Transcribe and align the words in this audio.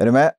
Är 0.00 0.06
du 0.06 0.12
med? 0.12 0.32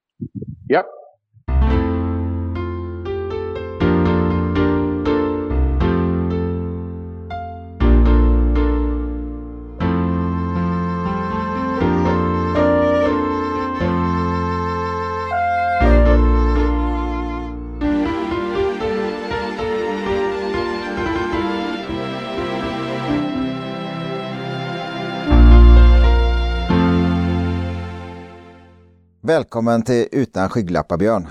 Välkommen 29.31 29.83
till 29.83 30.07
Utan 30.11 30.49
skygglappar 30.49 30.97
Björn. 30.97 31.27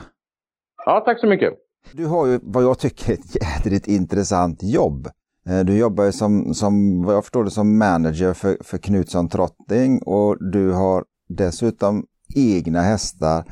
Ja, 0.86 1.02
tack 1.04 1.20
så 1.20 1.26
mycket. 1.26 1.52
Du 1.92 2.06
har 2.06 2.26
ju 2.26 2.40
vad 2.42 2.64
jag 2.64 2.78
tycker 2.78 3.10
är 3.10 3.14
ett 3.14 3.42
jädrigt 3.42 3.88
intressant 3.88 4.62
jobb. 4.62 5.08
Eh, 5.48 5.60
du 5.60 5.78
jobbar 5.78 6.04
ju 6.04 6.12
som, 6.12 6.54
som 6.54 7.02
vad 7.02 7.14
jag 7.14 7.24
förstår 7.24 7.44
det, 7.44 7.50
som 7.50 7.78
manager 7.78 8.34
för, 8.34 8.56
för 8.60 8.78
Knutsson 8.78 9.28
Trotting 9.28 10.02
och 10.02 10.52
du 10.52 10.72
har 10.72 11.04
dessutom 11.28 12.06
egna 12.36 12.80
hästar 12.80 13.44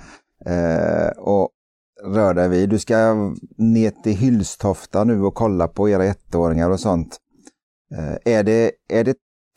eh, 0.47 1.09
och 1.19 1.51
rör 2.05 2.35
dig 2.35 2.49
vid. 2.49 2.69
Du 2.69 2.79
ska 2.79 3.15
ner 3.57 3.91
till 3.91 4.17
Hyllstofta 4.17 5.05
nu 5.05 5.23
och 5.23 5.35
kolla 5.35 5.69
på 5.69 5.89
era 5.89 6.05
ettåringar 6.05 6.71
och 6.71 6.81
sånt. 6.81 7.17
Eh, 7.97 8.35
är, 8.35 8.43
det, 8.45 8.73
är 8.89 9.05
det 9.05 9.17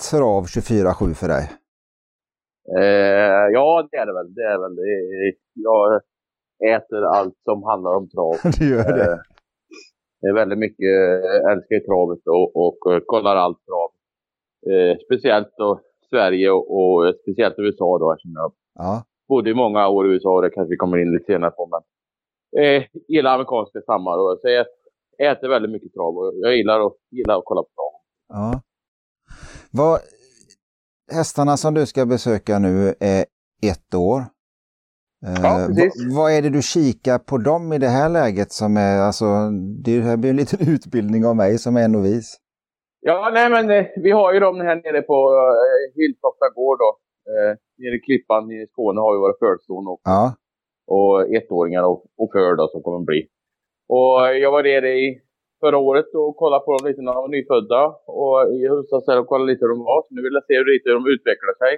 trav 0.09 0.45
24-7 0.45 1.13
för 1.13 1.27
dig? 1.27 1.51
Eh, 2.79 3.45
ja, 3.53 3.87
det 3.91 3.97
är 3.97 4.05
det 4.05 4.13
väl. 4.13 4.33
Det 4.33 4.41
är 4.53 4.59
väl. 4.59 4.75
Det 4.75 5.33
jag 5.53 6.01
äter 6.75 7.03
allt 7.05 7.37
som 7.43 7.63
handlar 7.63 7.95
om 7.95 8.09
trav. 8.09 8.35
du 8.59 8.69
gör 8.69 8.97
det? 8.97 9.11
Eh, 9.11 9.17
det 10.21 10.27
är 10.27 10.33
väldigt 10.33 10.59
mycket, 10.59 10.89
jag 11.33 11.51
älskar 11.51 11.79
travet 11.79 12.19
och, 12.27 12.55
och, 12.55 12.87
och 12.87 13.05
kollar 13.05 13.35
allt 13.35 13.57
trav. 13.65 13.89
Eh, 14.71 14.97
speciellt 15.05 15.53
då 15.57 15.79
Sverige 16.09 16.51
och, 16.51 16.65
och, 16.77 17.15
speciellt 17.21 17.55
USA 17.57 17.97
då 17.99 18.13
eftersom 18.13 18.33
jag 18.35 18.53
ja. 18.75 19.03
bodde 19.27 19.49
i 19.49 19.53
många 19.53 19.87
år 19.87 20.07
i 20.07 20.09
USA 20.09 20.29
och 20.35 20.41
det 20.41 20.49
kanske 20.49 20.69
vi 20.69 20.77
kommer 20.77 20.97
in 20.97 21.11
lite 21.11 21.25
senare 21.25 21.51
på. 21.51 21.69
Men 21.73 21.81
eh, 22.63 22.83
gillar 23.07 23.33
amerikanska 23.33 23.81
stammar 23.81 24.17
och 24.17 24.39
så 24.41 24.49
jag 24.49 24.65
äter 25.31 25.49
väldigt 25.49 25.71
mycket 25.71 25.93
trav 25.93 26.17
och 26.17 26.33
jag 26.35 26.57
gillar 26.57 26.87
att, 26.87 26.93
gillar 27.11 27.37
att 27.37 27.45
kolla 27.45 27.61
på 27.61 27.69
trav. 27.75 27.93
Ja. 28.27 28.61
Vad, 29.71 29.99
hästarna 31.11 31.57
som 31.57 31.73
du 31.73 31.85
ska 31.85 32.05
besöka 32.05 32.59
nu 32.59 32.95
är 32.99 33.25
ett 33.71 33.93
år. 33.95 34.21
Ja, 35.43 35.59
eh, 35.59 36.15
vad 36.17 36.31
är 36.31 36.41
det 36.41 36.49
du 36.49 36.61
kikar 36.61 37.19
på 37.19 37.37
dem 37.37 37.73
i 37.73 37.77
det 37.77 37.87
här 37.87 38.09
läget 38.09 38.51
som 38.51 38.77
är, 38.77 38.99
alltså, 38.99 39.25
det 39.83 40.01
här 40.01 40.17
blir 40.17 40.29
en 40.29 40.35
liten 40.35 40.59
utbildning 40.75 41.25
av 41.25 41.35
mig 41.35 41.57
som 41.57 41.77
är 41.77 41.87
novis. 41.87 42.37
Ja, 43.01 43.31
nej 43.33 43.49
men 43.49 43.69
eh, 43.69 43.85
vi 44.03 44.11
har 44.11 44.33
ju 44.33 44.39
dem 44.39 44.55
här 44.61 44.75
nere 44.75 45.01
på 45.01 45.17
eh, 45.39 45.95
Hylltofta 45.95 46.47
gård 46.55 46.77
då. 46.79 46.91
Eh, 47.31 47.51
nere 47.77 47.95
i 47.95 47.99
Klippan 47.99 48.51
i 48.51 48.67
Skåne 48.71 49.01
har 49.01 49.13
vi 49.13 49.19
våra 49.19 49.39
födston 49.39 49.87
och, 49.87 50.01
ja. 50.03 50.35
och 50.87 51.35
ettåringar 51.35 51.83
och, 51.83 52.05
och 52.17 52.29
för 52.31 52.55
då 52.55 52.67
som 52.67 52.81
kommer 52.83 53.05
bli. 53.05 53.27
Och 53.89 54.15
jag 54.43 54.51
var 54.51 54.63
nere 54.63 54.89
i 54.89 55.21
förra 55.61 55.77
året 55.77 56.09
och 56.13 56.35
kollade 56.41 56.65
på 56.65 56.71
dem 56.77 56.87
lite 56.87 57.01
när 57.01 57.13
de 57.13 57.21
var 57.25 57.35
nyfödda. 57.37 57.81
Och 58.21 58.37
i 58.57 58.67
höstas 58.67 59.07
och 59.07 59.27
kollade 59.27 59.51
lite 59.51 59.63
hur 59.65 59.73
de 59.75 59.79
var. 59.91 60.01
Så 60.01 60.09
nu 60.15 60.21
vill 60.21 60.37
jag 60.39 60.45
se 60.45 60.55
hur 60.57 60.73
lite 60.73 60.89
de 60.89 61.03
utvecklar 61.13 61.55
sig 61.63 61.73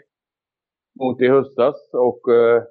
mot 1.01 1.21
i 1.21 1.27
höstas. 1.27 1.77
Och 2.07 2.21
eh, 2.33 2.63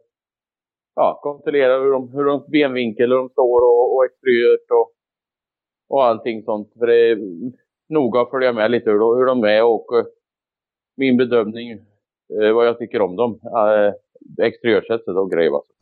ja, 0.95 1.21
kontrollera 1.23 1.75
hur, 1.83 1.93
de, 1.97 2.03
hur 2.15 2.25
de 2.25 2.37
benvinkel, 2.57 3.11
hur 3.11 3.19
de 3.19 3.29
står 3.29 3.59
och, 3.71 3.85
och 3.95 4.05
exteriört 4.05 4.67
och, 4.79 4.89
och 5.93 6.05
allting 6.05 6.43
sånt. 6.43 6.69
För 6.79 6.87
det 6.87 7.11
är 7.11 7.19
noga 7.89 8.21
att 8.21 8.31
följa 8.31 8.53
med 8.53 8.71
lite 8.71 8.91
hur, 8.91 8.99
de, 8.99 9.17
hur 9.19 9.27
de 9.27 9.45
är 9.45 9.65
och 9.65 9.99
eh, 9.99 10.05
min 10.97 11.17
bedömning, 11.17 11.71
eh, 12.41 12.53
vad 12.55 12.67
jag 12.67 12.79
tycker 12.79 13.01
om 13.03 13.17
dem. 13.17 13.41
Eh, 13.45 13.93
exteriörsättet 14.47 15.17
och 15.17 15.31
grejer. 15.31 15.55
Alltså. 15.55 15.73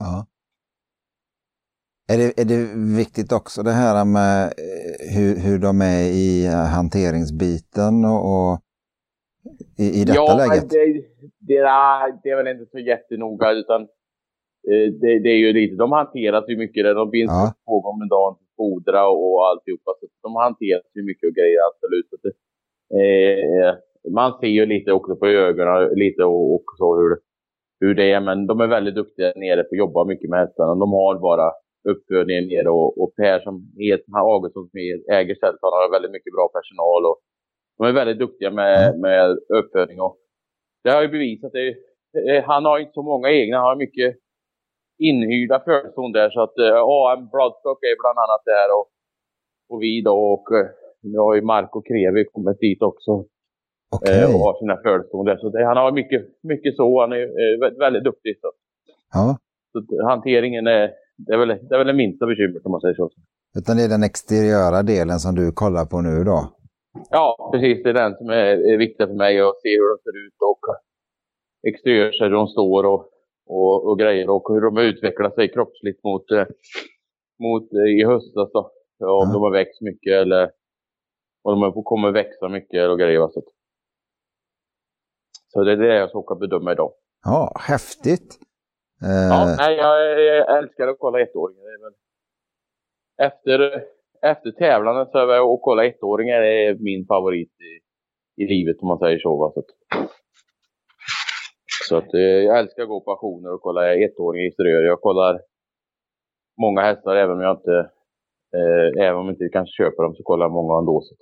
Är 2.12 2.18
det, 2.18 2.40
är 2.40 2.44
det 2.44 2.62
viktigt 2.96 3.32
också 3.32 3.62
det 3.62 3.70
här 3.70 4.04
med 4.04 4.52
hur, 5.14 5.32
hur 5.44 5.58
de 5.58 5.80
är 5.80 6.02
i 6.26 6.46
eh, 6.46 6.66
hanteringsbiten 6.76 8.04
och, 8.04 8.20
och 8.32 8.58
i, 9.78 9.86
i 10.00 10.04
detta 10.04 10.14
ja, 10.14 10.36
läget? 10.36 10.70
Det, 10.70 11.04
det, 11.48 11.56
är, 11.56 12.22
det 12.22 12.30
är 12.30 12.36
väl 12.36 12.48
inte 12.54 12.66
så 12.70 12.78
jättenoga 12.78 13.50
utan 13.50 13.80
eh, 14.70 14.86
det, 15.00 15.18
det, 15.24 15.30
är 15.36 15.40
ju 15.46 15.52
lite, 15.52 15.76
de 15.76 15.92
hanteras 15.92 16.44
ju 16.48 16.56
mycket, 16.56 16.84
de 16.84 17.10
binds 17.10 17.32
ja. 17.32 17.54
två 17.66 17.80
gånger 17.80 18.02
om 18.02 18.08
dagen 18.08 18.36
fodra 18.56 19.08
och 19.08 19.48
alltihopa. 19.48 19.90
Så 20.00 20.06
de 20.22 20.36
hanteras 20.36 20.86
ju 20.94 21.02
mycket 21.02 21.28
och 21.28 21.34
grejer 21.34 21.60
absolut. 21.68 22.08
Så 22.10 22.16
det, 22.22 22.32
eh, 22.98 23.74
man 24.18 24.38
ser 24.40 24.52
ju 24.58 24.66
lite 24.66 24.92
också 24.92 25.16
på 25.16 25.26
ögonen 25.26 25.88
lite 25.94 26.24
och, 26.24 26.54
och 26.54 26.64
så 26.78 26.96
hur, 27.00 27.18
hur 27.80 27.94
det 27.94 28.12
är. 28.12 28.20
Men 28.20 28.46
de 28.46 28.60
är 28.60 28.66
väldigt 28.66 28.94
duktiga 28.94 29.32
nere 29.36 29.62
på 29.62 29.74
att 29.74 29.78
jobba 29.78 30.04
mycket 30.04 30.30
med 30.30 30.40
hästarna. 30.40 30.74
De 30.74 30.92
har 30.92 31.18
bara 31.18 31.52
uppfödningen 31.88 32.48
nere 32.48 32.70
och, 32.70 33.02
och 33.02 33.10
Per 33.16 33.40
som 33.40 33.54
heter, 33.78 34.04
Augustsson 34.16 34.68
som 34.68 34.78
äger 35.18 35.34
stället, 35.34 35.62
han 35.62 35.72
har 35.72 35.96
väldigt 35.96 36.16
mycket 36.16 36.32
bra 36.36 36.46
personal 36.58 37.02
och 37.10 37.18
de 37.78 37.86
är 37.86 37.92
väldigt 37.92 38.18
duktiga 38.18 38.50
med, 38.50 38.88
mm. 38.88 39.00
med 39.00 39.38
uppfödning 39.58 40.00
och 40.00 40.16
det 40.84 40.90
har 40.90 41.02
ju 41.02 41.08
bevisat 41.08 41.52
det. 41.52 41.76
Han 42.46 42.64
har 42.64 42.78
inte 42.78 42.92
så 42.92 43.02
många 43.02 43.28
egna, 43.30 43.56
han 43.56 43.66
har 43.66 43.76
mycket 43.76 44.16
inhyrda 44.98 45.62
födston 45.64 46.12
där 46.12 46.30
så 46.30 46.40
att 46.42 46.52
ja, 46.56 47.16
en 47.16 47.28
Bloodstock 47.32 47.80
är 47.90 47.96
bland 48.02 48.18
annat 48.24 48.42
där 48.44 48.68
och, 48.76 48.86
och 49.70 49.82
vi 49.82 50.02
då 50.02 50.16
och 50.34 50.46
nu 51.02 51.18
har 51.18 51.34
ju 51.34 51.42
Marco 51.42 51.82
Krevi 51.82 52.24
kommit 52.24 52.58
dit 52.60 52.82
också. 52.82 53.12
Okay. 53.96 54.24
och 54.24 54.40
har 54.46 54.58
sina 54.58 54.76
födston 54.76 55.24
där. 55.24 55.36
Så 55.36 55.48
det, 55.48 55.64
han 55.64 55.76
har 55.76 55.92
mycket, 55.92 56.22
mycket 56.42 56.76
så, 56.76 57.00
han 57.00 57.12
är 57.12 57.22
eh, 57.22 57.78
väldigt 57.78 58.04
duktig. 58.04 58.38
Så. 58.40 58.52
Ja. 59.12 59.38
så 59.72 60.06
hanteringen 60.08 60.66
är, 60.66 60.90
det 61.26 61.32
är 61.34 61.38
väl 61.38 61.48
det, 61.48 61.74
är 61.74 61.78
väl 61.78 61.86
det 61.86 62.02
minsta 62.04 62.26
bekymret 62.26 62.66
om 62.66 62.72
man 62.72 62.80
säger 62.80 62.94
så. 62.94 63.10
Utan 63.58 63.76
det 63.76 63.84
är 63.84 63.88
den 63.88 64.02
exteriöra 64.02 64.82
delen 64.82 65.18
som 65.18 65.34
du 65.34 65.52
kollar 65.52 65.86
på 65.92 66.00
nu 66.00 66.24
då? 66.24 66.38
Ja, 67.10 67.50
precis. 67.52 67.82
Det 67.82 67.90
är 67.90 67.94
den 67.94 68.14
som 68.16 68.28
är, 68.28 68.72
är 68.72 68.78
viktig 68.78 69.06
för 69.06 69.14
mig 69.14 69.40
att 69.40 69.60
se 69.62 69.70
hur 69.78 69.88
de 69.92 69.96
ser 70.06 70.16
ut 70.26 70.38
och 70.50 70.62
exteriört 71.70 72.20
hur 72.20 72.30
de 72.30 72.46
står 72.46 72.84
och, 72.84 73.02
och, 73.46 73.86
och, 73.88 73.98
grejer 73.98 74.30
och 74.30 74.44
hur 74.48 74.60
de 74.60 74.78
utvecklar 74.78 75.30
sig 75.30 75.52
kroppsligt 75.52 76.04
mot, 76.04 76.30
eh, 76.30 76.46
mot 77.44 77.72
eh, 77.72 77.90
i 77.98 78.04
höstas 78.04 78.50
då. 78.52 78.60
Om 78.98 79.28
ja. 79.28 79.32
de 79.32 79.42
har 79.42 79.52
växt 79.52 79.80
mycket 79.80 80.12
eller 80.12 80.50
om 81.42 81.60
de 81.60 81.82
kommer 81.84 82.10
växa 82.12 82.48
mycket 82.48 82.88
och 82.90 82.98
grejer. 82.98 83.28
Så, 83.28 83.42
så 85.48 85.64
det 85.64 85.72
är 85.72 85.76
det 85.76 85.94
jag 85.94 86.10
ska 86.10 86.34
bedöma 86.34 86.72
idag. 86.72 86.92
Ja, 87.24 87.52
häftigt. 87.60 88.38
Ja, 89.00 89.50
eh, 89.50 89.56
nej, 89.58 89.76
jag, 89.76 90.20
jag 90.22 90.58
älskar 90.58 90.88
att 90.88 90.98
kolla 90.98 91.20
ettåringar. 91.20 91.92
Efter, 93.22 93.84
efter 94.22 94.50
tävlandet 94.50 95.10
så 95.10 95.18
är 95.18 95.26
det 95.26 95.38
att 95.40 95.60
kolla 95.62 95.84
ettåringar 95.84 96.42
är 96.42 96.74
min 96.74 97.06
favorit 97.06 97.52
i, 97.60 97.72
i 98.42 98.46
livet 98.46 98.76
om 98.82 98.88
man 98.88 98.98
säger 98.98 99.18
så. 99.18 99.52
Så, 99.54 99.62
så 101.88 101.96
att, 101.96 102.14
eh, 102.14 102.20
jag 102.20 102.58
älskar 102.58 102.82
att 102.82 102.88
gå 102.88 103.00
på 103.00 103.10
auktioner 103.10 103.54
och 103.54 103.62
kolla 103.62 103.94
ettåringar 103.94 104.48
i 104.48 104.52
strör. 104.52 104.82
Jag 104.82 105.00
kollar 105.00 105.40
många 106.60 106.80
hästar 106.82 107.16
även 107.16 107.36
om 107.36 107.40
jag 107.40 107.56
inte, 107.56 107.76
eh, 108.56 109.06
även 109.06 109.18
om 109.20 109.26
jag 109.26 109.34
inte 109.34 109.48
kanske 109.52 109.82
köper 109.82 110.02
dem 110.02 110.14
så 110.14 110.22
kollar 110.22 110.44
jag 110.44 110.52
många 110.52 110.78
ändå. 110.78 111.00
Så 111.00 111.14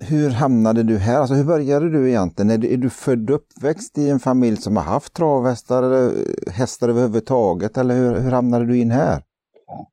hur 0.00 0.30
hamnade 0.30 0.82
du 0.82 0.98
här? 0.98 1.18
Alltså, 1.20 1.34
hur 1.34 1.44
började 1.44 1.90
du 1.90 2.08
egentligen? 2.08 2.50
Är 2.50 2.58
du, 2.58 2.74
är 2.74 2.76
du 2.76 2.90
född 2.90 3.30
och 3.30 3.36
uppväxt 3.36 3.98
i 3.98 4.10
en 4.10 4.18
familj 4.18 4.56
som 4.56 4.76
har 4.76 4.84
haft 4.84 5.14
travhästar 5.16 5.82
eller 5.82 6.10
hästar 6.50 6.88
överhuvudtaget? 6.88 7.76
Eller 7.76 7.94
hur, 7.94 8.20
hur 8.20 8.30
hamnade 8.30 8.64
du 8.66 8.80
in 8.80 8.90
här? 8.90 9.22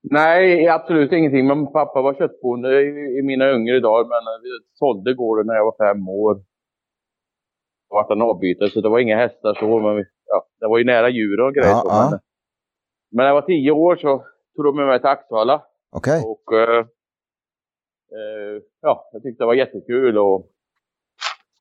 Nej, 0.01 0.67
absolut 0.67 1.11
ingenting. 1.11 1.47
Men 1.47 1.71
pappa 1.71 2.01
var 2.01 2.13
köttbonde 2.13 2.81
i, 2.81 3.19
i 3.19 3.21
mina 3.23 3.51
yngre 3.51 3.79
dagar, 3.79 4.03
men 4.03 4.23
vi 4.43 4.49
sålde 4.73 5.13
gården 5.13 5.47
när 5.47 5.55
jag 5.55 5.65
var 5.65 5.93
fem 5.93 6.09
år. 6.09 6.35
Jag 7.89 7.95
vart 7.95 8.11
en 8.11 8.21
avbytare, 8.21 8.69
så 8.69 8.81
det 8.81 8.89
var 8.89 8.99
inga 8.99 9.17
hästar 9.17 9.53
så, 9.53 9.79
men 9.79 9.95
vi, 9.95 10.03
ja, 10.25 10.47
det 10.59 10.67
var 10.67 10.77
ju 10.77 10.83
nära 10.83 11.09
djur 11.09 11.39
och 11.41 11.53
grejer. 11.53 11.69
Ja, 11.69 11.83
ja. 11.85 12.07
Men, 12.09 12.19
men 13.11 13.23
när 13.23 13.27
jag 13.27 13.33
var 13.33 13.41
tio 13.41 13.71
år 13.71 13.95
så 13.95 14.23
tog 14.55 14.65
de 14.65 14.75
med 14.75 14.87
mig 14.87 14.99
till 14.99 15.07
Axvalla. 15.07 15.61
Okej. 15.91 16.19
Okay. 16.19 16.31
Och 16.31 16.45
eh, 16.59 16.77
eh, 16.77 16.85
ja, 18.81 19.09
jag 19.11 19.23
tyckte 19.23 19.43
det 19.43 19.47
var 19.47 19.53
jättekul 19.53 20.17
och 20.17 20.51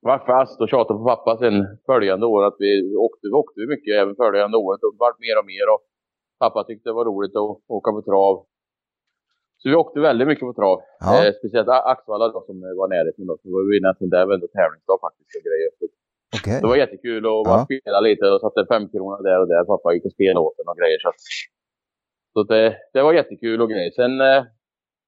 var 0.01 0.19
fast 0.19 0.61
och 0.61 0.69
tjatade 0.69 0.99
på 0.99 1.05
pappa 1.05 1.39
sen 1.39 1.79
följande 1.87 2.27
år 2.27 2.45
att 2.45 2.57
vi 2.59 2.95
åkte, 2.97 3.27
vi 3.27 3.37
åkte 3.43 3.61
mycket 3.75 3.93
även 4.03 4.17
följande 4.17 4.57
året 4.57 4.83
och 4.83 4.95
vart 4.99 5.19
mer 5.19 5.39
och 5.41 5.47
mer 5.47 5.67
och 5.75 5.81
pappa 6.39 6.65
tyckte 6.65 6.89
det 6.89 6.99
var 7.01 7.05
roligt 7.05 7.37
att 7.37 7.51
åka 7.77 7.91
på 7.93 8.03
trav. 8.03 8.35
Så 9.59 9.69
vi 9.69 9.75
åkte 9.75 10.01
väldigt 10.01 10.29
mycket 10.29 10.47
på 10.51 10.55
trav. 10.61 10.79
Ja. 11.01 11.27
Eh, 11.27 11.33
speciellt 11.39 11.69
Axvalla 11.69 12.29
då 12.29 12.41
som 12.47 12.57
var 12.81 12.89
närheten 12.89 13.27
då. 13.27 13.35
Så 13.43 13.49
var 13.55 13.63
vi 13.71 13.81
nästan 13.81 14.09
där 14.15 14.27
varenda 14.27 14.49
tävlingsdag 14.59 14.99
faktiskt 15.07 15.37
och 15.37 15.45
grejer. 15.49 15.71
Så 15.79 15.87
Okay. 16.39 16.61
Det 16.61 16.67
var 16.67 16.77
jättekul 16.77 17.27
att 17.27 17.47
ja. 17.47 17.67
spela 17.69 18.01
lite 18.01 18.25
och 18.31 18.41
satte 18.41 18.67
fem 18.73 18.89
kronor 18.89 19.23
där 19.23 19.41
och 19.41 19.49
där. 19.49 19.65
Pappa 19.65 19.95
gick 19.95 20.05
och 20.05 20.13
spelade 20.13 20.41
åt 20.47 20.59
och 20.59 20.77
grejer. 20.81 20.99
Så, 20.99 21.11
så 22.33 22.43
det, 22.43 22.77
det 22.93 23.03
var 23.03 23.13
jättekul 23.13 23.63
och 23.63 23.71
grejer. 23.71 23.91
Sen 23.91 24.21
eh, 24.21 24.45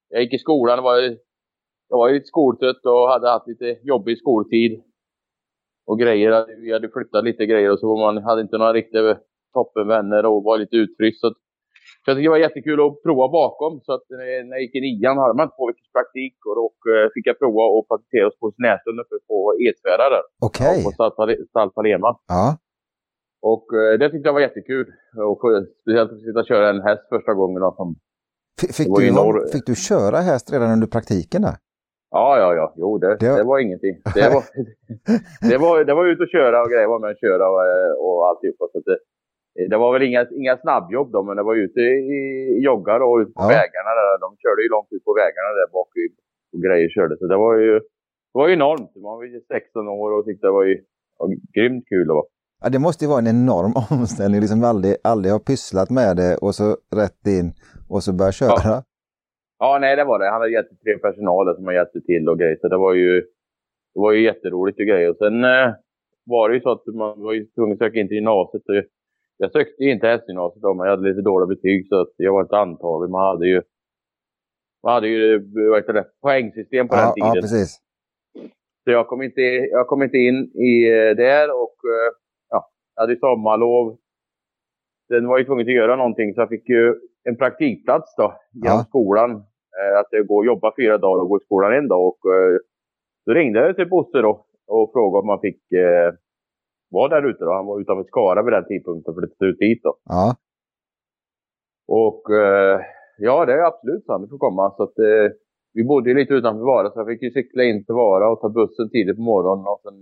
jag 0.09 0.21
gick 0.23 0.33
i 0.33 0.37
skolan. 0.37 0.77
Det 0.77 0.83
var, 0.83 0.99
jag 1.93 1.97
var 1.97 2.11
lite 2.11 2.25
skoltrött 2.25 2.85
och 2.85 3.09
hade 3.13 3.29
haft 3.29 3.47
lite 3.47 3.77
jobbig 3.83 4.17
skoltid. 4.17 4.71
Och 5.85 5.99
grejer. 5.99 6.29
Vi 6.61 6.73
hade 6.73 6.89
flyttat 6.89 7.23
lite 7.23 7.45
grejer 7.45 7.71
och 7.71 7.79
så 7.79 7.97
man 7.97 8.17
hade 8.17 8.41
inte 8.41 8.57
några 8.57 8.73
riktiga 8.73 9.17
toppenvänner 9.53 10.25
och 10.25 10.43
var 10.43 10.57
lite 10.57 10.75
utfryst. 10.75 11.19
Så 11.21 11.33
så 12.03 12.11
jag 12.11 12.15
tycker 12.17 12.29
det 12.29 12.37
var 12.37 12.47
jättekul 12.47 12.79
att 12.85 13.03
prova 13.05 13.27
bakom. 13.41 13.73
Så 13.85 13.91
att 13.97 14.07
eh, 14.11 14.39
när 14.47 14.53
jag 14.57 14.61
gick 14.61 14.75
i 14.75 14.81
nian 14.81 15.17
hade 15.17 15.37
man 15.41 15.49
två 15.55 15.63
veckors 15.67 15.91
praktik 15.97 16.35
och 16.47 16.55
då 16.59 16.65
eh, 16.91 17.07
fick 17.13 17.25
jag 17.29 17.37
prova 17.43 17.61
att 17.75 17.87
praktisera 17.91 18.27
oss 18.29 18.39
på 18.43 18.47
Snäsund 18.57 18.97
uppe 19.03 19.17
på 19.29 19.37
Edsvära 19.65 20.05
där. 20.15 20.25
Okej. 20.47 20.77
Okay. 20.79 20.83
På 20.83 20.91
Saltalema. 21.53 22.09
Ja. 22.33 22.45
Och 23.51 23.67
eh, 23.79 23.93
det 23.99 24.07
tyckte 24.09 24.27
jag 24.29 24.37
var 24.37 24.45
jättekul. 24.47 24.87
Och 25.31 25.41
speciellt 25.81 26.11
att 26.11 26.23
sitta 26.27 26.39
och 26.43 26.49
köra 26.51 26.69
en 26.69 26.81
häst 26.87 27.05
första 27.13 27.33
gången. 27.39 27.59
Då, 27.63 27.69
som 27.79 27.87
fick, 28.77 28.89
du, 28.99 29.11
norr... 29.11 29.37
fick 29.53 29.65
du 29.71 29.75
köra 29.89 30.17
häst 30.29 30.53
redan 30.53 30.69
under 30.75 30.87
praktiken 30.95 31.41
där? 31.47 31.55
Ja, 32.17 32.27
ja, 32.41 32.49
ja. 32.59 32.65
Jo, 32.81 32.97
det, 32.97 33.17
det, 33.19 33.29
var... 33.29 33.37
det 33.37 33.43
var 33.51 33.59
ingenting. 33.65 33.95
Det 34.17 34.29
var, 34.35 34.43
det, 35.49 35.57
var, 35.63 35.83
det 35.87 35.93
var 35.93 36.05
ut 36.11 36.21
och 36.25 36.31
köra 36.35 36.57
och 36.63 36.69
grejer. 36.71 36.87
var 36.87 36.99
med 36.99 37.11
och 37.15 37.21
köra 37.25 37.45
och, 37.53 37.61
och 38.05 38.17
alltihopa. 38.29 38.63
Så 38.73 38.79
det, 38.89 38.97
Eh, 39.59 39.69
det 39.69 39.77
var 39.77 39.93
väl 39.93 40.07
inga, 40.09 40.23
inga 40.41 40.57
snabbjobb 40.57 41.09
då, 41.11 41.23
men 41.23 41.37
det 41.37 41.43
var 41.43 41.55
ute 41.55 41.79
i 41.79 42.19
joggar 42.67 42.99
och 43.07 43.17
ute 43.21 43.33
på 43.39 43.43
ja. 43.43 43.47
vägarna. 43.47 43.91
Där. 43.97 44.19
De 44.25 44.29
körde 44.43 44.61
ju 44.65 44.69
långt 44.75 44.91
ut 44.95 45.05
på 45.05 45.13
vägarna 45.21 45.49
där 45.59 45.67
bak 45.77 45.91
och 46.53 46.61
grejer 46.65 46.89
körde. 46.89 47.17
Så 47.17 47.25
det 47.27 47.37
var 47.37 47.53
ju, 47.57 47.73
det 48.31 48.37
var 48.39 48.47
ju 48.47 48.53
enormt. 48.53 48.91
Man 48.95 49.17
var 49.17 49.23
ju 49.23 49.41
16 49.47 49.87
år 49.87 50.09
och 50.11 50.25
tyckte 50.25 50.47
det 50.47 50.51
var 50.51 50.63
ju 50.63 50.75
var 51.17 51.27
grymt 51.55 51.85
kul. 51.87 52.07
Då. 52.07 52.27
Ja, 52.61 52.69
det 52.69 52.79
måste 52.79 53.05
ju 53.05 53.09
vara 53.09 53.19
en 53.19 53.27
enorm 53.27 53.73
omställning. 53.99 54.41
Liksom 54.41 54.63
aldrig, 54.63 54.95
aldrig 55.03 55.31
har 55.31 55.39
pysslat 55.39 55.89
med 55.89 56.17
det 56.17 56.37
och 56.37 56.55
så 56.55 56.77
rätt 56.95 57.27
in 57.27 57.53
och 57.89 58.03
så 58.03 58.13
börja 58.13 58.31
köra. 58.31 58.61
Ja. 58.63 58.83
Ja, 59.63 59.77
nej 59.81 59.95
det 59.95 60.03
var 60.03 60.19
det. 60.19 60.29
Han 60.29 60.41
hade 60.41 60.59
jättetrevlig 60.59 61.01
personal 61.01 61.55
som 61.55 61.65
har 61.65 61.73
hjälpte 61.73 62.01
till 62.01 62.29
och 62.29 62.39
grejer. 62.39 62.57
Så 62.61 62.67
det 62.67 62.77
var 62.77 62.93
ju, 62.93 63.21
det 63.93 63.99
var 64.05 64.11
ju 64.11 64.21
jätteroligt 64.23 64.79
och 64.79 64.85
grejer. 64.85 65.09
Och 65.09 65.17
sen 65.17 65.43
eh, 65.43 65.67
var 66.25 66.49
det 66.49 66.55
ju 66.55 66.61
så 66.61 66.71
att 66.71 66.85
man 66.85 67.21
var 67.21 67.33
ju 67.33 67.45
tvungen 67.45 67.73
att 67.73 67.79
söka 67.79 67.99
in 67.99 68.07
till 68.07 68.15
gymnasiet. 68.15 68.63
Och 68.69 68.75
jag 69.37 69.51
sökte 69.51 69.83
inte 69.83 70.07
hästgymnasiet 70.07 70.61
då, 70.61 70.73
men 70.73 70.85
jag 70.85 70.91
hade 70.95 71.09
lite 71.09 71.21
dåliga 71.21 71.47
betyg 71.47 71.87
så 71.87 72.01
att 72.01 72.13
jag 72.17 72.33
var 72.33 72.41
inte 72.41 72.57
antagen. 72.57 73.11
Man 73.11 73.27
hade 73.31 73.47
ju, 73.47 73.61
man 74.83 74.93
hade 74.93 75.07
ju 75.07 75.39
vad 75.69 75.95
det, 75.95 76.05
poängsystem 76.21 76.87
på 76.87 76.95
ja, 76.95 77.01
den 77.01 77.13
tiden. 77.13 77.35
Ja, 77.35 77.41
precis. 77.41 77.79
Så 78.83 78.91
jag 78.91 79.07
kom 79.07 79.21
inte, 79.21 79.41
jag 79.77 79.87
kom 79.87 80.03
inte 80.03 80.17
in 80.17 80.37
i 80.69 80.71
eh, 80.91 81.15
där 81.25 81.47
och 81.63 81.77
eh, 81.93 82.09
ja, 82.49 82.69
jag 82.95 83.03
hade 83.03 83.19
sommarlov. 83.19 83.97
Sen 85.07 85.27
var 85.27 85.37
jag 85.37 85.47
tvungen 85.47 85.67
att 85.67 85.73
göra 85.73 85.95
någonting 85.95 86.33
så 86.33 86.41
jag 86.41 86.49
fick 86.49 86.69
ju 86.69 86.95
en 87.23 87.37
praktikplats 87.37 88.15
då 88.15 88.33
genom 88.51 88.77
ja. 88.77 88.85
skolan. 88.89 89.43
Eh, 89.79 89.99
att 89.99 90.07
jag 90.11 90.27
går 90.27 90.39
och 90.39 90.45
jobbar 90.45 90.73
fyra 90.79 90.97
dagar 90.97 91.21
och 91.21 91.29
går 91.29 91.41
i 91.41 91.45
skolan 91.45 91.73
en 91.73 91.87
dag. 91.87 92.07
Och 92.07 92.19
då 93.25 93.33
ringde 93.33 93.59
jag 93.59 93.75
till 93.75 93.89
Bosse 93.89 94.21
då 94.21 94.45
och 94.67 94.91
frågade 94.93 95.21
om 95.21 95.27
man 95.27 95.39
fick 95.39 95.61
var 96.89 97.09
där 97.09 97.29
ute 97.29 97.43
då. 97.43 97.51
Han 97.53 97.65
var 97.65 97.81
utanför 97.81 98.03
Skara 98.03 98.43
vid 98.43 98.53
den 98.53 98.65
tidpunkten, 98.67 99.13
flyttade 99.13 99.51
ut 99.51 99.59
dit 99.59 99.83
då. 99.83 99.93
Ja. 100.05 100.35
Och 101.87 102.21
eh, 102.43 102.79
ja, 103.17 103.45
det 103.45 103.53
är 103.53 103.63
absolut 103.71 104.05
sant. 104.05 104.23
Du 104.23 104.29
får 104.29 104.37
komma. 104.37 104.73
Så 104.77 104.83
att, 104.83 104.97
eh, 104.99 105.27
vi 105.73 105.83
bodde 105.83 106.09
ju 106.09 106.15
lite 106.15 106.33
utanför 106.33 106.63
Vara, 106.63 106.89
så 106.89 106.99
jag 106.99 107.07
fick 107.07 107.21
ju 107.21 107.31
cykla 107.31 107.63
in 107.63 107.85
till 107.85 107.95
Vara 107.95 108.29
och 108.31 108.39
ta 108.41 108.49
bussen 108.49 108.89
tidigt 108.89 109.15
på 109.15 109.21
morgonen. 109.21 109.65
Och 109.67 109.81
sen, 109.83 109.97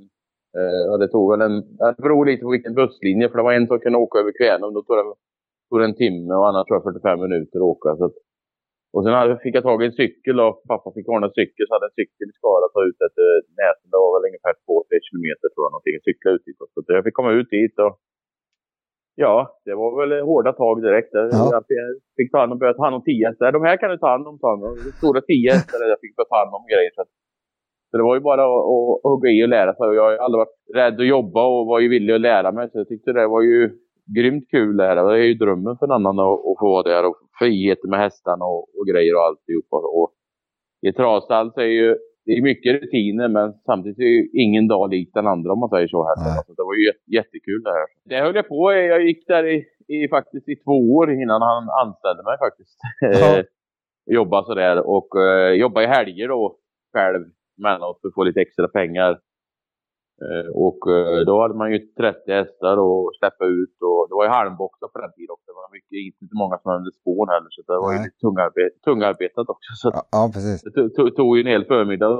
eh, 0.58 0.98
det 1.00 1.08
tog 1.08 1.32
väl 1.32 1.42
en... 1.42 1.58
Det 1.98 2.02
beror 2.02 2.26
lite 2.26 2.44
på 2.44 2.50
vilken 2.50 2.74
busslinje, 2.74 3.30
för 3.30 3.38
det 3.38 3.44
var 3.44 3.54
en 3.54 3.68
som 3.68 3.80
kunde 3.80 3.98
åka 3.98 4.20
över 4.20 4.34
Kvänum. 4.40 4.74
Då 4.74 4.82
tog 4.82 4.98
det, 4.98 5.04
tog 5.70 5.80
det 5.80 5.86
en 5.86 6.02
timme 6.04 6.34
och 6.34 6.48
annars 6.48 6.66
tror 6.68 6.78
jag 6.78 6.84
45 6.84 7.20
minuter 7.22 7.58
att 7.60 7.72
åka. 7.74 7.96
Så 7.96 8.06
att, 8.06 8.18
och 8.94 9.02
sen 9.04 9.14
fick 9.44 9.56
jag 9.58 9.66
tag 9.70 9.80
i 9.84 9.86
en 9.90 10.00
cykel 10.04 10.36
och 10.46 10.54
pappa 10.72 10.88
fick 10.96 11.08
ordna 11.14 11.28
en 11.30 11.38
cykel. 11.40 11.64
Så 11.66 11.74
hade 11.76 11.90
en 11.92 12.00
cykel 12.00 12.28
i 12.32 12.36
Skara 12.40 12.66
ta 12.76 12.82
ut 12.90 13.00
ett 13.08 13.18
eh, 13.28 13.40
näten. 13.62 13.88
Det 13.92 14.00
var 14.04 14.12
väl 14.16 14.30
ungefär 14.30 14.54
2-3 14.68 15.08
kilometer 15.08 15.46
tror 15.50 15.64
jag 15.66 15.72
någonting. 15.74 15.96
Cykla 16.08 16.30
ut 16.36 16.46
dit. 16.48 16.58
Så 16.86 16.92
jag 16.98 17.06
fick 17.06 17.18
komma 17.20 17.32
ut 17.40 17.50
dit 17.58 17.76
och 17.86 17.94
ja, 19.24 19.36
det 19.66 19.76
var 19.82 19.90
väl 20.00 20.12
hårda 20.30 20.52
tag 20.62 20.76
direkt. 20.88 21.12
Ja. 21.14 21.48
Jag 21.58 21.64
fick 22.18 22.30
ta 22.32 22.38
hand 22.42 22.52
om, 22.54 22.58
börja 22.64 22.74
ta 22.78 22.84
hand 22.88 22.98
om 23.00 23.06
tio 23.10 23.24
hästar. 23.28 23.52
De 23.58 23.64
här 23.70 23.78
kan 23.78 23.90
du 23.92 23.98
ta 23.98 24.10
hand 24.16 24.28
om. 24.30 24.36
Ta 24.40 24.48
hand 24.54 24.64
om. 24.68 24.74
Stora 25.02 25.22
tio 25.32 25.48
hästar 25.56 25.78
jag 25.96 26.02
fick 26.04 26.16
ta 26.16 26.38
hand 26.42 26.54
om 26.58 26.64
grejer. 26.74 26.92
Så, 26.98 27.02
så 27.90 27.94
det 27.98 28.06
var 28.10 28.16
ju 28.18 28.24
bara 28.30 28.44
att, 28.50 28.64
att, 28.74 29.06
att 29.06 29.12
hugga 29.12 29.30
i 29.36 29.40
och 29.46 29.54
lära 29.58 29.72
sig. 29.76 29.86
Jag 30.00 30.06
har 30.08 30.16
aldrig 30.26 30.40
varit 30.44 30.58
rädd 30.80 30.98
att 31.02 31.14
jobba 31.16 31.42
och 31.54 31.68
var 31.72 31.80
ju 31.84 31.88
villig 31.96 32.14
att 32.14 32.28
lära 32.32 32.50
mig. 32.52 32.70
Så 32.70 32.78
jag 32.82 32.88
tyckte 32.88 33.14
det 33.14 33.28
var 33.36 33.42
ju 33.42 33.60
grymt 34.18 34.46
kul 34.56 34.78
det 34.78 34.86
här. 34.88 34.96
Det 34.96 35.24
är 35.26 35.32
ju 35.34 35.34
drömmen 35.44 35.78
för 35.78 35.86
en 35.86 35.98
annan 35.98 36.20
att, 36.20 36.40
att 36.50 36.60
få 36.62 36.68
vara 36.76 36.90
där 36.92 37.04
och 37.10 37.18
friheten 37.42 37.90
med 37.90 38.00
hästarna 38.00 38.46
och, 38.46 38.64
och 38.78 38.86
grejer 38.92 39.14
och 39.18 39.26
alltihopa. 39.28 39.78
Och 40.00 40.10
I 40.88 40.92
travstall 40.94 41.52
så 41.54 41.60
är 41.62 41.74
ju 41.82 41.90
det 42.26 42.32
är 42.32 42.42
mycket 42.42 42.82
rutiner 42.82 43.28
men 43.28 43.54
samtidigt 43.66 44.00
är 44.00 44.14
ju 44.18 44.30
ingen 44.34 44.68
dag 44.68 44.90
lik 44.94 45.10
den 45.14 45.28
andra 45.28 45.54
om 45.54 45.60
man 45.60 45.70
säger 45.70 45.88
så. 45.88 46.04
Här. 46.08 46.16
Så 46.46 46.54
det 46.54 46.64
var 46.64 46.76
ju 46.76 46.92
jättekul 47.18 47.62
det 47.64 47.74
här. 47.78 47.88
Det 48.10 48.20
höll 48.26 48.36
jag 48.36 48.48
på 48.48 48.74
Jag 48.74 49.02
gick 49.08 49.28
där 49.28 49.44
i, 49.56 49.66
i, 49.88 50.08
faktiskt 50.08 50.50
i 50.50 50.56
två 50.56 50.78
år 50.98 51.14
innan 51.14 51.42
han 51.42 51.64
anställde 51.84 52.24
mig 52.24 52.38
faktiskt. 52.46 52.78
Ja. 53.02 53.44
jobba 54.18 54.44
sådär 54.44 54.88
och 54.88 55.10
uh, 55.16 55.54
jobba 55.54 55.84
i 55.84 55.86
helger 55.86 56.28
då 56.28 56.58
själv 56.94 57.22
mellanåt 57.58 58.02
för 58.02 58.08
att 58.08 58.14
få 58.14 58.24
lite 58.24 58.42
extra 58.42 58.68
pengar. 58.68 59.20
Eh, 60.28 60.50
och 60.66 60.80
eh, 60.96 61.20
då 61.30 61.36
hade 61.44 61.56
man 61.62 61.70
ju 61.74 61.80
30 61.80 62.32
hästar 62.40 62.76
att 62.86 63.16
släppa 63.20 63.46
ut 63.60 63.76
och 63.90 64.02
det 64.08 64.16
var 64.18 64.26
ju 64.28 64.32
halmboxar 64.38 64.88
på 64.94 64.98
den 65.04 65.14
tiden 65.18 65.32
också. 65.36 65.48
Det 65.52 65.60
var 65.64 65.72
mycket, 65.78 65.96
inte 66.22 66.36
många 66.44 66.56
som 66.62 66.68
hade 66.72 66.92
spån 67.00 67.28
heller 67.34 67.52
så 67.56 67.60
det 67.68 67.82
var 67.86 67.92
ju 67.94 68.00
lite 68.06 68.20
tungarbet, 68.26 68.72
tungarbetat 68.88 69.48
också. 69.54 69.70
Så 69.82 69.88
ja, 69.96 70.02
ja, 70.18 70.22
precis. 70.36 70.60
Det 70.76 71.12
tog, 71.18 71.32
ju 71.36 71.42
en 71.46 71.54
hel 71.56 71.66
förmiddag 71.74 72.12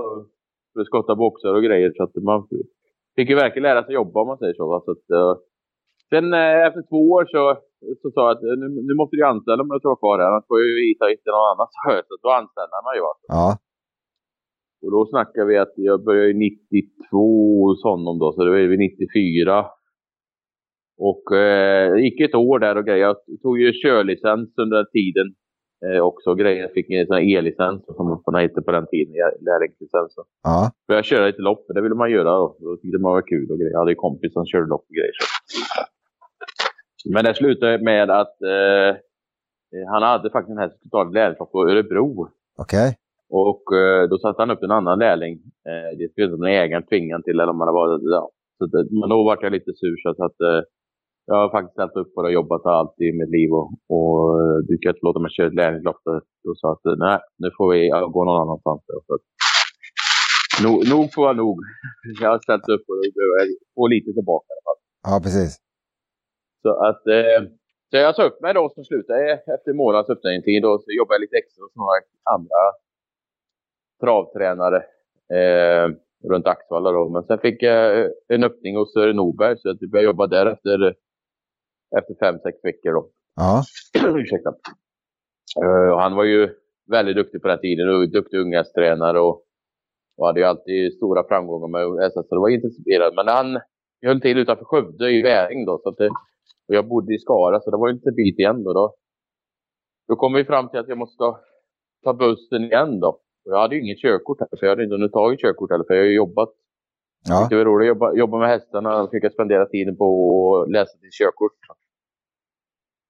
för 0.72 0.80
att 0.82 0.92
skotta 0.92 1.14
boxar 1.24 1.54
och 1.58 1.64
grejer 1.68 1.90
så 1.98 2.02
att 2.04 2.16
man 2.32 2.40
fick 3.16 3.30
ju 3.32 3.36
verkligen 3.44 3.68
lära 3.70 3.84
sig 3.86 3.94
jobba 4.02 4.18
om 4.22 4.28
man 4.32 4.42
säger 4.42 4.56
så. 4.62 4.66
Va? 4.72 4.78
så 4.86 4.92
att, 4.96 5.08
uh, 5.20 5.34
sen 6.12 6.26
efter 6.68 6.82
två 6.92 7.02
år 7.16 7.24
så, 7.34 7.44
så 8.02 8.08
sa 8.16 8.22
jag 8.28 8.34
att 8.36 8.44
nu, 8.62 8.68
nu 8.90 8.94
måste 9.00 9.16
du 9.18 9.24
anställa 9.34 9.60
om 9.64 9.70
jag 9.72 9.82
ska 9.82 9.90
vara 9.94 10.04
kvar 10.06 10.18
här 10.20 10.30
annars 10.32 10.48
får 10.50 10.58
jag 10.60 10.68
ju 10.72 10.76
visa 10.86 11.04
inte 11.14 11.30
någon 11.36 11.50
annan. 11.52 11.68
Så 12.08 12.14
då 12.24 12.30
anställde 12.40 12.78
man 12.88 12.94
ju. 13.00 13.04
Alltså. 13.12 13.28
Ja. 13.38 13.48
Och 14.82 14.92
då 14.92 15.06
snackar 15.10 15.46
vi 15.46 15.58
att 15.58 15.74
jag 15.76 16.04
började 16.04 16.34
92 16.34 17.68
hos 17.68 17.84
honom 17.84 18.20
då, 18.20 18.32
så 18.32 18.46
då 18.46 18.54
är 18.54 18.68
vi 18.68 18.78
94. 18.78 19.66
Och 21.10 21.38
eh, 21.38 21.94
det 21.94 22.02
gick 22.02 22.20
ett 22.20 22.36
år 22.36 22.60
där 22.60 22.78
och 22.78 22.86
grejer. 22.86 23.06
Jag 23.06 23.16
tog 23.42 23.60
ju 23.60 23.72
körlicens 23.84 24.50
under 24.58 24.78
den 24.78 24.92
tiden 24.98 25.28
eh, 25.86 26.02
också. 26.02 26.36
Grejer. 26.36 26.62
Jag 26.62 26.72
fick 26.72 26.90
en 26.90 27.08
sån 27.08 27.16
här 27.16 27.24
e-licens 27.24 27.86
som 27.86 28.22
man 28.32 28.42
hette 28.42 28.62
på 28.62 28.72
den 28.72 28.88
tiden, 28.88 29.14
lärlingslicens. 29.48 30.16
Ja. 30.44 30.72
Började 30.88 31.08
köra 31.08 31.26
lite 31.26 31.42
lopp, 31.42 31.66
det 31.76 31.82
ville 31.82 31.96
man 31.96 32.12
göra 32.12 32.24
då. 32.24 32.58
Då 32.60 32.78
tyckte 32.78 32.98
man 32.98 33.12
var 33.12 33.28
kul 33.28 33.52
och 33.52 33.58
grejer. 33.58 33.72
Jag 33.72 33.80
hade 33.80 33.92
ju 33.92 33.96
kompis 33.96 34.34
som 34.34 34.46
körde 34.46 34.68
lopp 34.68 34.86
och 34.90 34.96
grejer. 34.96 35.18
Så. 36.98 37.12
Men 37.14 37.26
det 37.26 37.34
slutade 37.34 37.84
med 37.84 38.12
att 38.12 38.42
eh, 38.42 38.92
han 39.94 40.04
hade 40.04 40.30
faktiskt 40.30 40.52
en 40.52 40.64
häst 40.64 40.74
som 40.74 40.90
skulle 40.90 41.04
ta 41.04 41.04
lärlingslopp 41.04 41.52
på 41.52 41.70
Örebro. 41.70 42.28
Okej. 42.58 42.88
Okay. 42.88 43.01
Och 43.32 43.64
eh, 43.82 44.02
då 44.10 44.16
satte 44.18 44.42
han 44.42 44.52
upp 44.52 44.64
en 44.64 44.78
annan 44.80 45.00
lärling. 45.00 45.34
Eh, 45.70 45.90
det 45.98 46.12
skulle 46.12 46.34
inte 46.34 46.50
ägaren 46.50 46.86
tvingade 46.92 47.24
till 47.24 47.40
eller 47.40 47.54
om 47.54 47.58
man 47.58 47.74
var 47.80 47.88
ja. 48.18 48.24
så 48.58 48.66
det, 48.66 48.84
Men 49.00 49.10
då 49.10 49.18
var 49.24 49.38
jag 49.42 49.52
lite 49.52 49.72
sur 49.82 49.96
så 50.02 50.10
att 50.28 50.40
eh, 50.50 50.62
jag 51.30 51.36
har 51.42 51.50
faktiskt 51.56 51.78
ställt 51.78 51.96
upp 52.02 52.14
på 52.14 52.22
det 52.22 52.28
och 52.28 52.40
jobbat 52.40 52.66
alltid 52.66 53.08
i 53.08 53.18
mitt 53.20 53.34
liv 53.38 53.50
och, 53.60 53.68
och 53.96 54.16
eh, 54.42 54.58
du 54.68 54.74
kan 54.78 54.90
inte 54.90 55.06
låta 55.08 55.20
mig 55.20 55.32
köra 55.32 55.48
ett 55.48 55.62
lärlingslopp. 55.62 56.02
Då 56.44 56.52
sa 56.62 56.68
att 56.72 56.86
nej, 57.06 57.20
nu 57.42 57.48
får 57.58 57.68
vi 57.74 57.80
gå 58.16 58.20
någon 58.26 58.42
annanstans. 58.44 58.82
Så 59.08 59.14
att, 59.16 59.26
nog, 60.66 60.78
nog 60.94 61.06
får 61.14 61.24
jag 61.30 61.38
nog. 61.44 61.58
Jag 62.22 62.30
har 62.34 62.40
ställt 62.48 62.68
upp 62.76 62.86
och 62.92 62.98
få 63.76 63.88
lite 63.88 64.10
tillbaka 64.18 64.48
i 64.50 64.54
alla 64.56 64.66
fall. 64.68 64.80
Ja, 65.08 65.16
precis. 65.26 65.52
Så 66.64 66.72
att 66.88 67.04
eh, 67.18 67.40
så 67.90 67.98
jag 67.98 68.16
sa 68.16 68.24
upp 68.30 68.42
mig 68.42 68.54
då 68.54 68.64
som 68.76 68.84
slutade 68.90 69.24
efter 69.56 69.72
månads 69.82 70.10
uppsägningstid 70.14 70.62
och 70.70 70.80
så 70.84 70.90
jobbade 71.00 71.16
jag 71.16 71.22
lite 71.26 71.38
extra 71.42 71.60
hos 71.64 71.76
några 71.82 71.98
andra 72.36 72.62
travtränare 74.02 74.78
eh, 75.34 75.88
runt 76.30 76.48
Axvalla 76.48 76.92
då. 76.92 77.10
Men 77.10 77.24
sen 77.24 77.40
fick 77.40 77.64
jag 77.64 78.10
en 78.28 78.44
öppning 78.44 78.78
hos 78.78 78.94
Sören 78.94 79.16
Norberg 79.16 79.58
så 79.58 79.68
jag 79.68 79.90
började 79.92 80.06
jobba 80.06 80.28
där 80.28 80.46
efter, 80.46 80.96
efter 81.98 82.16
fem, 82.20 82.40
sex 82.40 82.58
veckor 82.64 82.94
då. 82.94 83.10
Ja. 83.36 83.64
Ursäkta. 84.18 84.50
Uh, 85.64 85.98
han 85.98 86.16
var 86.16 86.24
ju 86.24 86.50
väldigt 86.92 87.16
duktig 87.16 87.42
på 87.42 87.48
den 87.48 87.60
tiden 87.60 87.90
och 87.90 88.10
duktig 88.10 88.38
unghästtränare 88.38 89.20
och, 89.20 89.44
och 90.18 90.28
hade 90.28 90.40
ju 90.40 90.46
alltid 90.46 90.94
stora 90.94 91.24
framgångar 91.28 91.68
med 91.68 92.06
SS. 92.06 92.28
Så 92.28 92.36
det 92.36 92.42
var 92.42 92.50
intensifierat. 92.50 93.14
Men 93.16 93.28
han 93.28 93.60
höll 94.06 94.22
till 94.22 94.38
utanför 94.38 94.66
Skövde 94.66 95.12
i 95.12 95.22
Väring 95.22 95.66
då. 95.66 95.80
Så 95.84 95.90
att 95.90 95.98
det, 95.98 96.10
och 96.68 96.76
jag 96.76 96.88
bodde 96.88 97.14
i 97.16 97.20
Skara 97.20 97.60
så 97.60 97.72
det 97.72 97.78
var 97.78 97.88
ju 97.88 97.94
lite 97.94 98.12
bit 98.12 98.40
igen 98.40 98.64
då. 98.64 98.74
Då, 98.74 98.96
då 100.08 100.16
kom 100.16 100.34
vi 100.34 100.46
fram 100.46 100.70
till 100.70 100.80
att 100.80 100.88
jag 100.88 100.98
måste 100.98 101.24
ta 102.04 102.14
bussen 102.14 102.64
igen 102.64 103.00
då. 103.00 103.20
Och 103.46 103.52
jag 103.54 103.60
hade 103.60 103.76
ju 103.76 103.82
inget 103.82 104.02
körkort 104.02 104.40
här, 104.40 104.48
så 104.58 104.66
jag 104.66 104.70
hade 104.70 104.84
inte 104.84 104.96
hunnit 104.96 105.14
tagit 105.14 105.42
körkort 105.42 105.72
heller, 105.72 105.86
för 105.88 105.94
jag 105.94 106.02
har 106.02 106.08
ju 106.08 106.16
jobbat 106.16 106.54
Ja. 107.30 107.48
Det 107.50 107.56
var 107.56 107.66
roligt 107.66 107.86
att 107.86 107.94
jobba, 107.94 108.14
jobba 108.14 108.38
med 108.40 108.50
hästarna 108.50 109.02
och 109.02 109.12
fick 109.12 109.34
spendera 109.34 109.66
tiden 109.66 109.98
på 109.98 110.08
att 110.66 110.72
läsa 110.72 110.98
till 110.98 111.10
körkort. 111.22 111.60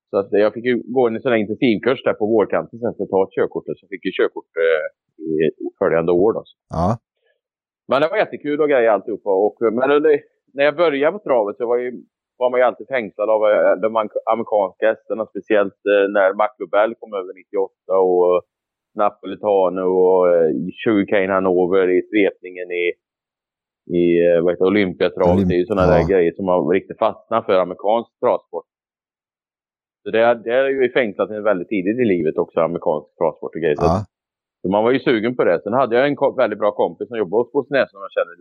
Så 0.10 0.18
att 0.18 0.30
jag 0.32 0.54
fick 0.54 0.66
ju 0.66 0.76
gå 0.86 1.08
en 1.08 1.22
sån 1.22 1.32
här 1.32 1.40
intensivkurs 1.40 2.04
där 2.04 2.14
på 2.14 2.26
vårkanten 2.26 2.80
sen 2.80 2.94
för 2.98 3.04
att 3.04 3.10
ta 3.10 3.24
ett 3.24 3.36
körkort. 3.40 3.64
Så 3.66 3.74
jag 3.82 3.90
fick 3.90 4.06
ju 4.06 4.12
körkort 4.12 4.52
eh, 4.66 4.86
i 5.38 5.68
följande 5.80 6.12
år. 6.12 6.34
Då. 6.34 6.44
Ja. 6.70 6.98
Men 7.88 8.02
det 8.02 8.08
var 8.08 8.18
jättekul 8.18 8.62
och 8.62 8.70
grejer 8.70 8.90
alltihopa. 8.90 9.30
Och, 9.46 9.58
men 9.62 10.04
det, 10.04 10.20
när 10.54 10.64
jag 10.64 10.76
började 10.76 11.18
på 11.18 11.24
travet 11.24 11.58
så 11.58 11.68
var, 11.68 11.78
ju, 11.78 11.92
var 12.38 12.50
man 12.50 12.60
ju 12.60 12.64
alltid 12.64 12.88
fängslad 12.88 13.30
av 13.30 13.42
eh, 13.52 13.76
de 13.86 13.90
amerikanska 14.34 14.88
hästarna. 14.88 15.26
Speciellt 15.26 15.82
eh, 15.94 16.06
när 16.16 16.34
Maclobell 16.34 16.96
kom 17.00 17.14
över 17.14 17.34
98 17.34 17.74
och 18.10 18.42
Napolitano 18.96 19.82
och 19.82 20.30
eh, 20.30 20.50
Sugarcane 20.84 21.34
Hanover 21.34 21.90
i 21.98 22.02
svepningen 22.12 22.68
i, 22.72 22.86
i 24.00 24.04
vad 24.44 24.54
heter, 24.54 24.66
Olympiatravet. 24.66 25.34
Olymp 25.34 25.50
det 25.50 25.56
är 25.56 25.64
ju 25.64 25.66
sådana 25.66 25.88
ja. 25.92 25.98
där 25.98 26.08
grejer 26.12 26.34
som 26.38 26.48
har 26.48 26.74
riktigt 26.74 27.00
fastnat 27.00 27.46
för 27.46 27.54
amerikansk 27.54 28.12
travsport. 28.20 28.66
Så 30.04 30.12
det, 30.12 30.42
det 30.44 30.54
är 30.54 30.70
ju 30.70 30.92
fängslat 30.92 31.30
väldigt 31.30 31.70
tidigt 31.70 32.00
i 32.00 32.06
livet 32.06 32.38
också, 32.38 32.60
amerikansk 32.60 33.08
travsport 33.18 33.56
och 33.56 33.62
grejer. 33.62 33.76
Ja. 33.80 34.06
Så 34.62 34.70
man 34.70 34.84
var 34.84 34.92
ju 34.92 35.00
sugen 35.00 35.36
på 35.36 35.44
det. 35.44 35.62
Sen 35.64 35.74
hade 35.74 35.96
jag 35.96 36.08
en 36.08 36.36
väldigt 36.38 36.60
bra 36.60 36.72
kompis 36.72 37.08
som 37.08 37.18
jobbade 37.18 37.44
hos 37.44 37.52
Bosse 37.52 37.88
som 37.90 38.00
jag 38.06 38.12
kände, 38.18 38.34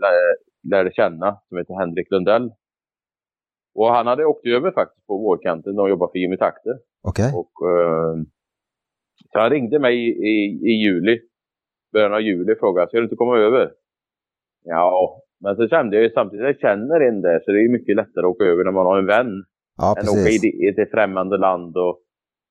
lärde 0.73 0.91
känna, 0.93 1.39
som 1.49 1.59
heter 1.59 1.75
Henrik 1.75 2.11
Lundell. 2.11 2.53
Och 3.75 3.87
han 3.87 4.07
hade 4.07 4.25
åkt 4.25 4.47
över 4.47 4.71
faktiskt 4.71 5.07
på 5.07 5.17
vårkanten 5.19 5.79
och 5.79 5.89
jobbat 5.89 6.13
för 6.13 6.19
Jimmy 6.19 6.37
Takter. 6.37 6.75
Okej. 7.09 7.33
Okay. 7.35 8.25
Så 9.33 9.39
han 9.39 9.51
ringde 9.51 9.79
mig 9.79 9.95
i, 9.95 10.09
i, 10.09 10.61
i 10.71 10.73
juli, 10.85 11.21
början 11.93 12.15
av 12.15 12.21
juli 12.21 12.53
och 12.53 12.59
frågade, 12.59 12.89
ska 12.89 12.97
du 12.97 13.05
inte 13.05 13.17
komma 13.17 13.39
över? 13.39 13.71
Ja, 14.65 15.23
men 15.41 15.57
så 15.57 15.69
kände 15.69 15.97
jag 15.97 16.03
ju 16.03 16.11
samtidigt, 16.11 16.47
jag 16.47 16.59
känner 16.59 17.01
en 17.01 17.21
där, 17.21 17.41
så 17.45 17.53
det 17.53 17.61
är 17.65 17.69
mycket 17.69 17.97
lättare 17.97 18.27
att 18.27 18.31
åka 18.35 18.45
över 18.45 18.65
när 18.65 18.73
man 18.73 18.87
har 18.87 18.99
en 18.99 19.07
vän. 19.07 19.45
Ja, 19.77 19.95
än 19.99 20.03
att 20.03 20.11
åka 20.11 20.31
i, 20.31 20.67
i 20.67 20.69
ett 20.69 20.91
främmande 20.91 21.37
land 21.37 21.77
och 21.77 22.01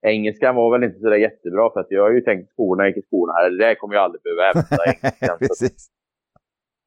Engelskan 0.01 0.55
var 0.55 0.71
väl 0.71 0.83
inte 0.83 0.99
så 0.99 1.15
jättebra 1.15 1.69
för 1.73 1.79
att 1.79 1.91
jag 1.91 2.03
har 2.03 2.11
ju 2.11 2.21
tänkt 2.21 2.51
skolorna, 2.51 2.87
gick 2.87 2.97
i 2.97 3.01
skolan, 3.01 3.57
det 3.57 3.75
kommer 3.75 3.95
jag 3.95 4.03
aldrig 4.03 4.21
behöva 4.23 4.43
hämta 4.43 4.85
engelskan. 4.85 5.37
Precis. 5.39 5.91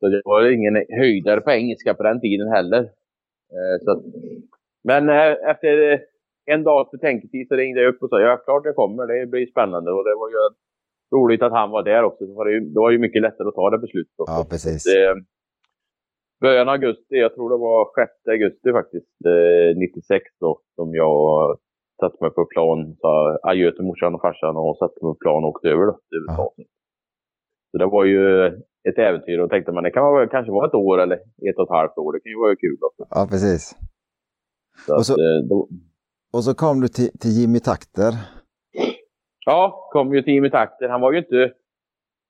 Så 0.01 0.09
det 0.09 0.23
var 0.25 0.51
ingen 0.51 0.75
höjdare 0.89 1.41
på 1.41 1.51
engelska 1.51 1.95
på 1.95 2.03
den 2.03 2.21
tiden 2.21 2.49
heller. 2.49 2.81
Eh, 3.55 3.77
så 3.85 4.03
men 4.85 5.09
eh, 5.09 5.51
efter 5.51 6.01
en 6.45 6.63
dags 6.65 6.91
betänketid 6.91 7.49
så 7.49 7.55
ringde 7.55 7.83
jag 7.83 7.95
upp 7.95 8.03
och 8.03 8.09
sa 8.09 8.21
ja, 8.21 8.37
klart 8.37 8.65
jag 8.65 8.77
kommer, 8.77 9.07
det 9.07 9.27
blir 9.27 9.47
spännande. 9.47 9.93
Och 9.93 10.05
det 10.05 10.15
var 10.15 10.29
ju 10.29 10.37
roligt 11.17 11.43
att 11.43 11.53
han 11.53 11.71
var 11.71 11.83
där 11.83 12.03
också. 12.03 12.27
Så 12.27 12.35
var 12.35 12.45
det, 12.45 12.53
ju, 12.53 12.61
det 12.61 12.81
var 12.81 12.91
ju 12.91 12.99
mycket 12.99 13.23
lättare 13.23 13.49
att 13.49 13.55
ta 13.55 13.71
det 13.71 13.79
beslutet. 13.79 14.15
Också. 14.19 14.33
Ja, 14.33 14.47
precis. 14.51 14.85
Det, 14.85 15.15
början 16.41 16.69
av 16.69 16.73
augusti, 16.73 17.17
jag 17.25 17.35
tror 17.35 17.51
det 17.51 17.61
var 17.69 17.79
6 17.95 18.13
augusti 18.35 18.73
faktiskt, 18.73 19.17
eh, 19.33 19.79
96 19.79 20.25
då, 20.41 20.61
som 20.77 20.95
jag 20.95 21.59
satte 22.01 22.19
mig 22.25 22.31
på 22.31 22.45
plan, 22.55 22.97
sa 23.01 23.39
adjö 23.43 23.73
till 23.73 23.85
morsan 23.85 24.15
och 24.15 24.21
farsan 24.21 24.57
och 24.57 24.77
satte 24.77 24.99
mig 25.03 25.11
på 25.15 25.21
plan 25.25 25.45
och 25.45 25.51
åkte 25.51 25.69
över 25.69 25.87
då, 25.87 25.93
till 26.09 26.19
USA. 26.23 26.47
Ja. 26.57 26.65
Så 27.71 27.79
det 27.79 27.87
var 27.87 28.05
ju 28.05 28.47
ett 28.89 28.99
äventyr 28.99 29.39
och 29.39 29.51
tänkte 29.51 29.73
man 29.73 29.85
det 29.85 29.91
kan 29.91 30.03
vara, 30.03 30.29
kanske 30.29 30.53
vara 30.53 30.67
ett 30.67 30.75
år 30.75 31.01
eller 31.03 31.17
ett 31.17 31.59
och 31.59 31.67
ett 31.67 31.77
halvt 31.79 31.99
år. 31.99 32.13
Det 32.13 32.21
kan 32.21 32.33
ju 32.33 32.39
vara 32.39 32.57
kul 32.57 32.79
också. 32.89 33.03
Ja, 33.11 33.27
precis. 33.31 33.63
Så 34.87 34.97
och, 34.97 35.07
så, 35.07 35.13
att, 35.13 35.19
eh, 35.19 35.49
då... 35.51 35.69
och 36.35 36.45
så 36.45 36.55
kom 36.55 36.81
du 36.81 36.89
till, 36.89 37.11
till 37.21 37.31
Jimmy 37.41 37.61
Takter. 37.61 38.13
Ja, 39.47 39.89
kom 39.93 40.15
ju 40.15 40.23
till 40.23 40.35
Jimmy 40.35 40.51
Takter. 40.51 40.89
Han 40.89 41.01
var 41.01 41.13
ju 41.13 41.19
inte... 41.19 41.53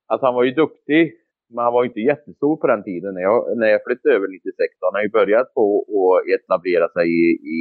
Alltså 0.06 0.26
han 0.26 0.34
var 0.34 0.44
ju 0.44 0.50
duktig 0.50 1.22
men 1.54 1.64
han 1.64 1.72
var 1.76 1.84
inte 1.84 2.00
jättestor 2.10 2.54
på 2.60 2.66
den 2.72 2.82
tiden. 2.88 3.14
När 3.14 3.24
jag, 3.30 3.38
när 3.60 3.68
jag 3.74 3.80
flyttade 3.86 4.14
över 4.16 4.28
96, 4.28 4.56
han 4.86 4.94
har 4.96 5.02
ju 5.06 5.12
börjat 5.18 5.48
på 5.54 5.64
att 6.04 6.22
etablera 6.34 6.86
sig 6.96 7.06
i, 7.20 7.24
i 7.54 7.58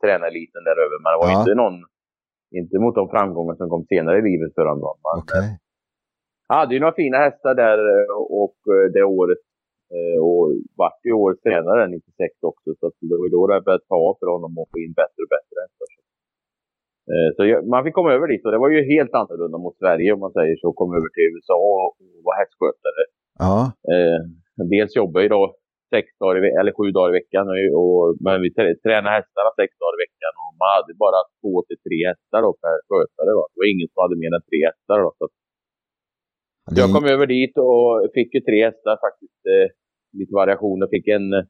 tränareliten 0.00 0.62
där 0.68 0.78
över. 0.84 0.96
Men 1.02 1.10
det 1.12 1.20
var 1.24 1.32
ja. 1.32 1.38
inte 1.40 1.54
någon, 1.62 1.78
inte 2.60 2.76
mot 2.82 2.94
de 3.00 3.04
framgångar 3.14 3.54
som 3.54 3.68
kom 3.72 3.84
senare 3.92 4.18
i 4.18 4.28
livet 4.30 4.52
för 4.54 4.66
honom. 4.72 4.96
Okay. 5.22 5.48
Han 6.48 6.58
hade 6.58 6.74
ju 6.74 6.80
några 6.80 7.00
fina 7.02 7.18
hästar 7.26 7.54
där 7.64 7.78
och 8.42 8.58
det 8.94 9.04
året. 9.18 9.42
Och 10.28 10.44
vart 10.80 11.00
ju 11.08 11.12
året 11.24 11.40
senare, 11.48 11.88
96 11.88 12.50
också. 12.50 12.68
Så 12.80 12.84
det 13.10 13.16
var 13.20 13.30
då 13.36 13.42
det 13.46 13.64
började 13.66 13.84
ta 13.92 14.02
för 14.18 14.28
honom 14.34 14.52
att 14.60 14.70
få 14.72 14.78
in 14.84 14.94
bättre 15.00 15.20
och 15.24 15.32
bättre 15.36 15.56
hästar. 15.64 15.88
Eh, 17.12 17.28
så 17.36 17.40
man 17.72 17.84
fick 17.84 17.94
komma 17.98 18.12
över 18.16 18.26
dit 18.32 18.44
och 18.46 18.52
det 18.52 18.64
var 18.64 18.70
ju 18.76 18.80
helt 18.94 19.14
annorlunda 19.20 19.58
mot 19.64 19.76
Sverige 19.82 20.08
om 20.14 20.20
man 20.26 20.36
säger 20.38 20.56
så. 20.62 20.68
Kom 20.80 20.90
över 20.98 21.08
till 21.14 21.28
USA 21.32 21.56
och 21.74 21.90
var 22.26 22.34
hästskötare. 22.40 23.02
Ja. 23.44 23.56
Eh, 23.92 24.20
dels 24.74 24.92
jobbade 25.00 25.24
jag 25.24 25.34
då 25.38 25.42
sex 25.94 26.06
dagar 26.20 26.34
i, 26.46 26.50
eller 26.60 26.72
sju 26.78 26.86
dagar 26.96 27.10
i 27.12 27.18
veckan. 27.20 27.44
Och, 27.80 28.04
men 28.24 28.36
vi 28.44 28.48
tränade 28.84 29.16
hästarna 29.18 29.50
sex 29.60 29.70
dagar 29.82 29.94
i 29.96 30.02
veckan 30.06 30.32
och 30.42 30.52
man 30.60 30.70
hade 30.76 30.92
bara 31.06 31.20
två 31.40 31.52
till 31.66 31.80
tre 31.86 31.98
hästar 32.10 32.40
då 32.46 32.50
per 32.62 32.76
skötare. 32.88 33.30
Då. 33.38 33.42
Det 33.50 33.58
var 33.60 33.68
ingen 33.74 33.88
som 33.90 33.98
hade 34.04 34.16
mer 34.22 34.32
än 34.36 34.46
tre 34.50 34.60
hästar. 34.70 34.96
Då, 35.04 35.10
så 35.18 35.26
jag 36.80 36.88
kom 36.94 37.04
över 37.14 37.26
dit 37.36 37.54
och 37.68 37.88
fick 38.16 38.30
ju 38.36 38.40
tre 38.48 38.58
hästar 38.68 38.94
faktiskt. 39.06 39.40
Eh, 39.54 39.68
lite 40.18 40.34
variationer. 40.34 40.86
Fick 40.86 41.08
en 41.08 41.32
eh, 41.32 41.44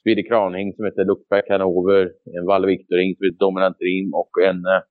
Speedy 0.00 0.22
Kranhing 0.28 0.72
som 0.74 0.84
heter 0.84 1.04
Lookback 1.04 1.44
Hanover, 1.48 2.10
en 2.38 2.46
Valle 2.46 2.66
Victoring 2.66 3.16
som 3.16 3.24
heter 3.24 3.38
Dominant 3.38 3.78
Dream 3.78 4.14
och 4.20 4.32
en 4.48 4.60
eh, 4.72 4.82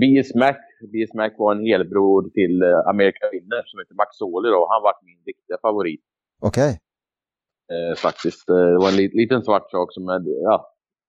B.S. 0.00 0.34
Mac. 0.34 0.58
B.S. 0.92 1.12
Mac 1.14 1.30
var 1.38 1.54
en 1.54 1.66
helbror 1.66 2.30
till 2.38 2.62
uh, 2.62 2.88
America 2.92 3.24
Winner 3.32 3.62
som 3.66 3.76
heter 3.80 3.94
Max 3.94 4.10
Soli 4.20 4.48
då. 4.56 4.60
Han 4.72 4.82
var 4.82 4.94
min 5.08 5.20
riktiga 5.30 5.56
favorit. 5.62 6.04
Okej. 6.48 6.70
Okay. 6.70 6.74
Eh, 7.72 7.94
faktiskt. 8.06 8.48
Eh, 8.50 8.66
det 8.74 8.80
var 8.82 8.88
en 8.88 8.96
li 9.00 9.06
liten 9.22 9.42
svart 9.42 9.70
sak 9.70 9.88
som 9.92 10.02
ja, 10.48 10.56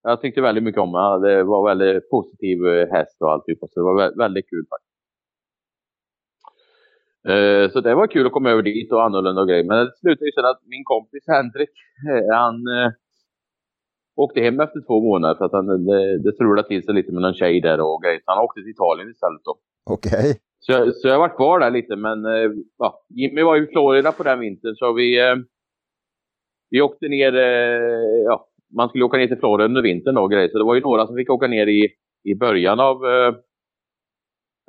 jag 0.02 0.20
tyckte 0.20 0.40
väldigt 0.40 0.64
mycket 0.64 0.80
om. 0.80 0.92
Det 1.26 1.42
var 1.42 1.68
väldigt 1.68 2.10
positiv 2.10 2.58
eh, 2.66 2.88
häst 2.94 3.16
och 3.22 3.30
alltihop. 3.32 3.70
Så 3.70 3.80
det 3.80 3.84
var 3.84 3.96
vä 4.00 4.06
väldigt 4.24 4.50
kul 4.50 4.64
faktiskt. 4.72 4.93
Eh, 7.28 7.70
så 7.70 7.80
det 7.80 7.94
var 7.94 8.06
kul 8.06 8.26
att 8.26 8.32
komma 8.32 8.50
över 8.50 8.62
dit 8.62 8.92
och 8.92 9.04
annorlunda 9.04 9.40
och 9.40 9.48
grejer. 9.48 9.64
Men 9.64 9.78
det 9.84 9.96
slutade 9.96 10.26
ju 10.26 10.32
sen 10.32 10.44
att 10.44 10.62
min 10.66 10.84
kompis 10.84 11.24
Henrik, 11.26 11.74
eh, 12.10 12.36
han 12.36 12.54
eh, 12.54 12.90
åkte 14.16 14.40
hem 14.40 14.60
efter 14.60 14.80
två 14.86 15.00
månader 15.00 15.34
för 15.34 15.44
att 15.44 15.52
han, 15.52 15.66
det, 15.66 16.18
det 16.18 16.32
strulade 16.32 16.68
till 16.68 16.84
sig 16.84 16.94
lite 16.94 17.12
med 17.12 17.22
någon 17.22 17.34
tjej 17.34 17.60
där 17.60 17.80
och 17.80 18.02
grejer. 18.02 18.20
Så 18.24 18.30
han 18.32 18.44
åkte 18.44 18.60
till 18.60 18.70
Italien 18.70 19.10
istället 19.10 19.44
då. 19.44 19.54
Okej. 19.90 20.10
Okay. 20.10 20.34
Så, 20.58 20.72
jag, 20.72 20.94
så 20.94 21.08
jag 21.08 21.18
var 21.18 21.36
kvar 21.36 21.60
där 21.60 21.70
lite 21.70 21.96
men 21.96 22.24
eh, 22.24 22.50
ja, 22.78 23.04
Jimmy 23.08 23.42
var 23.42 23.56
ju 23.56 23.64
i 23.64 23.72
Florida 23.72 24.12
på 24.12 24.22
den 24.22 24.40
vintern 24.40 24.74
så 24.74 24.92
vi, 24.92 25.34
vi 26.70 26.80
åkte 26.80 27.08
ner, 27.08 27.32
ja, 28.24 28.48
man 28.76 28.88
skulle 28.88 29.04
åka 29.04 29.16
ner 29.16 29.26
till 29.26 29.38
Florida 29.38 29.64
under 29.64 29.82
vintern 29.82 30.16
och 30.16 30.30
grejer. 30.30 30.48
Så 30.48 30.58
det 30.58 30.64
var 30.64 30.74
ju 30.74 30.80
några 30.80 31.06
som 31.06 31.16
fick 31.16 31.30
åka 31.30 31.46
ner 31.46 31.66
i, 31.66 31.88
i 32.24 32.34
början 32.34 32.80
av, 32.80 32.96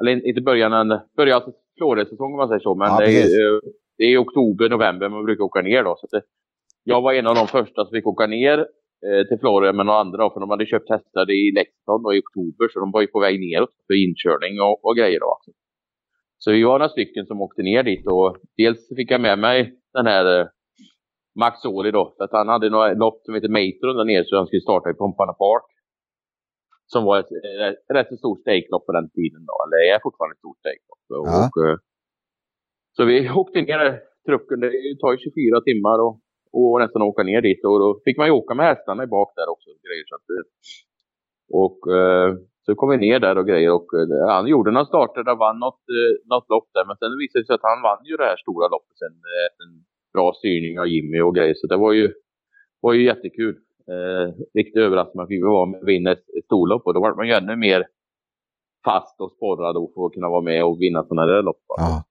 eller 0.01 0.27
inte 0.27 0.41
början, 0.41 0.99
början 1.17 1.41
av 1.41 1.53
Florida-säsongen 1.77 2.33
om 2.33 2.37
man 2.37 2.47
säger 2.47 2.59
så. 2.59 2.75
Men 2.75 2.87
ja, 2.87 2.99
det, 2.99 3.21
är, 3.21 3.61
det 3.97 4.03
är 4.03 4.17
oktober, 4.17 4.69
november 4.69 5.09
man 5.09 5.25
brukar 5.25 5.43
åka 5.43 5.61
ner 5.61 5.83
då. 5.83 5.95
Så 5.99 6.07
det, 6.11 6.21
jag 6.83 7.01
var 7.01 7.13
en 7.13 7.27
av 7.27 7.35
de 7.35 7.47
första 7.47 7.85
som 7.85 7.91
fick 7.91 8.07
åka 8.07 8.27
ner 8.27 8.65
Eh, 9.07 9.23
till 9.27 9.39
Florida 9.39 9.73
med 9.73 9.85
några 9.85 9.99
andra. 9.99 10.29
För 10.29 10.39
de 10.39 10.49
hade 10.49 10.65
köpt 10.65 10.89
hästar 10.89 11.31
i 11.31 11.51
Lexington 11.51 12.15
i 12.15 12.19
oktober. 12.25 12.65
Så 12.73 12.79
de 12.79 12.91
var 12.91 13.01
ju 13.01 13.07
på 13.07 13.19
väg 13.19 13.39
neråt 13.39 13.75
för 13.87 13.95
inkörning 14.05 14.61
och, 14.61 14.85
och 14.85 14.95
grejer. 14.97 15.19
Då. 15.19 15.37
Så 16.37 16.51
vi 16.51 16.63
var 16.63 16.79
några 16.79 16.89
stycken 16.89 17.25
som 17.25 17.41
åkte 17.41 17.61
ner 17.61 17.83
dit. 17.83 18.07
Och 18.07 18.37
dels 18.57 18.79
fick 18.97 19.11
jag 19.11 19.21
med 19.21 19.39
mig 19.39 19.57
den 19.93 20.05
här 20.05 20.39
eh, 20.39 20.47
Max 21.39 21.65
Åhli 21.65 21.91
då. 21.91 22.13
För 22.17 22.23
att 22.23 22.31
han 22.31 22.47
hade 22.47 22.69
några 22.69 22.93
lopp 22.93 23.21
som 23.25 23.33
heter 23.35 23.55
Matron 23.57 23.97
där 23.97 24.05
nere. 24.05 24.23
Så 24.25 24.37
han 24.37 24.47
skulle 24.47 24.61
starta 24.69 24.89
i 24.89 24.93
Pompana 24.93 25.33
Park. 25.33 25.65
Som 26.95 27.03
var 27.09 27.15
ett, 27.21 27.31
ett 27.71 27.95
rätt 27.97 28.09
så 28.11 28.17
stort 28.23 28.41
stakelopp 28.45 28.85
på 28.85 28.93
den 28.97 29.07
tiden. 29.17 29.41
Då. 29.49 29.55
Eller 29.63 29.77
är 29.93 29.99
fortfarande 30.05 30.33
ett 30.35 30.43
stort 30.45 30.59
stakelopp. 30.63 31.01
Ja. 31.13 31.19
Och, 31.21 31.55
eh, 31.63 31.75
så 32.95 33.01
vi 33.11 33.15
åkte 33.41 33.61
ner 33.61 33.83
trucken. 34.27 34.59
Det 34.63 34.71
tar 35.01 35.11
ju 35.13 35.17
24 35.17 35.61
timmar. 35.69 35.97
Och 36.05 36.15
och 36.57 36.79
nästan 36.83 37.01
åka 37.01 37.23
ner 37.23 37.41
dit. 37.41 37.61
Och 37.65 37.79
då 37.83 37.89
fick 38.05 38.17
man 38.17 38.27
ju 38.27 38.33
åka 38.41 38.53
med 38.55 38.65
hästarna 38.65 39.03
i 39.03 39.07
bak 39.07 39.29
där 39.35 39.49
också. 39.53 39.69
Grejer, 39.85 40.05
så 40.09 40.15
att, 40.15 40.27
och 41.63 41.79
eh, 41.97 42.29
så 42.65 42.75
kom 42.75 42.89
vi 42.89 42.97
ner 42.97 43.19
där 43.19 43.37
och 43.37 43.47
grejer. 43.47 43.71
Och, 43.77 43.89
eh, 43.99 44.27
han 44.35 44.47
gjorde 44.47 44.71
några 44.71 44.85
starter 44.85 45.23
där, 45.23 45.35
vann 45.35 45.59
något, 45.59 45.83
eh, 45.97 46.13
något 46.33 46.49
lopp 46.53 46.67
där. 46.73 46.85
Men 46.87 46.97
sen 46.97 47.11
visade 47.21 47.41
det 47.41 47.47
sig 47.47 47.55
att 47.55 47.69
han 47.71 47.81
vann 47.87 48.03
ju 48.09 48.15
det 48.17 48.29
här 48.31 48.37
stora 48.45 48.67
loppet 48.73 48.97
sen. 49.03 49.15
Eh, 49.33 49.49
en 49.63 49.71
bra 50.15 50.27
styrning 50.39 50.79
av 50.79 50.87
Jimmy 50.87 51.19
och 51.21 51.35
grejer. 51.37 51.55
Så 51.57 51.67
det 51.67 51.77
var 51.85 51.93
ju, 51.99 52.05
var 52.83 52.93
ju 52.93 53.01
jättekul. 53.11 53.55
Eh, 53.93 54.33
riktigt 54.53 54.81
överraskande. 54.81 55.17
Man 55.17 55.27
fick 55.27 55.43
vara 55.43 55.65
med 55.65 55.81
och 55.81 55.87
vinna 55.87 56.11
ett, 56.11 56.25
storlopp. 56.45 56.85
Och 56.85 56.93
då 56.93 56.99
var 56.99 57.15
man 57.15 57.27
ju 57.27 57.33
ännu 57.33 57.55
mer 57.55 57.87
fast 58.85 59.21
och 59.21 59.31
sporrad 59.31 59.75
för 59.93 60.05
att 60.05 60.13
kunna 60.13 60.29
vara 60.29 60.41
med 60.41 60.65
och 60.65 60.81
vinna 60.81 61.03
sådana 61.03 61.25
där 61.25 61.41
lopp. 61.41 61.63
Ja. 61.67 62.03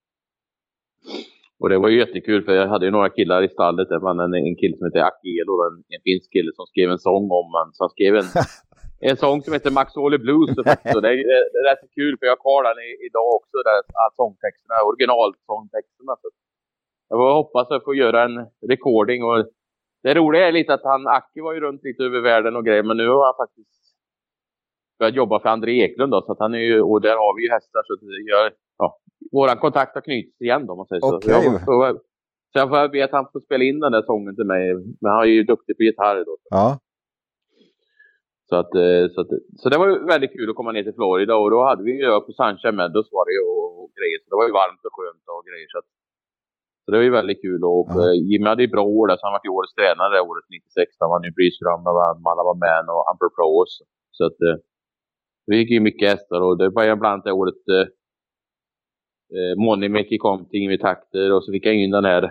Och 1.60 1.68
det 1.68 1.78
var 1.78 1.88
ju 1.88 1.98
jättekul 1.98 2.44
för 2.44 2.52
jag 2.52 2.68
hade 2.68 2.86
ju 2.86 2.90
några 2.90 3.10
killar 3.10 3.42
i 3.42 3.48
stallet. 3.48 3.88
Det 3.88 3.98
var 3.98 4.10
en, 4.10 4.34
en 4.34 4.56
kille 4.56 4.76
som 4.76 4.86
heter 4.86 5.02
Akelo, 5.10 5.54
en, 5.66 5.76
en 5.94 6.02
finsk 6.04 6.32
kille 6.32 6.50
som 6.54 6.66
skrev 6.66 6.90
en 6.90 6.98
sång 7.08 7.24
om 7.40 7.46
man. 7.56 7.66
Så 7.74 7.84
han 7.84 7.90
skrev 7.96 8.14
en, 8.16 8.28
en 9.10 9.16
sång 9.16 9.42
som 9.42 9.52
heter 9.52 9.70
Max 9.70 9.96
Oli 9.96 10.18
Blues. 10.18 10.50
Så 10.92 11.00
det, 11.04 11.08
är, 11.12 11.16
det 11.52 11.58
är 11.62 11.66
rätt 11.70 11.84
kul 11.98 12.14
för 12.18 12.26
jag 12.26 12.38
har 12.48 12.62
den 12.68 12.78
i, 12.88 12.90
idag 13.08 13.28
också, 13.38 13.56
där, 13.68 13.78
sångtexterna, 14.20 14.76
originalsångtexterna. 14.90 16.12
Så 16.20 16.28
jag 17.08 17.34
hoppas 17.42 17.70
att 17.70 17.84
få 17.84 17.94
göra 17.94 18.24
en 18.24 18.36
recording. 18.72 19.24
Och 19.24 19.38
det 20.04 20.14
roliga 20.14 20.48
är 20.48 20.52
lite 20.52 20.74
att 20.74 20.84
han, 20.84 21.06
Aki 21.06 21.40
var 21.40 21.52
ju 21.54 21.60
runt 21.60 21.84
lite 21.84 22.02
över 22.02 22.20
världen 22.20 22.56
och 22.56 22.64
grejer, 22.64 22.82
men 22.82 22.96
nu 22.96 23.08
har 23.08 23.24
han 23.24 23.46
faktiskt 23.46 23.74
börjat 24.98 25.14
jobba 25.14 25.40
för 25.40 25.48
André 25.48 25.72
Eklund 25.84 26.12
då, 26.12 26.22
så 26.22 26.32
att 26.32 26.38
han 26.38 26.54
är 26.54 26.58
ju, 26.58 26.80
och 26.80 27.00
där 27.00 27.16
har 27.16 27.36
vi 27.36 27.42
ju 27.44 27.50
hästar 27.50 27.82
så 27.86 27.94
det 27.94 28.30
gör, 28.32 28.52
ja, 28.78 28.98
våran 29.32 29.58
kontakt 29.58 29.94
har 29.94 30.02
knutits 30.02 30.40
igen 30.40 30.66
då, 30.66 30.72
om 30.72 30.76
man 30.76 30.86
säger 30.86 31.00
så. 31.00 31.16
Okay. 31.16 31.34
Så, 31.34 31.40
jag 31.40 31.64
får, 31.64 31.92
så 32.52 32.58
jag 32.60 32.68
får 32.68 32.88
be 32.88 33.04
att 33.04 33.12
han 33.18 33.26
får 33.32 33.40
spela 33.40 33.64
in 33.64 33.80
den 33.80 33.92
där 33.92 34.02
sången 34.02 34.34
till 34.36 34.50
mig, 34.54 34.74
men 34.74 35.10
han 35.12 35.22
är 35.22 35.34
ju 35.38 35.42
duktig 35.42 35.76
på 35.76 35.82
gitarr 35.82 36.24
då. 36.24 36.36
Ja. 36.50 36.78
Så, 38.48 38.56
att, 38.56 38.74
eh, 38.74 39.04
så, 39.12 39.20
att, 39.20 39.30
så 39.60 39.68
det 39.68 39.78
var 39.78 39.88
ju 39.88 39.96
väldigt 40.14 40.32
kul 40.36 40.50
att 40.50 40.56
komma 40.56 40.72
ner 40.72 40.82
till 40.82 40.98
Florida 41.00 41.34
och 41.36 41.50
då 41.50 41.60
hade 41.68 41.82
vi 41.88 41.92
ju 42.02 42.20
på 42.26 42.32
Sunshine 42.38 42.76
Meadows 42.76 43.08
var 43.16 43.24
det 43.28 43.38
och, 43.50 43.68
och 43.80 43.90
grejer. 43.98 44.18
Så 44.20 44.26
det 44.30 44.38
var 44.40 44.46
ju 44.50 44.54
varmt 44.60 44.84
och 44.86 44.94
skönt 44.96 45.24
och 45.34 45.44
grejer. 45.48 45.68
Så, 45.72 45.78
att, 45.78 45.90
så 46.84 46.90
det 46.90 46.96
var 46.98 47.04
ju 47.04 47.18
väldigt 47.20 47.42
kul. 47.46 47.60
Och. 47.64 47.90
Eh, 48.02 48.14
Jimmy 48.28 48.46
hade 48.48 48.62
ju 48.62 48.74
bra 48.76 48.84
år 48.98 49.06
där, 49.08 49.16
så 49.16 49.26
han 49.26 49.36
var 49.36 49.40
ju 49.44 49.56
årets 49.58 49.74
tränare 49.74 50.14
det 50.14 50.28
året 50.30 50.46
96. 50.50 50.96
Han 51.00 51.10
vann 51.10 51.26
ju 51.28 51.32
Breeze 51.36 51.60
vann 51.64 52.22
Malabar 52.28 52.56
Man 52.64 52.86
och 52.94 53.02
Amper 53.10 53.30
Pro 53.36 53.48
också. 53.62 53.82
Så 54.16 54.22
att 54.28 54.38
eh, 54.48 54.56
vi 55.46 55.56
gick 55.56 55.70
ju 55.70 55.80
mycket 55.80 56.10
hästar 56.10 56.40
och 56.46 56.58
det 56.58 56.68
var 56.76 56.84
ju 56.84 56.96
bland 56.96 57.12
annat 57.12 57.24
det 57.24 57.32
året 57.42 57.62
eh, 57.76 57.86
Moneymaker 59.64 60.18
kom 60.18 60.38
till 60.48 60.60
Ingrid 60.60 60.80
Takter 60.80 61.32
och 61.32 61.44
så 61.44 61.52
fick 61.52 61.66
jag 61.66 61.74
in 61.74 61.90
den 61.90 62.04
här 62.04 62.22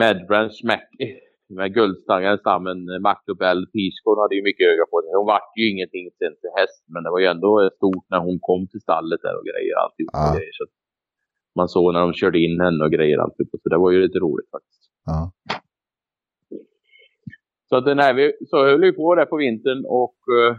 Medbranch 0.00 0.60
Mackie 0.64 1.12
med 1.48 1.74
guldstangaren 1.74 2.38
stammen 2.38 2.78
Maclobell 3.06 3.66
Piscon 3.72 4.18
hade 4.22 4.34
ju 4.38 4.42
mycket 4.42 4.66
öga 4.72 4.84
på 4.92 4.96
det. 5.00 5.16
Hon 5.20 5.26
vart 5.34 5.52
ju 5.58 5.64
ingenting 5.72 6.04
sen 6.18 6.34
till 6.40 6.54
häst, 6.58 6.82
men 6.92 7.02
det 7.04 7.10
var 7.14 7.20
ju 7.24 7.28
ändå 7.34 7.70
stort 7.78 8.06
när 8.12 8.20
hon 8.26 8.38
kom 8.48 8.62
till 8.70 8.84
stallet 8.86 9.20
där 9.26 9.34
och 9.38 9.46
grejer. 9.50 9.74
Alltid 9.84 10.06
ja. 10.12 10.18
och 10.22 10.36
grejer. 10.36 10.54
Så 10.58 10.64
man 11.56 11.68
såg 11.68 11.92
när 11.92 12.00
de 12.00 12.12
körde 12.12 12.38
in 12.38 12.60
henne 12.60 12.84
och 12.84 12.92
grejer. 12.92 13.18
Alltid. 13.18 13.48
Så 13.50 13.68
det 13.68 13.78
var 13.78 13.90
ju 13.90 14.02
lite 14.02 14.18
roligt 14.18 14.50
faktiskt. 14.50 14.90
Ja. 15.04 15.32
Så 17.68 17.76
att 17.76 17.84
den 17.84 17.98
här, 17.98 18.14
vi, 18.14 18.32
så 18.46 18.64
höll 18.64 18.80
vi 18.80 18.92
på 18.92 19.14
där 19.14 19.26
på 19.26 19.36
vintern 19.36 19.84
och, 19.86 20.16
eh, 20.38 20.56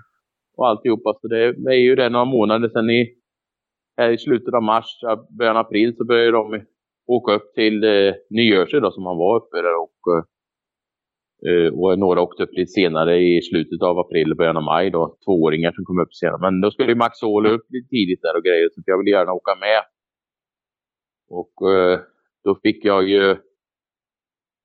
och 0.58 0.68
alltihopa. 0.68 1.14
Så 1.22 1.28
det 1.28 1.74
är 1.76 1.84
ju 1.90 1.96
det 1.96 2.10
några 2.10 2.26
månader 2.26 2.70
sedan 2.70 2.90
i, 2.90 3.16
här 3.98 4.10
i 4.12 4.18
slutet 4.18 4.54
av 4.54 4.64
mars, 4.64 4.86
början 5.38 5.58
av 5.58 5.66
april 5.66 5.96
så 5.98 6.06
började 6.06 6.32
de 6.32 6.66
åka 7.08 7.34
upp 7.34 7.54
till 7.54 7.84
eh, 7.84 8.14
New 8.30 8.46
Jersey 8.54 8.80
då 8.80 8.92
som 8.92 9.06
han 9.06 9.18
var 9.18 9.38
uppe 9.38 9.58
där 9.58 9.76
och 9.82 10.18
eh, 10.18 10.24
Uh, 11.50 11.70
och 11.80 12.00
några 12.00 12.22
åkte 12.22 12.44
upp 12.44 12.54
lite 12.54 12.72
senare 12.72 13.18
i 13.20 13.42
slutet 13.42 13.82
av 13.82 14.00
april, 14.00 14.36
början 14.36 14.58
av 14.58 14.64
maj 14.64 14.90
då. 14.90 15.18
Tvååringar 15.26 15.72
som 15.72 15.86
kom 15.86 16.00
upp 16.00 16.14
senare. 16.14 16.42
Men 16.42 16.62
då 16.62 16.72
skulle 16.72 16.96
Max 16.96 17.24
Åhle 17.24 17.50
upp 17.50 17.66
lite 17.70 17.90
tidigt 17.90 18.22
där 18.22 18.38
och 18.38 18.44
grejer. 18.44 18.70
Så 18.74 18.82
jag 18.86 18.98
ville 18.98 19.18
gärna 19.18 19.34
åka 19.34 19.56
med. 19.56 19.82
Och 21.30 21.54
uh, 21.70 22.00
då 22.44 22.56
fick 22.64 22.86
jag 22.86 23.04
ju... 23.04 23.38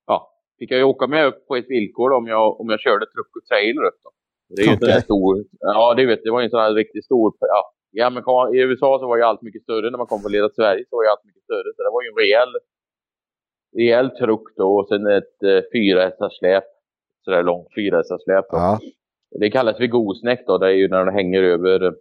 Ja, 0.06 0.32
fick 0.58 0.70
jag 0.70 0.78
ju 0.78 0.84
åka 0.84 1.06
med 1.06 1.26
upp 1.26 1.46
på 1.46 1.56
ett 1.56 1.70
villkor 1.70 2.12
om 2.12 2.26
jag, 2.26 2.60
om 2.60 2.70
jag 2.70 2.80
körde 2.80 3.06
truck 3.06 3.36
och 3.36 3.46
trailer 3.48 3.82
upp 3.82 4.00
då. 4.04 4.10
Det 4.48 4.62
är 4.62 4.66
ju 4.66 4.76
okay. 4.76 4.92
en 4.92 5.00
stor... 5.00 5.44
Ja, 5.60 5.94
det 5.94 6.06
vet 6.06 6.20
Det 6.24 6.30
var 6.30 6.40
ju 6.40 6.44
en 6.44 6.50
sån 6.50 6.60
här 6.60 6.74
riktigt 6.74 7.04
stor... 7.04 7.34
Ja, 7.40 7.72
i, 7.92 8.00
Amerikan, 8.00 8.54
I 8.54 8.58
USA 8.58 8.98
så 8.98 9.06
var 9.06 9.16
ju 9.16 9.22
allt 9.22 9.42
mycket 9.42 9.62
större. 9.62 9.90
När 9.90 9.98
man 9.98 10.06
kom 10.06 10.20
från 10.20 10.32
lilla 10.32 10.48
Sverige 10.48 10.84
så 10.90 10.96
var 10.96 11.04
ju 11.04 11.08
allt 11.08 11.24
mycket 11.24 11.42
större. 11.42 11.68
Så 11.76 11.82
det 11.82 11.90
var 11.92 12.02
ju 12.02 12.08
en 12.08 12.16
rejäl 12.24 12.52
rejäl 13.76 14.10
truck 14.10 14.56
då 14.56 14.76
och 14.78 14.88
sen 14.88 15.06
ett 15.06 15.42
eh, 15.42 15.62
fyra 15.72 16.02
hästars 16.02 16.38
släp. 16.38 16.64
Sådär 17.24 17.42
långt 17.42 17.68
fyra 17.74 17.96
hästars 17.96 18.22
släp. 18.22 18.44
Ja. 18.50 18.78
Det 19.40 19.50
kallas 19.50 19.76
för 19.76 19.86
gosnäck 19.86 20.46
då. 20.46 20.58
Det 20.58 20.66
är 20.66 20.70
ju 20.70 20.88
när 20.88 21.04
den 21.04 21.14
hänger 21.14 21.42
över 21.42 21.82
eh, 21.82 21.92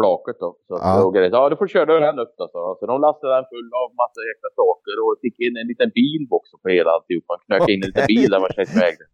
flaket 0.00 0.36
då. 0.44 0.50
Så 0.68 0.74
ja. 0.84 0.92
Och 1.04 1.16
ja, 1.36 1.42
du 1.50 1.56
får 1.60 1.68
köra 1.76 2.00
den 2.06 2.18
upp 2.24 2.34
då. 2.38 2.44
Så, 2.54 2.60
så 2.78 2.82
de 2.90 2.96
lastade 3.06 3.34
den 3.38 3.46
full 3.52 3.70
av 3.82 3.88
massa 4.02 4.20
jäkla 4.30 4.50
saker 4.60 4.94
och 5.02 5.12
fick 5.24 5.36
in 5.46 5.54
en 5.60 5.68
liten 5.72 5.90
bil 5.98 6.22
också 6.38 6.54
på 6.62 6.68
hela 6.76 6.90
alltihopa. 6.96 7.32
Knökade 7.46 7.72
in 7.74 7.82
en 7.84 7.90
liten 7.90 8.08
bil 8.14 8.28
där 8.32 8.40
man 8.44 8.50
iväg 8.68 8.94
den. 9.00 9.10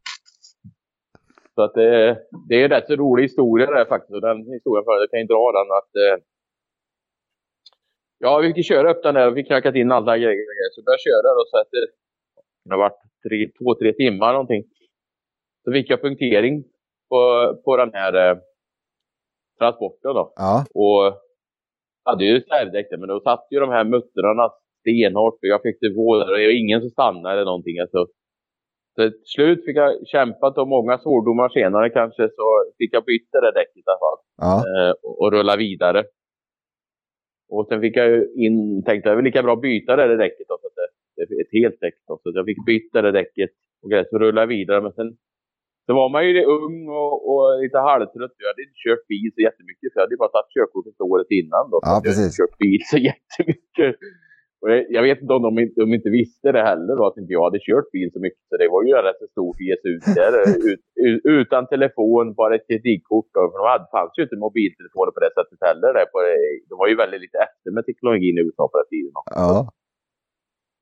Så 1.54 1.60
att 1.66 1.74
det, 1.80 1.90
det 2.48 2.54
är 2.58 2.64
en 2.64 2.74
rätt 2.74 2.88
så 2.90 2.96
rolig 3.04 3.22
historia 3.28 3.66
där 3.76 3.84
faktiskt. 3.94 4.14
Och 4.18 4.24
den 4.28 4.38
historien 4.56 4.84
för 4.84 4.92
jag 5.02 5.10
kan 5.12 5.22
ju 5.24 5.28
dra 5.34 5.44
den 5.58 5.68
att 5.80 5.92
eh, 6.04 6.16
Ja, 8.18 8.38
vi 8.38 8.54
fick 8.54 8.68
köra 8.68 8.90
upp 8.90 9.02
den 9.02 9.14
där 9.14 9.26
och 9.28 9.36
vi 9.36 9.44
knackat 9.44 9.74
in 9.74 9.92
alla 9.92 10.18
grejer. 10.18 10.70
Så 10.72 10.82
började 10.82 11.02
köra 11.08 11.28
och 11.40 11.48
så 11.50 11.56
efter 11.62 11.78
det 12.64 12.74
har 12.74 12.78
varit 12.78 13.02
tre, 13.28 13.48
två, 13.58 13.74
tre 13.74 13.92
timmar 13.92 14.32
någonting. 14.32 14.64
Så 15.64 15.72
fick 15.72 15.90
jag 15.90 16.02
punktering 16.02 16.64
på, 17.08 17.20
på 17.64 17.76
den 17.76 17.90
här 17.92 18.30
eh, 18.30 18.36
transporten 19.58 20.14
då. 20.14 20.32
Ja. 20.36 20.64
Och 20.74 21.02
hade 22.04 22.24
ju 22.24 22.34
reservdäck 22.38 22.86
men 22.90 23.08
då 23.08 23.20
satt 23.20 23.46
ju 23.50 23.60
de 23.60 23.70
här 23.70 23.84
muttrarna 23.84 24.50
stenhårt. 24.80 25.38
Jag 25.40 25.62
fick 25.62 25.80
det 25.80 25.88
det 25.88 25.94
var 25.94 26.60
ingen 26.62 26.80
som 26.80 26.90
stannade 26.90 27.34
eller 27.34 27.44
någonting. 27.44 27.78
Alltså. 27.78 28.06
Så 28.94 29.10
till 29.10 29.20
slut 29.24 29.64
fick 29.64 29.76
jag 29.76 30.06
kämpa 30.06 30.46
och 30.62 30.68
många 30.68 30.98
svordomar 30.98 31.48
senare 31.48 31.90
kanske 31.90 32.22
så 32.28 32.44
fick 32.78 32.94
jag 32.94 33.04
byta 33.04 33.40
det 33.40 33.52
däcket 33.52 33.76
i 33.76 33.90
alla 33.90 34.04
fall. 34.06 34.20
Ja. 34.44 34.54
Eh, 34.70 34.92
och, 35.02 35.20
och 35.20 35.32
rulla 35.32 35.56
vidare. 35.56 36.04
Och 37.48 37.66
sen 37.68 37.80
fick 37.80 37.96
jag 37.96 38.10
in, 38.36 38.84
tänkte 38.84 39.08
jag, 39.08 39.24
lika 39.24 39.42
bra 39.42 39.56
byta 39.56 39.96
det 39.96 40.08
där 40.08 40.16
däcket 40.16 40.48
då, 40.48 40.58
så 40.60 40.66
att 40.66 40.74
det, 41.16 41.34
är 41.34 41.40
ett 41.40 41.62
helt 41.62 41.80
däck 41.80 41.94
då. 42.08 42.20
Så 42.22 42.32
jag 42.34 42.46
fick 42.46 42.66
byta 42.66 43.02
det 43.02 43.12
däcket 43.12 43.50
och 43.82 43.90
grejer, 43.90 44.06
så 44.10 44.18
rullade 44.18 44.40
jag 44.40 44.46
vidare. 44.58 44.80
Men 44.80 44.92
sen 44.92 45.16
så 45.86 45.92
var 46.00 46.08
man 46.14 46.22
ju 46.26 46.44
ung 46.58 46.78
och, 47.00 47.14
och 47.30 47.42
lite 47.64 47.78
halvtrött. 47.78 48.34
Jag 48.42 48.48
hade 48.50 48.62
inte 48.66 48.78
kört 48.86 49.04
bil 49.12 49.28
så 49.36 49.40
jättemycket, 49.48 49.86
för 49.88 49.96
jag 49.98 50.04
hade 50.06 50.22
bara 50.22 50.34
tagit 50.34 50.54
körkortet 50.56 51.00
året 51.10 51.30
innan. 51.40 51.64
Då, 51.70 51.76
ja, 51.88 52.00
precis. 52.04 52.16
Jag 52.16 52.16
hade 52.16 52.26
inte 52.26 52.40
kört 52.40 52.56
bil 52.64 52.80
så 52.92 52.98
jättemycket. 53.10 53.92
Och 54.62 54.70
jag 54.96 55.02
vet 55.08 55.20
inte 55.22 55.34
om 55.38 55.42
de, 55.46 55.52
de 55.82 55.88
inte 55.98 56.10
visste 56.20 56.48
det 56.56 56.64
heller, 56.70 56.92
då, 56.96 57.02
att 57.06 57.20
inte 57.20 57.32
jag 57.38 57.44
hade 57.48 57.60
kört 57.68 57.88
bil 57.96 58.08
så 58.14 58.20
mycket. 58.26 58.44
Så 58.48 58.54
det 58.60 58.68
var 58.74 58.82
ju 58.86 58.90
rätt 59.08 59.20
så 59.24 59.28
stort 59.34 59.56
att 59.60 59.68
ge 59.68 59.76
sig 59.82 59.90
ut 59.94 60.06
där. 60.20 60.32
Ut, 60.70 61.20
utan 61.38 61.62
telefon, 61.74 62.24
bara 62.40 62.54
ett 62.54 62.66
kreditkort. 62.68 63.28
Då, 63.34 63.40
för 63.50 63.58
de 63.60 63.66
hade, 63.72 63.86
fanns 63.96 64.12
ju 64.18 64.22
inte 64.26 64.38
mobiltelefoner 64.46 65.12
på 65.16 65.20
det 65.24 65.32
sättet 65.38 65.58
heller. 65.68 65.88
Där 65.96 66.06
på, 66.12 66.18
de 66.68 66.74
var 66.80 66.88
ju 66.92 66.96
väldigt 67.02 67.22
lite 67.26 67.38
efter 67.46 67.68
med 67.76 67.84
teknologin 67.90 68.38
i 68.38 68.42
USA 68.46 68.64
på 68.72 68.76
den 68.80 68.88
tiden. 68.94 69.12
Också. 69.20 69.34
Ja. 69.42 69.54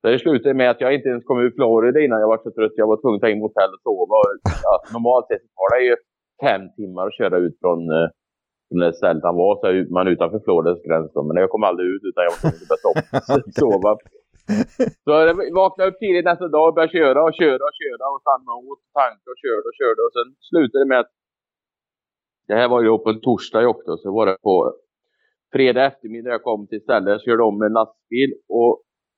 Så 0.05 0.11
det 0.11 0.19
slutade 0.19 0.53
med 0.61 0.69
att 0.71 0.81
jag 0.81 0.91
inte 0.95 1.09
ens 1.09 1.23
kom 1.29 1.39
ut 1.45 1.55
Florida 1.55 1.99
innan 1.99 2.19
jag 2.23 2.31
var 2.33 2.41
så 2.43 2.51
trött. 2.51 2.81
Jag 2.81 2.87
var 2.93 2.97
tvungen 3.01 3.17
att 3.17 3.25
ta 3.25 3.29
in 3.33 3.45
hotell 3.47 3.71
och 3.75 3.83
sova. 3.87 4.17
Ja, 4.67 4.73
normalt 4.93 5.27
sett 5.27 5.45
tar 5.57 5.69
det 5.73 5.85
ju 5.89 5.95
fem 6.45 6.63
timmar 6.77 7.03
att 7.07 7.17
köra 7.19 7.37
ut 7.45 7.55
från 7.61 7.79
eh, 7.97 8.07
det 8.79 8.93
stället 8.99 9.23
han 9.29 9.41
var 9.43 9.53
så 9.59 9.65
är 9.67 9.75
man 9.97 10.07
utanför 10.13 10.39
Floridas 10.45 10.81
gräns 10.87 11.11
då. 11.13 11.21
Men 11.27 11.35
jag 11.41 11.49
kom 11.53 11.63
aldrig 11.69 11.87
ut 11.93 12.03
utan 12.09 12.21
jag 12.25 12.33
var 12.33 12.41
tvungen 12.41 12.73
att 12.75 12.83
börja 13.27 13.51
sova. 13.61 13.91
Så 15.05 15.11
jag 15.27 15.35
vaknade 15.63 15.89
upp 15.89 15.99
tidigt 16.03 16.29
nästa 16.31 16.47
dag 16.55 16.65
och 16.67 16.75
började 16.75 16.97
köra 16.99 17.19
och 17.27 17.35
köra 17.41 17.63
och 17.69 17.77
köra 17.81 18.03
och 18.13 18.21
och 18.51 18.63
åt 18.71 18.83
tanka 18.99 19.27
och 19.33 19.39
körde 19.43 19.65
och 19.69 19.77
körde. 19.81 19.99
Och 20.05 20.13
sen 20.17 20.27
slutade 20.49 20.81
det 20.83 20.89
med 20.91 20.99
att 21.03 21.11
det 22.47 22.55
här 22.59 22.67
var 22.73 22.81
ju 22.81 22.97
på 23.03 23.09
en 23.13 23.21
torsdag 23.27 23.67
också. 23.73 23.91
Så 24.01 24.07
var 24.17 24.25
det 24.25 24.37
på 24.47 24.55
fredag 25.55 25.81
eftermiddag 25.89 26.29
jag 26.35 26.43
kom 26.49 26.61
till 26.67 26.81
stället. 26.87 27.09
Jag 27.15 27.21
körde 27.27 27.43
om 27.49 27.57
med 27.59 27.65
en 27.65 27.77
lastbil 27.79 28.31
och 28.59 28.73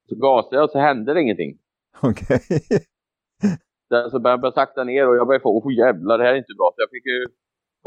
så 0.09 0.15
gasade 0.15 0.55
jag 0.55 0.63
och 0.63 0.69
så 0.75 0.79
hände 0.79 1.13
det 1.13 1.21
ingenting. 1.21 1.51
Okej. 2.01 2.39
Okay. 2.49 2.79
Så 4.11 4.19
började 4.19 4.47
jag 4.47 4.53
sakta 4.53 4.83
ner 4.83 5.03
och 5.07 5.15
jag 5.17 5.27
började 5.27 5.43
få, 5.43 5.51
åh 5.57 5.73
jävlar 5.83 6.17
det 6.17 6.23
här 6.23 6.33
är 6.33 6.43
inte 6.43 6.57
bra. 6.59 6.67
Så 6.75 6.81
jag 6.85 6.91
fick 6.95 7.05
ju 7.13 7.19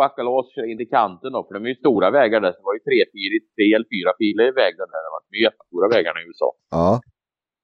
backa 0.01 0.23
loss 0.23 0.47
och 0.47 0.55
köra 0.55 0.71
in 0.71 0.81
till 0.81 0.95
kanten 0.99 1.31
då, 1.33 1.41
för 1.45 1.53
de 1.55 1.61
är 1.67 1.71
ju 1.75 1.83
stora 1.85 2.09
vägar 2.19 2.41
där. 2.41 2.53
Så 2.53 2.59
det 2.61 2.69
var 2.71 2.77
ju 2.79 2.85
tre, 2.89 2.99
fyra, 3.15 3.35
tre 3.57 3.67
eller 3.75 3.89
fyra 3.95 4.11
filer 4.21 4.45
i 4.53 4.55
vägen 4.63 4.87
där. 4.93 5.03
Det 5.05 5.13
var 5.15 5.23
de 5.31 5.39
jättestora 5.47 5.87
vägarna 5.97 6.19
i 6.21 6.25
USA. 6.29 6.49
Ja. 6.77 6.91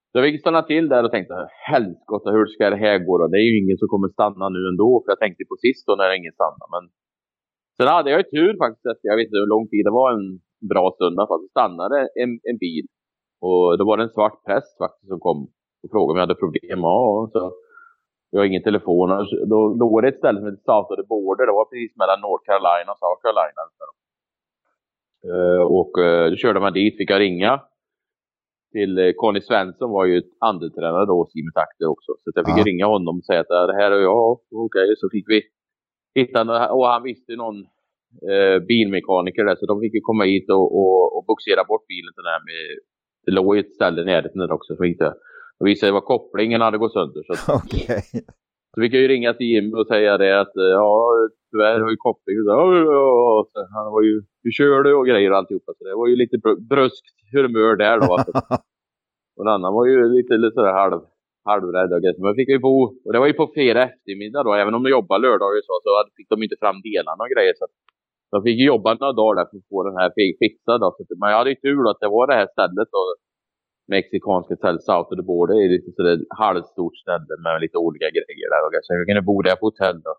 Så 0.09 0.15
jag 0.19 0.25
fick 0.27 0.41
stanna 0.45 0.63
till 0.73 0.87
där 0.93 1.05
och 1.05 1.13
tänkte, 1.15 1.35
helskotta 1.71 2.29
hur 2.37 2.47
ska 2.55 2.71
det 2.71 2.85
här 2.87 2.99
gå 3.07 3.13
då? 3.19 3.25
Det 3.33 3.41
är 3.43 3.49
ju 3.51 3.59
ingen 3.63 3.79
som 3.79 3.89
kommer 3.93 4.09
stanna 4.17 4.47
nu 4.57 4.61
ändå. 4.73 4.91
För 5.03 5.11
jag 5.13 5.21
tänkte 5.25 5.51
på 5.53 5.57
sist 5.65 5.83
då 5.87 5.93
när 5.95 6.19
ingen 6.21 6.37
stannade. 6.39 6.69
Men 6.75 6.85
sen 7.77 7.89
hade 7.95 8.11
jag 8.11 8.21
ju 8.21 8.27
tur 8.37 8.53
faktiskt. 8.65 8.87
Att 8.93 9.03
jag 9.09 9.17
vet 9.17 9.27
inte 9.27 9.41
hur 9.43 9.55
lång 9.55 9.67
tid 9.73 9.85
det 9.89 9.95
var. 10.01 10.09
En 10.17 10.27
bra 10.73 10.87
stund 10.97 11.15
i 11.15 11.19
alla 11.19 11.31
fall. 11.33 11.45
Så 11.45 11.51
stannade 11.57 11.99
en, 12.23 12.31
en 12.51 12.59
bil. 12.65 12.87
Och 13.41 13.79
då 13.79 13.85
var 13.85 13.97
det 13.97 14.03
en 14.03 14.17
svart 14.17 14.45
präst 14.45 14.79
faktiskt 14.79 15.09
som 15.09 15.21
kom 15.21 15.39
och 15.83 15.91
frågade 15.93 16.13
om 16.13 16.17
jag 16.17 16.27
hade 16.27 16.43
problem. 16.45 16.79
Ja, 16.93 17.29
så 17.33 17.53
jag 18.31 18.41
har 18.41 18.47
ingen 18.47 18.69
telefon. 18.71 19.09
Då 19.53 19.59
låg 19.83 20.03
det 20.03 20.09
ett 20.09 20.23
ställe 20.23 20.39
som 20.39 20.49
heter 20.49 20.69
South 20.71 21.09
Border. 21.09 21.47
Det 21.47 21.59
var 21.61 21.69
precis 21.71 21.97
mellan 22.01 22.21
North 22.21 22.45
Carolina 22.49 22.93
och 22.93 23.01
South 23.05 23.21
Carolina. 23.23 23.63
Uh, 25.31 25.65
och 25.79 25.93
uh, 26.07 26.31
då 26.31 26.37
körde 26.37 26.61
man 26.61 26.73
dit, 26.73 26.97
fick 26.97 27.11
jag 27.11 27.21
ringa 27.21 27.53
till 28.73 28.99
uh, 28.99 29.13
Conny 29.21 29.41
Svensson 29.41 29.91
var 29.91 30.05
ju 30.05 30.23
andetränare 30.51 31.07
då 31.07 31.15
hos 31.21 31.35
Jimmy 31.35 31.53
Takter 31.55 31.87
också. 31.95 32.11
Så 32.21 32.27
jag 32.35 32.47
fick 32.47 32.61
ja. 32.63 32.69
ringa 32.71 32.87
honom 32.95 33.15
och 33.19 33.25
säga 33.25 33.41
att 33.41 33.71
det 33.71 33.79
här 33.83 33.91
är 33.91 34.01
jag. 34.01 34.31
Okej, 34.31 34.65
okay. 34.65 34.97
så 34.97 35.07
fick 35.15 35.27
vi 35.33 35.39
hitta 36.21 36.41
och 36.77 36.87
han 36.87 37.03
visste 37.03 37.33
någon 37.37 37.59
uh, 38.33 38.59
bilmekaniker 38.71 39.45
där 39.45 39.57
så 39.57 39.67
de 39.67 39.81
fick 39.81 39.95
ju 39.95 40.01
komma 40.11 40.25
hit 40.25 40.49
och, 40.51 40.69
och, 40.79 41.17
och 41.17 41.25
boxera 41.31 41.63
bort 41.71 41.87
bilen 41.93 42.13
till 42.13 42.27
den 42.27 42.35
här 42.35 42.45
med, 42.51 42.63
det 43.27 43.33
låg 43.33 43.59
ett 43.59 43.75
ställe 43.75 44.03
i 44.03 44.05
närheten 44.05 44.51
också. 44.51 44.77
Så 44.77 44.85
inte, 44.85 45.15
och 45.59 45.67
visade 45.67 45.93
vad 45.93 46.05
kopplingen 46.05 46.61
hade 46.61 46.79
gått 46.79 46.93
sönder. 46.93 47.23
Så, 47.27 47.55
okay. 47.61 48.01
så 48.75 48.81
vi 48.81 48.91
kan 48.91 49.01
ju 49.01 49.09
ringa 49.09 49.35
till 49.35 49.47
Jimmy 49.47 49.73
och 49.73 49.87
säga 49.87 50.19
det 50.19 50.41
att 50.41 50.53
ja, 50.55 51.13
tyvärr 51.51 51.81
har 51.81 51.91
ju 51.91 51.97
kopplingen... 51.97 52.45
Så, 52.45 52.51
ja, 52.51 53.47
så, 53.53 53.59
han 53.75 53.93
var 53.93 54.03
ju... 54.03 54.23
Hur 54.43 54.51
kör 54.51 54.83
du 54.83 54.95
och 54.95 55.07
grejer 55.07 55.31
och 55.31 55.39
alltihopa. 55.39 55.73
Så 55.79 55.85
det 55.85 55.95
var 55.95 56.07
ju 56.09 56.17
lite 56.17 56.37
bruskt 56.71 57.07
humör 57.33 57.77
där 57.77 58.01
då. 58.01 58.15
Alltså. 58.15 58.33
Och 59.37 59.45
en 59.45 59.55
annan 59.57 59.75
var 59.75 59.87
ju 59.87 59.97
lite, 60.17 60.37
lite 60.37 60.55
sådär 60.55 60.73
halv, 60.73 61.01
halvrädd 61.45 61.93
och 61.93 62.03
Men 62.25 62.35
fick 62.35 62.49
ju 62.49 62.59
bo, 62.59 62.77
och 63.05 63.13
det 63.13 63.19
var 63.19 63.27
ju 63.27 63.33
på 63.33 63.47
fredag 63.55 63.83
eftermiddag 63.89 64.43
då, 64.43 64.55
även 64.55 64.75
om 64.75 64.83
de 64.83 64.91
jobbade 64.91 65.23
lördagar 65.23 65.61
så, 65.69 65.75
så 65.85 65.91
fick 66.17 66.29
de 66.29 66.43
inte 66.43 66.57
fram 66.63 66.79
delarna 66.89 67.23
och 67.25 67.33
grejer. 67.35 67.55
Så 67.59 67.67
jag 68.37 68.45
fick 68.49 68.61
jobba 68.73 68.89
några 68.95 69.19
dagar 69.21 69.35
där 69.39 69.47
för 69.51 69.57
att 69.59 69.71
få 69.73 69.79
den 69.89 69.99
här 70.01 70.11
fixad. 70.43 70.79
Då. 70.81 70.89
Men 71.21 71.29
jag 71.31 71.39
hade 71.41 71.53
ju 71.55 71.59
tur 71.67 71.83
att 71.91 72.01
det 72.03 72.11
var 72.17 72.25
det 72.27 72.37
här 72.41 72.49
stället 72.57 72.89
då. 72.97 73.03
Mexikanska 73.95 74.55
stället 74.57 74.83
South 74.91 75.11
of 75.13 75.17
the 75.21 75.27
Border. 75.31 75.55
Det 75.55 75.65
är 75.67 75.75
lite 75.77 75.93
sådär 75.97 76.19
halvstort 76.43 76.97
ställe 77.03 77.35
med 77.45 77.61
lite 77.65 77.79
olika 77.87 78.09
grejer 78.17 78.49
där. 78.53 78.83
Så 78.85 78.91
jag 78.95 79.07
kunde 79.09 79.29
bo 79.31 79.37
där 79.47 79.57
på 79.61 79.67
hotell 79.67 79.99
då. 80.09 80.15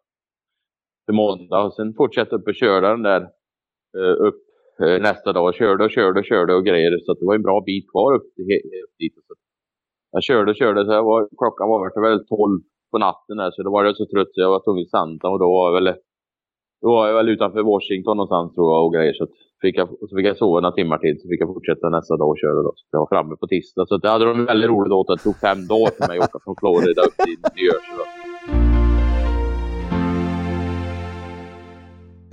Till 1.05 1.17
måndag 1.23 1.59
och 1.65 1.73
sen 1.77 1.89
fortsätta 2.01 2.35
upp 2.35 2.47
och 2.51 2.59
köra 2.63 2.87
den 2.95 3.03
där 3.09 3.21
eh, 3.99 4.15
upp 4.27 4.41
eh, 4.83 4.97
nästa 5.07 5.29
dag. 5.37 5.55
Körde 5.61 5.81
och 5.85 5.93
körde 5.97 6.19
och 6.19 6.29
körde 6.31 6.51
och 6.57 6.65
grejer. 6.69 6.91
Så 7.05 7.09
det 7.13 7.25
var 7.29 7.35
en 7.35 7.47
bra 7.49 7.57
bit 7.69 7.85
kvar 7.91 8.09
upp, 8.17 8.27
upp 8.85 8.95
dit. 9.01 9.15
Så 9.27 9.33
jag 10.17 10.23
körde 10.29 10.51
och 10.51 10.59
körde 10.61 10.85
så 10.85 10.91
jag 10.99 11.03
var, 11.11 11.21
klockan 11.41 11.69
var 11.69 12.09
väl 12.09 12.25
12 12.27 12.61
på 12.91 12.97
natten 12.97 13.37
där, 13.37 13.51
så 13.51 13.63
då 13.63 13.71
var 13.71 13.85
jag 13.85 13.97
så 13.97 14.05
trött 14.05 14.31
så 14.33 14.41
jag 14.41 14.49
var 14.49 14.63
tvungen 14.63 14.83
att 14.83 14.95
santa 14.97 15.27
och 15.29 15.39
då 15.39 15.47
var 15.55 15.65
jag 15.67 15.75
väl 15.81 15.95
då 16.81 16.87
var 16.87 17.07
jag 17.07 17.15
väl 17.15 17.29
utanför 17.29 17.63
Washington 17.63 18.17
någonstans 18.17 18.55
tror 18.55 18.67
jag 18.73 18.85
och 18.85 18.93
grejer. 18.93 19.13
Så, 19.13 19.27
fick 19.61 19.77
jag, 19.77 19.87
så 20.09 20.15
fick 20.17 20.25
jag 20.25 20.37
sova 20.37 20.59
några 20.59 20.75
timmar 20.75 20.97
till 20.97 21.21
så 21.21 21.27
fick 21.29 21.41
jag 21.41 21.53
fortsätta 21.53 21.89
nästa 21.89 22.17
dag 22.17 22.29
och 22.29 22.39
köra. 22.43 22.61
Då. 22.67 22.71
Så 22.75 22.87
jag 22.91 22.99
var 22.99 23.07
framme 23.07 23.35
på 23.35 23.47
tisdag. 23.47 23.85
Så 23.87 23.97
det 23.97 24.09
hade 24.09 24.25
de 24.25 24.45
väldigt 24.45 24.69
roligt 24.69 24.93
åt. 24.93 25.07
Det 25.07 25.23
tog 25.23 25.35
fem 25.47 25.67
dagar 25.67 25.91
för 25.97 26.07
mig 26.07 26.17
att 26.19 26.29
åka 26.29 26.39
från 26.43 26.55
Florida 26.61 27.01
upp 27.07 27.17
till 27.25 27.37
New 27.55 27.65
Jersey. 27.69 27.93
Då. 27.99 28.05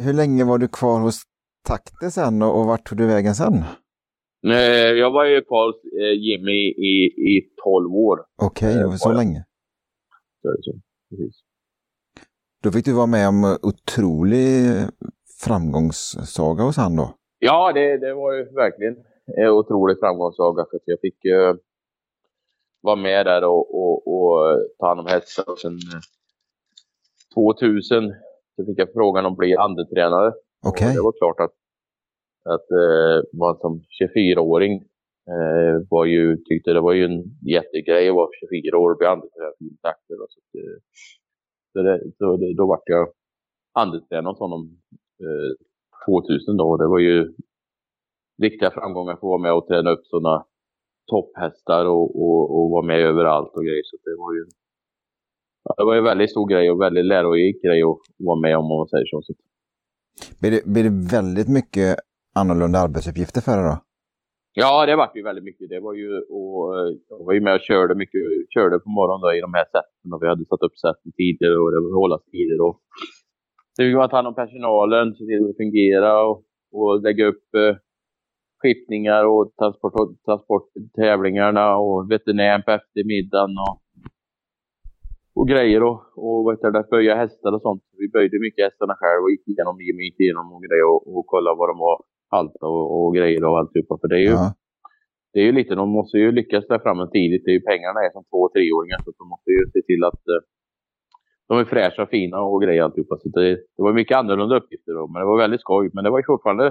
Hur 0.04 0.14
länge 0.20 0.44
var 0.44 0.59
du 0.59 0.68
kvar 0.68 1.00
hos 1.00 1.22
Takte 1.68 2.11
sen 2.11 2.42
och, 2.42 2.59
och 2.59 2.66
vart 2.66 2.85
tog 2.87 2.98
du 2.98 3.07
vägen 3.07 3.35
sen? 3.35 3.54
Jag 5.02 5.11
var 5.11 5.24
ju 5.24 5.40
kvar 5.40 5.66
hos 5.66 5.76
eh, 6.02 6.14
Jimmy 6.26 6.61
i, 6.90 6.94
i 7.33 7.50
12 7.64 7.94
år. 7.94 8.18
Okej, 8.42 8.68
okay, 8.68 8.80
det 8.83 8.87
var 8.87 8.96
så 8.96 9.12
länge. 9.12 9.44
Så, 10.42 10.72
precis. 11.11 11.44
Då 12.64 12.70
fick 12.70 12.85
du 12.85 12.92
vara 12.92 13.07
med 13.07 13.29
om 13.29 13.59
otrolig 13.62 14.48
framgångssaga 15.44 16.62
hos 16.62 16.77
han 16.77 16.96
då? 16.96 17.14
Ja, 17.38 17.72
det, 17.72 17.98
det 17.98 18.14
var 18.14 18.33
ju 18.33 18.44
verkligen 18.44 18.96
en 19.27 19.48
otrolig 19.48 19.96
framgångssaga 19.98 20.66
för 20.70 20.77
att 20.77 20.83
jag 20.85 21.00
fick 21.00 21.24
uh, 21.24 21.55
vara 22.83 22.96
med 22.96 23.27
där 23.27 23.44
och, 23.44 23.64
och, 23.81 23.96
och 24.14 24.37
ta 24.79 24.88
hand 24.88 25.00
om 25.00 25.07
hästar. 25.07 25.50
Och 25.50 25.59
sen 25.59 25.79
2000 27.35 28.05
eh, 28.05 28.11
så 28.57 28.64
fick 28.66 28.79
jag 28.79 28.92
frågan 28.92 29.27
om 29.27 29.33
att 29.33 29.38
bli 29.38 29.57
andetränare. 29.57 30.33
Okay. 30.68 30.94
det 30.94 31.03
var 31.03 31.12
klart 31.20 31.40
att, 31.40 31.55
att 32.55 32.68
uh, 32.83 33.38
man 33.40 33.57
som 33.59 33.72
24-åring 34.00 34.72
uh, 35.35 35.77
var 35.90 36.05
ju, 36.05 36.37
tyckte 36.37 36.72
det 36.72 36.81
var 36.81 36.92
ju 36.92 37.05
en 37.05 37.22
jättegrej 37.57 38.09
att 38.09 38.14
vara 38.14 38.29
24 38.40 38.79
år 38.79 38.90
och 38.90 38.98
bli 38.98 39.07
andetränare 39.07 39.55
för 40.07 40.16
Så, 40.35 40.59
uh, 40.59 40.79
så, 41.74 41.82
det, 41.82 42.00
så 42.18 42.37
det, 42.37 42.54
då 42.54 42.66
vart 42.66 42.82
jag 42.87 43.08
handelstränare 43.74 44.30
hos 44.32 44.38
honom 44.38 44.62
eh, 45.24 45.52
2000 46.06 46.56
då. 46.56 46.76
Det 46.76 46.88
var 46.88 46.98
ju 46.98 47.34
riktiga 48.42 48.70
framgångar 48.70 49.12
för 49.12 49.26
att 49.26 49.34
vara 49.34 49.42
med 49.42 49.54
och 49.54 49.66
träna 49.66 49.90
upp 49.90 50.06
sådana 50.06 50.44
topphästar 51.06 51.84
och, 51.87 52.06
och, 52.22 52.42
och 52.56 52.70
vara 52.70 52.87
med 52.87 53.00
överallt 53.00 53.52
och 53.56 53.64
grejer. 53.64 53.82
Så 53.84 53.96
det 54.04 54.16
var 54.18 54.32
ju 54.34 54.44
det 55.76 55.84
var 55.84 55.96
en 55.96 56.04
väldigt 56.04 56.30
stor 56.30 56.48
grej 56.48 56.70
och 56.70 56.80
väldigt 56.80 57.04
lärorik 57.04 57.62
grej 57.62 57.82
att 57.82 57.98
vara 58.18 58.40
med 58.40 58.56
om, 58.58 58.64
om 58.64 58.78
man 58.78 58.88
säger 58.88 59.06
så. 59.06 59.22
Blir 60.40 60.50
det, 60.50 60.64
blir 60.64 60.84
det 60.84 61.16
väldigt 61.16 61.48
mycket 61.48 61.96
annorlunda 62.34 62.78
arbetsuppgifter 62.78 63.40
för 63.40 63.56
dig 63.56 63.64
då? 63.64 63.76
Ja, 64.57 64.87
det 64.87 64.97
var 64.97 65.11
ju 65.14 65.23
väldigt 65.23 65.45
mycket. 65.45 65.69
Det 65.69 65.81
var 65.81 65.95
ju, 65.95 66.09
och, 66.38 66.79
eh, 66.79 66.88
jag 67.09 67.25
var 67.27 67.33
ju 67.33 67.40
med 67.40 67.55
och 67.55 67.61
körde 67.61 67.95
mycket, 67.95 68.23
körde 68.55 68.79
på 68.79 68.90
morgonen 68.90 69.21
då, 69.21 69.35
i 69.38 69.40
de 69.40 69.55
här 69.55 69.64
sätten 69.64 70.12
och 70.12 70.23
vi 70.23 70.27
hade 70.29 70.45
satt 70.45 70.62
upp 70.62 70.77
sätten 70.79 71.12
tider 71.12 71.53
och 71.61 71.71
det 71.73 71.81
var 71.85 71.93
hållastider. 72.01 72.61
Och, 72.67 72.75
så 73.73 73.83
vi 73.83 73.95
man 73.95 74.09
ta 74.11 74.17
hand 74.17 74.29
om 74.29 74.35
personalen, 74.35 75.14
se 75.14 75.25
till 75.25 75.43
att 75.43 75.51
det 75.51 75.62
fungerar 75.64 76.17
och, 76.29 76.38
och 76.79 77.03
lägga 77.03 77.25
upp 77.27 77.47
eh, 77.55 77.75
skiftningar 78.61 79.25
och 79.25 79.43
transport, 79.59 79.93
transporttävlingarna 80.27 81.77
och 81.77 82.11
veterinären 82.11 82.62
på 82.62 82.71
eftermiddagen 82.71 83.55
och, 83.67 83.75
och 85.38 85.49
grejer 85.49 85.83
och, 85.83 85.99
och 86.25 86.40
vet 86.49 86.62
du, 86.62 86.90
böja 86.90 87.14
hästar 87.23 87.53
och 87.53 87.62
sånt. 87.62 87.83
Vi 87.99 88.09
böjde 88.09 88.37
mycket 88.47 88.64
hästarna 88.64 88.95
själv 89.01 89.21
och 89.23 89.31
gick 89.31 89.49
igenom, 89.49 89.81
gick 89.81 90.21
igenom 90.21 90.47
och 90.55 90.62
grejer 90.67 90.87
och, 90.93 91.03
och 91.17 91.27
kollade 91.27 91.57
vad 91.59 91.69
de 91.73 91.79
var 91.79 91.97
halta 92.37 92.66
och, 92.75 92.87
och 92.97 93.14
grejer 93.16 93.44
och 93.44 93.59
alltihopa. 93.59 93.94
För 94.01 94.09
det 94.09 94.18
är 94.23 94.27
ju, 94.31 94.37
ja. 94.42 94.55
det 95.33 95.38
är 95.42 95.47
ju 95.49 95.55
lite, 95.59 95.75
de 95.83 95.88
måste 95.99 96.16
ju 96.23 96.29
lyckas 96.38 96.64
där 96.70 96.79
framme 96.85 97.05
tidigt. 97.16 97.42
Det 97.44 97.51
är 97.53 97.57
ju, 97.59 97.64
pengarna 97.73 97.99
är 98.07 98.11
som 98.16 98.25
två 98.31 98.38
och 98.47 98.53
treåringar 98.55 98.99
så 99.05 99.09
de 99.20 99.27
måste 99.35 99.51
ju 99.57 99.61
se 99.75 99.81
till 99.88 100.03
att 100.11 100.23
eh, 100.33 100.42
de 101.49 101.53
är 101.62 101.64
fräscha 101.75 102.03
och 102.03 102.12
fina 102.16 102.38
och 102.51 102.62
grejer 102.64 102.83
alltihopa. 102.83 103.14
Så 103.23 103.29
det, 103.29 103.51
det 103.77 103.83
var 103.87 103.92
mycket 104.01 104.18
annorlunda 104.20 104.57
uppgifter 104.61 104.92
då, 104.99 105.05
men 105.11 105.18
det 105.20 105.29
var 105.31 105.38
väldigt 105.44 105.64
skoj. 105.66 105.90
Men 105.94 106.05
det 106.05 106.11
var 106.11 106.18
ju 106.23 106.31
fortfarande 106.33 106.66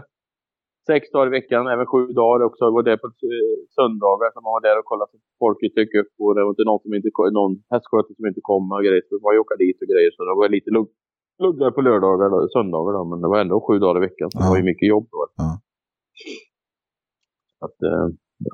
sex 0.92 1.02
dagar 1.14 1.28
i 1.32 1.38
veckan, 1.40 1.64
även 1.74 1.86
sju 1.92 2.02
dagar 2.22 2.40
också. 2.48 2.62
Jag 2.66 2.76
var 2.78 2.86
där 2.90 3.00
på 3.04 3.08
eh, 3.08 3.56
söndagar 3.78 4.30
som 4.34 4.42
man 4.46 4.56
var 4.58 4.64
där 4.68 4.78
och 4.80 4.88
kollade 4.92 5.12
så 5.12 5.18
folket 5.44 5.76
dök 5.80 5.94
upp 6.02 6.14
och 6.22 6.32
det 6.36 6.42
var 6.46 6.52
inte 6.56 6.70
någon, 6.70 6.82
som 6.84 6.94
inte, 7.00 7.10
någon 7.40 7.54
hästskötare 7.74 8.16
som 8.20 8.26
inte 8.32 8.44
kom 8.52 8.66
och 8.76 8.84
grejer. 8.88 9.04
Så 9.10 9.16
ju 9.36 9.40
åka 9.46 9.56
dit 9.64 9.78
och 9.84 9.90
grejer. 9.94 10.12
Så 10.14 10.20
det 10.28 10.36
var 10.40 10.50
lite 10.58 10.72
lugnt 10.78 10.96
pluggade 11.38 11.72
på 11.72 11.82
lördagar, 11.82 12.30
då, 12.30 12.48
söndagar 12.54 12.94
då, 12.94 13.06
men 13.06 13.22
det 13.22 13.28
var 13.28 13.40
ändå 13.40 13.66
sju 13.68 13.80
dagar 13.80 13.98
i 14.04 14.06
veckan. 14.08 14.32
Så 14.32 14.38
ja. 14.38 14.44
det 14.44 14.50
var 14.50 14.58
ju 14.58 14.64
mycket 14.64 14.88
jobb 14.88 15.08
då. 15.12 15.28
Ja. 15.36 15.62
Att, 17.66 17.82
eh, 17.90 18.08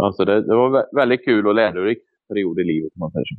alltså 0.05 0.25
det, 0.25 0.41
det, 0.41 0.55
var 0.55 0.95
väldigt 0.95 1.25
kul 1.25 1.47
och 1.47 1.55
lärorik 1.55 1.99
period 2.27 2.59
i 2.59 2.63
livet 2.63 2.91
om 2.95 2.99
man 2.99 3.11
säger 3.11 3.25
så. 3.25 3.35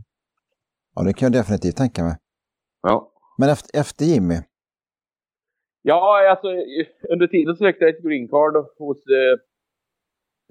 Ja, 0.94 1.02
det 1.02 1.12
kan 1.12 1.26
jag 1.26 1.32
definitivt 1.40 1.76
tänka 1.76 2.02
mig. 2.04 2.16
Ja. 2.82 3.12
Men 3.38 3.48
efter, 3.48 3.80
efter 3.80 4.04
Jimmy? 4.04 4.38
Ja, 5.82 6.30
alltså 6.30 6.48
under 7.14 7.26
tiden 7.26 7.56
sökte 7.56 7.84
jag 7.84 7.94
ett 7.94 8.02
green 8.02 8.28
card 8.28 8.54
hos... 8.78 8.96
Eh, 8.96 9.34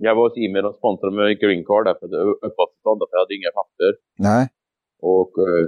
jag 0.02 0.16
var 0.16 0.24
hos 0.30 0.38
Jimmy 0.38 0.60
och 0.62 0.76
sponsrade 0.76 1.16
med 1.16 1.32
ett 1.32 1.42
green 1.42 1.66
card 1.66 1.86
där 1.86 1.96
för 2.00 2.08
uppehållstillstånd, 2.48 3.00
för 3.00 3.16
jag 3.16 3.24
hade 3.24 3.36
inga 3.40 3.52
papper. 3.60 3.92
Nej. 4.28 4.44
Och 5.02 5.34
eh, 5.48 5.66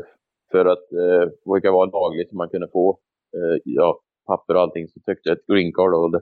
för 0.52 0.66
att 0.74 0.88
eh, 1.04 1.24
det 1.30 1.50
brukar 1.52 1.72
vara 1.72 1.86
lagligt 2.00 2.30
som 2.30 2.38
man 2.38 2.50
kunde 2.50 2.68
få 2.68 2.86
eh, 2.90 2.96
ja, 3.64 4.00
papper 4.28 4.56
och 4.56 4.62
allting 4.62 4.88
så 4.88 5.00
sökte 5.00 5.30
jag 5.30 5.38
ett 5.38 5.48
green 5.48 5.74
card. 5.74 5.94
Och 5.94 6.12
det, 6.12 6.22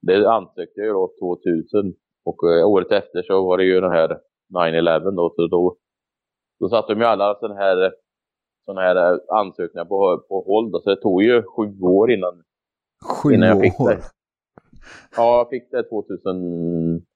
det 0.00 0.30
ansökte 0.30 0.80
jag 0.80 0.94
då 0.94 1.12
2000 1.20 1.94
och 2.24 2.50
eh, 2.50 2.68
året 2.68 2.92
efter 2.92 3.22
så 3.22 3.46
var 3.46 3.58
det 3.58 3.64
ju 3.64 3.80
den 3.80 3.90
här 3.90 4.18
9-11 4.54 5.16
då. 5.16 5.32
Så 5.36 5.46
då, 5.46 5.76
då 6.60 6.68
satte 6.68 6.94
de 6.94 7.00
ju 7.00 7.06
alla 7.06 7.34
sådana 7.34 7.60
här, 7.60 7.92
såna 8.64 8.80
här 8.80 9.20
ansökningar 9.40 9.84
på, 9.84 10.24
på 10.28 10.44
håll. 10.46 10.70
Då, 10.70 10.80
så 10.80 10.90
det 10.90 11.00
tog 11.00 11.22
ju 11.22 11.42
sju 11.42 11.80
år 11.80 12.10
innan, 12.12 12.42
sju 13.22 13.34
innan 13.34 13.48
jag 13.48 13.60
fick 13.60 13.80
år. 13.80 13.88
det. 13.88 14.00
Ja, 15.16 15.38
jag 15.38 15.48
fick 15.48 15.70
det 15.70 15.82
2000, 15.82 17.06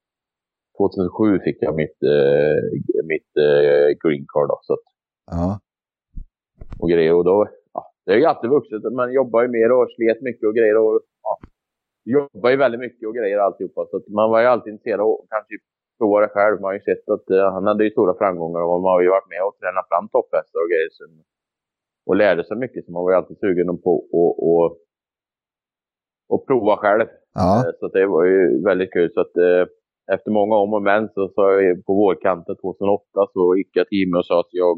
2007 0.79 1.41
fick 1.45 1.57
jag 1.61 1.75
mitt, 1.75 2.03
eh, 2.03 3.05
mitt 3.05 3.37
eh, 3.37 3.89
green 4.03 4.27
card. 4.33 4.49
Då, 4.49 4.59
så 4.63 4.73
att, 4.73 4.87
ja. 5.31 5.61
Och 6.79 6.91
grejer. 6.91 7.15
Och 7.15 7.25
då, 7.25 7.47
det 8.09 8.15
är 8.15 8.19
ju 8.19 8.25
alltid 8.25 8.51
vuxit. 8.51 8.93
Man 9.01 9.13
jobbar 9.13 9.43
ju 9.43 9.49
mer 9.49 9.71
och 9.73 9.87
slet 9.97 10.21
mycket 10.29 10.47
och 10.49 10.55
grejer. 10.59 10.77
Och, 10.77 11.01
ja, 11.27 11.33
jobbar 12.17 12.51
ju 12.51 12.57
väldigt 12.57 12.81
mycket 12.87 13.09
och 13.09 13.15
grejer 13.15 13.39
alltihopa. 13.39 13.87
Så 13.91 13.97
man 14.19 14.31
var 14.31 14.41
ju 14.41 14.47
alltid 14.47 14.73
intresserad 14.73 15.01
att 15.01 15.29
kanske 15.33 15.55
prova 15.99 16.21
det 16.21 16.29
själv. 16.29 16.55
Man 16.61 16.69
har 16.71 16.79
ju 16.79 16.87
sett 16.91 17.07
att 17.17 17.27
uh, 17.31 17.45
han 17.55 17.67
hade 17.67 17.85
ju 17.85 17.91
stora 17.91 18.15
framgångar 18.21 18.63
och 18.63 18.81
man 18.83 18.93
har 18.95 19.03
ju 19.07 19.11
varit 19.17 19.33
med 19.35 19.43
och 19.47 19.57
tränat 19.61 19.89
fram 19.91 20.07
topphästar 20.09 20.61
och 20.65 20.71
grejer. 20.73 20.91
Så, 20.97 21.05
och 22.09 22.17
lärde 22.17 22.45
sig 22.45 22.57
mycket. 22.57 22.85
Så 22.85 22.93
man 22.93 23.05
var 23.05 23.11
ju 23.13 23.17
alltid 23.17 23.39
sugen 23.39 23.79
på 23.85 23.93
att 23.99 24.35
och, 24.53 24.67
och 26.33 26.47
prova 26.47 26.77
själv. 26.77 27.07
Ja. 27.35 27.51
Uh, 27.65 27.71
så 27.81 27.89
det 27.89 28.07
var 28.07 28.25
ju 28.25 28.63
väldigt 28.69 28.93
kul. 28.93 29.09
Så 29.15 29.21
att, 29.21 29.35
uh, 29.47 29.65
efter 30.15 30.31
många 30.31 30.55
om 30.57 30.75
och 30.75 30.83
men 30.83 31.09
så, 31.15 31.29
så 31.35 31.43
på 31.87 31.93
vårkanten 32.03 32.57
2008 32.57 33.05
så 33.33 33.57
gick 33.57 33.71
jag 33.73 33.89
till 33.89 33.99
Jimmy 33.99 34.17
och 34.19 34.27
sa 34.27 34.41
att 34.41 34.53
jag 34.65 34.77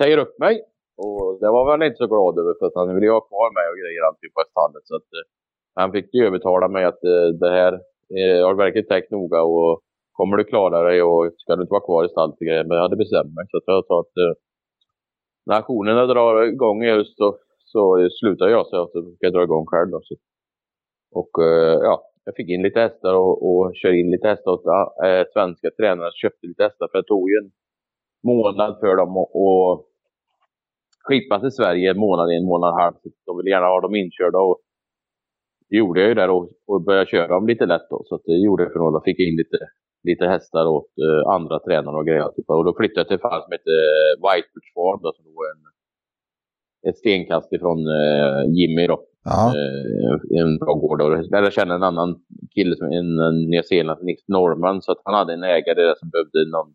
säger 0.00 0.18
upp 0.18 0.38
mig 0.38 0.71
och 1.04 1.26
det 1.40 1.50
var 1.56 1.70
han 1.70 1.82
inte 1.82 2.02
så 2.02 2.08
glad 2.14 2.34
över 2.40 2.54
för 2.58 2.66
att 2.66 2.78
han 2.80 2.94
ville 2.94 3.06
ju 3.06 3.12
ha 3.18 3.28
kvar 3.30 3.48
mig 3.58 3.66
och 3.70 3.78
grejer 3.82 4.02
alltid 4.08 4.30
på 4.34 4.42
stallet. 4.50 4.84
Så 4.90 4.94
att, 4.98 5.08
eh, 5.16 5.26
han 5.80 5.92
fick 5.94 6.14
ju 6.14 6.26
övertala 6.28 6.68
mig 6.68 6.84
att 6.84 7.04
eh, 7.04 7.28
det 7.42 7.52
här 7.58 7.72
eh, 8.16 8.36
jag 8.40 8.46
har 8.46 8.54
verkligen 8.54 8.88
tänkt 8.88 9.10
noga 9.10 9.40
och 9.42 9.72
kommer 10.18 10.36
du 10.36 10.44
klara 10.44 10.82
dig 10.88 11.02
och 11.02 11.32
ska 11.38 11.56
du 11.56 11.62
inte 11.62 11.76
vara 11.78 11.88
kvar 11.88 12.04
i 12.04 12.08
stallet 12.08 12.40
och 12.40 12.46
grejer. 12.46 12.64
Men 12.64 12.76
jag 12.76 12.82
hade 12.82 13.02
bestämt 13.04 13.34
mig 13.34 13.44
så 13.50 13.56
att 13.56 13.62
jag 13.66 13.86
sa 13.86 14.00
att 14.00 14.16
eh, 14.24 14.34
när 15.46 15.56
aktionerna 15.56 16.06
drar 16.06 16.42
igång 16.42 16.84
i 16.84 16.90
höst 16.90 17.16
så, 17.16 17.36
så 17.64 18.08
slutar 18.20 18.48
jag 18.48 18.66
så 18.66 18.82
att 18.82 18.90
jag 18.94 19.14
ska 19.16 19.30
dra 19.30 19.42
igång 19.42 19.66
själv. 19.66 19.90
Då, 19.90 20.00
så. 20.02 20.14
Och 21.20 21.44
eh, 21.44 21.78
ja, 21.88 22.02
jag 22.24 22.34
fick 22.36 22.48
in 22.48 22.62
lite 22.62 22.80
hästar 22.80 23.14
och, 23.14 23.34
och 23.48 23.72
körde 23.74 24.00
in 24.00 24.10
lite 24.10 24.28
hästar 24.28 24.50
åt 24.50 24.66
äh, 25.06 25.24
svenska 25.32 25.70
tränare. 25.70 26.10
Köpte 26.14 26.46
lite 26.46 26.62
hästar 26.62 26.88
för 26.92 26.98
det 26.98 27.04
tog 27.04 27.30
ju 27.30 27.36
en 27.42 27.50
månad 28.30 28.76
för 28.80 28.96
dem 28.96 29.16
att 29.16 29.91
skippa 31.04 31.40
till 31.40 31.50
Sverige 31.50 31.90
en 31.90 31.98
månad, 31.98 32.30
en 32.30 32.44
månad 32.44 32.68
och 32.68 32.78
en 32.78 32.82
halv. 32.84 32.94
De 33.26 33.36
ville 33.36 33.50
gärna 33.50 33.66
ha 33.66 33.80
dem 33.80 33.94
inkörda 33.94 34.38
och 34.38 34.58
det 35.68 35.76
gjorde 35.76 36.00
jag 36.00 36.08
ju 36.08 36.14
där 36.14 36.30
och, 36.30 36.50
och 36.66 36.84
började 36.84 37.10
köra 37.10 37.28
dem 37.28 37.46
lite 37.46 37.66
lätt 37.66 37.86
då. 37.90 38.02
Så 38.04 38.20
det 38.24 38.36
gjorde 38.46 38.62
jag 38.62 38.72
för 38.72 38.78
några. 38.78 39.00
Fick 39.04 39.18
in 39.18 39.36
lite 39.36 39.58
lite 40.04 40.24
hästar 40.26 40.66
åt 40.66 40.92
uh, 41.06 41.28
andra 41.36 41.58
tränare 41.58 41.96
och 41.96 42.06
grejer. 42.06 42.28
Typ. 42.28 42.50
Och 42.50 42.64
då 42.64 42.74
flyttade 42.78 43.00
jag 43.00 43.08
till 43.08 43.14
ett 43.14 43.28
fall 43.28 43.42
som 43.42 43.52
heter 43.52 43.76
Whitebridge 44.24 44.70
Farm, 44.74 45.00
då, 45.02 45.12
som 45.16 45.24
var 45.38 45.46
en, 45.52 45.62
ett 46.88 46.98
stenkast 46.98 47.52
ifrån 47.52 47.78
uh, 47.86 48.40
Jimmy. 48.58 48.86
Då. 48.86 48.98
Ja. 49.24 49.52
Uh, 49.56 50.40
en 50.40 50.58
bra 50.58 50.72
gård. 50.74 50.98
Där 51.30 51.42
jag 51.42 51.52
kände 51.52 51.74
en 51.74 51.82
annan 51.82 52.10
kille, 52.54 52.76
som 52.76 52.86
en, 52.86 53.18
en 53.28 53.38
Nya 53.50 53.62
Zeeland, 53.62 54.04
Nick 54.04 54.20
Norman. 54.28 54.82
Så 54.82 54.92
att 54.92 55.02
han 55.04 55.14
hade 55.14 55.32
en 55.32 55.42
ägare 55.42 55.82
där 55.82 55.94
som 55.94 56.10
behövde 56.10 56.50
någon 56.50 56.74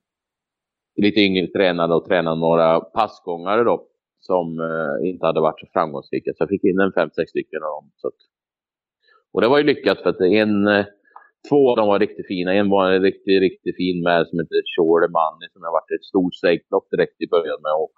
lite 0.96 1.20
yngre 1.20 1.48
tränare 1.48 1.94
och 1.96 2.06
tränade 2.06 2.40
några 2.40 2.80
passgångare 2.80 3.64
då. 3.64 3.88
Som 4.30 4.46
eh, 4.70 5.10
inte 5.10 5.26
hade 5.26 5.42
varit 5.48 5.60
så 5.60 5.68
framgångsrika. 5.74 6.32
Så 6.32 6.42
jag 6.44 6.50
fick 6.50 6.64
in 6.64 6.80
en 6.80 6.98
fem, 6.98 7.10
sex 7.16 7.30
stycken 7.30 7.62
av 7.68 7.72
dem. 7.78 7.86
Så 8.02 8.08
att, 8.08 8.20
och 9.34 9.42
det 9.42 9.48
var 9.52 9.58
ju 9.58 9.64
lyckat 9.72 9.98
för 10.02 10.10
att 10.10 10.22
en 10.22 10.68
eh, 10.68 10.86
Två 11.50 11.62
av 11.72 11.76
dem 11.80 11.88
var 11.92 12.00
riktigt 12.06 12.32
fina. 12.34 12.50
En 12.60 12.70
var 12.76 12.84
en 12.92 13.04
riktigt, 13.10 13.40
riktigt 13.48 13.78
fin 13.82 13.98
med 14.08 14.22
som 14.28 14.36
heter 14.40 14.60
Shore 14.74 15.08
Money 15.18 15.48
som 15.54 15.62
jag 15.66 15.74
varit 15.78 15.92
ett 15.98 16.10
stort 16.12 16.34
strejklopp 16.40 16.88
direkt 16.94 17.18
i 17.26 17.28
början 17.36 17.62
med. 17.66 17.76
Och 17.84 17.96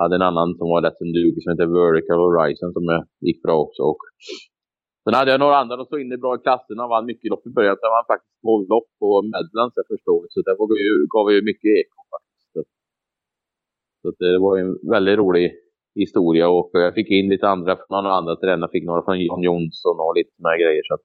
hade 0.00 0.14
en 0.18 0.28
annan 0.30 0.48
som 0.58 0.66
var 0.72 0.80
rätt 0.86 1.00
en 1.04 1.16
duglig 1.18 1.42
som 1.42 1.52
heter 1.52 1.68
Vertical 1.76 2.22
Horizon 2.24 2.72
som 2.76 2.84
gick 3.26 3.38
bra 3.46 3.56
också. 3.66 3.82
Och 3.90 4.02
sen 5.04 5.14
hade 5.18 5.30
jag 5.32 5.40
några 5.44 5.58
andra 5.62 5.74
som 5.76 5.86
stod 5.88 6.00
inne 6.04 6.22
bra 6.24 6.32
i 6.36 6.44
klasserna 6.46 6.80
och 6.84 6.92
vann 6.94 7.10
mycket 7.10 7.30
lopp 7.32 7.44
i 7.50 7.52
början. 7.58 7.76
Sen 7.78 7.94
vann 7.96 8.12
faktiskt 8.12 8.38
12 8.42 8.72
lopp 8.74 8.88
på 9.00 9.08
Medlands 9.32 9.78
jag 9.80 9.88
förstår. 9.94 10.20
Så 10.32 10.36
det 10.46 10.54
gav 11.14 11.26
ju, 11.34 11.38
mycket 11.50 11.70
eko 11.80 11.98
det 14.22 14.38
var 14.38 14.58
en 14.58 14.90
väldigt 14.90 15.18
rolig 15.18 15.52
historia 15.94 16.48
och 16.48 16.70
jag 16.72 16.94
fick 16.94 17.10
in 17.10 17.28
lite 17.28 17.48
andra 17.48 17.76
från 17.76 18.04
några 18.04 18.16
andra 18.16 18.36
tränare. 18.36 18.70
Fick 18.72 18.84
några 18.84 19.04
från 19.04 19.20
John 19.20 19.42
Jonsson 19.42 19.96
och 20.00 20.16
lite 20.16 20.30
sådana 20.36 20.56
grejer. 20.56 20.82
Så 20.84 20.98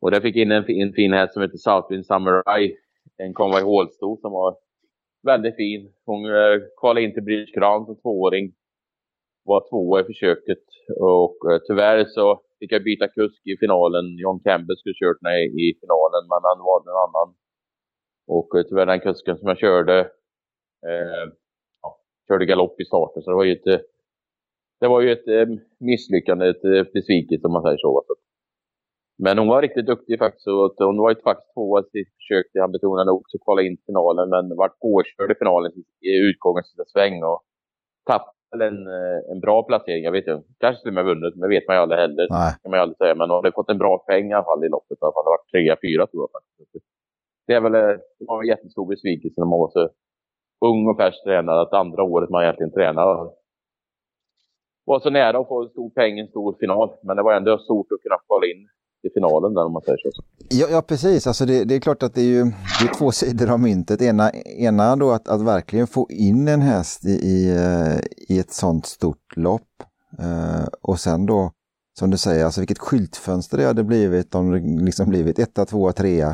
och 0.00 0.10
där 0.10 0.20
fick 0.20 0.36
in 0.36 0.52
en, 0.52 0.64
en 0.70 0.92
fin 0.92 1.12
häst 1.12 1.32
som 1.32 1.42
heter 1.42 1.56
Southwind 1.56 2.06
Samurai. 2.06 2.76
En 3.16 3.34
konvoj 3.34 3.62
hålsto 3.62 4.16
som 4.20 4.32
var 4.32 4.56
väldigt 5.22 5.56
fin. 5.56 5.92
Hon 6.06 6.24
eh, 6.24 6.56
kvalade 6.80 7.02
in 7.04 7.14
till 7.14 7.22
British 7.22 7.54
Crown 7.54 7.86
som 7.86 7.96
tvååring. 8.00 8.52
Var 9.44 9.60
tvåa 9.70 10.00
i 10.00 10.04
försöket. 10.04 10.64
Och 11.00 11.52
eh, 11.52 11.58
tyvärr 11.66 12.04
så 12.04 12.40
fick 12.58 12.72
jag 12.72 12.84
byta 12.84 13.08
kusk 13.08 13.46
i 13.46 13.56
finalen. 13.60 14.04
John 14.18 14.40
Campbell 14.44 14.76
skulle 14.76 15.00
kört 15.02 15.22
mig 15.22 15.40
i 15.64 15.66
finalen 15.80 16.22
men 16.30 16.40
han 16.42 16.58
valde 16.70 16.90
en 16.90 17.04
annan. 17.06 17.28
Och 18.26 18.58
eh, 18.58 18.62
tyvärr 18.68 18.86
den 18.86 19.00
kusken 19.00 19.38
som 19.38 19.48
jag 19.48 19.58
körde 19.58 19.98
eh, 20.90 21.24
körde 22.28 22.46
galopp 22.46 22.80
i 22.80 22.84
starten. 22.84 23.22
Så 23.22 23.30
det 23.30 23.36
var 23.36 23.44
ju 23.44 23.52
ett, 23.52 23.68
det 24.80 24.88
var 24.88 25.00
ju 25.00 25.12
ett 25.12 25.28
eh, 25.28 25.48
misslyckande, 25.80 26.48
ett 26.48 26.64
eh, 26.64 26.84
besvikelse 26.94 27.46
om 27.46 27.52
man 27.52 27.62
säger 27.62 27.78
så. 27.78 28.02
Men 29.18 29.38
hon 29.38 29.48
var 29.48 29.62
riktigt 29.62 29.86
duktig 29.86 30.18
faktiskt. 30.18 30.44
Så 30.44 30.74
hon 30.78 30.98
var 30.98 31.10
ju 31.10 31.16
faktiskt 31.30 31.54
tvåa 31.54 31.80
i 31.80 31.90
sitt 31.94 32.12
försök. 32.18 32.46
Han 32.60 32.72
betonade 32.72 33.10
också 33.10 33.38
kvala 33.44 33.62
in 33.62 33.76
till 33.76 33.86
finalen. 33.86 34.28
Men 34.34 34.56
vart 34.56 34.78
påkörd 34.80 35.30
i 35.30 35.40
finalen 35.42 35.72
i 36.08 36.12
utgången 36.30 36.64
sista 36.64 36.84
sväng. 36.84 37.16
Och 37.30 37.40
tappade 38.10 38.64
en, 38.70 38.80
eh, 38.96 39.18
en 39.32 39.40
bra 39.40 39.62
placering. 39.62 40.04
Jag 40.04 40.12
vet 40.12 40.26
inte. 40.26 40.48
Kanske 40.60 40.82
till 40.82 40.92
och 40.92 40.98
med 41.00 41.04
vunnit. 41.10 41.34
Men 41.36 41.48
vet 41.54 41.66
man 41.66 41.76
ju 41.76 41.82
aldrig 41.82 42.00
heller. 42.00 42.26
Nej. 42.30 42.52
kan 42.60 42.70
man 42.70 42.78
ju 42.78 42.82
aldrig 42.82 42.98
säga. 43.02 43.14
Men 43.14 43.30
hon 43.30 43.38
hade 43.38 43.58
fått 43.58 43.70
en 43.74 43.82
bra 43.84 43.94
peng 44.08 44.30
i 44.30 44.34
alla 44.34 44.48
fall 44.50 44.64
i 44.64 44.68
loppet. 44.68 44.98
Han 45.00 45.12
hade 45.18 45.34
varit 45.34 45.50
trea, 45.52 45.74
fyra 45.86 46.02
tror 46.06 46.22
jag 46.24 46.32
faktiskt. 46.36 46.86
Det, 47.46 47.54
är 47.58 47.60
väl, 47.66 47.74
eh, 47.74 47.96
det 48.18 48.26
var 48.30 48.36
en 48.42 48.52
jättestor 48.52 48.86
besvikelse 48.94 49.36
när 49.40 49.50
man 49.52 49.62
var 49.64 49.70
så 49.76 49.82
ung 50.60 50.88
och 50.88 50.96
färsk 50.96 51.24
tränare. 51.24 51.60
Att 51.60 51.72
andra 51.72 52.02
året 52.02 52.30
man 52.30 52.42
egentligen 52.42 52.72
tränar 52.72 53.30
var 54.84 55.00
så 55.00 55.10
nära 55.10 55.38
att 55.38 55.48
få 55.48 55.62
en 55.62 55.68
stor 55.68 55.90
peng 55.90 56.18
i 56.18 56.20
en 56.20 56.28
stor 56.28 56.56
final. 56.60 56.90
Men 57.02 57.16
det 57.16 57.22
var 57.22 57.34
ändå 57.34 57.58
stort 57.58 57.86
att 57.92 58.02
kunna 58.02 58.18
kvala 58.26 58.46
in 58.46 58.68
i 59.02 59.10
finalen 59.14 59.54
där 59.54 59.64
om 59.64 59.72
man 59.72 59.82
säger 59.82 59.98
så. 59.98 60.22
Ja, 60.50 60.66
ja 60.70 60.82
precis. 60.82 61.26
Alltså 61.26 61.46
det, 61.46 61.64
det, 61.64 61.74
är 61.74 61.80
klart 61.80 62.02
att 62.02 62.14
det 62.14 62.20
är 62.20 62.24
ju 62.24 62.44
det 62.80 62.84
är 62.90 62.94
två 62.98 63.10
sidor 63.10 63.50
av 63.50 63.60
myntet. 63.60 64.02
Ena, 64.02 64.30
ena 64.58 64.96
då 64.96 65.10
att, 65.10 65.28
att 65.28 65.42
verkligen 65.42 65.86
få 65.86 66.06
in 66.10 66.48
en 66.48 66.60
häst 66.60 67.04
i, 67.04 67.10
i, 67.10 67.56
eh, 67.56 68.34
i 68.34 68.38
ett 68.38 68.52
sånt 68.52 68.86
stort 68.86 69.36
lopp. 69.36 69.62
Uh, 70.20 70.66
och 70.82 70.98
sen 70.98 71.26
då, 71.26 71.50
som 71.98 72.10
du 72.10 72.18
säger, 72.18 72.44
alltså 72.44 72.60
vilket 72.60 72.78
skyltfönster 72.78 73.58
det 73.58 73.64
hade 73.64 73.84
blivit 73.84 74.34
om 74.34 74.50
det 74.50 74.84
liksom 74.84 75.08
blivit 75.08 75.38
etta, 75.38 75.64
tvåa, 75.64 75.92
trea 75.92 76.28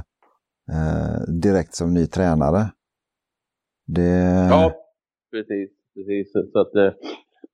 uh, 0.73 1.35
direkt 1.43 1.75
som 1.75 1.95
ny 1.95 2.07
tränare. 2.07 2.71
Det... 3.97 4.49
Ja, 4.51 4.73
precis. 5.31 5.71
precis. 5.95 6.33
Så 6.53 6.59
att, 6.61 6.73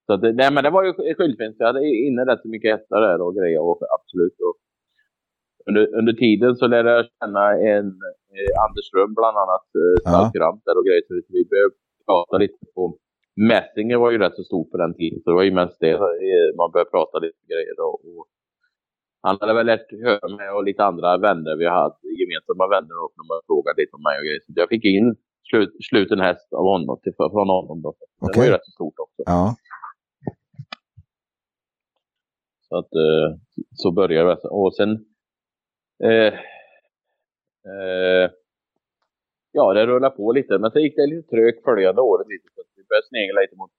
så 0.06 0.12
att, 0.12 0.22
nej, 0.22 0.50
men 0.52 0.64
det 0.64 0.70
var 0.70 0.84
ju 0.84 0.92
skyltfönster. 0.92 1.64
Jag 1.64 1.72
hade 1.72 1.86
inne 2.06 2.22
rätt 2.24 2.44
mycket 2.44 2.70
hästar 2.76 3.00
där 3.00 3.20
och 3.20 3.34
grejer. 3.38 3.60
Och 3.60 3.80
absolut. 3.96 4.36
Och 4.46 4.54
under, 5.68 5.98
under 5.98 6.12
tiden 6.12 6.56
så 6.56 6.66
lärde 6.66 6.90
jag 6.90 7.04
känna 7.20 7.44
en 7.72 7.88
eh, 8.36 8.52
Anders 8.64 8.86
Ström 8.88 9.14
bland 9.14 9.36
annat, 9.42 9.66
eh, 9.80 9.96
stallkurant 10.00 10.62
där 10.66 10.76
och 10.78 10.86
grejer. 10.86 11.02
Så 11.08 11.14
vi 11.28 11.44
började 11.50 11.74
prata 12.06 12.38
lite 12.38 12.58
på 12.74 12.98
Messinger 13.50 13.96
var 13.96 14.10
ju 14.10 14.18
rätt 14.18 14.36
så 14.40 14.44
stor 14.44 14.64
på 14.70 14.76
den 14.76 14.94
tiden, 14.94 15.18
så 15.22 15.30
det 15.30 15.36
var 15.40 15.42
ju 15.42 15.54
mest 15.60 15.80
det 15.80 15.92
man 16.58 16.70
började 16.72 16.90
prata 16.90 17.18
lite 17.18 17.42
grejer. 17.52 17.74
Då. 17.76 17.88
Och 18.04 18.26
han 19.22 19.36
hade 19.40 19.54
väl 19.54 19.66
lärt 19.66 19.90
höra 20.08 20.28
mig 20.36 20.48
och 20.50 20.64
lite 20.64 20.84
andra 20.84 21.18
vänner 21.26 21.56
vi 21.56 21.66
hade, 21.66 21.96
gemensamma 22.20 22.66
vänner, 22.74 22.96
och 23.02 23.12
de 23.18 23.24
frågade 23.46 23.80
lite 23.80 23.96
om 23.98 24.02
mig 24.08 24.16
och 24.18 24.26
grejer. 24.26 24.40
Så 24.46 24.52
jag 24.62 24.68
fick 24.68 24.84
in 24.84 25.08
slut, 25.50 25.70
sluten 25.90 26.20
häst 26.20 26.52
av 26.52 26.64
honom, 26.64 27.00
till, 27.02 27.12
från 27.16 27.48
honom. 27.48 27.82
Då. 27.82 27.94
Det 28.20 28.26
okay. 28.26 28.40
var 28.40 28.46
ju 28.46 28.52
rätt 28.52 28.64
så 28.64 28.70
stort 28.70 28.98
också. 28.98 29.22
Ja. 29.26 29.56
Så 32.68 32.78
att 32.78 32.92
eh, 32.94 33.28
så 33.72 33.92
började 33.92 34.28
det. 34.28 34.48
Och 34.48 34.74
sen 34.74 35.04
Eh, 36.04 36.32
eh, 37.70 38.30
ja, 39.52 39.72
det 39.74 39.86
rullar 39.86 40.10
på 40.10 40.32
lite. 40.32 40.58
Men 40.58 40.70
så 40.70 40.78
gick 40.78 40.96
det 40.96 41.06
lite 41.06 41.28
trögt 41.28 41.64
följande 41.64 42.00
året. 42.00 42.26
Lite, 42.28 42.48
så 42.54 42.62
vi 42.76 42.84
började 42.88 43.06
snegla 43.06 43.40
lite 43.40 43.56
mot, 43.56 43.70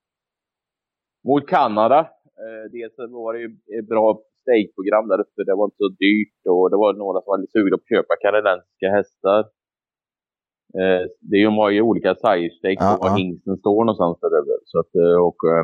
mot 1.28 1.48
Kanada. 1.48 2.00
Eh, 2.44 2.66
dels 2.72 2.94
var 2.98 3.34
det 3.34 3.40
ju 3.40 3.50
ett 3.80 3.88
bra 3.88 4.22
stakeprogram 4.42 5.08
där 5.08 5.22
uppe. 5.22 5.44
Det 5.46 5.56
var 5.56 5.66
inte 5.66 5.84
så 5.86 5.90
dyrt 6.06 6.42
och 6.54 6.70
det 6.72 6.78
var 6.84 6.94
några 6.94 7.22
som 7.22 7.32
var 7.32 7.38
lite 7.38 7.52
sugna 7.52 7.78
på 7.78 7.84
att 7.84 7.94
köpa 7.96 8.14
kanadensiska 8.26 8.88
hästar. 8.98 9.42
Eh, 10.78 11.04
det 11.20 11.36
är 11.36 11.44
ju 11.46 11.50
många 11.50 11.84
olika 11.84 12.16
stakes 12.16 12.86
och 12.94 13.00
var 13.04 13.18
hingsten 13.18 13.58
står 13.58 13.86
någonstans 13.86 14.18
där. 14.22 14.44
Så 14.66 14.80
att, 14.80 14.96
eh, 14.96 15.20
och, 15.28 15.40
eh, 15.52 15.64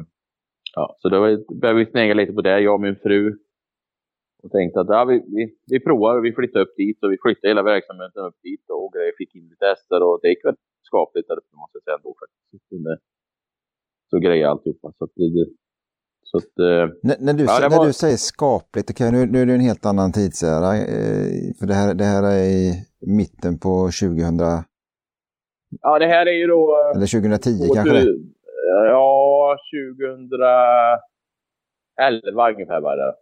ja, 0.75 0.95
så 0.99 1.09
då 1.09 1.19
började 1.61 1.79
vi 1.79 1.91
snegla 1.91 2.13
lite 2.21 2.33
på 2.33 2.41
det, 2.41 2.59
jag 2.59 2.73
och 2.73 2.81
min 2.81 2.95
fru. 2.95 3.37
Och 4.43 4.51
tänkte 4.51 4.79
att 4.79 4.87
ja, 4.89 5.05
vi, 5.05 5.15
vi, 5.37 5.43
vi 5.71 5.79
provar, 5.79 6.21
vi 6.21 6.31
flyttar 6.33 6.59
upp 6.59 6.75
dit 6.77 7.03
och 7.03 7.11
vi 7.11 7.17
flyttar 7.21 7.47
hela 7.47 7.63
verksamheten 7.63 8.25
upp 8.29 8.39
dit 8.43 8.65
och 8.69 8.93
grejer. 8.93 9.13
Fick 9.17 9.35
in 9.35 9.47
lite 9.51 9.65
hästar 9.65 10.01
och 10.01 10.19
det 10.21 10.29
gick 10.29 10.45
väl 10.45 10.55
skapligt 10.89 11.27
där 11.27 11.37
uppe 11.37 11.55
måste 11.61 11.77
jag 11.77 11.83
säga 11.83 11.97
ändå 11.99 12.11
faktiskt. 12.21 13.03
Så 14.09 14.17
grejer 14.19 14.47
alltihopa. 14.47 14.93
Så 14.97 15.03
att 15.03 15.11
så 16.35 16.37
att, 16.37 16.59
eh, 16.59 16.95
när, 17.03 17.17
när, 17.19 17.33
du, 17.33 17.43
ja, 17.43 17.57
när 17.61 17.77
var... 17.77 17.85
du 17.85 17.93
säger 17.93 18.17
skapligt, 18.17 18.91
okay, 18.91 19.11
nu, 19.11 19.25
nu 19.25 19.41
är 19.41 19.45
det 19.45 19.53
en 19.53 19.59
helt 19.59 19.85
annan 19.85 20.11
tidsära. 20.11 20.77
Eh, 20.77 21.53
för 21.59 21.67
det 21.67 21.73
här, 21.73 21.93
det 21.93 22.03
här 22.03 22.23
är 22.23 22.43
i 22.43 22.85
mitten 22.99 23.59
på 23.59 23.89
2000... 24.01 24.39
Ja, 25.81 25.99
det 25.99 26.07
här 26.07 26.25
är 26.25 26.31
ju 26.31 26.47
då... 26.47 26.77
Eh, 26.79 26.97
Eller 26.97 27.07
2010 27.07 27.73
kanske? 27.75 27.99
Du, 27.99 28.33
ja, 28.87 29.57
2011 31.97 32.51
ungefär 32.51 32.81
var 32.81 32.97
det 32.97 33.13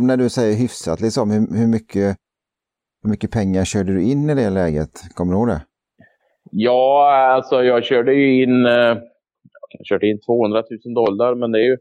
när 0.00 0.16
du 0.16 0.28
säger 0.28 0.56
hyfsat, 0.56 1.00
liksom, 1.00 1.30
hur, 1.30 1.58
hur, 1.60 1.66
mycket, 1.66 2.16
hur 3.02 3.10
mycket 3.10 3.30
pengar 3.32 3.64
körde 3.64 3.92
du 3.92 4.02
in 4.02 4.30
i 4.30 4.34
det 4.34 4.50
läget? 4.50 5.14
Kommer 5.14 5.32
du 5.32 5.38
ihåg 5.38 5.48
det? 5.48 5.60
Ja, 6.50 7.10
alltså 7.34 7.64
jag 7.64 7.84
körde 7.84 8.14
ju 8.14 8.42
in, 8.42 8.66
eh, 8.66 8.96
jag 9.78 9.84
körde 9.84 10.06
in 10.06 10.20
200 10.20 10.62
000 10.84 10.94
dollar, 10.94 11.34
men 11.34 11.52
det 11.52 11.58
är 11.58 11.64
ju 11.64 11.78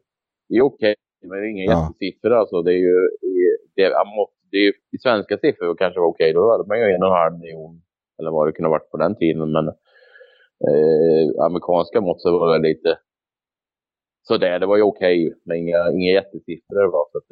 det 0.49 0.55
är 0.55 0.61
okej. 0.61 0.95
Det 1.21 1.27
är 1.27 1.43
inga 1.43 1.63
ja. 1.63 1.71
jättesiffror 1.71 2.33
alltså. 2.33 2.61
Det 2.61 2.73
är 2.73 2.81
ju, 2.89 3.09
det, 3.75 3.93
det 4.51 4.57
är, 4.57 4.69
i 4.69 4.97
svenska 5.03 5.37
siffror 5.37 5.75
kanske 5.75 5.99
var 5.99 6.07
okej. 6.07 6.33
Då 6.33 6.51
hade 6.51 6.67
man 6.67 6.79
ju 6.79 6.83
en 6.83 7.03
och 7.03 7.07
en 7.07 7.13
halv 7.13 7.39
miljon, 7.39 7.81
eller 8.19 8.31
vad 8.31 8.47
det 8.47 8.51
kunde 8.51 8.67
ha 8.67 8.77
varit 8.77 8.91
på 8.91 8.97
den 8.97 9.15
tiden. 9.15 9.51
Men 9.51 9.65
eh, 10.69 11.45
amerikanska 11.45 12.01
mått 12.01 12.21
så 12.21 12.39
var 12.39 12.57
det 12.57 12.67
lite 12.67 12.99
sådär. 14.27 14.59
Det 14.59 14.65
var 14.65 14.77
ju 14.77 14.83
okej, 14.83 15.33
men 15.43 15.57
inga, 15.57 15.91
inga 15.91 16.11
jättesiffror. 16.11 16.91
Va? 16.91 17.01
Så 17.11 17.17
att, 17.17 17.31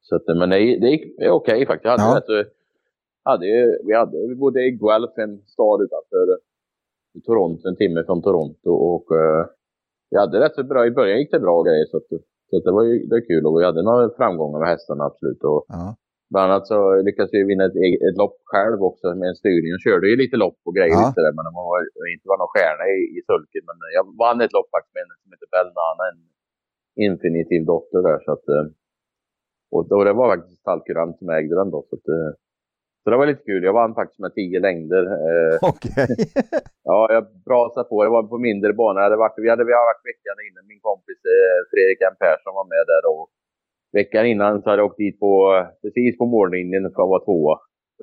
så 0.00 0.16
att, 0.16 0.38
men 0.38 0.50
det, 0.50 0.56
det 0.56 0.88
gick 0.88 1.04
okej 1.18 1.30
okay, 1.30 1.66
faktiskt. 1.66 1.84
Jag 1.84 1.98
hade 1.98 2.32
ja. 2.32 2.40
rätt, 2.40 2.52
hade, 3.24 3.46
vi, 3.86 3.94
hade, 3.94 4.28
vi 4.28 4.34
bodde 4.34 4.60
i 4.66 4.70
Guelph, 4.70 5.20
en 5.20 5.42
stad 5.46 5.82
utanför 5.82 6.38
Toronto, 7.26 7.68
en 7.68 7.76
timme 7.76 8.04
från 8.04 8.22
Toronto. 8.22 8.70
Och 8.70 9.06
uh, 9.10 9.46
vi 10.10 10.18
hade 10.18 10.40
rätt 10.40 10.54
så 10.54 10.64
bra, 10.64 10.86
i 10.86 10.90
början 10.90 11.18
gick 11.18 11.30
det 11.30 11.40
bra 11.40 11.62
grejer. 11.62 11.86
Så, 11.90 11.96
att, 11.96 12.08
så 12.50 12.56
att 12.56 12.64
det 12.64 12.72
var 12.72 12.82
ju 12.82 13.06
det 13.06 13.14
var 13.14 13.26
kul 13.26 13.46
och 13.46 13.60
vi 13.60 13.64
hade 13.64 13.82
några 13.82 14.10
framgångar 14.10 14.58
med 14.58 14.68
hästarna 14.68 15.04
absolut. 15.04 15.42
Och, 15.42 15.64
ja. 15.68 15.96
Bland 16.32 16.46
annat 16.48 16.66
så 16.72 16.78
lyckades 17.06 17.32
vi 17.34 17.50
vinna 17.50 17.64
ett, 17.68 17.78
ett 18.08 18.18
lopp 18.22 18.38
själv 18.52 18.78
också 18.90 19.06
med 19.20 19.28
en 19.32 19.40
styrning. 19.42 19.70
Jag 19.76 19.84
körde 19.88 20.06
ju 20.10 20.16
lite 20.22 20.36
lopp 20.44 20.58
och 20.66 20.74
grejer 20.76 20.96
ja. 20.98 21.04
lite 21.06 21.20
där, 21.26 21.34
men 21.36 21.44
det 21.46 21.54
var 21.60 21.78
inte 22.14 22.26
var 22.30 22.38
någon 22.42 22.54
stjärna 22.54 22.84
i, 22.96 22.98
i 23.16 23.20
sulken. 23.28 23.64
Men 23.68 23.76
jag 23.98 24.04
vann 24.22 24.40
ett 24.44 24.56
lopp 24.56 24.70
faktiskt 24.74 24.94
med 24.94 25.02
en 25.04 25.20
som 25.22 25.32
heter 25.32 25.50
Belnana, 25.54 26.02
en 26.12 26.20
infinitiv 27.08 27.60
dotter 27.72 28.00
där. 28.08 28.18
Så 28.26 28.30
att, 28.36 28.46
uh, 28.54 28.64
och 29.74 29.84
då 29.90 29.98
det 30.04 30.18
var 30.20 30.28
faktiskt 30.32 30.60
Stalkurant 30.60 31.18
som 31.18 31.28
ägde 31.38 31.54
den 31.60 31.70
då. 31.74 31.80
Så 31.88 31.94
att, 31.96 32.08
eh, 32.16 32.30
Så 33.02 33.06
det 33.10 33.18
var 33.20 33.26
lite 33.30 33.48
kul. 33.50 33.62
Jag 33.68 33.78
vann 33.80 33.98
faktiskt 34.00 34.24
med 34.24 34.34
tio 34.40 34.58
längder. 34.68 35.02
Eh, 35.28 35.56
Okej. 35.72 35.90
Okay. 35.92 36.12
ja, 36.90 36.98
jag 37.14 37.24
brasade 37.48 37.88
på. 37.90 37.96
Det 38.04 38.14
var 38.16 38.22
på 38.34 38.38
mindre 38.48 38.72
bana. 38.80 39.16
Varit, 39.24 39.38
vi, 39.44 39.48
hade, 39.52 39.64
vi 39.70 39.74
har 39.78 39.86
varit 39.90 40.08
veckan 40.12 40.36
innan. 40.46 40.64
Min 40.72 40.82
kompis 40.88 41.20
eh, 41.34 41.58
Fredrik 41.70 42.00
M. 42.10 42.16
Persson 42.24 42.58
var 42.60 42.68
med 42.74 42.84
där. 42.92 43.02
Och 43.12 43.24
veckan 43.92 44.26
innan 44.26 44.62
så 44.62 44.70
hade 44.70 44.82
jag 44.82 44.90
åkt 44.90 45.04
dit 45.04 45.20
på, 45.20 45.32
precis 45.82 46.18
på 46.18 46.26
mållinjen 46.26 46.82
för 46.94 47.02
att 47.02 47.12
vara 47.14 47.24
tvåa. 47.24 47.54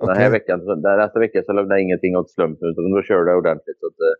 Okay. 0.01 0.07
Den 0.07 0.21
här 0.23 0.31
veckan, 0.37 0.57
nästa 1.01 1.19
vecka 1.19 1.43
så 1.45 1.51
lämnade 1.53 1.75
jag 1.75 1.83
ingenting 1.87 2.17
åt 2.17 2.31
slumpen. 2.31 2.69
Utan 2.69 2.91
då 2.91 3.01
körde 3.01 3.31
jag 3.31 3.37
ordentligt. 3.37 3.79
Så 3.79 3.87
att, 3.87 3.99
eh, 4.07 4.15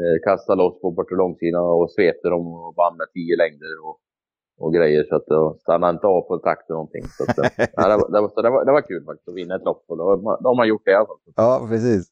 eh 0.00 0.16
kastade 0.26 0.58
loss 0.62 0.80
på 0.80 0.90
bortre 0.90 1.16
långsidan 1.16 1.64
och 1.78 1.90
svepte 1.90 2.28
dem 2.28 2.46
och 2.46 2.74
vann 2.80 2.96
med 3.00 3.08
tio 3.14 3.36
längder. 3.42 3.72
Och, 3.86 3.96
och 4.62 4.74
grejer. 4.76 5.04
Så 5.08 5.16
att 5.16 5.24
jag 5.26 5.56
stannade 5.60 5.94
inte 5.94 6.06
av 6.06 6.20
på 6.28 6.38
takt 6.38 6.70
eller 6.70 6.80
någonting. 6.80 7.04
Så, 7.16 7.22
att, 7.24 7.36
ja, 7.76 7.82
det, 7.90 7.96
var, 8.00 8.08
det, 8.14 8.20
var, 8.20 8.42
det, 8.42 8.50
var, 8.50 8.64
det 8.64 8.72
var 8.72 8.82
kul 8.90 9.04
faktiskt 9.04 9.28
att 9.28 9.40
vinna 9.40 9.54
ett 9.56 9.68
lopp. 9.70 9.84
Och 9.90 9.96
då, 9.98 10.04
då 10.42 10.46
har 10.50 10.56
man 10.56 10.68
gjort 10.68 10.84
det 10.84 10.90
i 10.90 10.94
alla 10.94 11.06
fall. 11.06 11.20
Ja, 11.36 11.66
precis. 11.70 12.02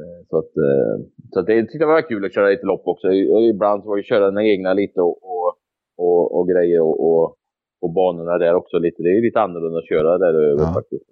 Eh, 0.00 0.20
så, 0.28 0.38
att, 0.38 0.52
eh, 0.68 0.94
så 1.32 1.40
att 1.40 1.46
det 1.46 1.62
tyckte 1.62 1.84
jag 1.86 1.88
var 1.88 2.08
kul 2.08 2.24
att 2.24 2.34
köra 2.34 2.48
lite 2.48 2.66
lopp 2.66 2.86
också. 2.86 3.12
Ibland 3.52 3.82
så 3.82 3.88
var 3.88 3.96
det 3.96 4.02
köra 4.02 4.30
den 4.30 4.44
egna 4.44 4.72
lite 4.72 5.00
och, 5.00 5.16
och, 5.22 5.48
och, 5.96 6.38
och 6.38 6.48
grejer 6.48 6.80
och, 6.80 6.96
och, 7.08 7.36
och 7.80 7.92
banorna 7.92 8.38
där 8.38 8.54
också 8.54 8.78
lite. 8.78 9.02
Det 9.02 9.08
är 9.08 9.22
lite 9.22 9.40
annorlunda 9.40 9.78
att 9.78 9.88
köra 9.88 10.18
där 10.18 10.34
över 10.34 10.62
ja. 10.62 10.72
faktiskt. 10.74 11.06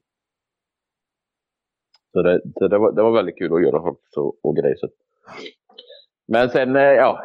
Så, 2.13 2.23
det, 2.23 2.41
så 2.59 2.69
det, 2.69 2.79
var, 2.79 2.93
det 2.93 3.03
var 3.03 3.13
väldigt 3.13 3.39
kul 3.39 3.55
att 3.55 3.63
göra 3.63 3.83
faktiskt 3.83 4.17
och, 4.17 4.45
och 4.45 4.57
grejer. 4.57 4.77
Så. 4.77 4.89
Men 6.29 6.49
sen, 6.49 6.77
eh, 6.77 6.83
ja, 6.83 7.21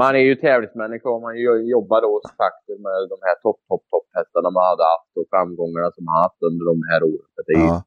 man 0.00 0.14
är 0.14 0.24
ju 0.28 0.34
tävlingsmänniska 0.34 1.08
och 1.10 1.22
man 1.22 1.34
jobbar 1.76 2.00
då 2.06 2.20
faktiskt 2.44 2.80
med 2.86 2.98
de 3.12 3.18
här 3.26 3.36
topp, 3.44 3.60
topp, 3.68 3.84
topphästarna 3.90 4.50
man 4.50 4.64
hade 4.72 4.84
haft 4.94 5.12
och 5.18 5.28
framgångarna 5.32 5.90
som 5.96 6.04
man 6.04 6.16
haft 6.24 6.40
under 6.48 6.64
de 6.72 6.76
här 6.90 7.00
åren. 7.12 7.30
Det, 7.48 7.52
ja. 7.52 7.84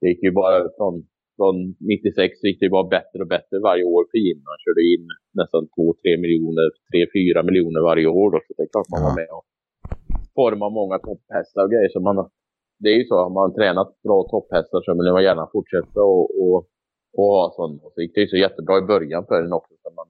det 0.00 0.06
gick 0.08 0.22
ju 0.22 0.32
bara 0.40 0.56
från, 0.76 0.94
från 1.40 1.56
96 1.80 2.44
gick 2.46 2.58
det 2.60 2.76
bara 2.76 2.88
bättre 2.96 3.18
och 3.24 3.30
bättre 3.36 3.56
varje 3.68 3.84
år 3.94 4.02
för 4.10 4.18
Jim. 4.24 4.40
Han 4.52 4.60
körde 4.64 4.82
in 4.92 5.04
nästan 5.40 5.62
2-3 5.76 6.22
miljoner, 6.24 6.66
3-4 6.92 7.48
miljoner 7.48 7.80
varje 7.90 8.08
år. 8.20 8.28
Då, 8.32 8.38
så 8.46 8.50
det 8.56 8.62
är 8.66 8.70
klart 8.74 8.90
man 8.92 9.02
ja. 9.02 9.06
var 9.08 9.14
med 9.20 9.30
och 9.36 9.44
formade 10.38 10.72
många 10.80 10.96
topphästar 11.08 11.62
och 11.64 11.72
grejer. 11.72 11.90
Så 11.94 12.00
man, 12.08 12.16
det 12.82 12.88
är 12.92 12.96
ju 13.00 13.04
så, 13.10 13.16
har 13.24 13.34
man 13.40 13.54
tränat 13.58 13.90
bra 14.06 14.18
topphästar 14.34 14.78
så 14.84 14.88
vill 14.98 15.12
man 15.16 15.24
gärna 15.28 15.46
fortsätta 15.54 16.00
och, 16.14 16.26
och, 16.42 16.58
och 17.18 17.30
ha 17.36 17.44
sådana. 17.56 17.78
Och 17.84 17.92
så 17.94 17.98
gick 18.02 18.14
det 18.14 18.20
ju 18.24 18.30
så 18.34 18.40
jättebra 18.46 18.74
i 18.82 18.90
början 18.92 19.22
för 19.28 19.38
en 19.44 19.52
också. 19.60 19.74
Så 19.82 19.88
man, 19.98 20.08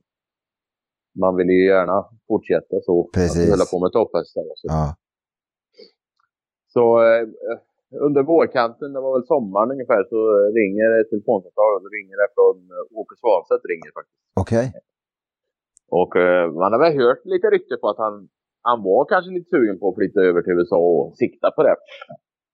man 1.23 1.33
vill 1.39 1.51
ju 1.57 1.65
gärna 1.75 1.99
fortsätta 2.31 2.75
så. 2.89 2.95
Precis. 3.19 3.45
Att 3.45 3.53
hålla 3.55 3.67
på 3.73 3.79
med 3.85 3.93
topphästar. 3.99 4.43
Så, 4.61 4.67
ja. 4.77 4.85
så 6.75 6.85
eh, 7.09 7.25
under 8.07 8.23
vårkanten, 8.23 8.93
det 8.93 9.01
var 9.01 9.13
väl 9.17 9.27
sommaren 9.27 9.71
ungefär, 9.71 10.03
så 10.13 10.19
ringer 10.59 11.01
ett 11.01 11.11
telefonsamtal. 11.11 11.83
Det 11.85 11.93
ringer 11.99 12.17
det 12.23 12.29
från 12.37 12.57
eh, 12.75 12.99
Åke 13.01 13.15
Svanstedt 13.21 13.65
ringer 13.73 13.91
faktiskt. 13.99 14.21
Okej. 14.43 14.67
Okay. 14.69 14.81
Och 16.01 16.13
eh, 16.17 16.45
man 16.63 16.73
har 16.73 16.81
väl 16.85 16.99
hört 17.03 17.23
lite 17.25 17.47
rykte 17.55 17.77
på 17.83 17.89
att 17.89 18.01
han, 18.07 18.15
han 18.69 18.79
var 18.83 19.03
kanske 19.13 19.31
lite 19.31 19.51
sugen 19.55 19.79
på 19.79 19.89
att 19.89 19.99
flytta 19.99 20.21
över 20.21 20.41
till 20.43 20.53
USA 20.53 20.79
och 20.79 21.17
sikta 21.23 21.51
på 21.57 21.63
det. 21.63 21.77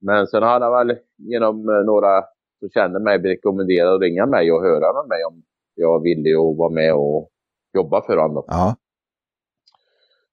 Men 0.09 0.27
sen 0.27 0.43
hade 0.43 0.65
han 0.65 0.75
väl 0.79 0.97
genom 1.33 1.57
eh, 1.69 1.83
några 1.91 2.13
som 2.59 2.69
känner 2.77 3.01
mig 3.01 3.19
rekommenderat 3.19 3.95
att 3.95 4.01
ringa 4.01 4.27
mig 4.27 4.53
och 4.53 4.63
höra 4.63 4.89
med 4.99 5.09
mig 5.09 5.21
om 5.31 5.43
jag 5.75 6.03
ville 6.03 6.31
att 6.39 6.59
vara 6.63 6.71
med 6.81 6.95
och 6.95 7.31
jobba 7.75 8.03
för 8.07 8.17
honom. 8.17 8.45
Ja. 8.47 8.77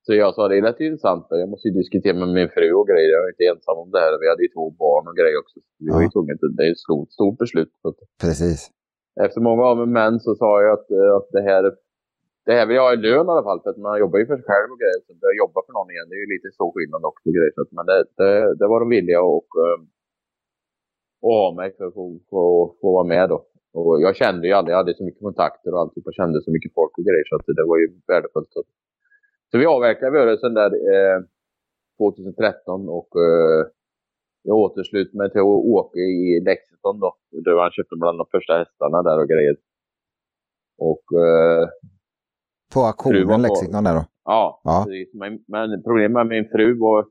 Så 0.06 0.14
jag 0.24 0.30
sa 0.36 0.48
det 0.48 0.62
lät 0.62 0.80
intressant. 0.80 1.26
Jag 1.30 1.50
måste 1.50 1.68
ju 1.68 1.74
diskutera 1.82 2.16
med 2.22 2.30
min 2.38 2.50
fru 2.56 2.68
och 2.80 2.88
grejer. 2.92 3.10
Jag 3.16 3.24
är 3.26 3.34
inte 3.34 3.46
ensam 3.54 3.78
om 3.84 3.90
det 3.92 4.02
här. 4.04 4.12
Vi 4.22 4.28
hade 4.32 4.44
ju 4.48 4.52
två 4.56 4.66
barn 4.84 5.06
och 5.10 5.16
grejer 5.20 5.38
också. 5.44 5.58
Vi 5.84 5.90
var 5.96 6.02
ju 6.06 6.10
tvungna 6.14 6.34
till, 6.38 6.56
det 6.58 6.64
är 6.68 6.72
ett 6.72 6.86
stort, 6.88 7.12
stort 7.18 7.38
beslut. 7.44 7.72
Precis. 8.26 8.60
Efter 9.26 9.40
många 9.42 9.62
år 9.70 9.76
med 9.84 9.92
män 10.00 10.16
så 10.26 10.32
sa 10.42 10.62
jag 10.66 10.72
att, 10.78 10.90
eh, 11.00 11.12
att 11.18 11.30
det 11.38 11.44
här 11.50 11.64
det 12.46 12.54
här 12.58 12.66
vill 12.68 12.76
jag 12.80 12.86
ha 12.88 12.94
i 12.94 13.04
lön 13.08 13.28
i 13.28 13.32
alla 13.34 13.48
fall. 13.50 13.62
För 13.64 13.70
att 13.70 13.84
man 13.86 14.00
jobbar 14.04 14.18
ju 14.20 14.26
för 14.30 14.38
sig 14.38 14.48
själv 14.52 14.70
och 14.74 14.80
grejer. 14.82 15.00
Så 15.06 15.12
att 15.14 15.42
jobba 15.44 15.60
för 15.66 15.74
någon 15.74 15.92
igen, 15.94 16.08
det 16.10 16.16
är 16.20 16.24
ju 16.26 16.32
lite 16.36 16.50
så 16.60 16.66
skillnad 16.74 17.02
också. 17.12 17.26
Grejer. 17.36 17.52
Så 17.56 17.62
att, 17.64 17.72
men 17.78 17.86
det, 17.90 18.00
det, 18.20 18.32
det 18.60 18.68
var 18.72 18.80
de 18.84 18.90
villiga 18.98 19.22
och, 19.22 19.50
och, 19.64 19.78
och 21.26 21.36
ha 21.42 21.50
mig 21.60 21.70
för 21.78 21.86
att 21.88 21.94
få, 22.00 22.06
få, 22.30 22.42
få 22.82 22.88
vara 22.98 23.08
med 23.14 23.26
då. 23.34 23.40
Och 23.80 24.02
jag 24.06 24.14
kände 24.22 24.44
ju 24.48 24.54
aldrig, 24.54 24.72
jag 24.74 24.82
hade 24.82 24.98
så 24.98 25.04
mycket 25.08 25.28
kontakter 25.30 25.74
och 25.74 25.80
alltid 25.80 26.08
och 26.08 26.18
kände 26.20 26.38
så 26.42 26.52
mycket 26.56 26.72
folk 26.80 26.94
och 26.98 27.06
grejer 27.10 27.26
så 27.30 27.36
att 27.36 27.46
det 27.60 27.66
var 27.72 27.78
ju 27.84 27.88
värdefullt. 28.08 28.54
Så 29.54 29.60
vi 29.60 29.66
avverkade 29.66 30.12
rörelsen 30.18 30.54
där 30.54 30.72
eh, 30.94 31.20
2013 31.98 32.90
och 32.90 33.10
eh, 33.26 33.62
jag 34.44 34.58
återslöt 34.58 35.14
mig 35.14 35.32
till 35.32 35.42
att 35.42 35.66
åka 35.78 36.00
i 36.00 36.42
Lexington 36.46 37.00
då. 37.00 37.16
Där 37.32 37.62
han 37.62 37.72
köpte 37.72 37.96
bland 37.96 38.18
de 38.18 38.26
första 38.32 38.54
hästarna 38.58 39.04
där 39.04 39.18
och 39.22 39.30
grejer. 39.34 39.56
Och... 40.90 41.06
Eh, 41.26 41.68
på 42.74 42.80
auktionen 42.80 43.42
Lexington 43.42 43.84
där 43.84 43.96
då? 44.00 44.06
Ja, 44.26 44.62
ja. 44.64 44.86
Men, 45.14 45.32
men 45.48 45.84
problemet 45.84 46.14
med 46.14 46.28
min 46.28 46.50
fru 46.54 46.80
var 46.80 47.06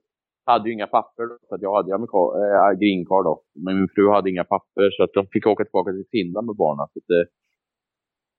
hade 0.44 0.68
ju 0.68 0.74
inga 0.74 0.87
papper 0.87 1.22
då, 1.22 1.38
för 1.48 1.59
jag 1.61 1.74
hade 1.76 1.94
amerika, 1.94 2.18
äh, 2.55 2.78
green 2.81 3.05
card 3.07 3.24
då. 3.24 3.42
Men 3.64 3.76
min 3.78 3.88
fru 3.94 4.11
hade 4.11 4.31
inga 4.31 4.44
papper 4.44 4.90
så 4.96 5.02
att 5.05 5.14
de 5.14 5.26
fick 5.33 5.46
åka 5.46 5.64
tillbaka 5.64 5.90
till 5.92 6.09
Finland 6.11 6.46
med 6.46 6.57
barnen. 6.57 6.83
Att, 6.85 6.92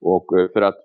och 0.01 0.27
eh, 0.39 0.47
för 0.53 0.61
att 0.61 0.82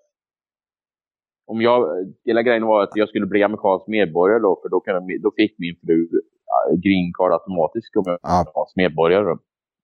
om 1.53 1.59
jag, 1.61 1.79
hela 2.25 2.43
grejen 2.43 2.67
var 2.67 2.83
att 2.83 2.97
jag 3.01 3.09
skulle 3.09 3.27
bli 3.27 3.43
amerikansk 3.43 3.87
medborgare 3.87 4.41
då, 4.47 4.53
för 4.63 4.69
då, 4.69 4.81
kunde, 4.81 5.19
då 5.27 5.31
fick 5.37 5.59
min 5.59 5.77
fru 5.87 5.99
green 6.85 7.09
card 7.19 7.33
automatiskt 7.33 7.97
om 7.97 8.05
jag 8.07 8.19
var 8.23 8.31
amerikansk 8.37 8.77
medborgare. 8.77 9.25
Då. 9.31 9.37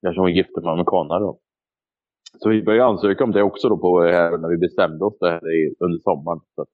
Eftersom 0.06 0.24
hon 0.24 0.34
gifte 0.38 0.60
med 0.60 0.72
amerikanare 0.72 1.20
då. 1.28 1.32
Så 2.40 2.48
vi 2.48 2.62
började 2.62 2.90
ansöka 2.90 3.24
om 3.24 3.32
det 3.32 3.42
också 3.42 3.68
då 3.68 3.76
på, 3.84 3.90
här, 4.00 4.38
när 4.38 4.48
vi 4.54 4.58
bestämde 4.66 5.04
oss 5.04 5.18
det 5.20 5.30
här 5.30 5.42
under 5.84 5.98
sommaren. 6.08 6.40
Så 6.54 6.64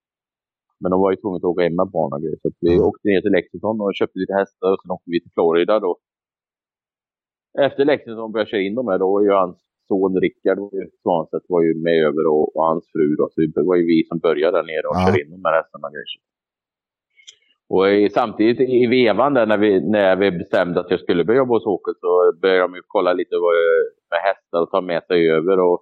men 0.81 0.91
de 0.91 1.01
var 1.01 1.11
ju 1.11 1.17
tvungna 1.17 1.37
att 1.37 1.45
åka 1.45 1.63
hem 1.63 1.77
med 1.77 1.91
barn 1.97 2.13
och 2.15 2.23
grejer. 2.23 2.39
Så 2.43 2.49
vi 2.61 2.75
mm. 2.75 2.87
åkte 2.89 3.09
ner 3.09 3.21
till 3.21 3.35
Lexington 3.37 3.81
och 3.81 3.95
köpte 3.95 4.19
lite 4.19 4.35
hästar 4.41 4.69
och 4.73 4.81
sen 4.83 4.91
åkte 4.91 5.11
vi 5.11 5.21
till 5.23 5.35
Florida 5.37 5.81
då. 5.81 5.93
Efter 7.67 7.85
Lexington 7.85 8.33
började 8.33 8.51
köra 8.51 8.61
in 8.61 8.75
dem 8.75 8.89
här 8.89 8.99
då 8.99 9.23
ju 9.25 9.31
hans 9.31 9.59
son 9.91 10.15
Rickard 10.25 10.59
Svanstedt 11.03 11.47
var 11.55 11.63
ju 11.67 11.73
med 11.87 11.99
över 12.09 12.25
och, 12.35 12.57
och, 12.57 12.65
hans 12.71 12.85
fru 12.93 13.09
då. 13.21 13.25
Så 13.33 13.37
det 13.41 13.67
var 13.71 13.77
ju 13.81 13.85
vi 13.93 13.99
som 14.09 14.19
började 14.27 14.57
där 14.57 14.67
nere 14.71 14.87
och 14.89 14.97
ja. 14.97 15.01
körde 15.07 15.23
in 15.23 15.31
de 15.37 15.45
här 15.49 15.57
hästarna 15.61 15.87
och. 15.89 16.31
Och 17.73 17.89
i, 17.89 18.11
samtidigt 18.11 18.61
i 18.61 18.87
vevan 18.87 19.35
där 19.35 19.47
när 19.47 19.59
vi, 19.59 19.71
när 19.97 20.17
vi 20.17 20.31
bestämde 20.31 20.81
att 20.81 20.91
jag 20.91 21.01
skulle 21.01 21.25
börja 21.25 21.39
jobba 21.39 21.55
hos 21.55 21.67
Åke 21.67 21.91
så 22.01 22.33
började 22.43 22.61
de 22.61 22.75
ju 22.75 22.83
kolla 22.87 23.13
lite 23.13 23.35
med 24.11 24.21
hästar 24.29 24.63
och 24.63 24.71
ta 24.71 24.81
med 24.81 25.03
sig 25.05 25.31
över. 25.31 25.61
Och 25.61 25.79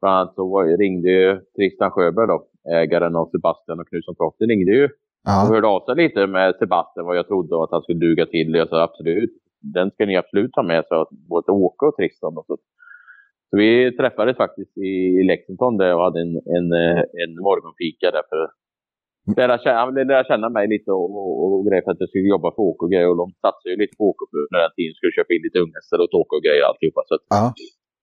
bland 0.00 0.16
annat 0.16 0.34
så 0.34 0.48
var, 0.48 0.64
ringde 0.78 1.10
ju 1.10 1.40
Tristan 1.56 1.90
Sjöberg 1.90 2.26
då 2.26 2.46
ägaren 2.80 3.16
av 3.16 3.26
Sebastian 3.30 3.80
och 3.80 3.88
Knutsson 3.88 4.14
Proffs 4.16 4.40
ringde 4.40 4.72
ju 4.72 4.88
ja. 5.24 5.42
och 5.42 5.54
hörde 5.54 5.68
av 5.68 5.80
sig 5.84 5.96
lite 5.96 6.26
med 6.26 6.54
Sebastian 6.58 7.06
vad 7.06 7.16
jag 7.16 7.28
trodde 7.28 7.64
att 7.64 7.70
han 7.70 7.82
skulle 7.82 7.98
duga 7.98 8.26
till. 8.26 8.54
Jag 8.54 8.68
sa 8.68 8.82
absolut, 8.82 9.34
den 9.60 9.90
ska 9.90 10.06
ni 10.06 10.16
absolut 10.16 10.52
ta 10.52 10.62
med. 10.62 10.84
Så 10.88 11.08
både 11.10 11.52
Åke 11.52 11.86
och 11.86 11.96
Tristan. 11.96 12.36
Och 12.36 12.44
så. 12.46 12.56
Så 13.50 13.56
vi 13.56 13.96
träffades 13.96 14.36
faktiskt 14.36 14.78
i 14.78 15.22
Lexington 15.30 15.76
där 15.76 15.94
och 15.94 16.04
hade 16.06 16.20
en, 16.20 16.34
en, 16.56 16.66
en 17.22 17.32
morgonfika 17.46 18.10
där 18.16 18.24
för 18.30 18.40
lära 19.36 19.58
känna, 19.58 19.78
han 19.80 19.88
ville 19.94 20.12
lära 20.12 20.24
känna 20.32 20.48
mig 20.56 20.64
lite 20.74 20.90
och, 20.98 21.08
och, 21.18 21.48
och 21.54 21.66
grejer 21.66 21.82
för 21.84 21.92
att 21.92 22.02
jag 22.02 22.08
skulle 22.08 22.34
jobba 22.36 22.48
för 22.54 22.62
Åke 22.70 22.82
och 22.84 22.92
grejer. 22.92 23.10
Och 23.12 23.20
de 23.22 23.26
satsade 23.44 23.70
ju 23.72 23.76
lite 23.82 23.96
på 23.98 24.04
Åke 24.10 24.24
när 24.50 24.60
den 24.64 24.74
tiden. 24.76 24.94
Skulle 24.94 25.18
köpa 25.18 25.32
in 25.34 25.44
lite 25.46 25.58
unghästar 25.64 25.98
och 26.02 26.14
Åke 26.20 26.32
och 26.36 26.44
grejer 26.46 26.64
alltihopa. 26.68 27.00
Så, 27.08 27.14
ja. 27.36 27.44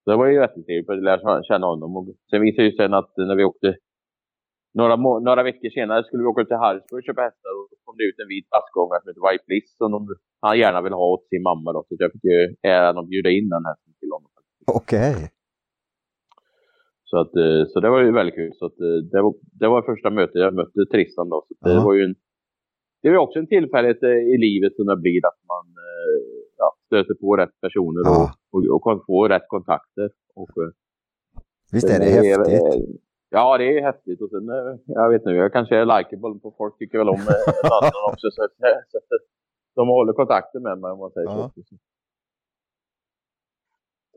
så 0.02 0.06
det 0.10 0.18
var 0.20 0.26
ju 0.30 0.34
jättetrevligt 0.44 0.90
att 0.90 1.08
lära 1.10 1.42
känna 1.50 1.66
honom. 1.72 1.90
Och 1.98 2.04
sen 2.30 2.40
visade 2.46 2.66
det 2.68 2.76
sig 2.76 2.86
att 3.00 3.12
när 3.30 3.38
vi 3.40 3.44
åkte 3.50 3.68
några, 4.78 4.96
några 5.28 5.42
veckor 5.48 5.70
senare 5.78 6.00
skulle 6.04 6.22
vi 6.24 6.32
åka 6.32 6.44
till 6.44 6.62
Harrisburg 6.64 7.00
och 7.00 7.08
köpa 7.08 7.22
hästar 7.28 7.50
och 7.58 7.66
då 7.70 7.76
kom 7.84 7.94
det 8.00 8.06
ut 8.10 8.18
en 8.22 8.32
vit 8.34 8.48
passgångare 8.54 9.00
som 9.00 9.08
heter 9.08 9.24
White 9.26 9.44
Bliss 9.48 9.68
som 9.80 9.88
de, 9.94 10.00
han 10.46 10.58
gärna 10.62 10.80
ville 10.84 10.96
ha 11.02 11.06
åt 11.14 11.24
sin 11.32 11.42
mamma. 11.50 11.68
Då, 11.74 11.80
så 11.88 11.92
jag 12.04 12.12
fick 12.14 12.24
ju 12.32 12.38
äran 12.76 12.98
att 13.00 13.08
bjuda 13.12 13.30
in 13.38 13.48
den 13.54 13.64
hästen 13.70 13.92
till 14.00 14.12
honom. 14.14 14.30
Okej. 14.80 15.12
Okay. 15.14 15.37
Så, 17.10 17.16
att, 17.22 17.32
eh, 17.36 17.62
så 17.70 17.80
det 17.80 17.90
var 17.90 18.00
ju 18.02 18.12
väldigt 18.12 18.34
kul. 18.34 18.52
Så 18.58 18.66
att, 18.66 18.78
eh, 18.80 18.98
det, 19.12 19.20
var, 19.22 19.34
det 19.60 19.68
var 19.68 19.82
första 19.82 20.10
mötet 20.10 20.34
jag 20.34 20.54
mötte 20.54 20.86
Tristan. 20.92 21.28
Då, 21.28 21.46
så 21.48 21.68
det, 21.68 21.74
-huh. 21.74 21.84
var 21.84 21.94
ju 21.94 22.02
en, 22.04 22.14
det 23.02 23.10
var 23.10 23.18
också 23.18 23.38
en 23.38 23.46
tillfällighet 23.46 24.02
eh, 24.02 24.22
i 24.34 24.36
livet 24.46 24.72
som 24.76 24.86
det 24.86 24.96
blir 24.96 25.20
att 25.30 25.40
man 25.52 25.66
ja, 26.62 26.68
stöter 26.86 27.14
på 27.14 27.36
rätt 27.36 27.60
personer 27.60 28.02
och, 28.12 28.28
och, 28.52 28.60
och 28.74 29.06
får 29.06 29.28
rätt 29.28 29.48
kontakter. 29.48 30.10
Och, 30.40 30.50
Visst 31.72 31.90
är 31.94 31.98
det, 31.98 32.04
det 32.04 32.10
häftigt? 32.10 33.00
Ja, 33.30 33.58
det 33.58 33.78
är 33.78 33.82
häftigt. 33.82 34.20
Och 34.22 34.30
sen, 34.30 34.46
jag 34.86 35.10
vet 35.10 35.24
nu, 35.24 35.32
jag 35.36 35.52
kanske 35.52 35.76
är 35.76 35.86
likeable 35.94 36.40
på 36.42 36.54
folk 36.58 36.78
tycker 36.78 36.98
väl 36.98 37.08
om 37.08 37.22
London 37.72 38.02
också. 38.10 38.26
Så, 38.36 38.42
så, 38.90 38.98
så, 39.08 39.14
de 39.74 39.88
håller 39.88 40.12
kontakten 40.12 40.62
med 40.62 40.78
mig 40.78 40.90
om 40.90 40.98
man 40.98 41.10
säger 41.10 41.28
ja. 41.28 41.50
så. 41.54 41.76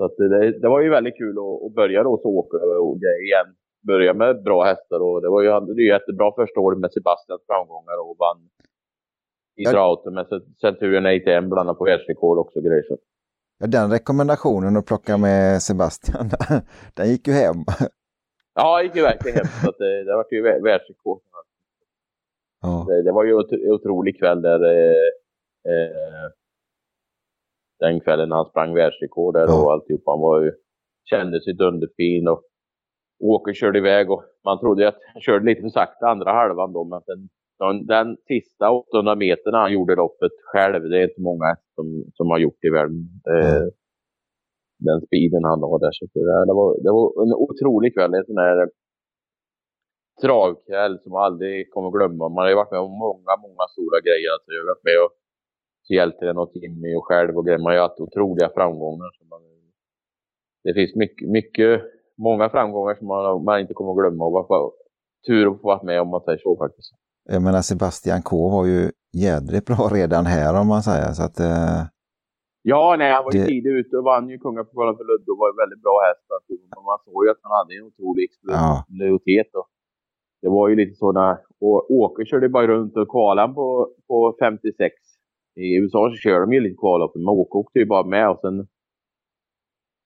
Så 0.02 0.06
att 0.06 0.18
det, 0.18 0.60
det, 0.60 0.70
var 0.70 0.82
ju 0.82 0.90
väldigt 0.90 1.18
kul 1.18 1.38
att, 1.38 1.66
att 1.66 1.76
börja 1.76 2.04
då 2.04 2.20
så 2.22 2.30
åka 2.30 2.58
och 2.58 2.98
igen. 2.98 3.50
Börja 3.88 4.14
med 4.14 4.44
bra 4.44 4.64
hästar 4.64 5.00
och 5.00 5.22
det 5.22 5.30
var 5.30 5.42
ju, 5.42 5.74
det 5.74 5.82
ju 5.82 5.88
jättebra 5.88 6.32
första 6.36 6.60
året 6.60 6.80
med 6.80 6.92
Sebastians 6.94 7.42
framgångar 7.48 7.98
och 8.06 8.16
vann 8.20 8.42
i 9.56 9.64
ja. 9.64 9.72
Draughten 9.72 10.14
med 10.14 10.26
Centurion 10.62 11.06
ATM 11.06 11.50
bland 11.50 11.60
annat 11.60 11.78
på 11.78 11.84
världsrekord 11.84 12.38
också 12.38 12.62
grejer. 12.62 12.84
Så. 12.88 12.98
Den 13.68 13.92
rekommendationen 13.92 14.78
att 14.78 14.86
plocka 14.86 15.18
med 15.18 15.62
Sebastian, 15.62 16.30
den 16.96 17.10
gick 17.10 17.28
ju 17.28 17.34
hem. 17.34 17.58
Ja, 18.56 18.78
det 18.78 18.84
gick 18.84 18.96
ju 18.96 19.02
verkligen 19.02 19.38
hem. 19.38 19.48
Så 19.64 19.72
det, 19.80 20.04
det 20.04 20.16
var 20.16 20.26
ju 20.32 20.42
världsrekord. 20.42 21.22
Ja. 22.62 22.86
Det, 22.88 23.04
det, 23.04 23.12
var 23.12 23.24
ju 23.24 23.32
en 23.32 23.72
otrolig 23.72 24.20
kväll 24.20 24.42
där. 24.42 24.64
Eh, 24.64 25.08
eh, 25.72 26.11
den 27.84 28.00
kvällen 28.00 28.30
när 28.30 28.36
han 28.36 28.50
sprang 28.52 28.74
världsrekord 28.74 29.34
där 29.34 29.48
och 29.56 29.72
alltihop. 29.74 30.04
Han 30.06 30.22
var 30.28 30.42
ju, 30.42 30.52
kände 31.10 31.42
sig 31.42 31.54
dunderfin 31.54 32.28
och 32.28 32.42
Åker 33.24 33.54
körde 33.54 33.78
iväg 33.80 34.12
och 34.12 34.24
man 34.46 34.60
trodde 34.60 34.88
att 34.88 35.00
han 35.14 35.22
körde 35.22 35.46
lite 35.46 35.62
för 35.62 35.70
sakta 35.70 36.06
andra 36.08 36.32
halvan 36.32 36.74
då. 36.74 36.84
Men 36.84 37.02
den, 37.10 37.20
den, 37.60 37.86
den 37.96 38.18
sista 38.28 38.72
800 38.72 39.16
meterna 39.16 39.58
han 39.58 39.74
gjorde 39.74 39.96
loppet 39.96 40.32
själv, 40.52 40.90
det 40.90 40.98
är 41.00 41.10
inte 41.10 41.22
många 41.22 41.50
som, 41.76 41.86
som 42.18 42.26
har 42.32 42.40
gjort 42.40 42.64
i 42.68 42.70
världen. 42.70 43.02
Mm. 43.30 43.70
den 44.88 45.00
speeden 45.08 45.44
han 45.44 45.62
har 45.70 45.80
där. 45.80 45.92
Så 45.92 46.06
det, 46.14 46.46
det, 46.50 46.56
var, 46.60 46.70
det 46.84 46.92
var 46.98 47.06
en 47.24 47.34
otrolig 47.46 47.94
kväll. 47.96 48.14
En 48.14 48.26
sån 48.26 48.44
här 48.48 48.70
travkväll 50.22 50.94
som 51.04 51.12
man 51.12 51.24
aldrig 51.24 51.72
kommer 51.74 51.90
glömma. 51.98 52.30
Man 52.30 52.44
har 52.44 52.50
ju 52.50 52.62
varit 52.62 52.72
med 52.72 52.84
om 52.88 52.96
många, 53.08 53.34
många 53.46 53.66
stora 53.74 53.98
grejer. 54.08 54.30
Alltså, 54.34 54.50
jag 54.54 54.62
har 54.62 54.72
varit 54.74 54.90
med 54.90 55.00
och 55.06 55.14
Hjeltren 55.90 56.38
och 56.38 56.52
Timmy 56.54 56.96
och 56.96 57.06
själv 57.06 57.38
och 57.38 57.46
grejer. 57.46 57.60
Man 57.60 57.66
har 57.66 57.74
ju 57.74 57.80
haft 57.80 58.00
otroliga 58.00 58.50
framgångar. 58.56 59.10
Det 60.64 60.74
finns 60.74 60.96
mycket, 60.96 61.30
mycket, 61.30 61.82
många 62.18 62.50
framgångar 62.50 62.96
som 62.96 63.08
man, 63.08 63.44
man 63.44 63.60
inte 63.60 63.74
kommer 63.74 63.92
att 63.92 63.98
glömma. 63.98 64.26
Och 64.26 64.32
var 64.32 64.72
tur 65.28 65.52
att 65.52 65.62
få 65.62 65.68
vara 65.68 65.84
med 65.84 66.02
om 66.02 66.08
man 66.08 66.22
säger 66.22 66.38
så 66.38 66.58
faktiskt. 66.58 66.94
Jag 67.30 67.42
menar 67.42 67.62
Sebastian 67.62 68.22
K 68.22 68.50
var 68.50 68.66
ju 68.66 68.92
jädrigt 69.26 69.66
bra 69.66 69.90
redan 70.00 70.26
här 70.26 70.62
om 70.62 70.68
man 70.68 70.82
säger. 70.82 71.12
Så 71.18 71.24
att, 71.24 71.40
eh... 71.40 71.82
Ja, 72.62 72.96
nej, 72.98 73.12
han 73.14 73.24
var 73.24 73.32
ju 73.34 73.40
det... 73.40 73.46
tidigt 73.46 73.76
ute 73.82 73.98
och 73.98 74.04
vann 74.04 74.30
ju 74.30 74.38
kungapokalen 74.38 74.96
för 74.98 75.04
Ludde 75.04 75.32
och 75.32 75.38
var 75.38 75.50
en 75.50 75.62
väldigt 75.64 75.84
bra 75.86 75.96
häst. 76.08 76.24
Man 76.92 77.00
såg 77.06 77.26
ju 77.26 77.32
att 77.32 77.44
han 77.46 77.58
hade 77.58 77.72
en 77.78 77.88
otrolig 77.90 78.24
explosivitet. 78.30 79.50
Ja. 79.54 79.68
Det 80.42 80.50
var 80.50 80.70
ju 80.70 80.76
lite 80.76 80.96
sådana... 80.96 81.40
Och 81.60 81.92
Åke 81.92 82.26
körde 82.26 82.50
bara 82.50 82.68
runt 82.68 82.98
och 82.98 83.10
kvalade 83.10 83.54
på, 83.54 83.90
på 84.08 84.36
56. 84.40 84.94
I 85.56 85.76
USA 85.82 86.10
så 86.10 86.16
kör 86.16 86.40
de 86.40 86.54
ju 86.54 86.60
lite 86.60 86.82
kvallopp, 86.84 87.16
men 87.16 87.28
Åke 87.28 87.58
åkte 87.58 87.80
ju 87.80 87.86
bara 87.86 88.06
med 88.08 88.30
och 88.30 88.40
sen... 88.42 88.68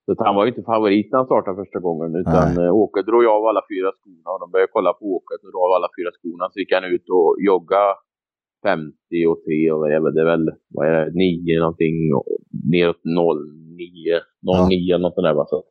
Så 0.06 0.24
han 0.24 0.36
var 0.36 0.44
ju 0.44 0.50
inte 0.50 0.62
favorit 0.62 1.08
när 1.10 1.18
han 1.18 1.26
startade 1.26 1.56
första 1.62 1.78
gången. 1.78 2.16
Utan 2.16 2.54
Nej. 2.54 2.70
Åke 2.70 3.02
drog 3.02 3.22
ju 3.22 3.28
av 3.28 3.46
alla 3.46 3.62
fyra 3.72 3.90
skorna 3.98 4.28
och 4.34 4.40
de 4.40 4.50
började 4.50 4.72
kolla 4.72 4.92
på 4.92 5.04
Åke. 5.16 5.34
Så 5.40 5.46
drog 5.50 5.62
av 5.66 5.72
alla 5.78 5.90
fyra 5.96 6.10
skorna. 6.16 6.44
Så 6.50 6.58
gick 6.60 6.72
han 6.72 6.84
ut 6.94 7.06
och 7.16 7.36
joggade 7.48 7.94
50 8.62 9.26
och 9.30 9.38
3 9.44 9.70
och 9.72 9.78
vad 9.80 10.14
det 10.14 10.20
är 10.20 10.30
väl, 10.32 10.46
vad 10.74 10.86
är 10.88 10.92
det, 10.92 11.12
9 11.14 11.60
någonting. 11.60 11.94
Neråt 12.72 13.02
09, 13.04 14.20
09 14.68 14.92
ja. 14.92 14.98
något 14.98 15.14
sånt 15.14 15.26
där. 15.28 15.34
Va? 15.34 15.46
Så 15.48 15.64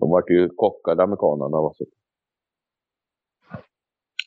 de 0.00 0.10
vart 0.10 0.30
ju 0.30 0.48
kockade 0.48 1.02
amerikanerna. 1.02 1.58
Va? 1.64 1.70
Så. 1.78 1.84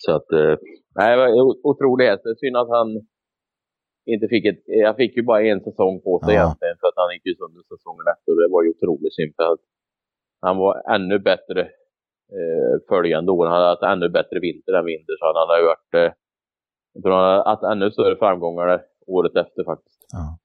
Så 0.04 0.12
att, 0.18 0.32
eh, 0.32 0.56
nej, 0.96 1.10
det 1.18 1.22
var 1.24 1.56
otroligt. 1.70 2.22
Synd 2.40 2.58
att 2.58 2.70
han 2.78 2.90
inte 4.14 4.28
fick 4.28 4.46
ett, 4.46 4.64
jag 4.66 4.96
fick 4.96 5.18
ju 5.18 5.24
bara 5.24 5.42
en 5.44 5.62
säsong 5.68 6.02
på 6.02 6.20
sig 6.26 6.34
ja. 6.36 6.42
egentligen 6.42 6.78
för 6.80 6.88
att 6.88 7.00
han 7.02 7.14
gick 7.14 7.26
ju 7.26 7.36
sönder 7.36 7.64
säsongen 7.74 8.06
efter. 8.14 8.32
Det 8.42 8.54
var 8.56 8.62
ju 8.64 8.70
otroligt 8.76 9.16
synd 9.20 9.34
för 9.38 9.44
att 9.54 9.64
han 10.46 10.58
var 10.58 10.74
ännu 10.96 11.20
bättre 11.20 11.62
eh, 12.38 12.74
följande 12.90 13.32
år. 13.32 13.46
Han 13.46 13.56
hade 13.56 13.70
haft 13.76 13.92
ännu 13.94 14.10
bättre 14.10 14.40
vinter 14.40 14.74
än 14.74 14.86
vinter 14.86 15.14
så 15.20 15.26
han 15.30 15.36
hade 15.42 15.64
varit, 15.74 15.94
eh, 15.94 16.12
jag 16.94 17.04
tror 17.04 17.14
han 17.14 17.30
hade 17.32 17.50
haft 17.50 17.64
ännu 17.64 17.92
större 17.92 18.18
framgångar 18.18 18.82
året 19.08 19.36
efter 19.36 19.64
faktiskt. 19.72 20.06
Ja, 20.12 20.38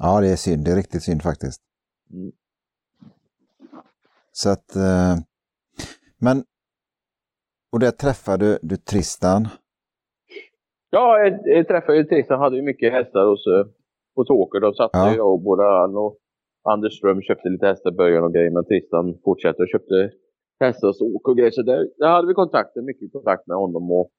ja 0.00 0.20
det 0.20 0.28
är 0.28 0.36
synd. 0.36 0.64
Det 0.64 0.70
är 0.72 0.76
riktigt 0.76 1.02
synd 1.02 1.22
faktiskt. 1.22 1.60
Mm. 2.12 2.32
Så 4.32 4.50
att, 4.50 4.76
eh, 4.76 5.14
men 6.18 6.44
och 7.72 7.80
där 7.80 7.90
träffade 7.90 8.58
du 8.62 8.76
Tristan? 8.76 9.48
Ja, 10.94 11.18
jag, 11.18 11.40
jag 11.44 11.68
träffade 11.68 11.98
ju 11.98 12.04
Tristan. 12.04 12.40
hade 12.40 12.56
ju 12.56 12.62
mycket 12.62 12.92
hästar 12.92 13.26
hos, 13.26 13.46
eh, 13.46 13.66
hos 14.16 14.30
Åker. 14.30 14.60
Då 14.60 14.72
satt 14.72 14.90
ja. 14.92 15.14
jag 15.16 15.32
och 15.32 15.40
både 15.40 15.62
han 15.62 15.96
och 15.96 16.18
Anders 16.72 16.98
Ström 16.98 17.22
köpte 17.22 17.48
lite 17.48 17.66
hästar 17.66 17.90
i 17.92 17.96
början 17.96 18.24
och 18.24 18.34
grejer. 18.34 18.50
Men 18.50 18.64
Tristan 18.64 19.18
fortsatte 19.24 19.62
och 19.62 19.68
köpte 19.68 20.10
hästar 20.60 20.88
hos 20.88 21.00
Åker 21.00 21.30
och 21.30 21.36
grejer. 21.36 21.50
Så 21.50 21.62
där, 21.62 21.88
där 21.98 22.08
hade 22.08 22.28
vi 22.28 22.34
kontakter, 22.34 22.82
mycket 22.82 23.12
kontakt 23.12 23.46
med 23.46 23.56
honom 23.56 23.92
och, 23.92 24.10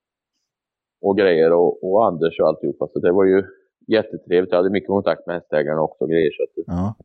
och 1.01 1.17
grejer 1.17 1.51
och, 1.53 1.83
och 1.83 2.07
Anders 2.07 2.39
och 2.39 2.47
alltihopa. 2.47 2.87
Så 2.93 2.99
det 2.99 3.11
var 3.11 3.25
ju 3.25 3.43
jättetrevligt. 3.87 4.51
Jag 4.51 4.57
hade 4.57 4.69
mycket 4.69 4.95
kontakt 4.97 5.27
med 5.27 5.35
hästägarna 5.35 5.81
också 5.81 6.03
och 6.03 6.09
grejer. 6.09 6.31
Så, 6.31 6.63
ja. 6.65 6.95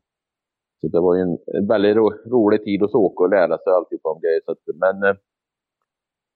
så 0.81 0.87
det 0.87 0.99
var 0.99 1.15
ju 1.15 1.21
en, 1.21 1.37
en 1.57 1.67
väldigt 1.67 1.95
ro, 1.95 2.09
rolig 2.35 2.63
tid 2.63 2.81
hos 2.81 2.93
Åker 2.93 3.23
och 3.25 3.29
lära 3.29 3.57
sig 3.57 3.73
alltihopa 3.73 4.09
om 4.09 4.21
grejer. 4.21 4.41
Så 4.45 4.51
att, 4.51 4.63
men 4.83 5.03
eh, 5.09 5.15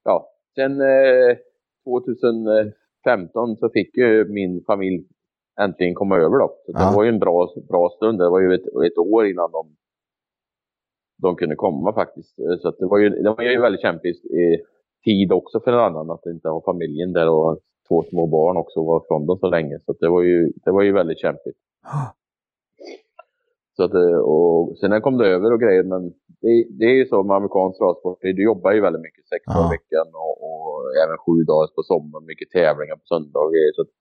ja, 0.04 0.30
sen 0.56 0.82
eh, 0.82 1.38
2015 3.04 3.56
så 3.58 3.70
fick 3.70 3.98
ju 3.98 4.26
min 4.26 4.64
familj 4.68 5.06
äntligen 5.62 5.96
komma 5.96 6.18
över 6.18 6.38
då. 6.40 6.48
Så 6.66 6.72
ja. 6.74 6.90
Det 6.90 6.96
var 6.96 7.04
ju 7.04 7.10
en 7.10 7.20
bra, 7.20 7.54
bra 7.70 7.90
stund. 7.90 8.20
Det 8.20 8.30
var 8.30 8.42
ju 8.42 8.54
ett, 8.54 8.68
ett 8.88 8.98
år 8.98 9.28
innan 9.28 9.52
de, 9.52 9.76
de 11.22 11.36
kunde 11.36 11.56
komma 11.56 11.94
faktiskt. 11.94 12.36
Så 12.62 12.72
det 12.80 12.86
var 12.86 12.98
ju, 12.98 13.10
det 13.10 13.30
var 13.30 13.44
ju 13.44 13.62
väldigt 13.62 13.82
kämpig 13.82 14.16
tid 15.04 15.32
också 15.32 15.60
för 15.60 15.72
en 15.72 15.80
annan 15.80 16.12
att 16.12 16.26
inte 16.26 16.50
ha 16.50 16.62
familjen 16.66 17.14
där 17.14 17.30
och 17.30 17.60
två 17.88 18.04
små 18.04 18.28
barn 18.28 18.58
också 18.58 18.86
var 18.86 19.04
från 19.08 19.26
dem 19.26 19.38
så 19.40 19.50
länge. 19.50 19.80
Så 19.86 19.94
det 20.00 20.10
var 20.10 20.22
ju, 20.22 20.52
det 20.64 20.72
var 20.72 20.82
ju 20.82 20.92
väldigt 20.94 21.20
kämpigt. 21.20 21.58
Så 23.76 23.82
att, 23.86 23.94
eh, 24.04 24.20
och 24.34 24.78
sen 24.80 25.02
kom 25.02 25.18
det 25.18 25.28
över 25.36 25.50
och 25.54 25.62
grejer, 25.66 25.84
men 25.94 26.02
det, 26.42 26.52
det 26.80 26.86
är 26.94 26.98
ju 27.02 27.06
så 27.06 27.18
med 27.24 27.36
amerikansk 27.36 27.78
travsport. 27.80 28.20
Du 28.22 28.44
jobbar 28.52 28.72
ju 28.72 28.82
väldigt 28.88 29.06
mycket, 29.08 29.26
sex 29.32 29.42
dagar 29.46 29.68
i 29.70 29.76
veckan 29.78 30.08
och, 30.26 30.36
och, 30.48 30.74
även 31.04 31.18
sju 31.24 31.36
dagar 31.52 31.68
på 31.78 31.84
sommaren. 31.92 32.26
Mycket 32.32 32.50
tävlingar 32.58 32.98
på 33.02 33.06
söndagar. 33.12 33.72
Så, 33.76 33.82
att, 33.86 33.92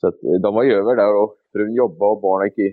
så 0.00 0.04
att 0.10 0.18
eh, 0.26 0.38
de 0.44 0.50
var 0.56 0.64
ju 0.68 0.72
över 0.80 0.92
där 1.02 1.12
och 1.22 1.30
frun 1.52 1.74
jobbade 1.82 2.10
och 2.12 2.20
barnen 2.26 2.46
gick 2.48 2.58
i, 2.66 2.68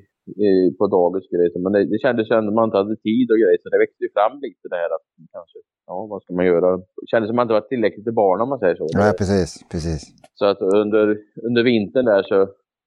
i, 0.47 0.51
på 0.79 0.86
dagis 0.95 1.27
och 1.27 1.33
grejer. 1.36 1.59
Men 1.65 1.71
det, 1.75 1.81
det 1.93 1.99
kändes 2.05 2.23
som 2.27 2.38
att 2.38 2.57
man 2.59 2.67
inte 2.69 2.81
hade 2.81 2.97
tid 3.09 3.27
och 3.33 3.39
grejer. 3.41 3.59
Så 3.63 3.67
det 3.73 3.83
växte 3.83 4.01
ju 4.05 4.11
fram 4.17 4.33
lite 4.45 4.65
det 4.71 4.79
här 4.83 4.91
att 4.95 5.05
kanske, 5.36 5.57
ja 5.89 5.97
vad 6.11 6.19
ska 6.21 6.29
man 6.39 6.49
göra? 6.53 6.69
Det 6.77 7.09
kändes 7.11 7.27
som 7.27 7.36
att 7.36 7.39
man 7.39 7.45
inte 7.45 7.59
var 7.59 7.71
tillräckligt 7.73 8.05
till 8.07 8.19
barn 8.23 8.41
om 8.43 8.49
man 8.53 8.61
säger 8.63 8.77
så. 8.81 8.86
Ja, 9.03 9.07
precis, 9.21 9.49
precis. 9.73 10.01
Så 10.39 10.45
att 10.51 10.61
under, 10.83 11.05
under 11.47 11.63
vintern 11.71 12.05
där 12.11 12.23
så 12.31 12.38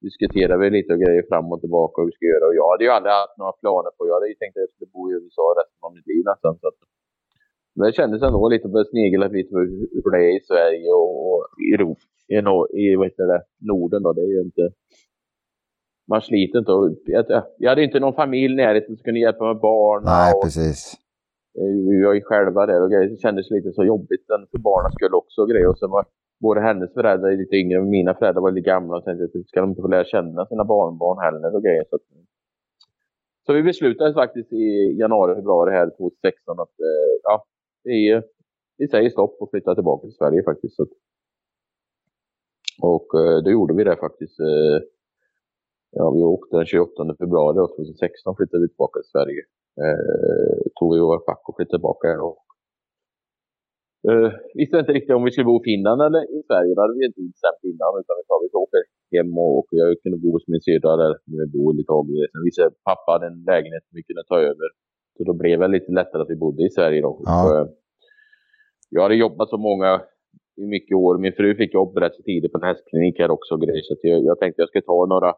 diskuterade 0.07 0.61
vi 0.63 0.71
lite 0.71 0.93
och 0.95 1.01
grejer 1.05 1.25
fram 1.31 1.53
och 1.53 1.61
tillbaka 1.61 1.95
hur 2.01 2.07
vi 2.11 2.17
ska 2.17 2.27
göra. 2.35 2.47
Och 2.49 2.57
jag 2.61 2.69
hade 2.73 2.85
ju 2.85 2.91
aldrig 2.97 3.13
haft 3.13 3.39
några 3.41 3.57
planer 3.63 3.91
på. 3.97 4.01
Jag 4.09 4.15
hade 4.19 4.29
ju 4.33 4.39
tänkt 4.39 4.55
att 4.57 4.67
jag 4.67 4.73
skulle 4.75 4.95
bo 4.95 5.03
i 5.11 5.13
USA 5.19 5.47
resten 5.61 5.83
av 5.87 5.93
mitt 5.97 6.09
liv 6.13 6.23
nästan. 6.33 6.53
Så 6.61 6.65
att, 6.71 6.79
men 7.77 7.87
det 7.87 7.93
kändes 8.01 8.23
ändå 8.23 8.49
lite 8.49 8.69
på 8.69 8.85
snegla 8.93 9.27
lite 9.39 9.51
på 9.55 9.61
hur 10.03 10.11
det 10.15 10.23
är 10.29 10.33
i 10.41 10.43
Sverige 10.51 10.91
och, 11.01 11.13
och 11.29 11.41
i, 11.67 11.69
i, 12.35 12.37
i 12.83 12.97
vad 12.97 13.07
heter 13.09 13.27
det, 13.33 13.43
Norden. 13.71 14.03
Då. 14.03 14.13
Det 14.13 14.25
är 14.29 14.33
ju 14.37 14.41
inte... 14.51 14.65
Man 16.11 16.23
sliter 16.23 16.59
inte. 16.59 16.73
Och, 16.73 16.87
jag, 17.17 17.25
jag 17.59 17.69
hade 17.71 17.85
inte 17.85 18.01
någon 18.01 18.21
familj 18.23 18.55
närheten 18.57 18.97
som 18.97 19.05
kunde 19.05 19.21
hjälpa 19.21 19.45
med 19.45 19.61
barn. 19.61 20.03
Nej, 20.05 20.33
och, 20.35 20.43
precis. 20.45 20.81
Vi 21.89 22.05
var 22.05 22.15
ju 22.15 22.23
själva 22.31 22.67
där 22.67 22.83
och 22.83 22.91
grejer. 22.91 23.09
Det 23.09 23.17
kändes 23.27 23.51
lite 23.51 23.73
så 23.73 23.85
jobbigt 23.85 24.27
för 24.27 24.59
barnens 24.59 24.95
skull 24.95 25.15
också 25.15 25.41
och 25.43 25.51
grejer. 25.51 25.69
Och 25.69 25.79
sen 25.79 25.91
var, 25.91 26.05
både 26.41 26.61
hennes 26.61 26.95
föräldrar 26.95 27.31
är 27.31 27.37
lite 27.37 27.57
yngre 27.57 27.79
och 27.81 27.87
mina 27.87 28.15
föräldrar 28.15 28.43
var 28.43 28.51
lite 28.51 28.71
gamla 28.71 28.97
och 28.97 29.05
tänkte 29.05 29.25
att 29.25 29.49
ska 29.49 29.61
de 29.61 29.71
inte 29.71 29.83
få 29.83 29.89
lära 29.89 30.05
känna 30.05 30.47
sina 30.47 30.65
barnbarn 30.65 31.19
heller 31.25 31.55
och 31.57 31.63
grejer. 31.63 31.85
Så, 31.91 31.97
att, 31.97 32.03
eh, 32.03 32.23
så 33.47 33.53
vi 33.53 33.63
beslutade 33.63 34.15
faktiskt 34.15 34.53
i 34.53 34.97
januari, 35.01 35.35
februari 35.35 35.71
här 35.71 35.91
2016 35.91 36.61
att 36.61 36.81
eh, 36.81 37.11
ja, 37.23 37.45
vi, 37.85 38.23
vi 38.79 38.89
säger 38.89 39.11
stopp 39.11 39.37
och 39.41 39.51
flyttar 39.51 39.75
tillbaka 39.75 40.07
till 40.07 40.17
Sverige 40.17 40.43
faktiskt. 40.43 40.77
Så, 40.77 40.87
och 42.83 43.21
eh, 43.21 43.39
då 43.45 43.51
gjorde 43.51 43.75
vi 43.75 43.85
det 43.85 43.97
faktiskt. 43.97 44.37
Ja, 45.91 46.11
vi 46.11 46.23
åkte 46.23 46.57
den 46.57 46.67
28 46.67 47.17
februari 47.19 47.55
2016 47.55 48.37
flyttade 48.37 48.63
vi 48.63 48.69
tillbaka 48.69 49.01
till 49.01 49.11
Sverige. 49.11 49.43
Eh, 49.85 50.59
tog 50.75 50.95
vi 50.95 51.01
våra 51.01 51.19
pack 51.19 51.49
och 51.49 51.57
flyttade 51.57 51.79
tillbaka 51.79 52.23
och 52.23 52.48
Uh, 54.11 54.31
visste 54.59 54.77
inte 54.83 54.95
riktigt 54.97 55.17
om 55.17 55.25
vi 55.27 55.33
skulle 55.33 55.51
bo 55.53 55.57
i 55.63 55.69
Finland 55.71 56.01
eller 56.07 56.23
i 56.37 56.39
Sverige. 56.49 56.71
Det 56.75 56.83
hade 56.85 56.99
vi 56.99 57.07
inte 57.11 57.23
bestämt 57.35 57.63
innan. 57.71 57.93
Utan 58.01 58.15
vi 58.21 58.25
sa 58.29 58.35
vi 58.43 58.49
åker 58.65 58.83
hem 59.15 59.31
och, 59.43 59.53
och 59.59 59.69
jag 59.81 59.89
kunde 60.03 60.19
bo 60.25 60.29
hos 60.37 60.47
min 60.53 60.65
syrra 60.67 60.93
där 61.03 61.13
vi 61.39 61.47
bor 61.55 61.71
lite 61.77 61.91
tag. 61.93 62.07
Sen 62.33 62.43
visade 62.49 62.71
pappa 62.91 63.09
hade 63.15 63.27
en 63.33 63.41
lägenhet 63.51 63.85
som 63.87 63.95
vi 63.99 64.03
kunde 64.09 64.25
ta 64.31 64.39
över. 64.51 64.69
Så 65.17 65.21
då 65.29 65.33
blev 65.43 65.57
det 65.61 65.75
lite 65.77 65.93
lättare 66.01 66.23
att 66.23 66.33
vi 66.35 66.43
bodde 66.45 66.63
i 66.69 66.71
Sverige 66.79 67.01
då. 67.07 67.13
Ja. 67.25 67.37
Och, 67.43 67.51
uh, 67.57 67.67
jag 68.95 69.03
hade 69.05 69.23
jobbat 69.25 69.49
så 69.55 69.59
många 69.69 69.91
i 70.63 70.65
mycket 70.75 70.97
år. 71.05 71.15
Min 71.25 71.37
fru 71.39 71.49
fick 71.61 71.75
jobb 71.75 71.93
rätt 72.03 72.15
så 72.19 72.23
tidigt 72.23 72.53
på 72.53 72.59
en 72.59 72.69
hästklinik 72.71 73.17
här 73.23 73.31
också. 73.37 73.55
Och 73.55 73.63
grejer, 73.65 73.83
så 73.83 73.95
jag, 74.03 74.21
jag 74.31 74.37
tänkte 74.39 74.63
jag 74.63 74.69
skulle 74.69 74.91
ta 74.93 75.07
några 75.15 75.31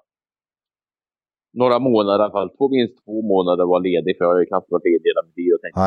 några 1.63 1.79
månader 1.79 2.19
i 2.19 2.23
alla 2.23 2.37
fall. 2.39 2.51
Två, 2.57 2.69
minst 2.69 2.97
två 3.05 3.17
månader 3.33 3.65
var 3.73 3.81
ledig 3.89 4.13
för 4.17 4.25
jag 4.25 4.33
har 4.33 4.41
ju 4.41 4.51
knappt 4.53 4.71
varit 4.71 4.89
ledig 4.91 5.07
hela 5.11 5.23
mitt 5.27 5.39
liv. 5.41 5.51
Och 5.55 5.63
tänkte, 5.63 5.81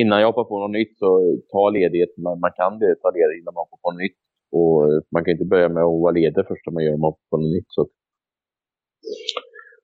innan 0.00 0.20
jag 0.20 0.28
hoppar 0.30 0.44
på 0.50 0.56
något 0.62 0.76
nytt 0.78 0.94
så 1.02 1.08
ta 1.52 1.62
ledighet. 1.78 2.12
Man, 2.24 2.40
man 2.44 2.52
kan 2.60 2.72
det, 2.78 2.94
ta 3.02 3.08
ledighet 3.10 3.40
innan 3.40 3.54
man 3.54 3.64
hoppar 3.64 3.80
på 3.82 3.90
något 3.90 4.02
nytt. 4.04 4.18
Och 4.58 4.78
man 5.14 5.22
kan 5.24 5.32
inte 5.36 5.52
börja 5.54 5.68
med 5.76 5.82
att 5.82 6.02
vara 6.06 6.18
ledig 6.20 6.44
först 6.50 6.66
om 6.68 6.74
man 6.74 6.84
gör 6.84 6.96
man 6.96 7.10
hoppar 7.10 7.28
på 7.30 7.36
något 7.40 7.54
nytt. 7.56 7.70
Så, 7.76 7.82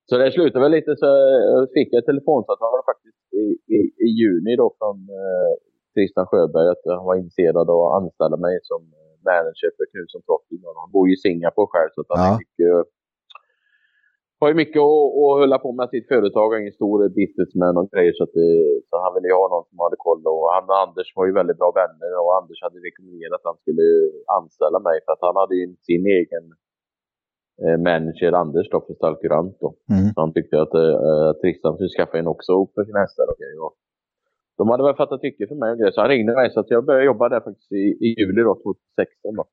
Så 0.09 0.15
det 0.19 0.33
slutade 0.33 0.63
väl 0.65 0.77
lite 0.79 0.93
så 1.03 1.07
jag 1.53 1.69
fick 1.77 1.89
jag 1.93 2.01
ett 2.01 2.11
telefonsamtal 2.13 2.83
faktiskt 2.91 3.21
i, 3.43 3.47
i, 3.77 3.79
i, 4.07 4.09
juni 4.21 4.53
då 4.63 4.67
från 4.79 4.97
eh, 5.21 5.53
Christian 5.95 6.27
Sjöberg 6.31 6.69
att 6.75 6.85
han 6.99 7.09
var 7.11 7.17
intresserad 7.23 7.67
av 7.73 7.79
att 7.85 7.97
anställa 8.01 8.37
mig 8.47 8.55
som 8.71 8.81
manager 9.31 9.71
för 9.77 9.85
Knutsson 9.91 10.23
Trotting. 10.27 10.61
Han 10.83 10.91
bor 10.95 11.05
ju 11.09 11.15
i 11.15 11.23
Singapore 11.27 11.69
själv 11.73 11.91
så 11.95 12.01
att 12.01 12.11
han 12.13 12.21
ja. 12.25 12.31
är 12.33 12.41
mycket 12.43 12.75
har 14.41 14.49
ju 14.53 14.57
mycket 14.63 14.81
att, 14.89 15.09
att 15.21 15.39
hålla 15.41 15.59
på 15.65 15.71
med 15.81 15.89
sitt 15.95 16.09
företag. 16.13 16.49
Han 16.53 16.63
är 16.63 16.67
en 16.67 16.81
stor 16.81 16.99
businessman 17.21 17.77
och 17.81 17.91
grejer 17.93 18.15
så, 18.19 18.23
att, 18.27 18.37
så 18.89 18.95
han 19.05 19.13
ville 19.15 19.29
ju 19.31 19.37
ha 19.43 19.49
någon 19.55 19.69
som 19.71 19.79
hade 19.85 19.99
koll. 20.07 20.23
Och 20.33 20.45
han 20.55 20.65
och 20.73 20.81
Anders 20.85 21.09
var 21.17 21.25
ju 21.29 21.33
väldigt 21.41 21.61
bra 21.63 21.71
vänner 21.83 22.11
och 22.23 22.31
Anders 22.39 22.59
hade 22.65 22.79
rekommenderat 22.89 23.39
att 23.39 23.51
han 23.51 23.59
skulle 23.63 23.87
anställa 24.39 24.79
mig 24.89 24.97
för 25.05 25.13
att 25.15 25.25
han 25.29 25.37
hade 25.43 25.55
ju 25.61 25.65
sin 25.89 26.05
egen 26.19 26.45
eh, 27.63 27.79
manager 27.89 28.33
Anders 28.43 28.69
då 28.73 28.79
för 28.87 28.95
Stalkurant 29.01 29.55
då. 29.65 29.69
Mm. 29.95 30.07
Så 30.13 30.19
han 30.25 30.33
tyckte 30.37 30.57
att, 30.65 30.75
eh, 30.83 31.31
Tristan 31.41 31.75
skulle 31.75 31.97
skaffa 31.97 32.17
en 32.19 32.33
också 32.35 32.53
för 32.75 32.85
sin 32.89 33.01
hästar 33.03 33.27
och 33.33 33.39
grejer. 33.43 33.71
De 34.59 34.65
hade 34.71 34.85
väl 34.89 35.01
fattat 35.03 35.21
tycke 35.21 35.47
för 35.51 35.59
mig 35.63 35.71
och 35.73 35.79
grejer 35.79 35.95
så 35.95 36.01
han 36.01 36.11
ringde 36.11 36.33
mig 36.35 36.51
så 36.51 36.61
att 36.61 36.71
jag 36.71 36.85
började 36.85 37.11
jobba 37.11 37.29
där 37.29 37.41
faktiskt 37.41 37.73
i, 37.73 37.85
i 38.07 38.09
juli 38.19 38.43
då, 38.49 38.55
2016. 38.55 39.35
Då. 39.37 39.45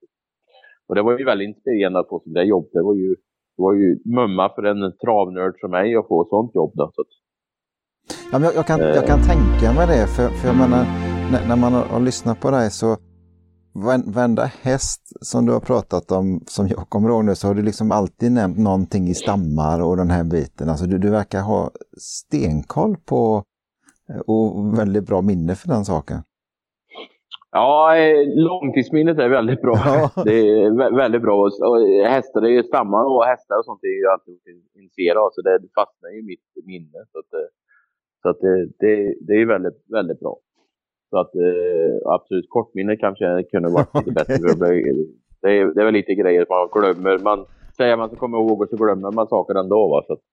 Och 0.87 0.95
det 0.95 1.01
var 1.01 1.19
ju 1.19 1.25
väldigt 1.25 1.49
inspirerande 1.51 1.99
att 1.99 2.09
få 2.09 2.21
där 2.25 2.43
jobb. 2.53 2.67
Det 2.73 2.81
var 2.81 2.95
ju 2.95 3.15
det 3.57 3.63
var 3.63 3.73
ju 3.73 3.99
mumma 4.05 4.49
för 4.55 4.63
en 4.63 4.97
travnörd 4.97 5.53
som 5.59 5.71
mig 5.71 5.95
att 5.95 6.07
få 6.07 6.27
sånt 6.29 6.55
jobb. 6.55 6.71
Då, 6.75 6.91
så 6.95 7.03
ja, 8.31 8.39
men 8.39 8.43
jag, 8.43 8.55
jag 8.55 8.67
kan, 8.67 8.81
eh. 8.81 8.87
jag 8.87 9.05
kan 9.07 9.19
tänka 9.21 9.73
mig 9.73 9.87
det, 9.87 10.07
för, 10.07 10.27
för 10.29 10.47
jag 10.47 10.57
menar, 10.57 10.83
när, 11.31 11.47
när 11.47 11.55
man 11.55 11.73
har, 11.73 11.83
har, 11.83 11.99
lyssnat 11.99 12.39
på 12.39 12.51
dig 12.51 12.71
så 12.71 12.97
varenda 14.05 14.51
häst 14.61 15.01
som 15.21 15.45
du 15.45 15.53
har 15.53 15.59
pratat 15.59 16.11
om, 16.11 16.41
som 16.47 16.67
jag 16.67 16.89
kommer 16.89 17.09
ihåg 17.09 17.25
nu, 17.25 17.35
så 17.35 17.47
har 17.47 17.55
du 17.55 17.61
liksom 17.61 17.91
alltid 17.91 18.31
nämnt 18.31 18.57
någonting 18.57 19.07
i 19.07 19.13
stammar 19.13 19.81
och 19.81 19.97
den 19.97 20.09
här 20.09 20.23
biten. 20.23 20.69
Alltså 20.69 20.85
du, 20.85 20.97
du 20.97 21.09
verkar 21.09 21.41
ha 21.41 21.71
stenkoll 21.97 22.97
på 23.05 23.43
och 24.27 24.79
väldigt 24.79 25.05
bra 25.05 25.21
minne 25.21 25.55
för 25.55 25.67
den 25.67 25.85
saken. 25.85 26.21
Ja, 27.57 27.97
eh, 27.97 28.23
långtidsminnet 28.35 29.19
är 29.19 29.29
väldigt 29.29 29.61
bra. 29.61 29.75
Ja. 29.85 30.23
Det 30.23 30.39
är 30.39 30.95
väldigt 30.95 31.21
bra. 31.21 31.35
Och 31.43 31.79
hästar, 32.15 32.41
är 32.41 32.49
ju 32.49 32.63
stammar 32.63 33.03
och 33.03 33.25
hästar 33.25 33.57
och 33.57 33.65
sånt 33.65 33.83
är 33.83 33.97
ju 34.01 34.07
alltid 34.07 34.35
intresserad 34.75 35.17
av. 35.17 35.29
Så 35.33 35.41
det 35.41 35.59
fastnar 35.75 36.09
ju 36.09 36.19
i 36.19 36.23
mitt 36.31 36.65
minne. 36.65 36.99
Så, 37.11 37.19
att, 37.19 37.33
eh, 37.33 37.49
så 38.21 38.29
att 38.29 38.39
det, 38.39 38.65
det, 38.79 39.15
det 39.27 39.33
är 39.41 39.45
väldigt, 39.45 39.79
väldigt 39.97 40.19
bra. 40.19 40.37
Så 41.09 41.17
att 41.17 41.35
eh, 41.35 42.13
absolut, 42.15 42.45
kortminne 42.49 42.95
kanske 42.95 43.43
kunde 43.51 43.69
varit 43.69 43.95
lite 43.95 44.11
bättre. 44.19 44.35
Det 45.41 45.49
är, 45.57 45.65
det 45.73 45.81
är 45.81 45.85
väl 45.85 45.93
lite 45.93 46.15
grejer 46.15 46.45
man 46.49 46.69
glömmer. 46.81 47.17
Man 47.17 47.45
säger 47.77 47.97
man 47.97 48.09
så 48.09 48.15
kommer 48.15 48.37
ihåg 48.37 48.61
och 48.61 48.69
så 48.69 48.75
glömmer 48.75 49.11
man 49.11 49.27
saker 49.27 49.55
ändå. 49.55 49.87
Va? 49.87 50.03
Så 50.07 50.13
att, 50.13 50.23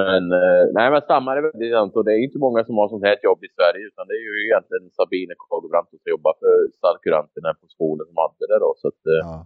men, 0.00 0.22
eh, 0.42 0.64
nej, 0.76 0.86
men 0.90 1.00
stammar 1.08 1.36
är 1.36 1.42
väldigt 1.42 1.62
intressant 1.62 1.96
och 1.96 2.04
det 2.06 2.12
är 2.16 2.20
inte 2.26 2.44
många 2.46 2.60
som 2.64 2.74
har 2.78 2.88
sånt 2.88 3.08
här 3.08 3.18
jobb 3.28 3.40
i 3.48 3.50
Sverige 3.56 3.82
utan 3.90 4.04
det 4.08 4.14
är 4.18 4.24
ju 4.28 4.34
egentligen 4.48 4.84
Sabine 4.98 5.34
Kagebrant 5.44 5.88
som 5.90 5.98
jobbar 6.14 6.34
för 6.42 6.54
Starkuranten 6.78 7.42
på 7.60 7.66
skolan 7.74 8.06
som 8.06 8.16
hade 8.24 8.44
det 8.52 8.58
då. 8.66 8.70
Så, 8.80 8.86
att, 8.90 9.02
eh, 9.12 9.22
ja. 9.28 9.36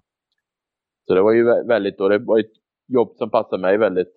så 1.07 1.11
det 1.17 1.23
var 1.27 1.35
ju 1.39 1.45
väldigt, 1.75 2.01
och 2.01 2.09
det 2.11 2.19
var 2.19 2.39
ett 2.45 2.57
jobb 2.97 3.11
som 3.21 3.29
passade 3.37 3.63
mig 3.67 3.75
väldigt, 3.87 4.13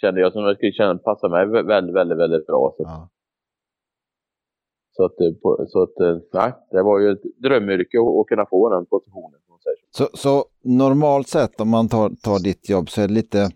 kände 0.00 0.20
jag 0.20 0.32
som 0.32 0.42
jag 0.44 0.56
skulle 0.56 0.80
känna 0.80 0.98
passade 1.10 1.30
mig 1.36 1.42
väldigt, 1.74 1.96
väldigt, 2.00 2.18
väldigt 2.24 2.46
bra. 2.50 2.62
Så, 2.76 2.82
ja. 2.82 3.08
så 4.96 5.00
att, 5.08 5.16
eh, 5.20 5.32
så 5.72 5.78
att 5.82 5.96
nej, 6.38 6.50
det 6.70 6.82
var 6.82 6.96
ju 7.02 7.06
ett 7.14 7.26
drömyrke 7.44 7.96
att, 8.04 8.14
att 8.20 8.26
kunna 8.30 8.46
få 8.46 8.60
den 8.74 8.86
positionen. 8.86 9.40
Så, 9.96 10.08
så 10.14 10.44
normalt 10.62 11.28
sett 11.28 11.60
om 11.60 11.68
man 11.70 11.88
tar, 11.88 12.08
tar 12.08 12.38
ditt 12.44 12.68
jobb 12.68 12.90
så 12.90 13.02
är 13.02 13.08
det 13.08 13.14
lite 13.14 13.50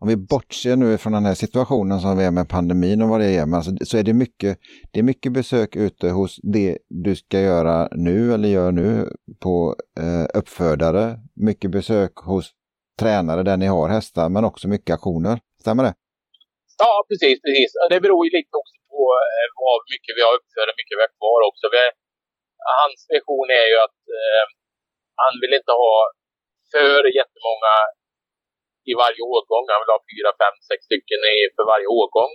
om 0.00 0.08
vi 0.08 0.16
bortser 0.16 0.76
nu 0.76 0.98
från 0.98 1.12
den 1.12 1.24
här 1.24 1.34
situationen 1.34 2.00
som 2.00 2.18
vi 2.18 2.24
är 2.24 2.30
med 2.30 2.48
pandemin 2.48 3.02
och 3.02 3.08
vad 3.08 3.20
det 3.20 3.30
är, 3.40 3.46
men 3.46 3.54
alltså, 3.54 3.70
så 3.90 3.98
är 3.98 4.02
det 4.02 4.14
mycket, 4.24 4.58
det 4.92 4.98
är 4.98 5.02
mycket 5.12 5.32
besök 5.32 5.76
ute 5.76 6.06
hos 6.18 6.32
det 6.56 6.78
du 6.88 7.16
ska 7.16 7.40
göra 7.40 7.88
nu 8.06 8.34
eller 8.34 8.48
gör 8.48 8.72
nu 8.72 8.90
på 9.44 9.54
eh, 10.02 10.26
uppfödare, 10.40 11.04
mycket 11.48 11.70
besök 11.70 12.12
hos 12.30 12.44
tränare 13.00 13.42
där 13.42 13.56
ni 13.56 13.66
har 13.66 13.88
hästar, 13.96 14.28
men 14.34 14.44
också 14.50 14.64
mycket 14.68 14.94
aktioner. 14.94 15.36
Stämmer 15.60 15.82
det? 15.88 15.94
Ja, 16.84 16.92
precis, 17.08 17.36
precis. 17.44 17.70
Det 17.92 18.00
beror 18.04 18.20
ju 18.26 18.30
lite 18.38 18.54
också 18.62 18.76
på 18.92 19.02
eh, 19.24 19.46
hur 19.58 19.82
mycket 19.94 20.12
vi 20.18 20.22
har 20.26 20.34
uppfödare, 20.38 20.78
mycket 20.80 20.96
vi 20.98 21.04
har 21.06 21.14
kvar 21.20 21.40
också. 21.50 21.64
Vi, 21.74 21.82
hans 22.82 23.00
vision 23.14 23.48
är 23.62 23.66
ju 23.72 23.76
att 23.86 24.00
eh, 24.18 24.44
han 25.22 25.32
vill 25.42 25.54
inte 25.60 25.74
ha 25.84 25.94
för 26.72 26.98
jättemånga 27.20 27.74
i 28.90 28.92
varje 29.02 29.22
årgång. 29.34 29.64
Han 29.72 29.80
vill 29.82 29.94
ha 29.96 30.00
fyra, 30.12 30.30
fem, 30.42 30.56
sex 30.68 30.78
stycken 30.88 31.20
i, 31.34 31.36
för 31.54 31.64
varje 31.72 31.88
årgång. 32.00 32.32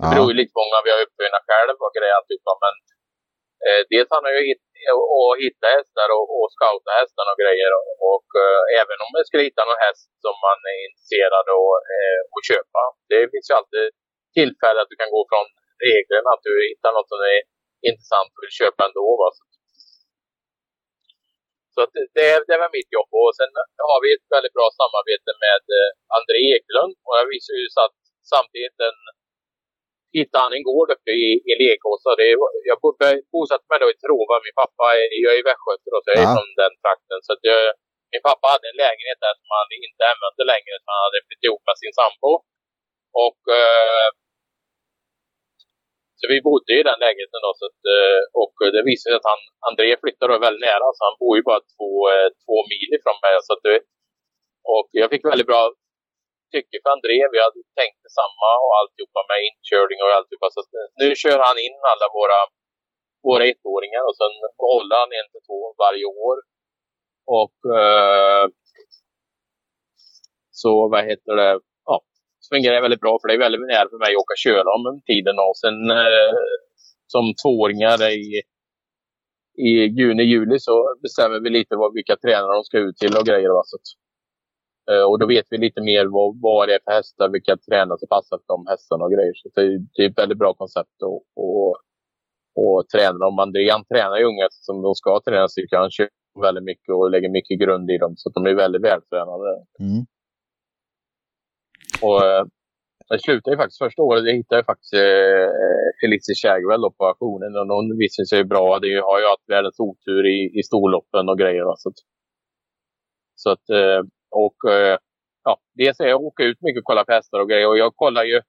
Det 0.00 0.08
beror 0.12 0.28
ju 0.30 0.36
lite 0.36 0.52
på 0.54 0.62
många 0.64 0.84
vi 0.86 0.92
har 0.92 1.00
uppfunnit 1.04 1.48
själv 1.50 1.76
och 1.84 1.94
grejer 1.96 2.14
alltihopa. 2.18 2.52
Men 2.64 2.74
eh, 3.66 3.80
dels 3.92 4.10
handlar 4.14 4.30
det 4.32 4.42
ju 4.50 4.54
att 4.54 5.42
hitta 5.44 5.66
hästar 5.76 6.08
och, 6.16 6.26
och 6.36 6.48
scouta 6.54 6.90
hästarna 7.00 7.30
och 7.34 7.40
grejer. 7.44 7.70
Och, 7.78 7.88
och 8.12 8.28
eh, 8.44 8.62
även 8.80 8.98
om 9.04 9.10
man 9.12 9.26
skulle 9.28 9.48
hitta 9.48 9.62
någon 9.64 9.84
häst 9.86 10.08
som 10.24 10.34
man 10.46 10.58
är 10.72 10.78
intresserad 10.88 11.46
av 11.56 11.64
eh, 11.94 12.20
att 12.34 12.44
köpa. 12.50 12.82
Det 13.10 13.20
finns 13.32 13.48
ju 13.50 13.54
alltid 13.58 13.86
tillfälle 14.38 14.78
att 14.80 14.92
du 14.92 14.96
kan 15.02 15.14
gå 15.16 15.20
från 15.30 15.46
reglerna, 15.88 16.28
att 16.32 16.46
du 16.48 16.52
hittar 16.70 16.92
något 16.92 17.10
som 17.12 17.20
är 17.34 17.40
intressant 17.88 18.30
och 18.34 18.42
vill 18.44 18.58
köpa 18.62 18.80
ändå. 18.88 19.06
Va? 19.20 19.28
Så 19.36 19.42
så 21.74 21.80
att 21.84 21.94
det, 22.16 22.26
det 22.48 22.56
väl 22.62 22.76
mitt 22.78 22.94
jobb. 22.96 23.10
Och 23.22 23.32
sen 23.38 23.52
har 23.90 24.00
vi 24.04 24.08
ett 24.12 24.28
väldigt 24.36 24.56
bra 24.58 24.68
samarbete 24.80 25.30
med 25.46 25.62
eh, 25.78 25.90
André 26.18 26.40
Eklund. 26.56 26.94
Och 27.06 27.14
jag 27.20 27.26
visar 27.34 27.54
ju 27.62 27.66
så 27.76 27.80
att 27.86 27.98
samtidigt 28.34 28.78
en, 28.88 29.00
hittade 30.16 30.44
han 30.44 30.56
en 30.56 30.68
gård 30.70 30.88
uppe 30.94 31.10
i, 31.24 31.26
i 31.50 31.52
Lekåsa. 31.60 32.10
Det, 32.20 32.28
jag 32.70 32.78
bosatte 33.34 33.68
mig 33.70 33.78
då 33.82 33.88
i 33.94 34.00
Trova. 34.04 34.36
Min 34.46 34.58
pappa 34.62 34.84
är, 35.00 35.06
jag 35.24 35.32
är 35.38 35.48
västgöte 35.50 35.88
så 35.90 36.08
jag 36.10 36.18
är 36.22 36.28
ja. 36.28 36.34
från 36.36 36.50
den 36.62 36.74
trakten. 36.82 37.18
Så 37.26 37.30
jag, 37.50 37.62
min 38.12 38.24
pappa 38.28 38.46
hade 38.54 38.66
en 38.72 38.82
lägenhet 38.84 39.20
där 39.24 39.34
som 39.40 39.50
han 39.58 39.68
inte 39.88 40.02
använde 40.12 40.44
längre. 40.52 40.74
Så 40.82 40.88
han 40.94 41.04
hade 41.06 41.24
flyttat 41.26 41.46
ihop 41.48 41.64
med 41.68 41.78
sin 41.82 41.94
sambo. 42.00 42.32
Och 43.26 43.42
eh, 43.60 44.08
så 46.18 46.24
vi 46.34 46.38
bodde 46.48 46.72
i 46.80 46.82
den 46.88 47.02
lägenheten 47.04 47.44
då, 47.46 47.50
så 47.60 47.64
att, 47.70 47.80
eh, 47.96 48.20
och 48.42 48.54
det 48.74 48.82
visade 48.90 49.10
sig 49.12 49.18
att 49.20 49.30
han, 49.32 49.42
André 49.68 49.90
flyttade 50.02 50.44
väldigt 50.46 50.66
nära, 50.70 50.86
så 50.96 51.00
han 51.08 51.16
bor 51.22 51.34
ju 51.38 51.42
bara 51.50 51.62
två, 51.74 51.92
eh, 52.12 52.28
två 52.44 52.56
mil 52.72 52.90
ifrån 52.96 53.18
mig. 53.24 53.32
Så 53.46 53.52
att, 53.54 53.64
och 54.74 54.88
jag 55.00 55.08
fick 55.12 55.24
väldigt 55.32 55.50
bra 55.52 55.62
tycke 56.54 56.76
för 56.82 56.90
André. 56.96 57.18
Vi 57.34 57.38
hade 57.46 57.60
tänkt 57.80 58.00
detsamma 58.06 58.50
och 58.64 58.72
alltihopa 58.80 59.20
med 59.30 59.38
inkörning 59.48 59.98
och 60.00 60.10
alltihopa. 60.18 60.48
Så 60.54 60.60
att, 60.62 60.72
eh, 60.78 60.88
nu 61.00 61.08
kör 61.22 61.38
han 61.48 61.58
in 61.66 61.78
alla 61.92 62.06
våra, 62.18 62.40
våra 63.28 63.44
ettåringar 63.52 64.04
och 64.08 64.16
sen 64.20 64.34
behåller 64.60 64.96
han 65.02 65.12
en 65.18 65.28
till 65.32 65.44
två 65.48 65.60
varje 65.84 66.06
år. 66.28 66.36
Och 67.40 67.58
eh, 67.80 68.44
så 70.62 70.72
vad 70.92 71.02
heter 71.10 71.34
det? 71.42 71.52
Fungerar 72.52 72.82
väldigt 72.86 73.04
bra 73.04 73.18
för 73.20 73.28
det 73.28 73.34
är 73.34 73.46
väldigt 73.46 73.66
nära 73.74 73.88
för 73.92 74.00
mig 74.04 74.12
att 74.12 74.22
åka 74.22 74.36
och 74.36 74.44
köra 74.46 74.68
om 74.76 74.84
tiden. 75.10 75.36
Och 75.48 75.56
sen 75.64 75.78
eh, 76.02 76.32
som 77.14 77.24
tvååringar 77.42 77.98
i, 78.24 78.24
i 79.68 79.70
juni, 79.98 80.22
juli 80.22 80.58
så 80.58 80.74
bestämmer 81.02 81.40
vi 81.44 81.50
lite 81.50 81.76
vad, 81.76 81.94
vilka 81.94 82.16
tränare 82.16 82.54
de 82.58 82.64
ska 82.64 82.78
ut 82.78 82.96
till 82.96 83.16
och 83.18 83.26
grejer. 83.26 83.50
Va? 83.56 83.62
Så 83.70 83.76
att, 83.78 83.88
eh, 84.90 85.04
och 85.10 85.18
då 85.20 85.26
vet 85.26 85.46
vi 85.50 85.56
lite 85.58 85.80
mer 85.90 86.04
vad, 86.16 86.40
vad 86.46 86.68
det 86.68 86.74
är 86.74 86.80
för 86.84 86.92
hästar, 86.92 87.28
vilka 87.28 87.56
tränare 87.56 87.98
som 87.98 88.08
passar 88.08 88.36
för 88.38 88.48
de 88.54 88.66
hästarna 88.72 89.04
och 89.04 89.12
grejer. 89.14 89.34
Så 89.34 89.46
det, 89.54 89.62
det 89.94 90.02
är 90.04 90.10
ett 90.10 90.18
väldigt 90.22 90.38
bra 90.38 90.54
koncept 90.54 90.96
att 91.02 91.22
och, 91.36 91.70
och 92.62 92.88
träna 92.92 93.18
dem. 93.24 93.38
Andrean 93.38 93.84
tränar 93.84 94.18
ju 94.18 94.24
unga 94.24 94.46
som 94.50 94.82
de 94.82 94.94
ska 94.94 95.20
träna 95.26 95.48
så 95.48 95.60
kan 95.70 95.80
han 95.80 95.90
köra 95.90 96.08
väldigt 96.42 96.64
mycket 96.64 96.94
och 96.94 97.10
lägger 97.10 97.28
mycket 97.28 97.60
grund 97.60 97.90
i 97.90 97.98
dem 97.98 98.12
så 98.16 98.30
de 98.30 98.46
är 98.46 98.54
väldigt 98.54 98.82
vältränade. 98.82 99.50
Mm. 99.80 100.06
Och 102.02 102.24
eh, 102.26 102.44
det 103.08 103.18
slutade 103.18 103.54
ju 103.54 103.58
faktiskt 103.58 103.78
första 103.78 104.02
året. 104.02 104.24
Jag 104.24 104.34
hittade 104.34 104.64
faktiskt 104.64 104.94
eh, 104.94 105.48
Felicia 106.00 106.34
Shagwell 106.42 106.90
på 106.98 107.04
auktionen 107.06 107.56
och 107.56 107.76
hon 107.76 107.98
visade 107.98 108.26
sig 108.26 108.44
bra. 108.44 108.78
Det 108.78 108.94
har 109.08 109.20
ju 109.20 109.26
haft 109.26 109.48
världens 109.48 109.80
otur 109.80 110.26
i, 110.26 110.38
i 110.58 110.62
storloppen 110.62 111.28
och 111.28 111.38
grejer. 111.38 111.64
Så 111.76 111.88
att, 111.88 111.98
så 113.34 113.50
att 113.50 113.68
eh, 113.80 114.00
och 114.30 114.58
eh, 114.72 114.98
ja, 115.44 115.52
dels 115.74 116.00
är 116.00 116.06
jag 116.06 116.22
åker 116.22 116.44
ut 116.44 116.62
mycket 116.62 116.80
och 116.80 116.84
kollar 116.84 117.04
på 117.04 117.12
hästar 117.12 117.40
och 117.40 117.48
grejer 117.48 117.68
och 117.68 117.78
jag 117.78 117.96
kollar 117.96 118.24
ju 118.24 118.40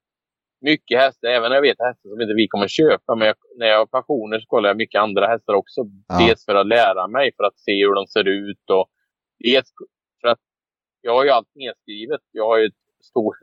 mycket 0.61 0.99
hästar, 0.99 1.27
även 1.27 1.49
när 1.49 1.55
jag 1.55 1.61
vet 1.69 1.87
hästar 1.87 2.09
som 2.09 2.21
inte 2.21 2.33
vi 2.33 2.47
kommer 2.47 2.67
köpa. 2.67 3.15
Men 3.15 3.27
jag, 3.27 3.35
när 3.59 3.67
jag 3.67 3.77
har 3.77 3.85
passioner 3.85 4.39
så 4.39 4.45
kollar 4.47 4.69
jag 4.69 4.77
mycket 4.77 5.01
andra 5.01 5.27
hästar 5.27 5.53
också. 5.53 5.81
Ja. 6.07 6.17
Dels 6.27 6.45
för 6.45 6.55
att 6.55 6.67
lära 6.67 7.07
mig, 7.07 7.31
för 7.37 7.43
att 7.43 7.59
se 7.59 7.75
hur 7.85 7.95
de 7.95 8.07
ser 8.07 8.27
ut 8.27 8.69
och 8.77 8.87
dels 9.39 9.69
för 10.21 10.27
att 10.27 10.39
jag 11.01 11.13
har 11.13 11.23
ju 11.23 11.29
allt 11.29 11.55
nedskrivet. 11.55 12.21
Jag 12.31 12.47
har 12.47 12.57
ju 12.57 12.65
ett 12.65 12.84
stor... 13.11 13.35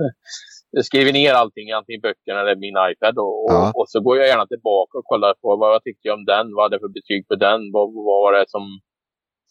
Jag 0.74 0.84
skriver 0.84 1.12
ner 1.12 1.32
allting, 1.32 1.70
antingen 1.72 1.98
i 1.98 2.06
böckerna 2.06 2.40
eller 2.40 2.56
min 2.56 2.76
iPad. 2.90 3.18
Och, 3.18 3.46
ja. 3.48 3.72
och, 3.74 3.88
så 3.88 4.00
går 4.00 4.16
jag 4.18 4.26
gärna 4.26 4.46
tillbaka 4.46 4.98
och 4.98 5.04
kollar 5.04 5.34
på 5.42 5.56
vad 5.56 5.74
jag 5.74 5.82
tyckte 5.82 6.10
om 6.10 6.24
den. 6.24 6.54
Vad 6.54 6.64
hade 6.64 6.80
för 6.80 6.88
betyg 6.88 7.28
på 7.28 7.34
den? 7.34 7.60
Vad, 7.72 7.86
vad 7.94 8.20
var 8.24 8.32
det 8.32 8.44
som 8.48 8.64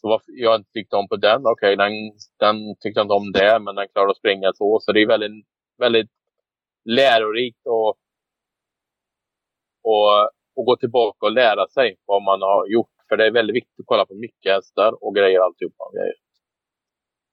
så 0.02 0.08
vad 0.08 0.20
jag 0.26 0.54
inte 0.56 0.70
tyckte 0.70 0.96
om 0.96 1.08
på 1.08 1.16
den? 1.16 1.40
Okej, 1.46 1.74
okay, 1.74 1.76
den, 1.76 1.92
den 2.38 2.56
tyckte 2.80 2.98
jag 3.00 3.04
inte 3.04 3.20
om 3.22 3.32
det, 3.32 3.58
men 3.64 3.74
den 3.74 3.88
klarade 3.92 4.10
att 4.10 4.16
springa 4.16 4.52
så. 4.54 4.78
Så 4.82 4.92
det 4.92 5.02
är 5.02 5.06
väldigt, 5.06 5.46
väldigt 5.78 6.10
lärorikt 6.84 7.66
och, 7.66 7.88
och, 9.90 10.12
och 10.56 10.64
gå 10.66 10.76
tillbaka 10.76 11.26
och 11.26 11.32
lära 11.32 11.66
sig 11.68 11.96
vad 12.06 12.22
man 12.22 12.42
har 12.42 12.66
gjort. 12.66 12.96
För 13.08 13.16
det 13.16 13.26
är 13.26 13.30
väldigt 13.30 13.56
viktigt 13.56 13.80
att 13.80 13.86
kolla 13.86 14.06
på 14.06 14.14
mycket 14.14 14.52
hästar 14.52 15.04
och 15.04 15.14
grejer 15.14 15.40
alltihopa. 15.40 15.84
Grejer. 15.94 16.21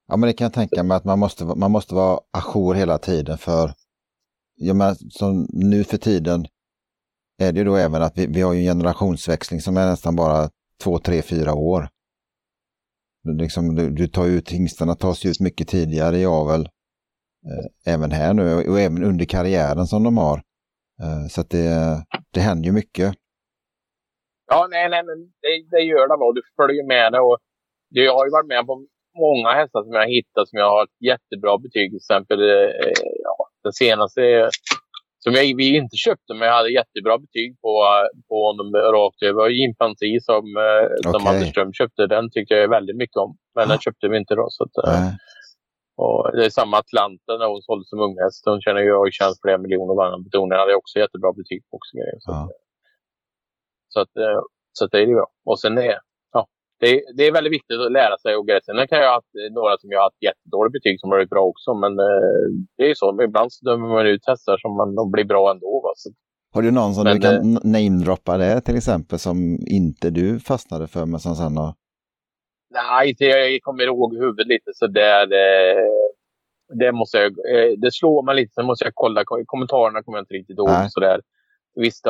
Ja, 0.09 0.17
men 0.17 0.27
det 0.27 0.33
kan 0.33 0.45
jag 0.45 0.53
tänka 0.53 0.83
mig 0.83 0.97
att 0.97 1.05
man 1.05 1.19
måste, 1.19 1.45
man 1.45 1.71
måste 1.71 1.95
vara 1.95 2.19
ajour 2.31 2.73
hela 2.73 2.97
tiden 2.97 3.37
för 3.37 3.71
jag 4.55 4.75
menar, 4.75 4.95
som 5.09 5.47
nu 5.49 5.83
för 5.83 5.97
tiden 5.97 6.45
är 7.41 7.51
det 7.53 7.59
ju 7.59 7.65
då 7.65 7.75
även 7.75 8.01
att 8.01 8.17
vi, 8.17 8.27
vi 8.27 8.41
har 8.41 8.53
en 8.55 8.61
generationsväxling 8.61 9.61
som 9.61 9.77
är 9.77 9.85
nästan 9.85 10.15
bara 10.15 10.49
två, 10.83 10.99
tre, 10.99 11.21
fyra 11.21 11.53
år. 11.53 11.89
Liksom, 13.23 13.75
du, 13.75 13.89
du 13.89 14.07
tar 14.07 14.27
ut 14.27 14.49
hingstarna 14.49 14.95
tas 14.95 15.25
ut 15.25 15.39
mycket 15.39 15.67
tidigare 15.67 16.17
i 16.17 16.25
avel. 16.25 16.61
Eh, 17.45 17.93
även 17.93 18.11
här 18.11 18.33
nu 18.33 18.55
och 18.55 18.79
även 18.79 19.03
under 19.03 19.25
karriären 19.25 19.87
som 19.87 20.03
de 20.03 20.17
har. 20.17 20.37
Eh, 21.01 21.27
så 21.29 21.41
att 21.41 21.49
det, 21.49 21.69
det 22.33 22.39
händer 22.39 22.65
ju 22.65 22.71
mycket. 22.71 23.15
Ja, 24.47 24.67
nej, 24.71 24.89
nej, 24.89 25.03
men 25.05 25.17
det, 25.41 25.77
det 25.77 25.81
gör 25.81 26.07
det 26.07 26.17
nog. 26.17 26.35
Du 26.35 26.41
följer 26.55 26.87
med 26.87 27.11
det 27.11 27.19
och 27.19 27.37
jag 27.89 28.13
har 28.13 28.25
ju 28.25 28.31
varit 28.31 28.47
med 28.47 28.65
på 28.67 28.87
många 29.17 29.49
hästar 29.59 29.83
som 29.83 29.93
jag 29.93 30.01
har 30.01 30.07
hittat 30.17 30.49
som 30.49 30.59
jag 30.59 30.69
har 30.69 30.83
ett 30.83 31.01
jättebra 31.11 31.57
betyg. 31.57 31.91
Till 31.91 32.03
exempel 32.03 32.39
eh, 32.41 32.91
ja, 33.23 33.35
den 33.63 33.73
senaste 33.73 34.49
som 35.23 35.33
jag, 35.33 35.43
vi 35.57 35.77
inte 35.77 35.97
köpte 35.97 36.33
men 36.33 36.47
jag 36.47 36.55
hade 36.55 36.71
jättebra 36.71 37.17
betyg 37.17 37.61
på, 37.61 37.73
på 38.29 38.35
honom 38.47 38.67
rakt 38.73 39.21
över. 39.23 39.49
Jimpansi 39.49 40.19
som, 40.21 40.45
okay. 40.99 41.11
som 41.11 41.27
Anders 41.27 41.49
Ström 41.49 41.73
köpte, 41.73 42.07
den 42.07 42.31
tyckte 42.31 42.53
jag 42.53 42.69
väldigt 42.69 42.97
mycket 42.97 43.17
om. 43.17 43.37
Men 43.55 43.67
den 43.69 43.79
köpte 43.79 44.07
vi 44.07 44.17
inte 44.17 44.35
då. 44.35 44.47
Så 44.49 44.63
att, 44.63 44.75
mm. 44.87 45.13
och 45.97 46.31
det 46.35 46.45
är 46.45 46.49
samma 46.49 46.77
Atlanta 46.77 47.31
när 47.39 47.47
hon 47.51 47.61
sålde 47.61 47.85
som 47.85 47.99
unghäst. 47.99 48.45
Hon 48.45 48.61
känner 48.61 48.81
har 48.81 49.11
tjänat 49.11 49.41
flera 49.41 49.57
miljoner 49.57 50.23
på 50.23 50.29
tonen. 50.31 50.59
hade 50.59 50.75
också 50.75 50.99
jättebra 50.99 51.33
betyg 51.33 51.61
på 51.69 51.77
också. 51.77 51.91
Så, 52.25 52.31
ja. 52.31 52.41
att, 52.43 52.51
så, 53.93 53.99
att, 53.99 54.13
så 54.73 54.85
att 54.85 54.91
det 54.91 55.01
är 55.01 55.07
det 55.07 55.13
bra. 55.13 55.27
Och 55.45 55.59
sen 55.59 55.77
är, 55.77 55.97
det, 56.79 57.03
det, 57.15 57.23
är 57.27 57.31
väldigt 57.31 57.53
viktigt 57.53 57.79
att 57.79 57.91
lära 57.91 58.17
sig 58.17 58.35
och 58.35 58.47
grejer. 58.47 58.61
Sen 58.65 58.87
kan 58.87 58.99
jag 58.99 59.07
ha 59.07 59.13
haft 59.13 59.33
några 59.51 59.77
som 59.77 59.91
jag 59.91 59.99
har 59.99 60.03
haft 60.09 60.23
jättedåliga 60.29 60.71
betyg 60.77 60.99
som 60.99 61.09
har 61.09 61.17
varit 61.17 61.29
bra 61.29 61.43
också. 61.51 61.73
Men 61.73 61.91
eh, 61.99 62.41
det 62.77 62.83
är 62.83 62.87
ju 62.87 62.95
så. 62.95 63.23
Ibland 63.23 63.53
så 63.53 63.65
dömer 63.65 63.87
man 63.87 64.07
ut 64.07 64.27
hästar 64.27 64.57
som 64.57 64.77
man, 64.77 64.95
de 64.95 65.11
blir 65.11 65.23
bra 65.23 65.51
ändå. 65.51 65.81
Va? 65.83 65.91
Så. 65.95 66.09
Har 66.53 66.61
du 66.61 66.71
någon 66.71 66.93
som 66.93 67.03
men, 67.03 67.15
du 67.15 67.21
kan 67.21 67.55
eh, 67.55 67.59
namedroppa 67.63 68.37
det 68.37 68.61
till 68.61 68.77
exempel 68.77 69.19
som 69.19 69.37
inte 69.67 70.09
du 70.09 70.39
fastnade 70.39 70.87
för 70.87 71.05
men 71.05 71.19
som 71.19 71.35
sen 71.35 71.57
har... 71.57 71.73
Nej, 72.69 73.09
inte 73.09 73.25
jag 73.25 73.61
kommer 73.61 73.83
ihåg 73.83 74.17
huvudet 74.17 74.47
lite 74.47 74.71
så 74.73 74.87
där. 74.87 75.27
Det, 75.27 75.75
det 76.79 76.91
måste 76.91 77.17
jag, 77.17 77.31
eh, 77.31 77.71
det 77.77 77.91
slår 77.93 78.25
mig 78.25 78.35
lite. 78.35 78.53
Sen 78.53 78.65
måste 78.65 78.85
jag 78.85 78.93
kolla. 78.95 79.23
Kommentarerna 79.45 80.03
kommer 80.03 80.17
jag 80.17 80.23
inte 80.23 80.33
riktigt 80.33 80.57
ihåg. 80.57 80.69
Så 80.89 80.99
där. 80.99 81.21
Visst, 81.75 82.05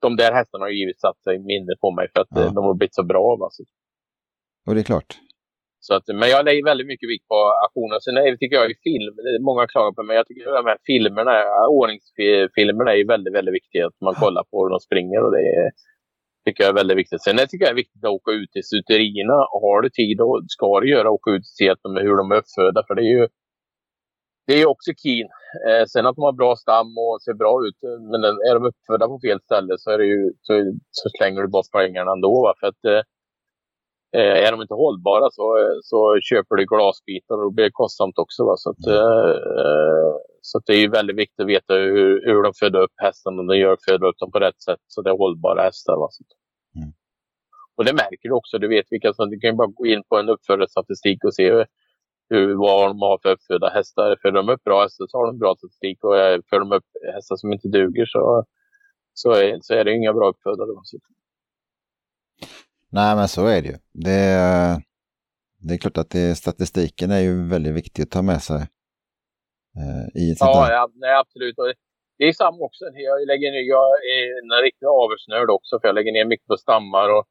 de 0.00 0.16
där 0.16 0.32
hästarna 0.32 0.64
har 0.64 0.70
givetvis 0.70 1.00
satt 1.00 1.22
sig 1.22 1.38
mindre 1.38 1.74
på 1.80 1.90
mig 1.90 2.06
för 2.12 2.20
att 2.20 2.28
ja. 2.30 2.50
de 2.56 2.64
har 2.64 2.74
blivit 2.74 2.94
så 2.94 3.04
bra. 3.04 3.36
Va? 3.36 3.48
Så 3.50 3.64
och 4.66 4.74
det 4.74 4.80
är 4.80 4.90
klart. 4.92 5.10
Så 5.86 5.92
att, 5.94 6.06
men 6.20 6.28
jag 6.34 6.44
lägger 6.44 6.64
väldigt 6.70 6.92
mycket 6.92 7.08
vikt 7.12 7.28
på 7.32 7.38
aktioner. 7.64 7.98
Sen 8.00 8.16
är, 8.16 8.36
tycker 8.36 8.56
jag 8.56 8.70
i 8.70 8.76
film, 8.88 9.14
många 9.48 9.64
klagar 9.72 9.92
på 9.92 10.02
men 10.02 10.16
jag 10.16 10.26
tycker 10.26 10.42
att 10.48 10.60
de 10.62 10.70
här 10.72 10.80
filmerna, 10.90 11.34
ordningsfilmerna 11.78 12.90
är 12.98 13.06
väldigt, 13.14 13.34
väldigt 13.38 13.58
viktiga. 13.60 13.86
Att 13.86 14.00
man 14.06 14.14
kollar 14.24 14.44
på 14.50 14.56
hur 14.62 14.70
de 14.74 14.80
springer 14.88 15.20
och 15.24 15.32
det 15.36 15.44
är, 15.60 15.66
tycker 16.44 16.60
jag 16.64 16.70
är 16.70 16.80
väldigt 16.80 17.00
viktigt. 17.02 17.22
Sen 17.22 17.38
jag 17.42 17.48
tycker 17.48 17.64
jag 17.64 17.72
det 17.72 17.78
är 17.78 17.84
viktigt 17.84 18.04
att 18.04 18.18
åka 18.18 18.32
ut 18.40 18.50
till 18.52 18.68
stuterierna. 18.70 19.38
Har 19.64 19.78
du 19.82 19.88
tid 20.00 20.18
och 20.26 20.36
ska 20.56 20.80
du 20.80 20.88
göra, 20.96 21.16
åka 21.18 21.30
ut 21.36 21.46
och 21.48 21.56
se 21.60 21.66
att 21.70 21.82
de, 21.84 21.88
hur 22.06 22.16
de 22.20 22.26
är 22.32 22.40
uppfödda. 22.42 22.80
För 22.86 22.94
det 22.98 23.04
är 23.10 23.14
ju 23.18 23.26
det 24.46 24.54
är 24.62 24.66
också 24.74 24.90
keen. 25.02 25.28
Eh, 25.68 25.84
sen 25.92 26.06
att 26.06 26.16
de 26.16 26.22
har 26.28 26.40
bra 26.42 26.52
stam 26.56 26.90
och 27.04 27.22
ser 27.24 27.36
bra 27.42 27.54
ut. 27.66 27.78
Men 28.10 28.20
är 28.48 28.54
de 28.58 28.62
uppfödda 28.70 29.06
på 29.12 29.18
fel 29.26 29.40
ställe 29.40 29.74
så, 29.78 29.90
är 29.90 29.98
det 29.98 30.08
ju, 30.14 30.22
så, 30.46 30.52
så 30.90 31.06
slänger 31.16 31.40
du 31.42 31.48
bort 31.48 31.70
pengarna 31.78 32.12
ändå. 32.12 32.34
Va? 32.46 32.52
För 32.60 32.66
att, 32.72 32.84
Eh, 32.92 33.02
är 34.18 34.52
de 34.52 34.62
inte 34.62 34.74
hållbara 34.74 35.30
så, 35.30 35.44
så 35.82 36.18
köper 36.22 36.56
du 36.56 36.64
glasbitar 36.66 37.34
och 37.34 37.50
det 37.50 37.54
blir 37.54 37.70
kostsamt 37.70 38.18
också. 38.18 38.44
Va? 38.44 38.56
Så, 38.56 38.70
att, 38.70 38.86
mm. 38.86 38.98
eh, 38.98 40.14
så 40.40 40.58
att 40.58 40.66
det 40.66 40.74
är 40.74 40.88
väldigt 40.88 41.16
viktigt 41.16 41.40
att 41.40 41.46
veta 41.46 41.74
hur, 41.74 42.26
hur 42.26 42.42
de 42.42 42.52
föder 42.54 42.80
upp 42.80 42.96
hästen 42.96 43.38
och 43.38 43.46
de 43.46 43.56
gör 43.56 43.76
föder 43.88 44.06
upp 44.06 44.18
dem 44.18 44.30
på 44.32 44.38
rätt 44.38 44.62
sätt 44.62 44.80
så 44.86 45.02
det 45.02 45.10
är 45.10 45.18
hållbara 45.18 45.62
hästar. 45.62 45.96
Va? 45.96 46.08
Mm. 46.76 46.92
Och 47.76 47.84
det 47.84 47.92
märker 47.92 48.28
du 48.28 48.34
också. 48.34 48.58
Du 48.58 48.68
vet 48.68 48.86
vilka 48.90 49.12
som, 49.12 49.30
du 49.30 49.40
kan 49.40 49.56
bara 49.56 49.68
gå 49.68 49.86
in 49.86 50.02
på 50.08 50.16
en 50.18 50.28
uppfödarstatistik 50.28 51.24
och 51.24 51.34
se 51.34 51.52
hur, 51.52 51.66
hur, 52.30 52.54
vad 52.54 52.90
de 52.90 53.00
har 53.00 53.18
för 53.22 53.30
uppfödda 53.30 53.68
hästar. 53.68 54.16
För 54.22 54.30
de 54.30 54.48
upp 54.48 54.64
bra 54.64 54.82
hästar 54.82 55.06
så 55.08 55.18
har 55.18 55.26
de 55.26 55.38
bra 55.38 55.54
statistik 55.56 56.04
och 56.04 56.14
för 56.50 56.58
de 56.58 56.72
upp 56.72 56.88
hästar 57.14 57.36
som 57.36 57.52
inte 57.52 57.68
duger 57.68 58.06
så, 58.06 58.44
så, 59.14 59.32
är, 59.32 59.58
så 59.60 59.74
är 59.74 59.84
det 59.84 59.92
inga 59.92 60.12
bra 60.12 60.28
uppfödare. 60.28 60.70
Nej, 62.98 63.16
men 63.16 63.28
så 63.28 63.46
är 63.46 63.62
det 63.62 63.68
ju. 63.68 63.78
Det, 63.92 64.22
det 65.66 65.74
är 65.74 65.78
klart 65.78 65.98
att 65.98 66.10
det, 66.10 66.34
statistiken 66.34 67.10
är 67.10 67.20
ju 67.28 67.48
väldigt 67.48 67.74
viktig 67.74 68.02
att 68.02 68.10
ta 68.10 68.22
med 68.22 68.42
sig. 68.42 68.60
Eh, 69.80 70.04
i 70.22 70.24
ett 70.32 70.38
ja, 70.40 70.70
ja 70.70 70.88
nej, 70.94 71.14
absolut. 71.22 71.56
Det 72.18 72.24
är 72.24 72.32
samma 72.32 72.58
också. 72.68 72.84
Jag, 72.84 73.26
lägger 73.26 73.48
ner, 73.52 73.64
jag 73.76 73.88
är 74.16 74.24
en 74.42 74.62
riktig 74.66 74.86
avelsnörd 74.86 75.50
också, 75.50 75.80
för 75.80 75.88
jag 75.88 75.94
lägger 75.94 76.12
ner 76.12 76.24
mycket 76.24 76.46
på 76.46 76.56
stammar. 76.56 77.08
Och 77.16 77.24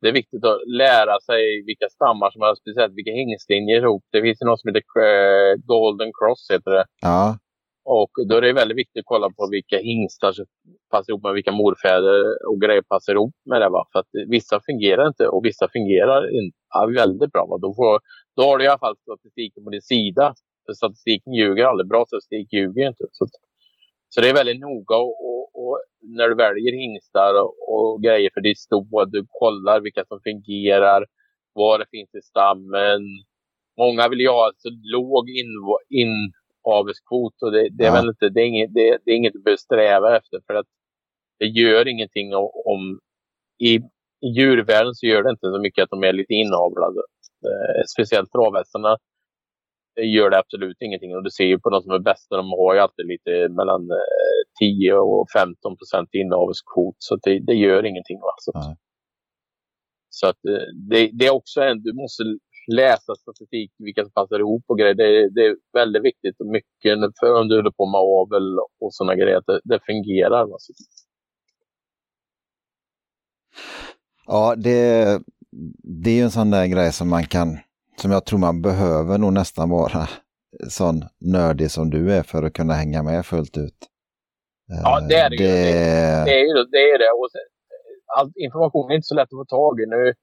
det 0.00 0.08
är 0.08 0.12
viktigt 0.12 0.44
att 0.44 0.60
lära 0.84 1.20
sig 1.20 1.42
vilka 1.66 1.88
stammar 1.88 2.30
som 2.30 2.40
har 2.42 2.54
speciellt 2.54 2.94
vilka 2.94 3.14
hingstlinjer 3.20 3.82
ihop. 3.82 4.04
Det 4.12 4.22
finns 4.22 4.40
något 4.40 4.60
som 4.60 4.68
heter 4.68 4.84
eh, 5.08 5.52
Golden 5.74 6.10
Cross, 6.18 6.42
heter 6.54 6.70
det. 6.70 6.84
Ja. 7.00 7.38
Och 7.84 8.10
då 8.28 8.36
är 8.36 8.40
det 8.40 8.52
väldigt 8.52 8.78
viktigt 8.78 9.00
att 9.00 9.12
kolla 9.12 9.28
på 9.30 9.48
vilka 9.50 9.78
hingstar 9.78 10.32
som 10.32 10.46
passar 10.90 11.12
ihop 11.12 11.22
med 11.22 11.34
vilka 11.34 11.52
morfäder 11.52 12.46
och 12.48 12.60
grejer 12.60 12.82
passar 12.82 13.12
ihop 13.12 13.34
med 13.50 13.60
det. 13.60 13.68
Va? 13.68 13.86
För 13.92 13.98
att 13.98 14.12
vissa 14.28 14.60
fungerar 14.60 15.06
inte 15.08 15.28
och 15.28 15.44
vissa 15.44 15.68
fungerar 15.72 16.22
inte, 16.38 16.56
ja, 16.74 16.86
väldigt 16.86 17.32
bra. 17.32 17.46
Va? 17.50 17.58
Då, 17.58 17.74
får, 17.74 18.00
då 18.36 18.42
har 18.42 18.58
du 18.58 18.64
i 18.64 18.68
alla 18.68 18.78
fall 18.78 18.96
statistiken 18.96 19.64
på 19.64 19.70
din 19.70 19.82
sida. 19.82 20.34
För 20.66 20.72
statistiken 20.72 21.32
ljuger 21.32 21.64
aldrig. 21.64 21.88
Bra 21.88 22.04
statistik 22.06 22.52
ljuger 22.52 22.86
inte. 22.88 23.04
Så, 23.12 23.26
så 24.08 24.20
det 24.20 24.28
är 24.28 24.34
väldigt 24.34 24.60
noga 24.60 24.96
och, 24.96 25.16
och, 25.28 25.44
och 25.60 25.76
när 26.18 26.28
du 26.28 26.34
väljer 26.34 26.72
hingstar 26.72 27.32
och, 27.42 27.54
och, 27.72 28.02
grejer 28.02 28.30
för 28.34 28.40
ditt 28.40 28.58
stå. 28.58 29.04
Du 29.04 29.26
kollar 29.28 29.80
vilka 29.80 30.04
som 30.04 30.20
fungerar, 30.24 31.06
vad 31.52 31.80
det 31.80 31.86
finns 31.90 32.14
i 32.14 32.22
stammen. 32.22 33.00
Många 33.78 34.08
vill 34.08 34.20
ju 34.20 34.28
ha 34.28 34.52
så 34.56 34.68
låg 34.96 35.30
in, 35.30 35.52
in 36.00 36.32
avelskvot 36.62 37.42
och 37.42 37.52
det, 37.52 37.68
det, 37.70 37.84
är 37.84 37.88
ja. 37.88 37.94
väl 37.94 38.08
inte, 38.08 38.28
det, 38.28 38.40
är 38.40 38.46
inget, 38.46 38.74
det, 38.74 38.98
det 39.04 39.10
är 39.10 39.16
inget 39.16 39.32
du 39.32 39.42
behöver 39.42 39.56
sträva 39.68 40.16
efter 40.16 40.40
för 40.46 40.54
att 40.54 40.66
det 41.38 41.46
gör 41.46 41.88
ingenting 41.88 42.34
om, 42.64 43.00
i, 43.58 43.74
i 44.26 44.28
djurvärlden 44.36 44.94
så 44.94 45.06
gör 45.06 45.22
det 45.22 45.30
inte 45.30 45.50
så 45.54 45.58
mycket 45.58 45.82
att 45.82 45.90
de 45.90 46.04
är 46.04 46.12
lite 46.12 46.34
inavlade. 46.34 47.00
Eh, 47.48 47.82
speciellt 47.94 48.32
travhästarna 48.32 48.96
gör 49.96 50.30
det 50.30 50.38
absolut 50.38 50.76
ingenting 50.80 51.16
och 51.16 51.24
du 51.24 51.30
ser 51.30 51.44
ju 51.44 51.58
på 51.58 51.70
de 51.70 51.82
som 51.82 51.92
är 51.92 51.98
bästa, 51.98 52.36
de 52.36 52.50
har 52.50 52.74
ju 52.74 52.80
alltid 52.80 53.06
lite 53.06 53.48
mellan 53.48 53.90
eh, 53.90 54.40
10 54.60 54.94
och 54.94 55.26
15 55.36 55.76
procent 55.76 56.08
inavelskvot 56.12 56.96
så 56.98 57.16
det, 57.16 57.40
det, 57.46 57.54
gör 57.54 57.86
ingenting. 57.86 58.20
Va? 58.20 58.34
Så, 58.38 58.52
så 60.08 60.26
att 60.26 60.44
eh, 60.44 60.66
det, 60.90 61.10
det, 61.18 61.26
är 61.26 61.34
också 61.34 61.60
en, 61.60 61.82
du 61.82 61.92
måste 61.92 62.22
läsa 62.74 63.14
statistik, 63.14 63.72
vilka 63.78 64.02
som 64.02 64.12
passar 64.12 64.38
ihop 64.38 64.64
och 64.66 64.78
grejer. 64.78 64.94
Det, 64.94 65.30
det 65.30 65.46
är 65.46 65.56
väldigt 65.72 66.04
viktigt 66.04 66.40
och 66.40 66.46
mycket 66.46 66.98
för 67.20 67.40
om 67.40 67.48
du 67.48 67.56
håller 67.56 67.70
på 67.70 67.86
med 67.86 68.00
avel 68.00 68.58
och 68.80 68.94
sådana 68.94 69.14
grejer, 69.14 69.36
att 69.36 69.46
det, 69.46 69.60
det 69.64 69.80
fungerar. 69.86 70.40
Alltså. 70.40 70.72
Ja, 74.26 74.54
det, 74.56 75.20
det 76.02 76.10
är 76.10 76.14
ju 76.14 76.22
en 76.22 76.30
sån 76.30 76.50
där 76.50 76.66
grej 76.66 76.92
som 76.92 77.08
man 77.08 77.24
kan, 77.26 77.58
som 77.96 78.10
jag 78.10 78.24
tror 78.24 78.38
man 78.38 78.62
behöver 78.62 79.18
nog 79.18 79.32
nästan 79.32 79.70
vara 79.70 80.08
sån 80.68 81.04
nördig 81.18 81.70
som 81.70 81.90
du 81.90 82.12
är 82.12 82.22
för 82.22 82.42
att 82.42 82.52
kunna 82.52 82.74
hänga 82.74 83.02
med 83.02 83.26
fullt 83.26 83.58
ut. 83.58 83.78
Ja, 84.66 85.00
det 85.08 85.14
är 85.14 85.30
det, 85.30 85.36
det... 85.36 85.44
ju. 85.44 85.50
Det, 85.50 86.24
det, 86.24 86.40
är 86.40 86.46
ju 86.46 86.64
det. 86.64 86.78
Är 86.78 86.98
det. 86.98 87.10
Och 87.10 87.28
all 88.18 88.32
information 88.36 88.90
är 88.90 88.94
inte 88.94 89.06
så 89.06 89.14
lätt 89.14 89.22
att 89.22 89.30
få 89.30 89.44
tag 89.44 89.80
i. 89.80 89.86
Nu 89.86 90.14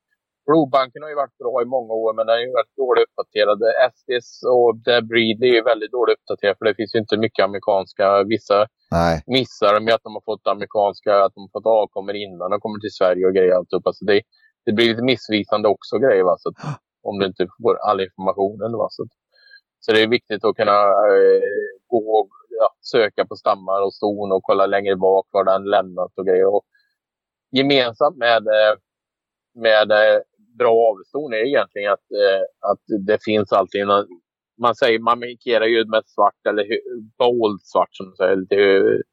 Blodbanken 0.47 1.01
har 1.03 1.09
ju 1.09 1.15
varit 1.23 1.37
bra 1.43 1.55
i 1.61 1.65
många 1.75 1.93
år, 2.03 2.13
men 2.13 2.25
den 2.25 2.33
har 2.35 2.43
ju 2.47 2.51
varit 2.59 2.75
dåligt 2.83 3.05
uppdaterad. 3.07 3.59
SDs 3.93 4.29
och 4.55 4.71
Debris 4.87 5.41
är 5.41 5.53
ju 5.57 5.61
väldigt 5.71 5.91
dåligt 5.91 6.17
uppdaterat, 6.19 6.57
för 6.57 6.65
det 6.65 6.75
finns 6.79 6.95
ju 6.95 6.99
inte 6.99 7.17
mycket 7.17 7.43
amerikanska. 7.43 8.23
Vissa 8.23 8.57
Nej. 8.91 9.15
missar 9.37 9.79
med 9.85 9.93
att 9.93 10.03
de 10.07 10.13
har 10.17 10.25
fått 10.31 10.47
amerikanska, 10.47 11.11
att 11.23 11.33
de 11.35 11.39
har 11.45 11.53
fått 11.57 11.69
avkommor 11.81 12.15
innan 12.15 12.51
de 12.51 12.59
kommer 12.59 12.79
till 12.79 12.97
Sverige 12.99 13.23
och 13.27 13.35
grejer. 13.37 13.53
Alltihopa. 13.55 13.93
Så 13.93 14.05
det, 14.05 14.21
det 14.65 14.71
blir 14.73 14.87
lite 14.89 15.03
missvisande 15.11 15.67
också 15.75 15.93
grejer, 16.05 16.23
va? 16.23 16.35
Så 16.39 16.49
att, 16.49 16.59
om 17.09 17.19
du 17.19 17.25
inte 17.25 17.47
får 17.61 17.75
all 17.87 18.01
information. 18.01 18.57
Va? 18.81 18.87
Så, 18.89 19.01
så 19.79 19.91
det 19.93 20.01
är 20.03 20.07
viktigt 20.17 20.43
att 20.43 20.55
kunna 20.55 20.79
eh, 21.13 21.41
gå 21.93 22.03
och 22.19 22.29
ja, 22.59 22.67
söka 22.81 23.25
på 23.25 23.35
stammar 23.35 23.81
och 23.85 23.93
ston 23.93 24.31
och 24.31 24.43
kolla 24.43 24.65
längre 24.65 24.95
bak 24.95 25.25
var 25.31 25.43
den 25.43 25.63
lämnat 25.63 26.11
och 26.17 26.25
grejer. 26.25 26.47
Och 26.55 26.63
gemensamt 27.51 28.17
med 28.17 28.43
eh, 28.47 28.75
med 29.57 29.91
eh, 29.91 30.19
bra 30.59 30.73
avston 30.89 31.33
är 31.33 31.43
egentligen 31.51 31.91
att, 31.91 32.07
eh, 32.21 32.43
att 32.71 32.83
det 33.07 33.19
finns 33.23 33.51
alltid 33.51 33.81
en 33.81 34.07
man 34.61 34.75
säger, 34.75 34.99
man 34.99 35.19
markerar 35.19 35.65
ju 35.65 35.85
med 35.85 36.03
svart 36.05 36.41
eller 36.49 36.65
bold 37.17 37.61
svart 37.61 37.89
som 37.91 38.15
säger, 38.15 38.35
lite 38.35 38.55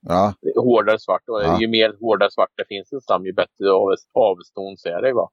ja. 0.01 0.35
hårdare 0.57 0.99
svart. 0.99 1.23
Och 1.29 1.43
ja. 1.43 1.61
ju 1.61 1.69
mer 1.69 1.95
hårdare 2.01 2.31
svart 2.31 2.53
det 2.57 2.65
finns 2.69 2.93
en 2.93 3.01
stam, 3.01 3.27
ju 3.27 3.33
bättre 3.33 3.67
avston 4.15 4.75
är 4.85 5.03
det. 5.03 5.13
Va? 5.13 5.29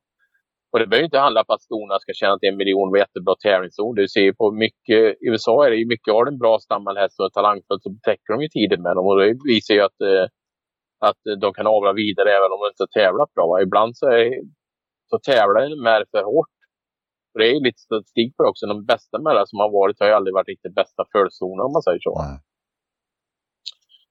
Och 0.72 0.80
det 0.80 0.88
behöver 0.88 1.06
inte 1.06 1.20
handla 1.20 1.42
om 1.42 1.54
att 1.56 1.62
stona 1.62 2.00
ska 2.00 2.14
tjäna 2.14 2.40
till 2.40 2.50
en 2.50 2.58
miljon 2.58 2.90
och 2.90 2.98
jättebra 2.98 3.36
tävlingszon. 3.36 3.96
Du 3.96 4.08
ser 4.08 4.34
på 4.34 4.52
mycket, 4.52 5.02
i 5.22 5.28
USA 5.32 5.66
är 5.66 5.70
det 5.70 5.78
ju 5.78 5.88
mycket, 5.88 6.14
har 6.14 6.26
en 6.26 6.38
bra 6.38 6.60
stammad 6.60 6.98
häst 6.98 7.20
och 7.20 7.34
talangfull 7.34 7.82
så 7.82 7.90
betäcker 7.90 8.34
de 8.34 8.42
ju 8.42 8.50
tidigt 8.50 8.82
med 8.82 8.96
dem. 8.96 9.06
Och 9.06 9.20
det 9.20 9.38
visar 9.54 9.74
ju 9.74 9.82
att, 9.82 10.02
eh, 10.02 10.26
att 11.10 11.22
de 11.42 11.54
kan 11.54 11.68
avla 11.68 11.94
vidare 11.94 12.30
även 12.38 12.52
om 12.52 12.60
de 12.62 12.68
inte 12.74 12.94
tävlat 13.00 13.34
bra. 13.34 13.48
Va? 13.48 13.62
Ibland 13.62 13.98
så, 13.98 14.06
är, 14.08 14.26
så 15.12 15.18
tävlar 15.32 15.62
de 15.70 15.76
med 15.90 16.02
för 16.12 16.24
hårt 16.34 16.54
det 17.40 17.50
är 17.50 17.60
lite 17.68 17.80
statistik 17.80 18.38
på 18.38 18.44
det 18.44 18.50
också. 18.50 18.66
De 18.66 18.86
bästa 18.86 19.20
med 19.20 19.48
som 19.48 19.60
har 19.60 19.72
varit 19.80 20.00
har 20.00 20.08
ju 20.08 20.14
aldrig 20.14 20.34
varit 20.34 20.48
riktigt 20.48 20.76
bästa 20.76 21.02
följzoner 21.12 21.64
om 21.64 21.74
man 21.74 21.84
säger 21.88 22.00
så. 22.08 22.14
Nej. 22.22 22.40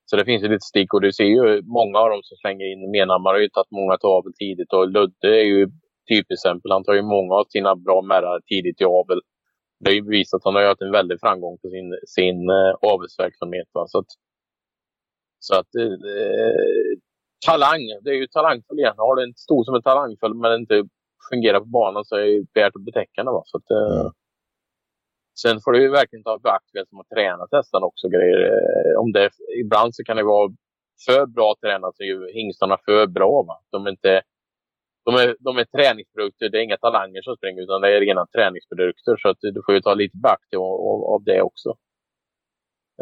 Så 0.05 0.15
det 0.17 0.25
finns 0.25 0.43
ju 0.43 0.47
lite 0.47 0.65
statistik 0.65 0.93
och 0.93 1.01
du 1.01 1.11
ser 1.13 1.29
ju 1.35 1.43
många 1.79 1.97
av 2.03 2.09
dem 2.13 2.21
som 2.23 2.37
slänger 2.37 2.65
in 2.71 2.91
Menhammar 2.95 3.33
har 3.33 3.41
ju 3.45 3.49
tagit 3.49 3.77
många 3.79 3.95
avel 4.17 4.33
tidigt 4.43 4.73
och 4.73 4.89
Ludde 4.95 5.29
är 5.41 5.47
ju 5.53 5.61
typexempel. 6.09 6.71
Han 6.71 6.83
tar 6.83 6.93
ju 6.93 7.05
många 7.15 7.33
av 7.39 7.45
sina 7.55 7.71
bra 7.75 8.01
märrar 8.01 8.39
tidigt 8.51 8.81
i 8.81 8.85
avel. 8.99 9.21
Det 9.81 9.91
är 9.91 9.95
ju 9.95 10.03
bevisat 10.09 10.37
att 10.37 10.45
han 10.47 10.55
har 10.55 10.63
haft 10.63 10.81
en 10.81 10.97
väldig 10.99 11.17
framgång 11.19 11.55
på 11.61 11.67
sin, 11.75 11.89
sin 12.17 12.39
uh, 12.59 12.73
avelsverksamhet. 12.91 13.69
Va? 13.73 13.83
Så 13.87 13.97
att, 13.99 14.11
så 15.47 15.53
att 15.59 15.71
uh, 15.79 16.95
talang, 17.45 17.81
det 18.01 18.09
är 18.09 18.13
ju 18.13 18.27
talangfull 18.27 18.79
igen. 18.79 18.93
Har 18.97 19.15
du 19.15 19.23
en 19.23 19.33
stor 19.33 19.63
som 19.63 19.75
är 19.75 19.81
talangfull 19.81 20.33
men 20.33 20.59
inte 20.61 20.83
fungerar 21.29 21.59
på 21.59 21.65
banan 21.65 22.05
så 22.05 22.15
är 22.15 22.25
det 22.25 22.61
värt 22.61 22.75
att 22.75 22.85
betäcka 22.85 23.23
det. 23.23 23.41
Så 23.45 23.57
att, 23.57 23.71
eh, 23.71 24.01
mm. 24.01 24.11
Sen 25.41 25.59
får 25.63 25.71
du 25.71 25.81
ju 25.81 25.89
verkligen 25.89 26.23
ta 26.23 26.39
beaktning 26.39 26.85
som 26.89 26.97
har 26.97 27.07
tränat 27.15 27.49
hästarna 27.51 27.85
också. 27.85 28.07
Grejer. 28.09 28.39
Eh, 28.51 29.01
om 29.01 29.11
det, 29.11 29.29
ibland 29.63 29.95
så 29.95 30.03
kan 30.03 30.17
det 30.17 30.23
vara 30.23 30.51
för 31.05 31.25
bra 31.25 31.55
tränat 31.61 31.95
så 31.95 32.03
är 32.03 32.33
hingstarna 32.33 32.77
för 32.85 33.07
bra. 33.07 33.43
Va? 33.47 33.55
De, 33.71 33.85
är 33.85 33.89
inte, 33.89 34.21
de, 35.05 35.15
är, 35.15 35.35
de 35.39 35.57
är 35.57 35.65
träningsprodukter, 35.65 36.49
det 36.49 36.57
är 36.59 36.63
inga 36.63 36.77
talanger 36.77 37.21
som 37.21 37.35
springer 37.35 37.61
utan 37.61 37.81
det 37.81 37.95
är 37.97 38.01
rena 38.01 38.25
träningsprodukter. 38.35 39.17
Så 39.17 39.29
att 39.29 39.37
du 39.41 39.61
får 39.65 39.75
ju 39.75 39.81
ta 39.81 39.93
lite 39.93 40.17
beaktning 40.17 40.59
av, 40.61 41.03
av 41.13 41.23
det 41.23 41.41
också. 41.41 41.69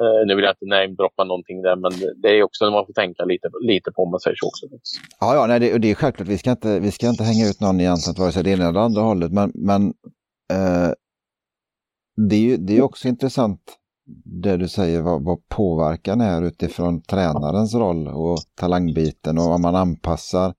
Uh, 0.02 0.28
nu 0.28 0.36
vill 0.36 0.46
jag 0.46 0.54
inte 0.54 0.66
namedroppa 0.66 1.24
någonting 1.24 1.62
där, 1.62 1.76
men 1.76 1.92
det 2.22 2.30
är 2.30 2.44
också 2.44 2.66
när 2.66 2.72
man 2.72 2.86
får 2.86 2.94
tänka 2.94 3.26
lite, 3.26 3.48
lite 3.62 3.92
på 3.92 4.04
om 4.04 4.12
man 4.12 4.20
säger 4.20 4.38
så 4.40 4.48
också. 4.48 4.66
Ja, 5.20 5.36
ja 5.36 5.48
nej, 5.48 5.60
det, 5.60 5.78
det 5.78 5.92
är 5.92 5.96
självklart. 5.96 6.28
Vi 6.28 6.38
ska, 6.38 6.52
inte, 6.52 6.80
vi 6.80 6.92
ska 6.92 7.10
inte 7.10 7.24
hänga 7.24 7.46
ut 7.50 7.62
någon 7.62 7.80
egentligen, 7.80 8.22
vare 8.22 8.32
sig 8.32 8.44
det 8.44 8.52
ena 8.52 8.68
eller 8.70 8.80
andra 8.80 9.02
hållet. 9.02 9.32
Men, 9.32 9.52
men 9.56 9.82
uh, 10.54 10.92
det, 12.30 12.36
är 12.36 12.40
ju, 12.40 12.58
det 12.58 12.78
är 12.78 12.82
också 12.82 13.08
intressant 13.08 13.62
det 14.44 14.58
du 14.58 14.68
säger, 14.68 15.02
vad, 15.02 15.24
vad 15.24 15.48
påverkan 15.48 16.22
är 16.22 16.42
utifrån 16.42 17.02
tränarens 17.02 17.76
roll 17.76 18.08
och 18.08 18.38
talangbiten 18.56 19.38
och 19.38 19.46
om 19.46 19.62
man 19.62 19.76
anpassar 19.76 20.54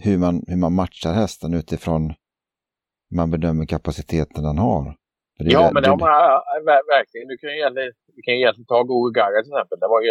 hur 0.00 0.18
man, 0.18 0.44
hur 0.46 0.56
man 0.56 0.74
matchar 0.74 1.12
hästen 1.12 1.54
utifrån 1.54 2.14
hur 3.10 3.16
man 3.16 3.30
bedömer 3.30 3.66
kapaciteten 3.66 4.44
den 4.44 4.58
har. 4.58 4.96
Ja, 5.50 5.70
men 5.72 5.82
det 5.82 5.88
har 5.88 5.96
man 5.96 6.80
verkligen. 6.96 7.28
Du 7.28 7.36
kan 7.36 7.50
ju 7.50 7.56
egentligen, 7.56 7.92
du 8.16 8.22
kan 8.22 8.34
ju 8.34 8.40
egentligen 8.40 8.66
ta 8.66 8.82
Google 8.82 9.12
Gaga 9.18 9.38
till 9.42 9.52
exempel. 9.52 9.78
Det 9.80 9.90
var 9.94 10.02
ju, 10.02 10.10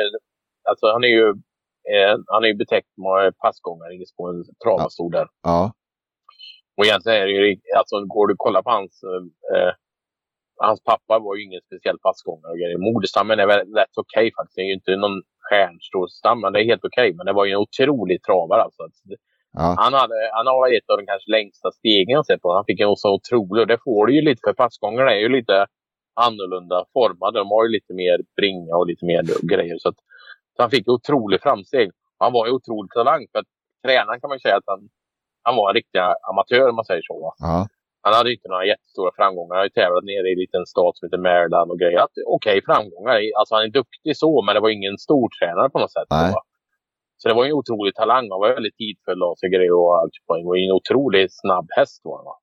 alltså, 0.70 0.86
han 0.96 1.04
är 1.04 1.14
ju 1.20 1.28
eh, 1.92 2.16
han 2.34 2.44
är 2.44 2.48
ju 2.48 2.58
betäckt 2.64 2.94
med 3.06 3.38
passgångare 3.38 3.94
på 4.18 4.24
en 4.32 4.40
travastol 4.64 5.12
där. 5.12 5.28
Ja. 5.44 5.74
Och 6.78 6.86
egentligen 6.86 7.22
är 7.22 7.26
det 7.28 7.32
ju, 7.32 7.58
alltså 7.80 7.96
går 8.14 8.28
du 8.28 8.34
och 8.34 8.46
kollar 8.46 8.64
på 8.64 8.72
hans, 8.78 8.94
eh, 9.54 9.72
hans 10.68 10.84
pappa 10.84 11.20
var 11.20 11.36
ju 11.36 11.44
ingen 11.44 11.62
speciell 11.68 12.00
passgångare. 12.08 12.78
Moderstammen 12.78 13.40
är 13.40 13.48
väl 13.48 13.60
rätt 13.60 13.96
okej 14.04 14.28
okay, 14.28 14.32
faktiskt. 14.38 14.56
Det 14.56 14.62
är 14.62 14.72
ju 14.72 14.80
inte 14.82 14.96
någon 14.96 15.22
stjärnstor 15.46 16.08
stam, 16.08 16.42
men 16.42 16.54
det 16.54 16.60
är 16.62 16.72
helt 16.72 16.86
okej. 16.86 17.08
Okay. 17.08 17.18
Men 17.18 17.26
det 17.26 17.34
var 17.34 17.46
ju 17.46 17.52
en 17.52 17.66
otrolig 17.66 18.24
travare 18.24 18.62
alltså. 18.62 18.84
Ja. 19.54 19.76
Han, 19.78 19.94
hade, 19.94 20.18
han 20.34 20.48
har 20.48 20.78
ett 20.78 20.90
av 20.90 20.98
de 20.98 21.06
kanske 21.06 21.32
längsta 21.32 21.72
stegen 21.72 22.14
jag 22.18 22.26
sett 22.26 22.42
på. 22.42 22.54
Han 22.54 22.66
fick 22.66 22.80
en 22.80 22.96
så 22.96 23.14
otrolig 23.14 23.62
och 23.62 23.68
det 23.68 23.78
får 23.84 24.06
du 24.06 24.16
ju 24.16 24.22
lite 24.22 24.42
för 24.46 24.54
passgångarna 24.54 25.12
är 25.12 25.20
ju 25.20 25.30
lite 25.30 25.66
annorlunda 26.26 26.86
formade. 26.94 27.40
De 27.40 27.48
har 27.52 27.64
ju 27.66 27.72
lite 27.72 27.94
mer 27.94 28.18
bringa 28.40 28.76
och 28.76 28.88
lite 28.88 29.06
mer 29.06 29.24
grejer. 29.54 29.78
Så, 29.80 29.90
att, 29.90 30.00
så 30.56 30.62
han 30.64 30.70
fick 30.70 30.88
otrolig 30.88 31.42
framsteg. 31.42 31.92
Han 32.20 32.34
var 32.34 32.46
ju 32.48 32.52
otrolig 32.52 32.92
talang 32.92 33.28
för 33.32 33.40
att 33.40 33.50
tränaren 33.86 34.22
kan 34.22 34.30
man 34.30 34.40
säga 34.40 34.58
att 34.58 34.70
han, 34.74 34.90
han 35.44 35.56
var 35.56 35.70
en 35.70 35.76
riktig 35.76 36.00
amatör 36.30 36.70
om 36.70 36.76
man 36.76 36.86
säger 36.86 37.02
så. 37.02 37.34
Ja. 37.38 37.68
Han 38.04 38.14
hade 38.14 38.34
inte 38.34 38.50
några 38.50 38.66
jättestora 38.66 39.12
framgångar. 39.16 39.54
Han 39.56 39.62
har 39.64 39.70
ju 39.72 39.78
tävlat 39.82 40.04
nere 40.04 40.28
i 40.30 40.34
en 40.34 40.44
liten 40.46 40.66
stat 40.74 40.94
som 40.98 41.06
heter 41.06 41.24
Maryland 41.30 41.72
och 41.72 41.80
grejer. 41.80 42.00
Okej 42.04 42.58
okay, 42.58 42.62
framgångar. 42.70 43.16
Alltså 43.40 43.56
han 43.56 43.64
är 43.64 43.74
duktig 43.80 44.18
så 44.24 44.42
men 44.46 44.56
det 44.56 44.62
var 44.66 44.70
ingen 44.70 44.98
stor 44.98 45.28
tränare 45.38 45.70
på 45.70 45.80
något 45.80 45.94
sätt. 45.98 46.10
Nej. 46.10 46.32
Så 46.32 46.40
det 47.30 47.36
var 47.36 47.46
en 47.46 47.54
otrolig 47.54 47.96
talang. 47.96 48.30
Han 48.30 48.40
var 48.40 48.54
väldigt 48.54 48.78
tidfull 48.78 49.24
och 49.24 49.38
grejer 49.56 49.74
och 49.74 49.98
allt. 49.98 50.14
Det 50.28 50.44
var 50.44 50.56
en 50.58 50.72
otroligt 50.80 51.32
snabb 51.42 51.68
häst. 51.78 52.02
Var 52.04 52.18
han. 52.18 52.40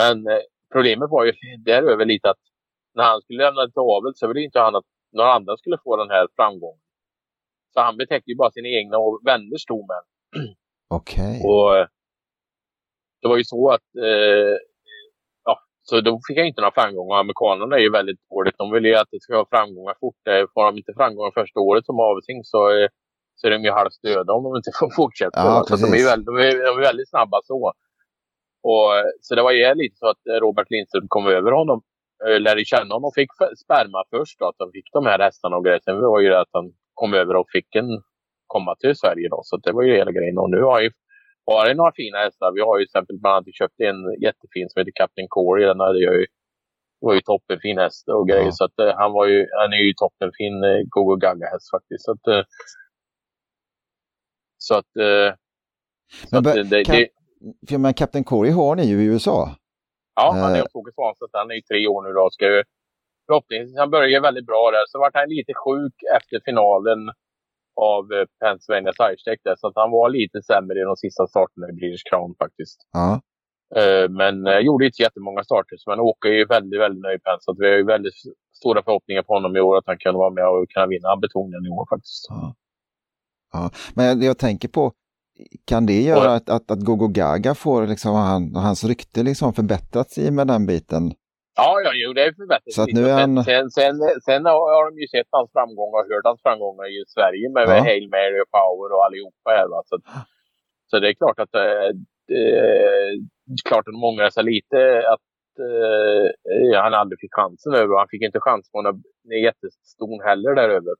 Men 0.00 0.32
eh, 0.32 0.42
problemet 0.72 1.10
var 1.10 1.24
ju 1.24 1.32
däröver 1.64 2.04
lite 2.04 2.30
att 2.30 2.42
när 2.94 3.04
han 3.04 3.20
skulle 3.22 3.44
lämna 3.44 3.66
till 3.66 3.88
avel 3.96 4.12
så 4.14 4.28
ville 4.28 4.40
inte 4.40 4.60
han 4.60 4.76
att 4.76 4.88
några 5.12 5.32
andra 5.32 5.56
skulle 5.56 5.78
få 5.84 5.96
den 5.96 6.10
här 6.10 6.26
framgången. 6.36 6.80
Så 7.74 7.80
han 7.80 7.96
betäckte 7.96 8.30
ju 8.30 8.36
bara 8.36 8.50
sina 8.50 8.68
egna 8.68 8.98
och 8.98 9.20
vänners 9.26 9.62
stomen. 9.62 10.02
Okej. 10.90 11.40
Okay. 11.40 11.50
Och 11.50 11.76
eh, 11.76 11.86
det 13.22 13.28
var 13.28 13.36
ju 13.36 13.44
så 13.44 13.70
att 13.70 13.88
eh, 14.08 14.56
ja, 15.44 15.54
så 15.82 16.00
då 16.00 16.20
fick 16.28 16.38
jag 16.38 16.48
inte 16.48 16.60
några 16.60 16.78
framgångar. 16.80 17.16
Amerikanerna 17.16 17.76
är 17.76 17.80
ju 17.80 17.90
väldigt 17.90 18.20
dåligt. 18.30 18.58
De 18.58 18.72
vill 18.72 18.84
ju 18.84 18.94
att 18.94 19.10
det 19.10 19.22
ska 19.22 19.34
vara 19.34 19.52
framgångar 19.54 19.94
fort. 20.00 20.22
Får 20.54 20.64
de 20.66 20.76
inte 20.76 20.92
framgångar 20.96 21.32
första 21.40 21.60
året 21.60 21.86
som 21.86 22.00
avelsing 22.00 22.44
så 22.44 22.60
eh, 22.70 22.88
så 23.38 23.46
är 23.46 23.50
de 23.50 23.62
ju 23.64 23.70
halvt 23.70 24.02
döda 24.02 24.32
om 24.32 24.42
de 24.46 24.50
inte 24.60 24.72
får 24.80 24.90
fortsätta. 25.00 25.38
Ja, 25.44 25.64
så 25.68 25.76
de 25.84 25.88
är, 25.98 26.04
väldigt, 26.10 26.26
de, 26.26 26.36
är, 26.46 26.52
de 26.68 26.72
är 26.80 26.86
väldigt 26.90 27.10
snabba 27.10 27.38
så. 27.44 27.60
Och, 28.70 28.90
så 29.20 29.34
det 29.34 29.42
var 29.42 29.52
ju 29.52 29.74
lite 29.74 29.96
så 30.02 30.06
att 30.12 30.22
Robert 30.44 30.70
Lindström 30.70 31.06
kom 31.08 31.26
över 31.26 31.52
honom, 31.52 31.78
eh, 32.26 32.40
lärde 32.40 32.64
känna 32.64 32.94
honom 32.94 33.08
och 33.08 33.14
fick 33.14 33.30
sperma 33.64 34.00
först. 34.10 34.38
Då, 34.38 34.44
att 34.48 34.58
de 34.58 34.72
fick 34.72 34.88
de 34.92 35.06
här 35.06 35.18
hästarna 35.18 35.56
och 35.56 35.64
grejer. 35.64 35.80
Sen 35.84 36.00
var 36.00 36.20
ju 36.20 36.28
det 36.28 36.40
att 36.40 36.52
han 36.52 36.66
kom 36.94 37.14
över 37.14 37.36
och 37.36 37.48
fick 37.56 37.70
en 37.80 37.90
komma 38.46 38.74
till 38.80 38.96
Sverige. 38.96 39.28
Då. 39.28 39.40
Så 39.44 39.56
det 39.56 39.72
var 39.72 39.82
ju 39.82 39.92
hela 40.00 40.12
grejen. 40.12 40.38
Och 40.38 40.50
nu 40.50 40.62
har 40.62 40.80
ju 40.80 40.90
har 41.54 41.66
jag 41.66 41.76
några 41.76 41.92
fina 42.02 42.18
hästar. 42.18 42.52
Vi 42.56 42.60
har 42.60 42.78
ju 42.78 42.84
till 42.84 42.90
exempel 42.90 43.16
bland 43.20 43.34
annat 43.36 43.58
köpt 43.60 43.80
en 43.90 44.00
jättefin 44.26 44.66
som 44.68 44.76
heter 44.80 44.98
Captain 45.00 45.28
Corey. 45.36 45.66
Den 45.66 45.80
hade 45.80 46.00
jag 46.08 46.14
ju, 46.20 46.26
var 47.00 47.14
ju 47.14 47.20
toppenfin 47.20 47.78
häst 47.78 48.08
och 48.08 48.28
grejer. 48.28 48.50
Ja. 48.52 48.58
Så 48.58 48.64
att, 48.64 48.76
uh, 48.84 48.92
han, 49.00 49.12
var 49.18 49.26
ju, 49.32 49.38
han 49.60 49.72
är 49.78 49.82
ju 49.86 49.92
toppenfin 50.02 50.54
uh, 50.70 50.80
Gogo 50.94 51.16
Gaga 51.24 51.46
häst 51.52 51.68
faktiskt. 51.76 52.04
Så 52.06 52.12
att, 52.14 52.26
uh, 52.34 52.42
så 54.58 54.74
att... 54.74 54.96
Eh, 54.96 55.34
men, 56.30 56.44
så 56.44 56.48
att 56.50 56.70
det, 56.70 56.84
det, 56.84 57.08
för, 57.68 57.78
men 57.78 57.94
Captain 57.94 58.24
Corey 58.24 58.52
har 58.52 58.76
ni 58.76 58.84
ju 58.84 59.02
i 59.02 59.06
USA. 59.06 59.56
Ja, 60.14 60.32
han 60.32 60.54
är 60.54 60.60
hos 60.62 60.74
Åke 60.74 60.92
Svanstedt. 60.94 61.30
Han 61.32 61.50
är 61.50 61.54
i 61.54 61.62
tre 61.62 61.86
år 61.86 62.02
nu 62.06 62.12
då. 62.12 62.30
Ska 62.30 62.44
ju, 62.56 62.62
förhoppningsvis, 63.26 63.78
han 63.78 63.90
började 63.90 64.20
väldigt 64.28 64.46
bra 64.46 64.70
där. 64.70 64.84
Så 64.88 64.98
vart 64.98 65.14
han 65.14 65.28
lite 65.28 65.52
sjuk 65.64 65.96
efter 66.16 66.40
finalen 66.44 67.00
av 67.94 68.02
eh, 68.16 68.26
Pennsylvania 68.42 68.92
Sidestech 68.98 69.40
där. 69.44 69.56
Så 69.58 69.66
att 69.68 69.76
han 69.82 69.90
var 69.90 70.10
lite 70.10 70.42
sämre 70.42 70.76
i 70.80 70.84
de 70.90 70.96
sista 70.96 71.26
starterna 71.26 71.66
i 71.68 71.72
British 71.72 72.04
Crown 72.10 72.34
faktiskt. 72.42 72.78
Ja. 72.92 73.20
Uh, 73.80 74.08
men 74.20 74.46
uh, 74.46 74.58
gjorde 74.58 74.86
inte 74.86 75.02
jättemånga 75.02 75.42
starter. 75.44 75.76
Men 75.86 76.00
Åke 76.00 76.28
är 76.28 76.38
ju 76.42 76.46
väldigt, 76.56 76.80
väldigt 76.80 77.02
nöjd 77.02 77.20
med 77.24 77.36
Så 77.40 77.50
att 77.50 77.58
vi 77.60 77.66
har 77.70 77.76
ju 77.76 77.84
väldigt 77.84 78.14
stora 78.60 78.82
förhoppningar 78.82 79.22
på 79.22 79.32
honom 79.34 79.56
i 79.56 79.60
år. 79.60 79.78
Att 79.78 79.86
han 79.86 79.98
kan 79.98 80.14
vara 80.14 80.30
med 80.30 80.48
och 80.48 80.70
kunna 80.70 80.86
vinna 80.86 81.16
betonen 81.16 81.66
i 81.66 81.70
år 81.78 81.86
faktiskt. 81.92 82.26
Ja. 82.28 82.54
Ja, 83.52 83.70
men 83.94 84.06
jag, 84.06 84.22
jag 84.22 84.38
tänker 84.38 84.68
på, 84.68 84.92
kan 85.64 85.86
det 85.86 86.02
göra 86.02 86.34
att, 86.34 86.50
att, 86.50 86.70
att 86.70 86.84
Gogo 86.84 87.08
Gaga 87.08 87.54
får 87.54 87.86
liksom, 87.86 88.14
han, 88.14 88.56
hans 88.56 88.84
rykte 88.84 89.22
liksom 89.22 89.54
förbättrats 89.54 90.18
i 90.18 90.30
med 90.30 90.46
den 90.46 90.66
biten? 90.66 91.12
Ja, 91.56 91.80
ja 91.84 91.90
jo, 91.94 92.12
det 92.12 92.22
är 92.24 92.32
förbättrat. 92.32 92.74
Så 92.74 92.86
nu 92.86 93.02
är 93.08 93.14
han... 93.20 93.44
sen, 93.44 93.70
sen, 93.70 93.94
sen, 94.28 94.44
har 94.44 94.90
de 94.90 95.00
ju 95.02 95.06
sett 95.08 95.30
hans 95.30 95.50
framgångar 95.52 95.98
och 96.00 96.10
hört 96.14 96.30
hans 96.30 96.42
framgångar 96.42 96.86
i 96.96 97.04
Sverige 97.14 97.46
med 97.56 97.64
ja. 97.68 97.82
Hail 97.88 98.08
Mary 98.14 98.38
och 98.44 98.50
Power 98.58 98.88
och 98.94 99.04
allihopa 99.06 99.48
här. 99.58 99.68
Va? 99.72 99.80
Så, 99.90 99.96
så 100.90 100.94
det 101.00 101.08
är 101.08 101.14
klart 101.22 101.38
att 101.44 101.54
eh, 101.54 101.90
klart 103.68 103.84
att 103.88 103.96
de 103.98 104.04
ångrar 104.10 104.30
sig 104.30 104.44
lite 104.44 104.78
att 105.14 105.28
eh, 105.68 106.82
han 106.84 106.94
aldrig 106.94 107.20
fick 107.20 107.34
chansen 107.34 107.74
över. 107.74 107.92
Han 107.98 108.12
fick 108.12 108.22
inte 108.22 108.40
chans 108.40 108.70
på 108.72 108.78
en 108.78 109.42
jätteston 109.48 110.20
heller 110.28 110.54
där 110.54 110.68
över. 110.68 110.92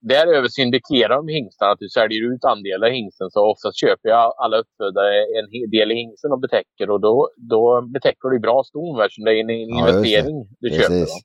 Däröver 0.00 0.48
syndikerar 0.48 1.16
de 1.16 1.28
hingstarna, 1.28 1.72
att 1.72 1.78
du 1.78 1.88
säljer 1.88 2.34
ut 2.34 2.44
andelar 2.44 2.90
i 2.90 2.94
hingsten. 2.94 3.30
Så 3.30 3.50
oftast 3.52 3.80
köper 3.80 4.08
jag 4.08 4.34
alla 4.38 4.56
uppfödare 4.58 5.14
en 5.38 5.70
del 5.70 5.92
i 5.92 5.94
hingsten 5.94 6.32
och 6.32 6.40
betäcker. 6.40 6.90
Och 6.90 7.00
då, 7.00 7.30
då 7.36 7.82
betäcker 7.94 8.28
du 8.28 8.38
bra 8.38 8.64
ston 8.64 9.00
eftersom 9.00 9.24
det 9.24 9.32
är 9.32 9.40
en 9.40 9.50
investering 9.50 10.38
ja, 10.38 10.56
du 10.60 10.70
köper. 10.70 11.00
Då. 11.00 11.18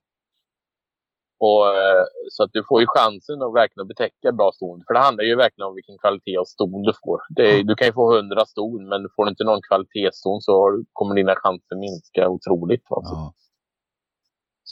Och, 1.48 1.64
eh, 1.82 2.04
så 2.32 2.44
att 2.44 2.54
du 2.54 2.62
får 2.70 2.80
ju 2.82 2.88
chansen 2.88 3.42
att 3.42 3.54
verkligen 3.62 3.88
betäcka 3.88 4.32
bra 4.40 4.52
ston. 4.58 4.84
För 4.86 4.94
det 4.94 5.00
handlar 5.00 5.24
ju 5.24 5.36
verkligen 5.36 5.68
om 5.70 5.76
vilken 5.80 5.98
kvalitet 6.04 6.38
av 6.38 6.46
ston 6.56 6.82
du 6.90 6.94
får. 7.04 7.20
Är, 7.46 7.64
du 7.64 7.76
kan 7.76 7.88
ju 7.88 7.94
få 7.94 8.06
hundra 8.16 8.46
ston 8.46 8.82
men 8.92 9.02
får 9.16 9.26
du 9.26 9.30
inte 9.30 9.44
någon 9.44 9.62
kvalitetsston 9.70 10.42
så 10.42 10.54
kommer 10.94 11.16
dina 11.16 11.36
chanser 11.36 11.76
minska 11.76 12.30
otroligt. 12.36 12.88
Alltså. 12.98 13.16
Ja. 13.16 13.34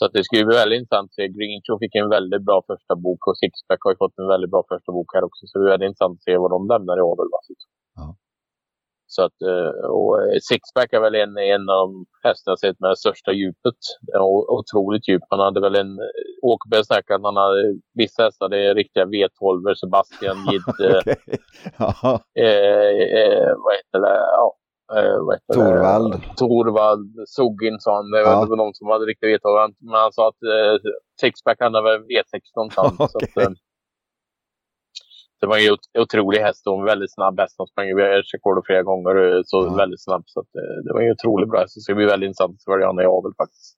Så 0.02 0.06
att 0.06 0.16
det 0.16 0.24
skulle 0.24 0.44
bli 0.44 0.56
väldigt 0.62 0.80
intressant 0.80 1.08
att 1.10 1.18
se. 1.18 1.34
Green 1.36 1.60
Show 1.64 1.78
fick 1.82 1.94
en 1.94 2.14
väldigt 2.16 2.44
bra 2.48 2.58
första 2.70 2.94
bok 3.04 3.20
och 3.28 3.36
Sixpack 3.38 3.80
har 3.84 3.90
ju 3.92 4.00
fått 4.02 4.18
en 4.22 4.32
väldigt 4.34 4.52
bra 4.54 4.62
första 4.72 4.90
bok 4.96 5.08
här 5.14 5.24
också. 5.28 5.42
Så 5.46 5.58
det 5.58 5.64
är 5.64 5.72
väldigt 5.74 5.90
intressant 5.90 6.16
att 6.16 6.26
se 6.28 6.42
vad 6.44 6.50
de 6.56 6.60
lämnar 6.72 6.96
i 7.00 7.04
avel. 7.10 7.28
Ja. 7.98 8.06
Så 9.14 9.20
att, 9.26 9.38
eh, 9.50 9.72
och 9.98 10.12
eh, 10.22 10.38
Sixpack 10.48 10.90
är 10.92 11.00
väl 11.06 11.14
en, 11.14 11.34
en 11.54 11.64
av 11.74 11.78
de 11.82 12.06
hästarna 12.26 12.56
sett 12.56 12.80
med 12.80 12.90
det 12.90 13.02
största 13.04 13.32
djupet. 13.32 13.80
Otroligt 14.58 15.08
djup. 15.08 15.24
Han 15.30 15.40
hade 15.46 15.60
väl 15.60 15.76
en... 15.82 15.92
Åkerberg 16.50 16.84
snackade 16.84 17.16
att 17.16 17.28
han 17.30 17.42
hade 17.44 17.60
vissa 18.02 18.22
hästar, 18.22 18.48
det 18.48 18.60
är 18.68 18.74
riktiga 18.74 19.04
V12, 19.04 19.74
Sebastian 19.82 20.38
Jid. 20.46 20.62
okay. 20.68 21.14
eh, 22.44 22.92
eh, 23.20 23.52
vad 23.62 23.72
heter 23.78 23.98
det? 24.06 24.16
Ja, 24.38 24.46
eh, 24.98 25.54
Torvald. 25.54 26.12
Torvald, 26.36 27.12
Soginsson. 27.26 28.10
Det 28.10 28.22
var 28.24 28.32
ja. 28.32 28.56
någon 28.56 28.74
som 28.74 28.88
hade 28.88 29.04
riktigt 29.06 29.28
V12. 29.28 29.74
Men 29.78 29.94
han 29.94 30.12
sa 30.12 30.28
att 30.28 30.42
eh, 30.42 30.74
Sixpack 31.20 31.60
hade 31.60 31.82
väl 31.82 32.00
V16 32.00 32.56
någonstans. 32.56 33.00
okay. 33.00 33.10
så 33.12 33.18
att, 33.18 33.46
eh, 33.46 33.52
det 35.40 35.46
var 35.46 35.58
en 35.58 36.02
otrolig 36.02 36.40
häst 36.40 36.66
och 36.66 36.78
en 36.78 36.84
väldigt 36.84 37.14
snabb 37.14 37.40
häst. 37.40 37.54
Han 37.58 37.66
sprang 37.66 37.96
världsrekord 37.96 38.66
flera 38.66 38.82
gånger 38.82 39.14
eh, 39.24 39.40
så 39.44 39.56
ja. 39.66 39.74
väldigt 39.74 40.02
snabb. 40.02 40.22
Så 40.26 40.40
eh, 40.40 40.84
det 40.84 40.92
var 40.92 41.00
en 41.00 41.12
otroligt 41.12 41.50
bra 41.50 41.60
häst. 41.60 41.82
Så 41.82 41.92
det 41.92 41.96
blir 41.96 42.06
väldigt 42.06 42.26
intressant 42.26 42.54
att 42.54 42.64
följa 42.64 42.86
honom 42.86 43.04
i 43.04 43.06
avel 43.06 43.32
faktiskt. 43.36 43.76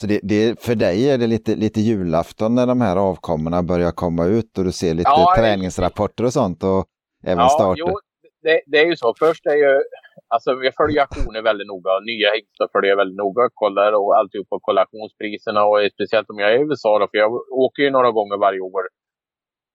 Så 0.00 0.06
det, 0.06 0.20
det, 0.22 0.60
för 0.60 0.74
dig 0.74 1.10
är 1.10 1.18
det 1.18 1.26
lite, 1.26 1.56
lite 1.56 1.80
julafton 1.80 2.54
när 2.54 2.66
de 2.66 2.80
här 2.80 2.96
avkommorna 2.96 3.62
börjar 3.62 3.92
komma 3.92 4.24
ut 4.26 4.58
och 4.58 4.64
du 4.64 4.72
ser 4.72 4.94
lite 4.94 5.10
ja, 5.10 5.34
träningsrapporter 5.36 6.24
och 6.24 6.32
sånt 6.32 6.64
och 6.64 6.84
även 7.24 7.38
ja, 7.38 7.48
starter? 7.48 7.84
Jo, 7.86 7.98
det, 8.42 8.62
det, 8.66 8.78
är 8.78 8.86
ju 8.86 8.96
så. 8.96 9.14
Först 9.18 9.46
är 9.46 9.58
ju, 9.64 9.82
alltså 10.28 10.50
jag 10.50 10.74
följer 10.74 11.00
auktioner 11.00 11.42
väldigt 11.42 11.66
noga. 11.66 11.90
Nya 12.10 12.28
hästar 12.30 12.68
följer 12.72 12.90
jag 12.90 12.96
väldigt 12.96 13.16
noga. 13.24 13.48
Kollar 13.54 13.92
och 13.92 14.16
alltihop 14.18 14.48
på 14.48 14.60
kollationspriserna 14.60 15.64
och 15.64 15.78
speciellt 15.92 16.30
om 16.30 16.38
jag 16.38 16.52
är 16.52 16.58
i 16.58 16.62
USA 16.62 16.98
då, 16.98 17.08
för 17.10 17.18
jag 17.18 17.32
åker 17.50 17.82
ju 17.82 17.90
några 17.90 18.10
gånger 18.10 18.36
varje 18.36 18.60
år 18.60 18.82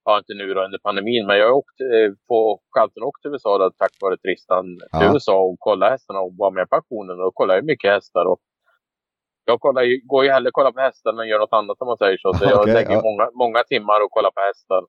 ja 0.05 0.18
inte 0.18 0.34
nu 0.34 0.53
då 0.53 0.66
under 0.66 0.78
pandemin, 0.78 1.28
men 1.28 1.38
jag 1.38 1.45
har 1.45 1.53
åkt 1.61 1.80
eh, 1.82 2.09
på 2.30 2.59
Charlton 2.74 3.03
och 3.03 3.18
till 3.22 3.32
USA 3.32 3.57
då, 3.57 3.72
tack 3.78 3.93
vare 4.01 4.18
Tristan 4.18 4.66
ja. 4.91 4.99
till 4.99 5.07
USA 5.13 5.38
och 5.39 5.55
kolla 5.59 5.89
hästarna 5.89 6.20
och 6.20 6.34
var 6.38 6.51
med 6.51 6.70
på 6.70 6.76
auktionen 6.76 7.18
och 7.26 7.36
kollar 7.36 7.55
ju 7.55 7.61
mycket 7.61 7.91
hästar. 7.91 8.26
Och 8.26 8.39
jag 9.45 9.59
kollar 9.59 9.82
ju, 9.82 10.01
går 10.11 10.24
ju 10.26 10.32
hellre 10.32 10.49
kolla 10.53 10.72
på 10.72 10.80
hästar 10.80 11.22
än 11.22 11.30
gör 11.30 11.39
något 11.39 11.59
annat 11.59 11.82
om 11.82 11.88
man 11.88 11.97
säger 11.97 12.18
så. 12.18 12.34
Så 12.34 12.43
jag 12.45 12.59
okay, 12.61 12.74
lägger 12.74 12.91
ja. 12.91 13.01
många, 13.09 13.26
många 13.34 13.63
timmar 13.63 13.99
och 14.03 14.11
kollar 14.11 14.32
på 14.32 14.41
hästar. 14.41 14.82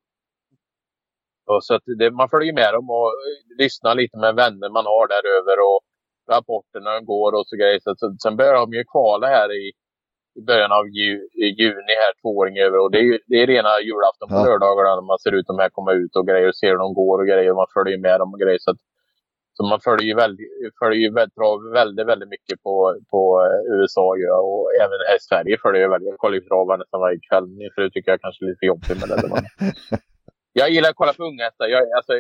Och 1.47 1.64
så 1.64 1.74
att 1.74 1.86
det, 1.99 2.11
man 2.11 2.28
följer 2.28 2.55
med 2.62 2.70
dem 2.74 2.90
och 2.90 3.11
lyssnar 3.59 3.94
lite 3.94 4.16
med 4.18 4.34
vänner 4.34 4.68
man 4.78 4.86
har 4.86 5.07
där 5.12 5.24
över 5.38 5.57
och 5.68 5.80
rapporterna 6.32 7.01
går 7.01 7.30
och 7.38 7.47
så 7.47 7.57
grejer. 7.57 7.80
Så, 7.82 8.16
sen 8.22 8.36
börjar 8.36 8.55
de 8.55 8.72
ju 8.72 8.84
kvala 8.84 9.26
här 9.26 9.49
i 9.62 9.72
i 10.38 10.42
början 10.51 10.72
av 10.78 10.84
ju, 10.88 11.11
juni 11.61 11.94
här, 12.03 12.12
tvååring 12.20 12.57
över. 12.66 12.78
Och 12.82 12.90
det 12.94 13.01
är, 13.01 13.20
det 13.30 13.36
är 13.42 13.47
rena 13.47 13.72
julafton 13.88 14.28
på 14.28 14.38
ja. 14.40 14.47
lördagarna 14.47 14.94
när 15.01 15.09
man 15.12 15.18
ser 15.24 15.34
ut 15.38 15.47
de 15.53 15.59
här 15.62 15.70
komma 15.76 15.92
ut 15.92 16.16
och 16.16 16.26
grejer 16.28 16.49
och 16.49 16.57
ser 16.61 16.70
hur 16.72 16.84
de 16.86 16.94
går 17.03 17.16
och 17.20 17.28
grejer. 17.32 17.51
Och 17.51 17.61
man 17.62 17.74
följer 17.78 17.99
med 18.07 18.16
dem 18.20 18.32
och 18.34 18.40
grejer. 18.40 18.61
Så, 18.64 18.70
att, 18.70 18.80
så 19.57 19.61
man 19.72 19.80
följer 19.88 20.07
ju 20.11 20.14
väldigt, 20.24 20.51
följer 20.80 21.01
ju 21.07 21.11
väldigt, 21.80 22.07
väldigt, 22.12 22.32
mycket 22.34 22.57
på, 22.66 22.74
på 23.12 23.20
eh, 23.47 23.61
USA 23.76 24.07
ju. 24.20 24.26
Och 24.49 24.64
även 24.84 24.99
här 25.09 25.16
i 25.20 25.26
Sverige 25.28 25.55
följer 25.64 25.82
jag 25.82 25.90
väldigt. 25.94 26.11
Jag 26.12 26.18
kollar 26.18 26.38
ju 26.40 26.44
travar 26.49 26.76
nästan 26.78 27.01
varje 27.01 27.20
kväll. 27.28 27.47
Min 27.61 27.70
fru 27.74 27.90
tycker 27.90 28.11
jag 28.12 28.20
kanske 28.20 28.40
är 28.44 28.47
lite 28.47 28.61
för 28.62 28.70
jobbig 28.72 28.94
med 29.01 29.09
det. 29.11 29.18
Jag 30.61 30.70
gillar 30.70 30.88
att 30.90 31.00
kolla 31.00 31.12
på 31.12 31.24
unga 31.24 31.44
hästar. 31.44 31.66
Jag, 31.68 31.82
alltså, 31.98 32.12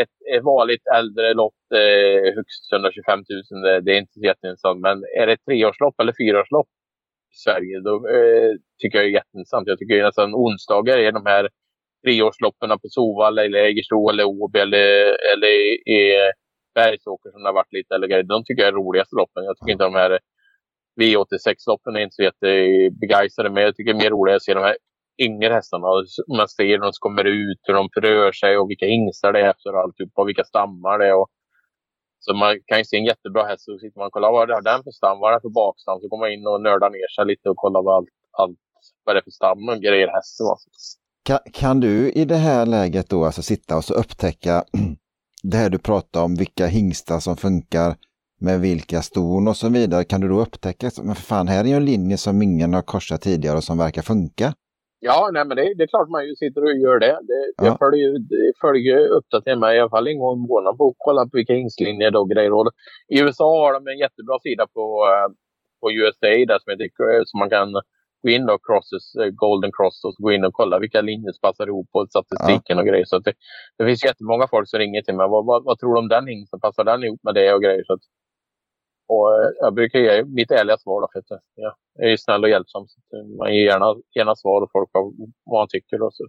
ett, 0.00 0.14
ett 0.34 0.44
vanligt 0.44 0.86
äldre 0.98 1.34
lopp, 1.34 1.60
eh, 1.74 2.34
högst 2.38 2.72
125 2.72 3.18
000, 3.18 3.62
det, 3.62 3.80
det 3.84 3.92
är 3.94 3.98
inte 4.02 4.12
så 4.12 4.24
jätteintressant. 4.30 4.80
Men 4.80 4.96
är 5.18 5.26
det 5.26 5.32
ett 5.32 5.44
treårslopp 5.48 5.96
eller 6.00 6.14
fyraårslopp 6.20 6.68
i 7.34 7.36
Sverige. 7.44 7.74
Då 7.88 7.94
eh, 8.16 8.50
tycker 8.80 8.98
jag 8.98 9.04
det 9.06 9.10
är 9.12 9.18
jätteintressant. 9.20 9.68
Jag 9.70 9.78
tycker 9.78 10.02
nästan 10.02 10.34
onsdagar 10.34 10.98
är 10.98 11.12
de 11.12 11.26
här 11.26 11.44
treårsloppen 12.04 12.68
på 12.82 12.88
Sovalla 12.96 13.44
eller 13.44 13.58
Jägersro 13.58 14.00
eller 14.10 14.24
Åby 14.24 14.58
eller, 14.58 14.86
eller 15.32 15.52
i 15.96 16.00
Bergsåker 16.74 17.30
som 17.30 17.42
det 17.42 17.48
har 17.48 17.60
varit 17.62 17.76
lite 17.78 17.94
eller. 17.94 18.22
De 18.22 18.44
tycker 18.44 18.62
jag 18.62 18.72
är 18.72 18.80
roligaste 18.82 19.16
loppen. 19.16 19.44
Jag 19.48 19.56
tycker 19.56 19.72
inte 19.72 19.90
de 19.92 20.00
här 20.02 20.12
V86-loppen 21.00 21.96
är 21.96 22.00
inte 22.06 22.18
så 22.18 22.22
jättebegeistrade. 22.28 23.50
Men 23.50 23.62
jag 23.62 23.76
tycker 23.76 23.92
det 23.92 23.98
är 23.98 24.04
mer 24.04 24.16
roligt 24.16 24.36
att 24.36 24.42
se 24.42 24.54
de 24.54 24.64
här 24.70 24.76
yngre 25.26 25.52
hästarna. 25.54 25.86
Man 26.38 26.48
ser 26.48 26.64
hur 26.64 26.78
de 26.78 26.92
kommer 26.98 27.24
ut, 27.24 27.60
hur 27.62 27.74
de 27.74 27.88
rör 27.96 28.32
sig 28.32 28.58
och 28.58 28.70
vilka 28.70 28.86
hingstar 28.86 29.32
det 29.32 29.40
är 29.40 29.50
efter 29.50 29.82
alltihopa. 29.82 30.22
och 30.22 30.28
vilka 30.28 30.44
stammar 30.44 30.98
det 30.98 31.06
är. 31.06 31.16
Och 31.22 31.30
så 32.24 32.34
man 32.34 32.60
kan 32.66 32.78
ju 32.78 32.84
se 32.84 32.96
en 32.96 33.04
jättebra 33.04 33.42
häst 33.46 33.68
och 33.68 33.80
sitter 33.80 33.98
man 33.98 34.06
och 34.06 34.12
kollar 34.12 34.32
vad 34.32 34.50
är 34.50 34.62
den 34.62 34.82
för 34.84 34.90
stam, 34.90 35.18
vad 35.20 35.30
är 35.30 35.34
det 35.34 35.40
för 35.40 35.54
bakstam. 35.62 36.00
Så 36.00 36.08
går 36.08 36.18
man 36.18 36.32
in 36.32 36.46
och 36.46 36.62
nördar 36.62 36.90
ner 36.90 37.08
sig 37.14 37.26
lite 37.26 37.50
och 37.50 37.56
kollar 37.56 37.82
vad 37.82 37.96
allt, 37.96 38.08
allt 38.32 38.58
vad 39.04 39.14
det 39.14 39.20
är 39.20 39.22
för 39.22 39.30
stam 39.30 39.68
och 39.68 39.80
grejer 39.86 40.08
hästen 40.08 40.46
var. 40.46 40.58
Kan, 41.28 41.38
kan 41.52 41.80
du 41.80 42.12
i 42.12 42.24
det 42.24 42.36
här 42.36 42.66
läget 42.66 43.08
då 43.10 43.24
alltså 43.24 43.42
sitta 43.42 43.76
och 43.76 43.84
så 43.84 43.94
upptäcka 43.94 44.64
det 45.42 45.56
här 45.56 45.70
du 45.70 45.78
pratar 45.78 46.22
om, 46.24 46.34
vilka 46.34 46.66
hingstar 46.66 47.20
som 47.20 47.36
funkar 47.36 47.96
med 48.40 48.60
vilka 48.60 49.02
ston 49.02 49.48
och 49.48 49.56
så 49.56 49.68
vidare. 49.68 50.04
Kan 50.04 50.20
du 50.20 50.28
då 50.28 50.40
upptäcka, 50.40 50.90
men 51.02 51.14
för 51.14 51.22
fan 51.22 51.48
här 51.48 51.64
är 51.64 51.68
ju 51.68 51.74
en 51.74 51.84
linje 51.84 52.16
som 52.16 52.42
ingen 52.42 52.74
har 52.74 52.82
korsat 52.82 53.20
tidigare 53.20 53.56
och 53.56 53.64
som 53.64 53.78
verkar 53.78 54.02
funka. 54.02 54.54
Ja, 55.02 55.30
nej, 55.32 55.44
men 55.46 55.56
det, 55.56 55.74
det, 55.76 55.82
är 55.82 55.86
klart 55.86 56.08
man 56.08 56.26
ju 56.26 56.34
sitter 56.36 56.62
och 56.64 56.76
gör 56.84 56.98
det. 56.98 57.18
det 57.30 57.52
ja. 57.56 57.64
Jag 57.66 57.78
följer, 57.78 58.10
följer 58.60 58.98
uppdateringar 59.08 59.60
med 59.60 59.76
i 59.76 59.80
alla 59.80 59.90
fall 59.90 60.06
en 60.08 60.18
gång 60.18 60.34
i 60.38 60.48
månaden 60.48 60.76
på 60.78 60.88
att 60.88 60.94
kolla 60.98 61.22
på 61.22 61.30
vilka 61.32 61.52
hingslinjer 61.52 62.16
och 62.16 62.30
grejer. 62.30 62.52
Och 62.52 62.70
I 63.08 63.20
USA 63.20 63.48
har 63.64 63.72
de 63.72 63.86
en 63.92 63.98
jättebra 63.98 64.38
sida 64.42 64.66
på, 64.74 64.84
uh, 65.10 65.28
på 65.80 65.92
USA 65.92 66.32
där 66.50 66.58
som, 66.58 66.70
heter, 66.70 67.24
så 67.24 67.38
man 67.38 67.50
kan 67.50 67.68
gå 68.22 68.28
in 68.36 68.48
och 68.50 68.60
crosses, 68.66 69.06
uh, 69.20 69.30
golden 69.44 69.70
cross 69.76 70.04
och 70.04 70.14
gå 70.24 70.32
in 70.32 70.44
och 70.44 70.54
kolla 70.54 70.78
vilka 70.78 71.00
linjer 71.00 71.32
som 71.32 71.40
passar 71.48 71.66
ihop 71.66 71.88
på 71.92 72.06
statistiken 72.06 72.76
ja. 72.76 72.80
och 72.80 72.86
grejer. 72.88 73.04
Så 73.04 73.18
det, 73.18 73.32
det 73.78 73.84
finns 73.86 74.04
jättemånga 74.04 74.46
folk 74.54 74.68
som 74.68 74.78
ringer 74.78 75.02
till 75.02 75.16
mig. 75.16 75.28
Vad, 75.28 75.46
vad, 75.46 75.64
vad 75.64 75.78
tror 75.78 75.94
du 75.94 75.98
om 75.98 76.08
den 76.08 76.26
hingsten? 76.26 76.60
Passar 76.60 76.84
den 76.84 77.04
ihop 77.04 77.20
med 77.22 77.34
det 77.34 77.54
och 77.54 77.62
grejer? 77.62 77.84
Så 77.86 77.92
att, 77.92 78.04
och 79.12 79.26
eh, 79.34 79.50
jag 79.60 79.74
brukar 79.74 79.98
ge 79.98 80.24
mitt 80.24 80.50
ärliga 80.50 80.78
svar. 80.78 81.00
Då, 81.00 81.08
för 81.12 81.18
att 81.18 81.40
jag 81.54 82.12
är 82.12 82.16
snäll 82.16 82.44
och 82.44 82.50
hjälpsam. 82.50 82.86
Så 82.88 83.00
man 83.38 83.54
ger 83.54 83.64
gärna, 83.64 83.86
gärna 84.14 84.36
svar 84.36 84.62
och 84.62 84.70
folk 84.72 84.90
vad, 84.92 85.14
man 85.58 85.68
tycker. 85.68 85.98
Då, 85.98 86.10
så. 86.12 86.24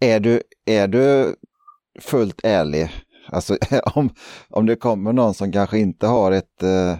Är, 0.00 0.20
du, 0.20 0.42
är 0.66 0.88
du 0.88 1.34
fullt 2.00 2.40
ärlig? 2.44 2.88
Alltså 3.32 3.56
om, 3.94 4.10
om 4.50 4.66
det 4.66 4.76
kommer 4.76 5.12
någon 5.12 5.34
som 5.34 5.52
kanske 5.52 5.78
inte 5.78 6.06
har 6.06 6.32
ett 6.32 6.62
eh, 6.62 6.96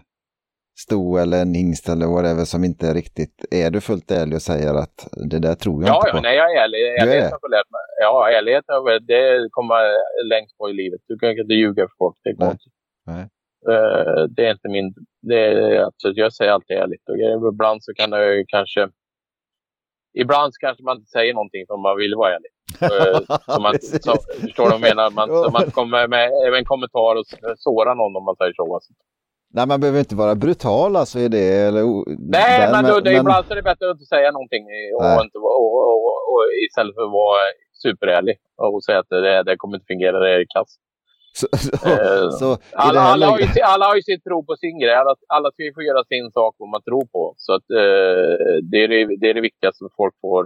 sto 0.79 1.17
eller 1.17 1.43
en 1.43 1.55
hingst 1.55 1.89
eller 1.89 2.07
whatever 2.07 2.45
som 2.45 2.65
inte 2.65 2.89
är 2.89 2.95
riktigt, 2.95 3.45
är 3.51 3.71
du 3.71 3.81
fullt 3.81 4.11
ärlig 4.11 4.35
och 4.35 4.43
säger 4.43 4.75
att 4.75 5.09
det 5.31 5.39
där 5.39 5.55
tror 5.55 5.83
jag 5.83 5.89
ja, 5.89 5.97
inte 5.97 6.11
på? 6.11 6.17
Ja, 6.17 6.21
nej, 6.21 6.37
jag 6.37 6.57
är 6.57 6.65
ärlig. 6.65 6.79
Ärlighet 7.03 7.33
har 7.43 7.51
lärt 7.51 7.71
mig. 7.71 7.81
Ja, 8.01 8.31
ärlighet 8.31 8.65
det 9.07 9.49
kommer 9.51 9.81
längst 10.29 10.59
på 10.59 10.71
i 10.71 10.73
livet. 10.73 11.01
Du 11.09 11.19
kan 11.19 11.31
inte 11.31 11.55
ljuga 11.55 11.83
för 11.83 11.97
folk. 11.99 12.17
Det 12.25 12.33
går 12.33 12.51
inte. 12.51 12.71
Nej. 13.07 13.29
Uh, 13.69 14.25
det 14.37 14.47
är 14.47 14.53
inte 14.53 14.69
min... 14.69 14.95
Det 15.23 15.41
är, 15.45 15.85
absolut, 15.87 16.17
jag 16.17 16.33
säger 16.33 16.53
alltid 16.53 16.77
ärligt. 16.77 17.09
Och 17.09 17.49
ibland 17.55 17.85
så 17.85 17.95
kan 17.95 18.11
det 18.11 18.45
kanske... 18.49 18.89
Ibland 20.15 20.53
kanske 20.61 20.83
man 20.85 20.97
inte 20.97 21.11
säger 21.11 21.35
någonting 21.35 21.65
för 21.67 21.77
man 21.77 21.97
vill 21.97 22.15
vara 22.15 22.35
ärlig. 22.37 22.53
Uh, 22.83 23.37
så 23.55 23.61
man, 23.61 23.75
så, 24.07 24.13
förstår 24.41 24.65
du 24.65 24.71
vad 24.71 24.81
jag 24.81 24.89
menar? 24.91 25.11
Man, 25.11 25.29
så 25.29 25.51
man 25.51 25.71
kommer 25.71 26.09
med 26.09 26.31
en 26.59 26.65
kommentar 26.65 27.17
och 27.19 27.27
sårar 27.57 27.95
någon 27.95 28.17
om 28.17 28.25
man 28.25 28.37
säger 28.37 28.53
så. 28.53 28.75
Alltså. 28.75 28.93
Nej, 29.55 29.67
man 29.67 29.81
behöver 29.81 29.99
inte 29.99 30.17
vara 30.17 30.35
brutal 30.35 30.97
alltså 30.97 31.19
i 31.19 31.29
det. 31.29 31.49
Eller, 31.69 31.83
Nej, 32.37 32.61
där, 32.61 32.73
men, 32.73 32.85
men, 32.85 33.05
det, 33.05 33.13
ibland 33.13 33.47
så 33.47 33.53
är 33.53 33.57
det 33.57 33.63
bättre 33.63 33.91
att 33.91 33.97
inte 33.97 34.07
säga 34.15 34.31
någonting 34.31 34.65
och, 34.99 35.25
inte, 35.25 35.39
och, 35.39 35.73
och, 35.75 36.15
och, 36.33 36.43
istället 36.69 36.95
för 36.95 37.03
att 37.03 37.19
vara 37.23 37.41
superärlig 37.83 38.37
och 38.57 38.85
säga 38.85 38.99
att 38.99 39.09
det, 39.09 39.43
det 39.43 39.57
kommer 39.57 39.77
inte 39.77 39.87
fungera, 39.93 40.19
det 40.19 40.31
är 40.31 40.45
kast. 40.57 40.82
Så, 41.35 41.47
så, 41.57 41.89
eh, 41.89 42.31
så 42.31 42.59
alla, 42.73 43.01
alla, 43.01 43.27
har 43.27 43.39
ju, 43.39 43.47
alla 43.65 43.87
har 43.87 43.97
ju 43.97 44.03
sin 44.03 44.21
tro 44.21 44.47
på 44.47 44.57
sin 44.57 44.79
grej. 44.79 44.95
Alla, 44.95 45.15
alla 45.29 45.51
ska 45.51 45.63
ju 45.63 45.75
få 45.75 45.83
göra 45.83 46.05
sin 46.05 46.31
sak 46.33 46.55
vad 46.59 46.69
man 46.69 46.83
tror 46.83 47.07
på. 47.07 47.35
Så 47.37 47.55
att, 47.55 47.71
eh, 47.71 48.57
det, 48.71 48.79
är 48.85 48.89
det, 48.89 49.17
det 49.21 49.27
är 49.31 49.35
det 49.35 49.41
viktigaste 49.41 49.85
att 49.85 49.97
folk 49.97 50.15
får, 50.21 50.45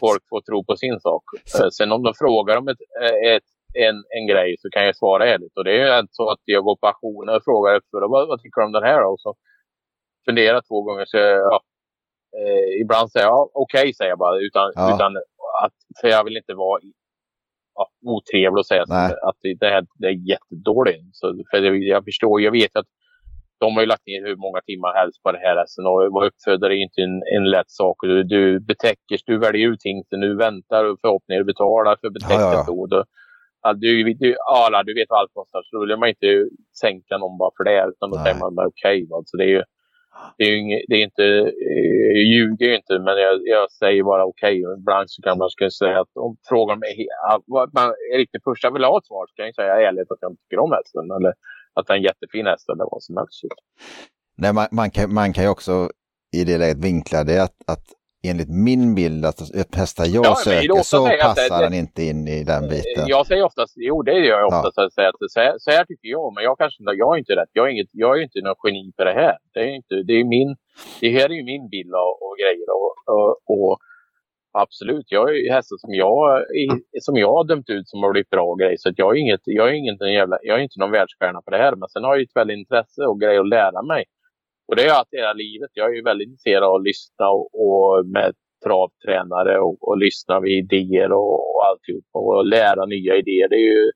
folk 0.00 0.22
får 0.30 0.40
tro 0.40 0.64
på 0.64 0.76
sin 0.76 1.00
sak. 1.00 1.24
Eh, 1.60 1.68
sen 1.68 1.92
om 1.92 2.02
de 2.02 2.14
frågar 2.14 2.56
om 2.56 2.68
ett, 2.68 2.82
eh, 3.02 3.32
ett, 3.32 3.48
en, 3.74 3.96
en 4.16 4.26
grej 4.26 4.56
så 4.58 4.70
kan 4.70 4.84
jag 4.84 4.96
svara 4.96 5.28
ärligt. 5.32 5.56
Och 5.56 5.64
det 5.64 5.72
är 5.72 5.94
ju 5.94 5.98
inte 6.00 6.14
så 6.14 6.30
att 6.30 6.42
jag 6.44 6.64
går 6.64 6.76
på 6.76 6.86
auktioner 6.86 7.36
och 7.36 7.44
frågar 7.44 7.76
efter 7.76 8.08
vad, 8.08 8.28
vad 8.28 8.42
tycker 8.42 8.60
du 8.60 8.66
om 8.66 8.72
den 8.72 8.90
här? 8.90 9.02
Och 9.10 9.20
så 9.20 9.34
funderar 10.24 10.60
två 10.68 10.82
gånger. 10.82 11.04
Så, 11.04 11.16
ja, 11.18 11.60
eh, 12.38 12.80
ibland 12.82 13.10
säger 13.10 13.26
jag 13.26 13.56
okej, 13.56 13.80
okay, 13.80 13.94
säger 13.94 14.10
jag 14.10 14.18
bara. 14.18 14.36
Utan, 14.38 14.72
ja. 14.74 14.94
utan 14.94 15.16
att, 15.64 15.76
för 16.00 16.08
jag 16.08 16.24
vill 16.24 16.36
inte 16.36 16.54
vara 16.54 16.80
ja, 17.76 17.88
otrevlig 18.06 18.60
att 18.60 18.66
säga 18.66 18.82
att 18.82 19.36
det, 19.60 19.66
här, 19.66 19.86
det 19.98 20.06
är 20.06 20.28
jättedåligt. 20.32 21.04
Så, 21.12 21.42
för 21.50 21.58
jag, 21.62 22.04
förstår, 22.04 22.40
jag 22.40 22.52
vet 22.52 22.76
att 22.76 22.86
de 23.58 23.74
har 23.74 23.80
ju 23.80 23.86
lagt 23.86 24.06
ner 24.06 24.26
hur 24.26 24.36
många 24.36 24.60
timmar 24.60 24.92
helst 24.94 25.22
på 25.22 25.32
det 25.32 25.38
här 25.38 25.56
hästen 25.56 25.86
och 25.86 26.12
vara 26.12 26.26
uppfödare 26.26 26.74
är 26.74 26.82
inte 26.88 27.00
en, 27.00 27.22
en 27.36 27.50
lätt 27.50 27.70
sak. 27.70 27.96
Du, 28.02 28.22
du 28.22 28.60
betäcker, 28.60 29.18
du 29.26 29.38
väljer 29.38 29.68
ut 29.68 29.84
hingsten, 29.84 30.20
du 30.20 30.36
väntar 30.36 30.84
och 30.84 31.00
förhoppningar, 31.00 31.40
du 31.40 31.44
betalar 31.44 31.96
för 32.00 32.10
betäcket. 32.10 32.40
Ja, 32.40 32.64
ja. 32.90 33.04
ja, 33.62 33.72
du, 33.72 34.14
du, 34.14 34.36
alla, 34.52 34.82
du 34.82 34.94
vet 34.94 35.10
vad 35.10 35.20
allt 35.20 35.34
kostar 35.34 35.62
så 35.62 35.76
då 35.76 35.80
vill 35.80 35.96
man 35.96 36.08
inte 36.08 36.48
sänka 36.80 37.18
någon 37.18 37.38
bara 37.38 37.50
för 37.56 37.64
det 37.64 37.88
utan 37.88 38.10
då 38.10 38.16
Nej. 38.16 38.24
säger 38.24 38.38
man 38.38 38.66
okej. 38.66 39.04
Okay, 39.04 39.22
så 39.26 39.36
det 39.36 39.44
är 39.44 39.48
ju, 39.56 39.62
det 40.36 40.44
är 40.44 40.50
ju 40.50 40.58
inget, 40.58 40.82
det 40.88 40.94
är 40.94 41.04
inte, 41.10 41.24
eh, 41.68 42.10
jag 42.16 42.26
ljuger 42.34 42.66
ju 42.66 42.76
inte 42.76 42.98
men 42.98 43.16
jag, 43.26 43.34
jag 43.44 43.70
säger 43.70 44.02
bara 44.02 44.24
okej. 44.24 44.66
Okay. 44.66 44.78
Ibland 44.80 45.10
så 45.10 45.22
kan 45.22 45.38
man 45.38 45.50
skulle 45.50 45.70
säga 45.70 46.00
att 46.00 46.12
om 46.14 46.36
frågan 46.48 46.78
mig 46.78 47.06
man 47.78 47.88
är 48.12 48.18
riktigt 48.18 48.44
första 48.44 48.70
vill 48.70 48.84
ha 48.84 48.98
ett 48.98 49.06
svar 49.06 49.26
så 49.28 49.34
kan 49.34 49.46
jag 49.46 49.54
säga 49.54 49.88
ärligt 49.88 50.10
att 50.10 50.18
jag 50.20 50.30
inte 50.32 50.42
tycker 50.42 50.58
om 50.58 50.72
hästen 50.72 51.10
eller 51.16 51.32
att 51.74 51.86
det 51.86 51.92
är 51.92 51.96
en 51.96 52.02
jättefin 52.02 52.46
häst 52.46 52.68
eller 52.68 52.84
vad 52.90 53.02
som 53.02 53.16
helst. 53.16 53.42
Nej, 54.36 54.52
man, 54.52 54.66
man, 54.70 54.90
kan, 54.90 55.14
man 55.14 55.32
kan 55.32 55.44
ju 55.44 55.50
också 55.50 55.90
i 56.36 56.44
det 56.44 56.58
läget 56.58 56.84
vinkla 56.84 57.24
det 57.24 57.42
att, 57.42 57.56
att 57.66 57.86
enligt 58.30 58.48
min 58.48 58.94
bild 58.94 59.24
att 59.24 59.40
hästar 59.76 60.04
jag 60.06 60.26
ja, 60.26 60.34
söker 60.34 60.82
så 60.82 61.08
passar 61.22 61.62
den 61.62 61.74
inte 61.74 62.02
in 62.02 62.28
i 62.28 62.44
den 62.44 62.62
biten. 62.68 63.04
Jag 63.06 63.26
säger 63.26 63.44
oftast, 63.44 63.74
jo 63.76 64.02
det 64.02 64.18
gör 64.28 64.38
jag 64.40 64.46
oftast, 64.46 64.76
ja. 64.76 64.86
att 64.86 64.92
säga 64.92 65.08
att 65.08 65.30
så 65.30 65.40
här, 65.40 65.54
så 65.58 65.70
här 65.70 65.84
tycker 65.84 66.08
jag, 66.08 66.34
men 66.34 66.44
jag 66.44 66.58
kanske 66.58 66.82
jag 67.02 67.14
är 67.14 67.18
inte 67.18 67.36
rätt. 67.36 67.52
Jag 67.52 67.66
är, 67.66 67.70
inget, 67.72 67.88
jag 67.92 68.18
är 68.18 68.22
inte 68.22 68.40
någon 68.40 68.56
geni 68.64 68.92
på 68.96 69.04
det 69.04 69.12
här. 69.12 69.36
Det 69.54 69.60
är 69.60 69.72
inte, 69.80 69.94
det 70.08 70.14
är 70.20 70.24
min, 70.24 70.56
det 71.00 71.10
här 71.10 71.26
är 71.32 71.36
ju 71.40 71.44
min 71.44 71.68
bild 71.68 71.92
och, 71.94 72.14
och 72.24 72.34
grejer 72.42 72.68
och, 72.78 72.92
och, 73.14 73.30
och 73.54 73.78
absolut, 74.62 75.06
jag 75.08 75.36
är 75.36 75.52
hästar 75.52 75.76
som 75.76 75.94
jag, 75.94 76.42
som 77.00 77.16
jag 77.16 77.32
har 77.32 77.44
dömt 77.44 77.70
ut 77.70 77.88
som 77.88 78.02
har 78.02 78.12
blivit 78.12 78.30
bra 78.30 78.54
grejer. 78.54 78.76
Så 78.78 78.92
jag 78.96 79.16
är, 79.16 79.20
inget, 79.20 79.40
jag, 79.44 79.68
är 79.68 79.72
inget, 79.72 80.00
jävla, 80.00 80.38
jag 80.42 80.58
är 80.58 80.62
inte 80.62 80.80
någon 80.80 80.90
världsstjärna 80.90 81.40
på 81.42 81.50
det 81.50 81.58
här. 81.58 81.76
Men 81.76 81.88
sen 81.88 82.04
har 82.04 82.16
jag 82.16 82.22
ett 82.22 82.36
väldigt 82.36 82.58
intresse 82.58 83.02
och 83.02 83.20
grejer 83.20 83.40
att 83.40 83.48
lära 83.48 83.82
mig. 83.82 84.04
Och 84.68 84.76
det 84.76 84.82
har 84.82 84.88
jag 84.88 84.94
haft 84.94 85.14
hela 85.14 85.32
livet. 85.32 85.70
Jag 85.72 85.90
är 85.90 85.94
ju 85.94 86.02
väldigt 86.02 86.28
intresserad 86.28 86.64
av 86.64 86.74
att 86.74 86.82
lyssna 86.82 87.28
och, 87.28 87.46
och 87.64 88.06
med 88.06 88.32
travtränare 88.64 89.58
och, 89.60 89.88
och 89.88 89.98
lyssna 89.98 90.40
vid 90.40 90.52
idéer 90.64 91.12
och, 91.12 91.34
och 91.54 91.66
alltihop. 91.66 92.04
Och 92.12 92.46
lära 92.46 92.86
nya 92.86 93.16
idéer. 93.16 93.48
Det 93.48 93.56
är 93.56 93.68
ju 93.72 93.92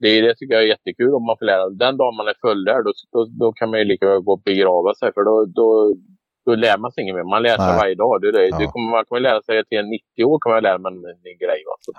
det, 0.00 0.20
det 0.20 0.34
tycker 0.34 0.54
jag 0.54 0.62
är 0.62 0.74
jättekul 0.74 1.14
om 1.14 1.24
man 1.26 1.36
får 1.38 1.46
lära. 1.46 1.68
Den 1.68 1.96
dagen 1.96 2.16
man 2.16 2.28
är 2.28 2.38
fullärd 2.46 2.84
då, 2.84 2.92
då, 3.12 3.20
då 3.40 3.52
kan 3.52 3.70
man 3.70 3.78
ju 3.78 3.84
lika 3.84 4.06
väl 4.08 4.20
gå 4.20 4.32
och 4.32 4.42
begrava 4.50 4.94
sig. 4.94 5.12
För 5.14 5.24
då, 5.30 5.34
då, 5.58 5.94
då 6.46 6.54
lär 6.54 6.78
man 6.78 6.92
sig 6.92 7.02
inget 7.02 7.14
mer. 7.14 7.30
Man 7.34 7.42
lär 7.42 7.56
sig 7.56 7.72
Nej. 7.72 7.80
varje 7.82 7.94
dag. 7.94 8.20
Det, 8.20 8.32
det, 8.32 8.48
ja. 8.48 8.58
det 8.58 8.66
kommer, 8.72 8.90
man 8.90 9.04
kommer 9.04 9.20
lära 9.20 9.42
sig 9.42 9.64
till 9.64 9.84
90 9.84 10.24
år 10.24 10.38
kan 10.40 10.52
man 10.52 10.62
lära 10.62 10.78
sig 10.78 11.10
en 11.14 11.20
ny 11.26 11.34
grej. 11.44 11.62
Alltså. 11.74 11.92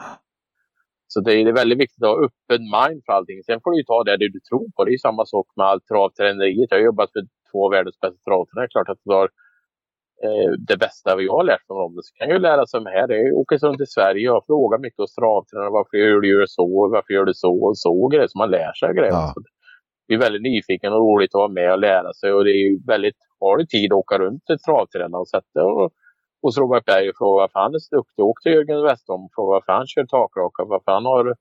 Så 1.11 1.19
det 1.25 1.33
är, 1.33 1.53
väldigt 1.61 1.79
viktigt 1.83 2.03
att 2.03 2.09
ha 2.09 2.25
öppen 2.27 2.61
mind 2.77 2.99
för 3.05 3.13
allting. 3.13 3.43
Sen 3.43 3.61
får 3.63 3.71
du 3.71 3.83
ta 3.83 4.03
det 4.03 4.17
du 4.17 4.39
tror 4.49 4.67
på. 4.75 4.85
Det 4.85 4.93
är 4.93 5.07
samma 5.07 5.25
sak 5.25 5.47
med 5.57 5.65
allt 5.67 5.85
travträneriet. 5.87 6.71
Jag 6.71 6.77
har 6.77 6.85
jobbat 6.91 7.11
för 7.13 7.23
två 7.51 7.65
av 7.65 7.71
världens 7.71 7.99
bästa 7.99 8.19
travtränare. 8.27 8.65
Det 8.65 8.69
är 8.69 8.75
klart 8.75 8.89
att 8.89 9.01
du 9.03 9.13
har 9.13 9.29
eh, 10.25 10.51
det 10.69 10.77
bästa 10.77 11.15
vi 11.15 11.27
har 11.27 11.43
lärt 11.43 11.69
mig 11.69 11.77
om 11.87 11.95
det. 11.95 12.03
Så 12.03 12.13
kan 12.19 12.29
ju 12.29 12.39
lära 12.39 12.65
sig 12.65 12.81
här. 12.85 13.07
Det 13.07 13.17
är 13.19 13.33
åka 13.41 13.57
runt 13.57 13.81
i 13.81 13.85
Sverige 13.85 14.31
och 14.31 14.45
fråga 14.45 14.77
mycket 14.77 14.99
hos 15.03 15.15
travtränare. 15.15 15.69
Varför 15.69 15.97
gör 15.97 16.19
du 16.21 16.45
så? 16.47 16.89
Varför 16.95 17.13
gör 17.13 17.25
du 17.25 17.33
så? 17.33 17.53
Och 17.65 17.77
så 17.77 18.07
grejer. 18.07 18.27
Så 18.27 18.37
man 18.37 18.51
lär 18.51 18.73
sig 18.73 18.93
grejer. 18.93 19.11
Ja. 19.11 19.33
Det 20.07 20.13
är 20.13 20.17
väldigt 20.17 20.41
nyfiken 20.41 20.93
och 20.93 20.99
roligt 20.99 21.35
att 21.35 21.43
vara 21.45 21.57
med 21.59 21.71
och 21.71 21.79
lära 21.79 22.13
sig. 22.13 22.33
Och 22.33 22.43
det 22.43 22.51
är 22.51 22.87
väldigt, 22.87 23.19
har 23.39 23.57
du 23.57 23.65
tid 23.65 23.93
att 23.93 23.97
åka 23.97 24.17
runt 24.17 24.45
till 24.45 24.59
travtränare 24.59 25.21
och 25.21 25.29
sätta 25.29 25.63
och 25.65 25.91
hos 26.41 26.57
Robert 26.57 26.85
Berg 26.85 27.09
och 27.09 27.15
fråga 27.17 27.41
varför 27.41 27.59
han 27.59 27.75
är 27.75 27.79
så 27.79 27.95
duktig. 27.95 28.23
Åk 28.25 28.41
till 28.41 28.51
Jörgen 28.51 28.83
Westholm 28.83 29.23
och 29.25 29.31
fråga 29.35 29.51
varför 29.57 29.73
han 29.73 29.87
kör 29.87 30.05
takraka. 30.05 30.65
Varför 30.65 30.91
han 30.91 31.05
har 31.05 31.35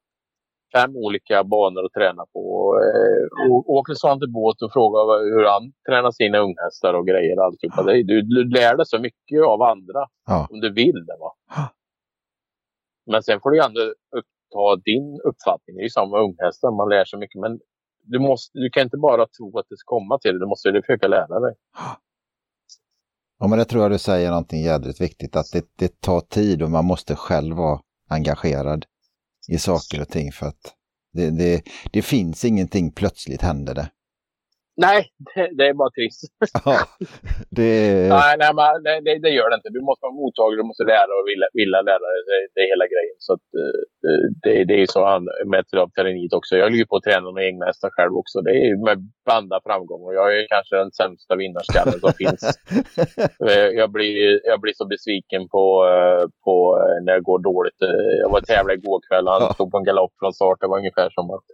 fem 0.76 0.96
olika 0.96 1.44
banor 1.44 1.84
att 1.84 1.92
träna 1.92 2.24
på. 2.32 2.42
Eh, 2.84 3.50
åker 3.78 3.94
sånt 3.94 4.20
till 4.20 4.32
båt 4.32 4.62
och 4.62 4.72
fråga 4.72 4.98
hur 5.34 5.44
han 5.52 5.72
tränar 5.88 6.10
sina 6.10 6.38
unghästar 6.38 6.94
och 6.94 7.06
grejer. 7.06 7.36
Alltihopa. 7.46 7.82
Du, 7.82 8.22
du 8.22 8.40
lär 8.56 8.76
dig 8.76 8.86
så 8.86 8.98
mycket 8.98 9.40
av 9.46 9.62
andra 9.62 10.00
ja. 10.26 10.48
om 10.50 10.60
du 10.60 10.72
vill. 10.72 10.98
Det, 11.06 11.16
va? 11.20 11.30
Men 13.10 13.22
sen 13.22 13.40
får 13.40 13.50
du 13.50 13.64
ändå 13.64 13.80
ta 14.52 14.76
din 14.76 15.20
uppfattning. 15.28 15.76
Det 15.76 15.80
är 15.80 15.88
ju 15.90 15.90
samma 15.90 16.16
med 16.16 16.24
unghästar. 16.26 16.70
Man 16.70 16.88
lär 16.88 17.04
sig 17.04 17.18
mycket. 17.18 17.40
Men 17.40 17.60
du, 18.02 18.18
måste, 18.18 18.58
du 18.58 18.70
kan 18.70 18.82
inte 18.82 18.96
bara 18.96 19.26
tro 19.26 19.58
att 19.58 19.66
det 19.68 19.76
ska 19.76 19.96
komma 19.96 20.18
till 20.18 20.30
dig. 20.30 20.40
Du 20.40 20.46
måste 20.46 20.82
försöka 20.86 21.08
lära 21.08 21.40
dig. 21.40 21.54
Ja, 23.40 23.46
men 23.48 23.58
det 23.58 23.64
tror 23.64 23.82
jag 23.82 23.92
du 23.92 23.98
säger 23.98 24.30
någonting 24.30 24.62
jädrigt 24.62 25.00
viktigt. 25.00 25.36
Att 25.36 25.52
det, 25.52 25.64
det 25.78 26.00
tar 26.00 26.20
tid 26.20 26.62
och 26.62 26.70
man 26.70 26.84
måste 26.84 27.16
själv 27.16 27.56
vara 27.56 27.80
engagerad 28.08 28.84
i 29.48 29.58
saker 29.58 30.00
och 30.00 30.08
ting 30.08 30.32
för 30.32 30.46
att 30.46 30.74
det, 31.12 31.30
det, 31.30 31.62
det 31.92 32.02
finns 32.02 32.44
ingenting 32.44 32.92
plötsligt 32.92 33.42
händer 33.42 33.74
det. 33.74 33.90
Nej, 34.86 35.00
det, 35.34 35.44
det, 35.58 35.64
är 35.70 35.74
bara 35.82 35.90
trist. 35.98 36.20
Ja, 36.64 36.76
det... 37.58 37.72
nej, 38.16 38.34
nej, 38.42 38.52
men, 38.58 38.82
det, 39.04 39.18
det, 39.24 39.32
gör 39.38 39.48
det 39.50 39.58
inte. 39.60 39.76
Du 39.78 39.82
måste 39.88 40.02
vara 40.06 40.20
mottaglig, 40.22 40.58
du 40.58 40.66
måste 40.70 40.84
lära 40.94 41.12
och 41.18 41.26
vilja, 41.30 41.48
vilja 41.60 41.80
lära 41.90 42.06
dig. 42.14 42.20
Det, 42.30 42.38
det 42.54 42.60
är 42.64 42.68
hela 42.74 42.86
grejen. 42.94 43.18
Så 43.26 43.30
att, 43.34 43.46
eh, 43.60 43.80
det, 44.42 44.54
det 44.68 44.76
är 44.82 44.86
så 44.96 45.00
med 45.52 45.62
travträneriet 45.72 46.38
också. 46.38 46.52
Jag 46.62 46.70
ligger 46.72 46.88
på 46.90 46.96
att 46.96 47.08
träna 47.08 47.28
med 47.36 47.44
egna 47.50 47.64
hästar 47.70 47.90
själv 47.96 48.12
också. 48.20 48.36
Det 48.46 48.54
är 48.66 48.84
med 48.88 48.98
banda 49.30 49.56
framgång. 49.66 50.02
Och 50.06 50.14
jag 50.20 50.28
är 50.36 50.42
kanske 50.54 50.74
den 50.82 50.92
sämsta 51.00 51.32
vinnarskallen 51.42 51.98
som 52.04 52.12
finns. 52.22 52.42
Eh, 53.48 53.68
jag 53.80 53.88
blir, 53.96 54.16
jag 54.50 54.58
blir 54.60 54.74
så 54.80 54.84
besviken 54.94 55.42
på, 55.54 55.64
eh, 55.92 56.22
på 56.46 56.56
när 57.04 57.14
det 57.16 57.28
går 57.30 57.40
dåligt. 57.50 57.80
Jag 58.22 58.30
var 58.34 58.40
tävlade 58.40 58.78
igår 58.80 59.00
kväll. 59.08 59.26
Han 59.28 59.54
stod 59.54 59.70
på 59.70 59.78
en 59.78 59.88
galopp 59.90 60.14
från 60.20 60.32
start. 60.38 60.58
Det 60.60 60.72
var 60.72 60.78
ungefär 60.82 61.10
som 61.16 61.26
att 61.36 61.48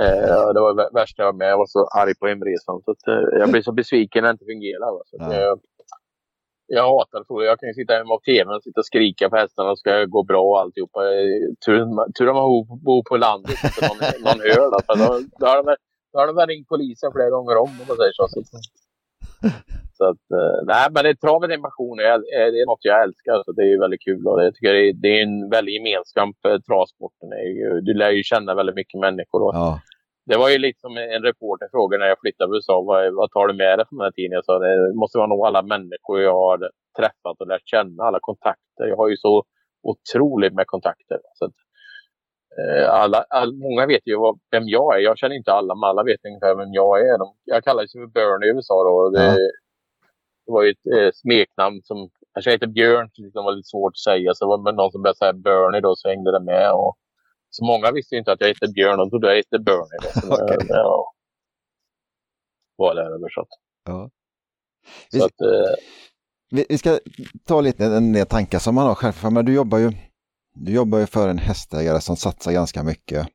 Eh, 0.00 0.52
det 0.54 0.60
var 0.60 0.74
det 0.74 0.88
värsta 0.94 1.22
jag 1.22 1.32
var 1.32 1.38
med. 1.38 1.50
Jag 1.50 1.58
var 1.58 1.66
så 1.66 1.86
arg 1.86 2.14
på 2.14 2.26
hemresan. 2.26 2.82
Så 2.84 2.90
att, 2.90 3.08
eh, 3.08 3.38
jag 3.40 3.50
blir 3.50 3.62
så 3.62 3.72
besviken 3.72 4.22
när 4.22 4.28
det 4.28 4.32
inte 4.32 4.44
fungerar. 4.44 4.92
Va? 4.92 5.02
Så 5.06 5.16
att, 5.16 5.32
eh, 5.32 5.54
jag 6.66 6.82
hatar 6.82 7.40
det. 7.40 7.46
Jag 7.46 7.58
kan 7.58 7.68
ju 7.68 7.74
sitta 7.74 7.94
hemma 7.94 8.14
på 8.16 8.20
tvn 8.26 8.54
och 8.54 8.62
sitta 8.62 8.80
och 8.80 8.86
skrika 8.86 9.30
på 9.30 9.36
hästarna 9.36 9.70
och 9.70 9.78
ska 9.78 10.04
gå 10.04 10.22
bra 10.22 10.42
och 10.42 10.60
alltihopa. 10.60 11.00
Tur, 11.66 11.78
tur 12.12 12.28
att 12.28 12.34
man 12.34 12.48
bor 12.88 13.02
på 13.10 13.16
landet 13.16 13.58
så 13.74 13.80
någon, 13.88 13.98
någon 14.26 14.40
hör. 14.40 14.70
För 14.86 14.94
då, 15.00 15.08
då, 15.40 15.46
har 15.46 15.56
de, 15.62 15.76
då 16.12 16.18
har 16.18 16.26
de 16.26 16.46
ringt 16.46 16.68
polisen 16.68 17.12
flera 17.12 17.30
gånger 17.30 17.56
om 17.56 17.70
om 17.80 17.86
man 17.88 17.96
säger 17.96 18.12
så. 18.12 18.26
Så. 19.96 20.04
Att, 20.10 20.24
eh, 20.38 20.58
nej, 20.66 20.86
men 20.92 21.04
det, 21.04 21.14
travet 21.14 21.50
är 21.50 21.54
en 21.54 21.62
passion. 21.62 21.96
Det 21.96 22.06
är, 22.06 22.18
det 22.52 22.60
är 22.62 22.66
något 22.66 22.84
jag 22.90 23.02
älskar. 23.02 23.42
Så 23.44 23.52
det 23.52 23.62
är 23.62 23.80
väldigt 23.80 24.04
kul. 24.04 24.26
Och 24.26 24.44
jag 24.44 24.54
tycker 24.54 24.72
det 24.72 24.88
är, 24.88 24.92
det 24.92 25.18
är 25.18 25.22
en 25.22 25.50
väldig 25.50 25.72
gemenskap. 25.74 26.30
Travsporten. 26.68 27.28
Du 27.86 27.94
lär 27.94 28.10
ju 28.10 28.22
känna 28.22 28.54
väldigt 28.54 28.74
mycket 28.74 29.00
människor. 29.00 29.42
Och 29.42 29.54
ja. 29.54 29.80
Det 30.26 30.36
var 30.36 30.48
ju 30.50 30.58
lite 30.58 30.80
som 30.80 30.96
en 30.96 31.22
reporter 31.22 31.68
frågade 31.70 32.00
när 32.00 32.08
jag 32.08 32.20
flyttade 32.20 32.48
till 32.48 32.56
USA. 32.56 32.82
Vad, 32.82 33.14
vad 33.14 33.30
tar 33.30 33.46
du 33.48 33.54
med 33.54 33.78
dig 33.78 33.86
från 33.88 33.98
den 33.98 34.06
här 34.06 34.16
tiden? 34.18 34.32
Jag 34.32 34.44
sa 34.44 34.58
det 34.58 34.94
måste 34.94 35.18
vara 35.18 35.26
nog 35.26 35.46
alla 35.46 35.62
människor 35.62 36.20
jag 36.20 36.34
har 36.34 36.58
träffat 36.98 37.40
och 37.40 37.46
lärt 37.46 37.68
känna. 37.68 38.04
Alla 38.04 38.18
kontakter. 38.20 38.84
Jag 38.90 38.96
har 38.96 39.08
ju 39.08 39.16
så 39.16 39.44
otroligt 39.82 40.54
med 40.54 40.66
kontakter. 40.66 41.18
Så 41.34 41.44
att, 41.44 41.52
eh, 41.52 41.63
alla, 42.88 43.24
all, 43.30 43.56
många 43.56 43.86
vet 43.86 44.06
ju 44.06 44.16
vad, 44.16 44.38
vem 44.50 44.68
jag 44.68 44.96
är. 44.96 45.00
Jag 45.00 45.18
känner 45.18 45.36
inte 45.36 45.52
alla, 45.52 45.74
men 45.74 45.84
alla 45.90 46.02
vet 46.02 46.24
ungefär 46.24 46.54
vem 46.54 46.72
jag 46.72 47.00
är. 47.00 47.18
De, 47.18 47.34
jag 47.44 47.64
kallas 47.64 47.92
för 47.92 48.06
Bernie 48.06 48.48
i 48.48 48.54
USA 48.54 48.84
då. 48.84 49.10
Det, 49.10 49.24
ja. 49.24 49.32
det 50.46 50.52
var 50.52 50.62
ju 50.62 50.70
ett 50.70 50.86
eh, 50.96 51.10
smeknamn 51.14 51.82
som, 51.82 52.10
jag 52.34 52.52
heter 52.52 52.66
Björn, 52.66 53.10
så 53.12 53.22
det 53.22 53.44
var 53.46 53.52
lite 53.52 53.68
svårt 53.68 53.92
att 53.92 53.98
säga. 54.12 54.34
Så 54.34 54.48
var 54.48 54.58
det 54.58 54.76
någon 54.76 54.92
som 54.92 55.02
började 55.02 55.18
säga 55.18 55.32
Bernie 55.32 55.80
då, 55.80 55.96
så 55.96 56.08
hängde 56.08 56.32
det 56.32 56.44
med. 56.44 56.72
Och, 56.72 56.96
så 57.50 57.64
många 57.64 57.92
visste 57.92 58.16
inte 58.16 58.32
att 58.32 58.40
jag 58.40 58.48
hette 58.48 58.68
Björn, 58.68 58.98
de 58.98 59.10
trodde 59.10 59.28
jag 59.28 59.36
hette 59.36 59.58
Bernie. 59.58 59.98
Då, 60.22 60.34
okay. 60.44 60.66
ja, 60.68 61.12
var 62.76 62.94
det 62.94 63.02
översatt. 63.02 63.48
Ja. 63.84 64.10
Vi, 65.12 65.18
så 65.18 65.26
att, 65.26 65.40
eh, 65.40 65.74
vi, 66.50 66.66
vi, 66.68 66.78
ska 66.78 66.98
ta 67.44 67.60
lite 67.60 67.84
en 67.84 68.12
del 68.12 68.26
tankar 68.26 68.58
som 68.58 68.74
man 68.74 68.86
har 68.86 68.94
själv. 68.94 69.32
Men 69.32 69.44
du 69.44 69.54
jobbar 69.54 69.78
ju 69.78 69.92
du 70.54 70.72
jobbar 70.72 70.98
ju 70.98 71.06
för 71.06 71.28
en 71.28 71.38
hästägare 71.38 72.00
som 72.00 72.16
satsar 72.16 72.52
ganska 72.52 72.82
mycket. 72.82 73.28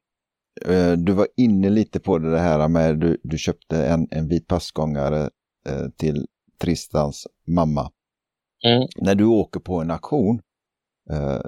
Eh, 0.65 0.91
du 0.91 1.11
var 1.11 1.27
inne 1.37 1.69
lite 1.69 1.99
på 1.99 2.17
det 2.17 2.39
här 2.39 2.67
med 2.67 2.99
du, 2.99 3.21
du 3.23 3.37
köpte 3.37 3.85
en, 3.87 4.07
en 4.11 4.27
vit 4.27 4.47
passgångare 4.47 5.29
eh, 5.67 5.89
till 5.97 6.27
Tristans 6.61 7.27
mamma. 7.47 7.91
Mm. 8.65 8.87
När 9.01 9.15
du 9.15 9.25
åker 9.25 9.59
på 9.59 9.81
en 9.81 9.91
auktion, 9.91 10.41
eh, 11.09 11.41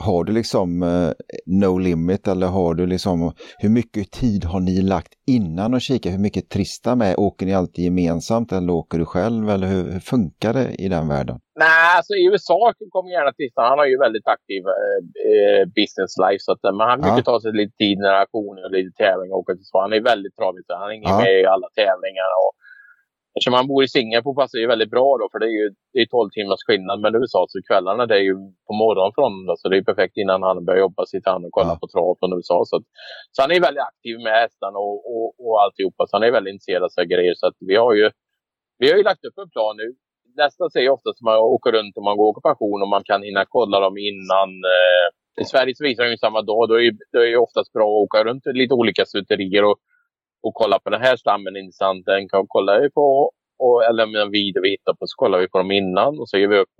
har 0.00 0.24
du 0.24 0.32
liksom 0.32 0.82
eh, 0.82 1.10
no 1.46 1.78
limit 1.78 2.28
eller 2.28 2.46
har 2.46 2.74
du 2.74 2.86
liksom, 2.86 3.32
hur 3.58 3.68
mycket 3.68 4.10
tid 4.10 4.44
har 4.44 4.60
ni 4.60 4.82
lagt 4.82 5.12
innan 5.26 5.74
och 5.74 5.80
kika 5.80 6.10
hur 6.10 6.18
mycket 6.18 6.48
Tristan 6.50 6.98
med? 6.98 7.14
Åker 7.18 7.46
ni 7.46 7.54
alltid 7.54 7.84
gemensamt 7.84 8.52
eller 8.52 8.72
åker 8.72 8.98
du 8.98 9.04
själv 9.04 9.50
eller 9.50 9.66
hur, 9.66 9.84
hur 9.92 10.00
funkar 10.00 10.52
det 10.52 10.66
i 10.78 10.88
den 10.88 11.08
världen? 11.08 11.36
Nej, 11.58 11.96
alltså 11.96 12.12
i 12.14 12.24
USA 12.32 12.72
kommer 12.94 13.10
gärna 13.10 13.32
Tristan, 13.32 13.64
han 13.70 13.78
har 13.78 13.86
ju 13.86 13.98
väldigt 14.06 14.28
aktiv 14.36 14.62
eh, 14.78 15.00
eh 15.30 15.62
business 15.80 16.12
life 16.24 16.42
så 16.46 16.52
att, 16.52 16.62
men 16.78 16.86
han 16.90 17.00
brukar 17.00 17.22
ja. 17.24 17.30
ta 17.30 17.40
sig 17.40 17.52
lite 17.60 17.76
tid 17.84 17.96
när 17.98 18.14
auktioner 18.22 18.62
och 18.66 18.74
lite 18.76 18.92
tävlingar 19.04 19.34
åka 19.42 19.52
till 19.54 19.66
Han 19.86 19.92
är 19.98 20.04
väldigt 20.12 20.36
travig, 20.36 20.62
han 20.82 20.90
är 20.90 21.00
ja. 21.10 21.18
med 21.22 21.32
i 21.42 21.46
alla 21.54 21.68
tävlingar 21.80 22.30
och 22.42 22.52
Eftersom 23.34 23.54
han 23.58 23.68
bor 23.70 23.84
i 23.84 23.88
Singapore 23.88 24.34
passar 24.40 24.58
det 24.58 24.74
väldigt 24.74 24.94
bra 24.96 25.08
då, 25.20 25.28
för 25.32 25.38
det 25.38 25.48
är 25.52 25.56
ju 25.60 25.68
det 25.92 26.00
är 26.00 26.06
12 26.06 26.30
timmars 26.30 26.62
skillnad 26.66 27.00
med 27.00 27.14
USA. 27.20 27.40
Så 27.48 27.58
kvällarna 27.68 28.06
det 28.06 28.16
är 28.20 28.26
ju 28.30 28.36
på 28.68 28.72
morgonen 28.82 29.12
från 29.16 29.32
då, 29.46 29.54
så 29.56 29.68
det 29.68 29.76
är 29.76 29.88
perfekt 29.90 30.16
innan 30.22 30.42
han 30.42 30.64
börjar 30.64 30.80
jobba, 30.86 31.06
sitter 31.06 31.30
han 31.30 31.44
och 31.44 31.54
kollar 31.56 31.74
ja. 31.76 31.80
på 31.82 31.88
trav 31.94 32.16
från 32.20 32.32
USA. 32.38 32.58
Så, 32.70 32.76
att, 32.76 32.86
så 33.34 33.38
han 33.42 33.52
är 33.56 33.60
väldigt 33.68 33.88
aktiv 33.90 34.14
med 34.26 34.32
hästarna 34.42 34.78
och, 34.88 34.98
och, 35.12 35.28
och 35.44 35.62
alltihopa. 35.62 36.06
Så 36.06 36.12
han 36.16 36.26
är 36.26 36.36
väldigt 36.36 36.52
intresserad 36.52 36.82
av 37.00 37.04
grejer. 37.04 37.34
Så 37.40 37.46
att 37.46 37.58
vi 37.70 37.76
har 37.84 37.94
ju 38.00 38.06
vi 38.80 38.90
har 38.90 38.96
ju 38.96 39.02
lagt 39.02 39.24
upp 39.24 39.38
en 39.38 39.50
plan 39.50 39.76
nu. 39.76 39.88
Nästa 40.42 40.70
säger 40.70 40.90
ofta 40.90 41.10
att 41.10 41.20
man 41.20 41.36
åker 41.38 41.72
runt 41.72 41.96
och 41.96 42.02
man 42.02 42.16
går 42.16 42.32
på 42.34 42.40
pension 42.40 42.82
och 42.82 42.88
man 42.88 43.04
kan 43.04 43.22
hinna 43.22 43.44
kolla 43.48 43.80
dem 43.80 43.96
innan. 44.10 44.48
Eh, 44.74 45.06
I 45.42 45.44
Sverige 45.44 45.74
så 45.74 45.84
visar 45.84 46.04
de 46.04 46.10
ju 46.10 46.16
samma 46.16 46.42
dag. 46.42 46.68
Då 46.68 46.74
är, 46.80 46.92
det 47.12 47.18
är 47.32 47.36
oftast 47.36 47.72
bra 47.72 47.86
att 47.88 48.04
åka 48.04 48.24
runt 48.24 48.42
till 48.42 48.52
lite 48.52 48.74
olika 48.74 49.04
stuterier 49.04 49.64
och 49.64 49.78
och 50.42 50.54
kolla 50.54 50.78
på 50.78 50.90
den 50.90 51.00
här 51.00 51.16
stammen 51.16 51.56
intressant. 51.56 52.06
Den 52.06 52.28
kan 52.28 52.44
kolla 52.48 52.80
vi 52.80 52.90
på. 52.90 53.32
Och, 53.58 53.84
eller 53.84 54.04
om 54.04 54.14
en 54.14 54.30
video 54.30 54.62
vi 54.62 54.70
hittar 54.70 54.94
på 54.94 55.06
så 55.06 55.16
kollar 55.16 55.38
vi 55.38 55.48
på 55.48 55.58
dem 55.58 55.70
innan 55.70 56.18
och 56.20 56.28
så 56.28 56.38
ger 56.38 56.48
vi 56.48 56.58
upp. 56.58 56.76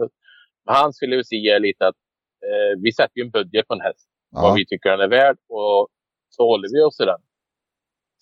Hans 0.67 0.99
filosofi 0.99 1.49
är 1.49 1.61
lite 1.61 1.87
att 1.87 2.01
eh, 2.49 2.81
vi 2.83 2.93
sätter 2.93 3.17
ju 3.19 3.25
en 3.25 3.31
budget 3.31 3.69
på 3.69 3.75
en 3.75 3.81
häst. 3.81 4.09
Ja. 4.31 4.43
Vad 4.43 4.55
vi 4.55 4.67
tycker 4.67 4.91
den 4.91 5.01
är 5.01 5.09
värd 5.09 5.37
och 5.49 5.89
så 6.29 6.43
håller 6.51 6.69
vi 6.75 6.83
oss 6.83 6.97
till 6.97 7.07
den. 7.07 7.23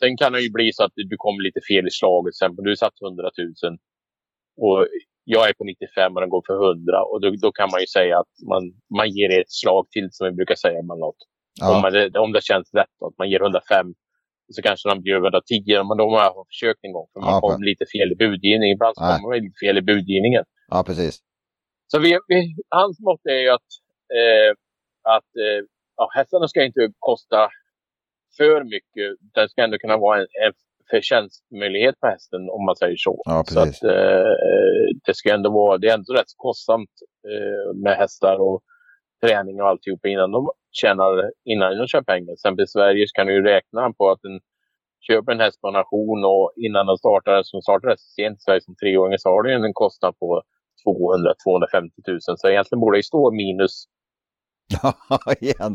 Sen 0.01 0.17
kan 0.17 0.33
det 0.33 0.41
ju 0.41 0.53
bli 0.53 0.73
så 0.73 0.85
att 0.85 0.93
du 0.95 1.17
kommer 1.17 1.43
lite 1.43 1.61
fel 1.69 1.87
i 1.87 1.91
slaget. 1.91 2.33
Exempel 2.33 2.65
du 2.65 2.77
satt 2.77 3.03
100 3.03 3.31
000 3.39 3.79
och 4.57 4.87
jag 5.25 5.49
är 5.49 5.53
på 5.53 5.65
95 5.65 6.15
och 6.15 6.21
den 6.21 6.31
går 6.31 6.43
för 6.47 6.55
100 6.55 7.05
och 7.05 7.21
då, 7.21 7.31
då 7.31 7.53
kan 7.53 7.69
man 7.73 7.81
ju 7.81 7.87
säga 7.87 8.19
att 8.19 8.33
man, 8.49 8.63
man 8.99 9.09
ger 9.11 9.41
ett 9.41 9.53
slag 9.53 9.87
till 9.91 10.09
som 10.11 10.27
vi 10.27 10.33
brukar 10.33 10.55
säga 10.55 10.83
med 10.83 10.99
något. 10.99 11.21
Ja. 11.61 11.75
Om, 11.75 11.83
man, 11.83 12.17
om 12.25 12.33
det 12.33 12.45
känns 12.45 12.75
rätt, 12.75 12.97
att 13.07 13.19
man 13.19 13.31
ger 13.31 13.41
105 13.41 13.87
och 13.87 13.95
så 14.55 14.63
kanske 14.63 14.89
de 14.89 15.03
bjuder 15.03 15.21
110, 15.21 15.83
men 15.89 15.97
då 15.99 16.05
har 16.05 16.35
man 16.37 16.47
försökt 16.53 16.81
en 16.87 16.93
gång 16.93 17.07
för 17.13 17.21
man 17.21 17.35
ja, 17.35 17.41
kom 17.41 17.63
lite 17.63 17.85
fel 17.95 18.13
i 18.13 18.17
budgivningen. 18.25 18.75
Ibland 18.77 18.95
så 18.97 19.01
kommer 19.01 19.29
man 19.29 19.39
lite 19.45 19.59
fel 19.65 19.79
i 19.79 19.83
budgivningen. 19.93 20.45
Ja, 20.73 20.79
precis. 20.89 21.15
Så 21.91 21.99
vi, 21.99 22.19
vi, 22.29 22.39
hans 22.69 23.01
mått 23.01 23.25
är 23.37 23.41
ju 23.45 23.51
att, 23.59 23.71
eh, 24.19 24.51
att 25.17 25.31
eh, 25.45 25.61
ja, 25.97 26.11
hästarna 26.17 26.49
ska 26.49 26.65
inte 26.65 26.93
kosta 26.99 27.41
för 28.37 28.65
mycket. 28.65 29.09
Det 29.35 29.49
ska 29.49 29.63
ändå 29.63 29.79
kunna 29.79 29.97
vara 29.97 30.17
en, 30.21 30.27
en 30.45 30.53
förtjänstmöjlighet 30.91 32.01
på 32.01 32.07
hästen 32.07 32.41
om 32.51 32.65
man 32.65 32.77
säger 32.77 32.97
så. 32.97 33.23
Ja, 33.25 33.45
så 33.47 33.61
att, 33.61 33.83
eh, 33.85 34.33
det 35.07 35.15
ska 35.15 35.35
ändå 35.35 35.51
vara, 35.51 35.79
det 35.79 35.89
är 35.89 35.95
ändå 35.95 36.13
rätt 36.13 36.35
kostsamt 36.37 36.95
eh, 37.31 37.77
med 37.85 37.97
hästar 37.97 38.37
och 38.41 38.61
träning 39.23 39.63
och 39.63 39.69
alltihopa 39.69 40.09
innan 40.09 40.31
de 40.31 40.49
tjänar, 40.71 41.31
innan 41.45 41.79
de 41.79 41.87
köper 41.87 42.13
pengar. 42.13 42.33
Exempel 42.33 42.65
i 42.65 42.67
Sverige 42.67 43.09
så 43.09 43.13
kan 43.13 43.27
du 43.27 43.33
ju 43.33 43.43
räkna 43.43 43.93
på 43.93 44.11
att 44.11 44.25
en 44.25 44.41
köper 45.07 45.33
en 45.33 45.41
häst 45.41 45.61
på 45.61 45.69
en 45.69 45.77
auktion 45.77 46.25
och 46.25 46.53
innan 46.57 46.87
de 46.87 46.97
startar, 46.97 47.43
som 47.43 47.63
startar 47.63 47.97
sent 47.97 48.39
i 48.39 48.41
Sverige 48.41 48.61
som 48.61 48.75
treåringar 48.77 49.19
så 49.19 49.29
har 49.29 49.43
den 49.43 49.65
en 49.65 49.75
kostnad 49.75 50.19
på 50.19 50.43
200-250 50.87 51.91
000. 52.09 52.21
Så 52.21 52.49
egentligen 52.49 52.81
borde 52.81 52.99
det 52.99 53.03
stå 53.03 53.31
minus 53.31 53.85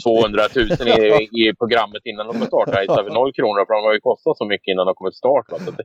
200 0.03 0.41
000 0.55 0.65
i, 1.31 1.47
i 1.49 1.53
programmet 1.61 2.01
innan 2.05 2.27
de 2.27 2.45
startar 2.45 2.81
istället 2.83 3.07
för 3.07 3.13
0 3.13 3.33
kronor. 3.33 3.65
För 3.65 3.73
de 3.73 3.83
har 3.83 3.93
ju 3.93 3.99
kostat 3.99 4.37
så 4.37 4.45
mycket 4.45 4.71
innan 4.71 4.85
de 4.85 4.95
kommer 4.95 5.11
start. 5.11 5.45
Så, 5.49 5.71
det, 5.71 5.83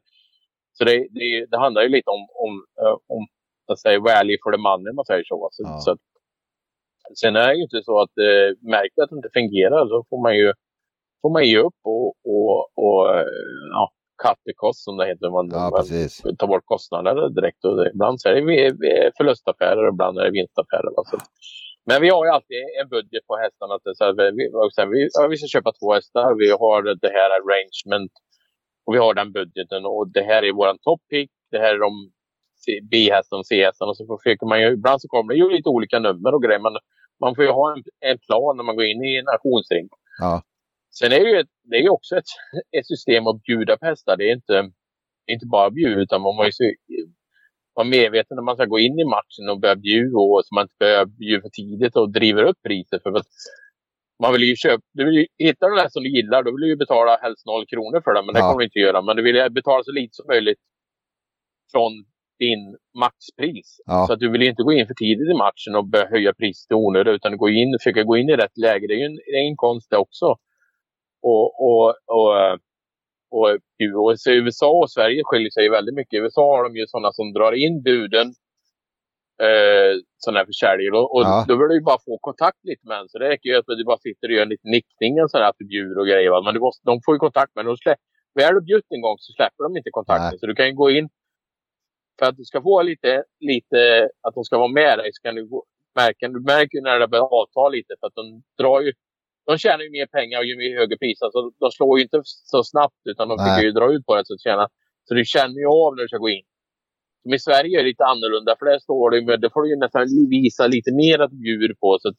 så 0.73 0.85
det, 0.85 0.97
det, 1.11 1.47
det, 1.51 1.59
handlar 1.59 1.83
ju 1.83 1.89
lite 1.89 2.11
om, 2.11 2.23
om, 2.45 2.53
eh, 2.83 2.97
om 3.17 3.23
att 3.73 3.79
säga 3.79 4.01
value 4.01 4.39
for 4.43 4.53
the 4.53 4.63
money, 4.69 4.93
man 4.93 5.05
säger 5.05 5.25
så. 5.25 5.49
så, 5.53 5.63
ja. 5.63 5.79
så 5.79 5.91
sen 7.15 7.37
är 7.37 7.49
det 7.49 7.55
ju 7.55 7.63
inte 7.63 7.83
så 7.83 8.01
att 8.01 8.19
eh, 8.19 8.49
märker 8.77 9.03
att 9.03 9.11
det 9.11 9.17
inte 9.17 9.37
fungerar 9.39 9.89
så 9.89 10.05
får 10.11 10.23
man 10.23 10.37
ju, 10.37 10.53
får 11.23 11.31
man 11.31 11.45
ge 11.45 11.59
upp 11.59 11.81
och, 11.85 12.07
och, 12.33 12.55
och 12.85 13.17
eh, 13.17 13.27
ja, 13.73 13.93
cut 14.23 14.41
the 14.47 14.55
cost 14.63 14.85
som 14.85 14.97
det 14.97 15.07
heter. 15.07 15.31
Man, 15.31 15.49
ja, 15.53 15.71
man 15.71 16.37
tar 16.37 16.47
bort 16.47 16.65
kostnader 16.65 17.29
direkt. 17.29 17.65
Och 17.65 17.87
ibland 17.95 18.21
så 18.21 18.29
är 18.29 18.35
det 18.35 19.13
förlustaffärer 19.17 19.83
och 19.87 19.93
ibland 19.95 20.19
är 20.19 20.25
det 20.25 20.39
vinstaffärer. 20.41 20.91
Så, 21.11 21.17
men 21.89 22.03
vi 22.03 22.09
har 22.15 22.25
ju 22.27 22.31
alltid 22.31 22.57
en 22.81 22.89
budget 22.89 23.27
på 23.27 23.37
hästarna. 23.37 23.75
Så 23.99 24.05
här, 24.05 24.13
vi, 24.19 24.47
vi, 24.95 25.29
vi 25.31 25.37
ska 25.37 25.47
köpa 25.57 25.73
två 25.73 25.89
hästar. 25.95 26.35
Vi 26.43 26.51
har 26.63 26.83
det 27.05 27.13
här 27.19 27.31
arrangement. 27.39 28.13
Och 28.85 28.95
vi 28.95 28.99
har 28.99 29.15
den 29.15 29.33
budgeten. 29.33 29.81
Och 29.87 30.09
det 30.17 30.25
här 30.31 30.43
är 30.43 30.53
våran 30.53 30.79
top 30.87 31.03
pick. 31.11 31.31
Det 31.51 31.59
här 31.59 31.75
är 31.75 31.79
de 31.79 31.93
B-hästarna 32.91 33.41
och 33.41 33.47
C-hästarna. 33.47 33.95
Så 33.95 34.19
försöker 34.19 34.47
man 34.47 34.61
ju, 34.61 34.69
ibland 34.73 35.01
så 35.01 35.09
kommer 35.09 35.35
det 35.35 35.41
ju 35.41 35.49
lite 35.51 35.69
olika 35.69 35.99
nummer 35.99 36.35
och 36.35 36.43
grejer. 36.43 36.63
Men 36.67 36.77
man 37.21 37.35
får 37.35 37.45
ju 37.45 37.51
ha 37.51 37.73
en, 37.73 37.83
en 38.01 38.19
plan 38.19 38.57
när 38.57 38.65
man 38.65 38.77
går 38.77 38.85
in 38.85 39.05
i 39.05 39.17
en 39.17 39.29
auktionsring. 39.29 39.89
Ja. 40.19 40.43
Sen 40.99 41.13
är 41.13 41.21
det 41.25 41.31
ju, 41.31 41.45
det 41.63 41.77
är 41.77 41.93
också 41.93 42.17
ett, 42.17 42.31
ett 42.79 42.87
system 42.87 43.27
att 43.27 43.43
bjuda 43.43 43.77
på 43.77 43.87
hästar. 43.87 44.17
Det 44.17 44.25
är 44.31 44.33
inte, 44.33 44.71
inte 45.27 45.47
bara 45.47 45.71
bjuda 45.71 46.01
utan 46.01 46.23
man 46.23 46.37
måste 46.37 46.65
vara 47.75 47.89
medveten 47.89 48.35
när 48.37 48.43
man 48.43 48.57
ska 48.57 48.65
gå 48.65 48.79
in 48.79 48.99
i 48.99 49.05
matchen 49.05 49.49
och 49.51 49.61
börja 49.61 49.77
bjuda 49.77 50.19
och 50.19 50.43
så 50.45 50.55
man 50.55 50.65
inte 50.65 50.75
börjar 50.79 51.07
bjuda 51.07 51.43
för 51.43 51.49
tidigt 51.49 51.97
och 51.97 52.13
driver 52.13 52.43
upp 52.45 52.63
priset. 52.63 53.03
För 53.03 53.23
man 54.23 54.33
vill 54.33 54.43
ju 54.43 54.57
köpa, 54.57 54.83
du 54.93 55.05
vill 55.05 55.15
ju, 55.15 55.27
hittar 55.39 55.71
du 55.71 55.77
den 55.77 55.91
som 55.91 56.03
du 56.03 56.11
gillar 56.11 56.43
då 56.43 56.51
vill 56.51 56.61
du 56.61 56.69
ju 56.69 56.77
betala 56.77 57.17
helst 57.23 57.47
noll 57.47 57.67
kronor 57.67 58.01
för 58.05 58.15
den. 58.15 58.27
Men 58.27 58.35
det 58.35 58.41
kommer 58.41 58.59
du 58.59 58.65
inte 58.65 58.79
göra. 58.79 59.03
Men 59.03 59.17
du 59.17 59.23
vill 59.23 59.53
betala 59.53 59.83
så 59.85 59.93
lite 59.93 60.15
som 60.15 60.27
möjligt 60.29 60.59
från 61.73 61.93
din 62.45 62.63
maxpris. 63.03 63.69
Ja. 63.87 64.05
Så 64.07 64.13
att 64.13 64.21
du 64.21 64.29
vill 64.33 64.43
inte 64.43 64.63
gå 64.63 64.73
in 64.73 64.87
för 64.87 64.95
tidigt 64.95 65.31
i 65.35 65.37
matchen 65.45 65.73
och 65.77 65.87
börja 65.93 66.09
höja 66.15 66.33
priset 66.41 66.71
i 66.71 66.75
onödan 66.75 67.15
utan 67.15 67.37
gå 67.37 67.49
in, 67.49 67.79
försöka 67.81 68.03
gå 68.03 68.17
in 68.17 68.29
i 68.29 68.37
rätt 68.37 68.57
läge. 68.67 68.87
Det 68.87 68.95
är 68.95 69.03
ju 69.05 69.11
en, 69.13 69.21
det 69.33 69.39
är 69.43 69.47
en 69.51 69.57
konst 69.57 69.91
det 69.91 69.97
också. 69.97 70.27
Och, 71.23 71.47
och, 71.69 71.87
och, 72.17 72.33
och, 73.37 73.49
och 74.05 74.21
så 74.21 74.31
USA 74.31 74.71
och 74.83 74.91
Sverige 74.91 75.23
skiljer 75.25 75.51
sig 75.51 75.69
väldigt 75.69 75.95
mycket. 75.95 76.17
I 76.17 76.23
USA 76.23 76.57
har 76.57 76.65
de 76.65 76.77
ju 76.77 76.87
sådana 76.87 77.13
som 77.13 77.33
drar 77.33 77.53
in 77.53 77.83
buden. 77.83 78.29
Eh, 79.47 79.93
sådana 80.23 80.39
här 80.41 80.47
försäljare. 80.53 80.97
Och, 81.01 81.15
och 81.15 81.23
ja. 81.23 81.45
då 81.49 81.53
vill 81.59 81.69
du 81.69 81.75
ju 81.75 81.89
bara 81.91 82.03
få 82.09 82.19
kontakt 82.29 82.61
lite 82.71 82.85
med 82.89 82.99
en. 82.99 83.09
Så 83.09 83.19
det 83.19 83.29
räcker 83.29 83.49
ju 83.51 83.57
att 83.57 83.67
du 83.67 83.85
bara 83.85 84.05
sitter 84.07 84.29
och 84.29 84.35
gör 84.35 84.43
en 84.43 84.55
liten 84.55 84.71
nickning 84.71 85.13
och 85.23 85.31
sådär 85.31 85.49
att 85.51 85.59
du 85.59 85.67
bjuder 85.75 85.99
och 86.01 86.07
grejer. 86.07 86.45
Men 86.45 86.55
du 86.55 86.61
måste, 86.61 86.83
de 86.91 86.95
får 87.05 87.15
ju 87.15 87.19
kontakt 87.19 87.53
med 87.55 87.67
en. 87.67 87.77
Väl 88.35 88.55
du 88.55 88.61
bjudit 88.61 88.93
en 88.97 89.05
gång 89.07 89.17
så 89.19 89.33
släpper 89.33 89.61
de 89.65 89.77
inte 89.77 89.91
kontakten. 89.99 90.33
Nej. 90.33 90.39
Så 90.39 90.47
du 90.47 90.55
kan 90.55 90.67
ju 90.67 90.75
gå 90.83 90.91
in 90.91 91.09
för 92.21 92.27
att 92.29 92.37
du 92.37 92.45
ska 92.45 92.63
få 92.63 92.83
lite, 92.83 93.25
lite 93.41 94.09
att 94.23 94.35
de 94.35 94.45
ska 94.45 94.59
vara 94.59 94.73
med 94.83 94.99
dig 94.99 95.11
så 95.13 95.23
kan 95.23 95.35
du 95.35 95.49
märka, 95.95 96.29
du 96.29 96.41
märker 96.41 96.81
när 96.83 96.99
det 96.99 97.09
börjar 97.09 97.29
avta 97.41 97.69
lite 97.69 97.95
för 98.01 98.07
att 98.07 98.15
de 98.15 98.43
drar 98.59 98.81
ju 98.81 98.93
de 99.47 99.59
tjänar 99.59 99.85
ju 99.85 99.91
mer 99.91 100.07
pengar 100.07 100.39
och 100.39 100.45
ju 100.45 100.77
högre 100.79 100.97
pris. 100.99 101.23
Alltså, 101.23 101.51
de 101.61 101.71
slår 101.71 101.99
ju 101.99 102.03
inte 102.05 102.21
så 102.25 102.65
snabbt 102.65 103.03
utan 103.05 103.29
de 103.29 103.39
försöker 103.39 103.67
ju 103.67 103.73
dra 103.73 103.93
ut 103.95 104.07
på 104.07 104.17
det 104.17 104.27
så 104.27 104.35
att 104.35 104.41
tjäna. 104.41 104.69
Så 105.05 105.15
du 105.15 105.25
känner 105.25 105.59
ju 105.65 105.67
av 105.67 105.97
när 105.97 106.03
du 106.03 106.09
ska 106.09 106.19
gå 106.19 106.29
in. 106.29 106.47
Som 107.23 107.35
i 107.35 107.39
Sverige 107.39 107.79
är 107.79 107.83
det 107.83 107.89
lite 107.89 108.05
annorlunda 108.05 108.57
för 108.59 108.67
där 108.67 108.79
står 108.79 109.11
det 109.11 109.23
med, 109.27 109.41
det 109.41 109.51
får 109.51 109.63
du 109.63 109.69
ju 109.71 109.77
nästan 109.77 110.07
visa 110.31 110.67
lite 110.67 110.93
mer 110.93 111.19
att 111.19 111.31
du 111.31 111.37
bjuder 111.37 111.75
på. 111.75 111.99
Så 112.01 112.09
att, 112.09 112.17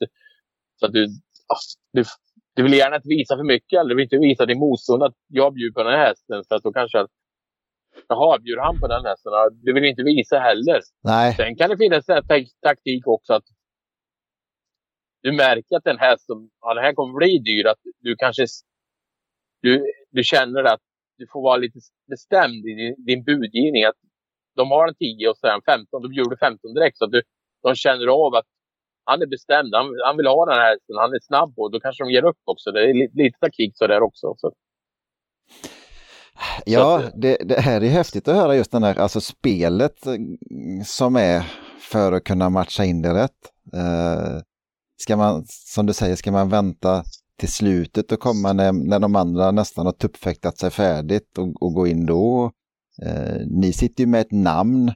så 0.79 0.85
att 0.85 0.93
du, 0.93 1.07
du, 1.93 2.03
du 2.55 2.63
vill 2.63 2.73
gärna 2.73 2.95
inte 2.95 3.07
visa 3.07 3.37
för 3.37 3.43
mycket 3.43 3.79
eller 3.79 3.89
du 3.89 3.95
vill 3.95 4.03
inte 4.03 4.17
visa 4.17 4.45
din 4.45 4.59
motståndare 4.59 5.09
att 5.09 5.15
jag 5.27 5.53
bjuder 5.53 5.73
på 5.73 5.83
den 5.83 5.93
här 5.93 6.07
hästen. 6.07 6.43
För 6.47 6.55
att 6.55 6.63
då 6.63 6.71
kanske 6.73 6.97
Jaha, 8.07 8.39
bjuder 8.39 8.61
han 8.61 8.79
på 8.79 8.87
den 8.87 9.05
hästen? 9.05 9.31
Du 9.51 9.73
vill 9.73 9.85
inte 9.85 10.03
visa 10.03 10.39
heller. 10.39 10.81
Nej. 11.03 11.35
Sen 11.35 11.55
kan 11.55 11.69
det 11.69 11.77
finnas 11.77 12.09
en 12.09 12.23
taktik 12.61 13.07
också 13.07 13.33
att 13.33 13.43
du 15.21 15.31
märker 15.31 15.75
att 15.77 15.83
den 15.83 15.99
häst 15.99 16.25
som, 16.25 16.49
ja, 16.61 16.73
den 16.73 16.83
här 16.83 16.93
kommer 16.93 17.17
bli 17.17 17.37
dyr. 17.37 17.65
Att 17.67 17.79
du 17.99 18.15
kanske 18.15 18.45
du, 19.61 19.85
du 20.09 20.23
känner 20.23 20.63
att 20.63 20.81
du 21.17 21.27
får 21.27 21.41
vara 21.41 21.57
lite 21.57 21.79
bestämd 22.09 22.65
i 22.65 22.73
din, 22.75 23.05
din 23.05 23.23
budgivning. 23.23 23.83
Att 23.83 23.95
de 24.55 24.71
har 24.71 24.87
en 24.87 24.95
10 24.95 25.29
och 25.29 25.37
sen 25.37 25.61
15, 25.65 26.01
då 26.01 26.07
bjuder 26.09 26.29
du 26.29 26.37
15 26.37 26.73
direkt. 26.73 26.97
Så 26.97 27.05
att 27.05 27.11
du, 27.11 27.21
de 27.63 27.75
känner 27.75 28.07
av 28.07 28.35
att 28.35 28.45
han 29.03 29.21
är 29.21 29.27
bestämd. 29.27 29.75
Han, 29.75 29.85
han 30.05 30.17
vill 30.17 30.27
ha 30.27 30.45
den 30.45 30.55
här 30.55 30.71
hästen. 30.71 30.95
Han 30.97 31.13
är 31.13 31.19
snabb 31.21 31.53
och 31.57 31.71
då 31.71 31.79
kanske 31.79 32.03
de 32.03 32.11
ger 32.11 32.25
upp 32.25 32.41
också. 32.43 32.71
Det 32.71 32.89
är 32.89 32.93
lite, 32.93 33.17
lite 33.17 33.39
taktik 33.39 33.71
så 33.75 33.87
där 33.87 34.01
också. 34.01 34.33
Så. 34.37 34.53
Ja, 36.65 37.01
det, 37.15 37.37
det 37.45 37.59
här 37.59 37.83
är 37.83 37.89
häftigt 37.89 38.27
att 38.27 38.35
höra 38.35 38.55
just 38.55 38.71
den 38.71 38.83
här, 38.83 38.99
alltså 38.99 39.21
spelet 39.21 39.95
som 40.85 41.15
är 41.15 41.43
för 41.79 42.11
att 42.11 42.23
kunna 42.23 42.49
matcha 42.49 42.85
in 42.85 43.01
det 43.01 43.13
rätt. 43.13 43.31
Uh, 43.75 44.41
ska 44.97 45.17
man, 45.17 45.45
som 45.47 45.85
du 45.85 45.93
säger, 45.93 46.15
ska 46.15 46.31
man 46.31 46.49
vänta 46.49 47.03
till 47.39 47.51
slutet 47.51 48.11
och 48.11 48.19
komma 48.19 48.53
när, 48.53 48.71
när 48.71 48.99
de 48.99 49.15
andra 49.15 49.51
nästan 49.51 49.85
har 49.85 49.93
tuppfäktat 49.93 50.57
sig 50.57 50.71
färdigt 50.71 51.37
och, 51.37 51.63
och 51.63 51.73
gå 51.73 51.87
in 51.87 52.05
då? 52.05 52.51
Uh, 53.05 53.45
ni 53.47 53.73
sitter 53.73 54.03
ju 54.03 54.07
med 54.07 54.21
ett 54.21 54.31
namn, 54.31 54.93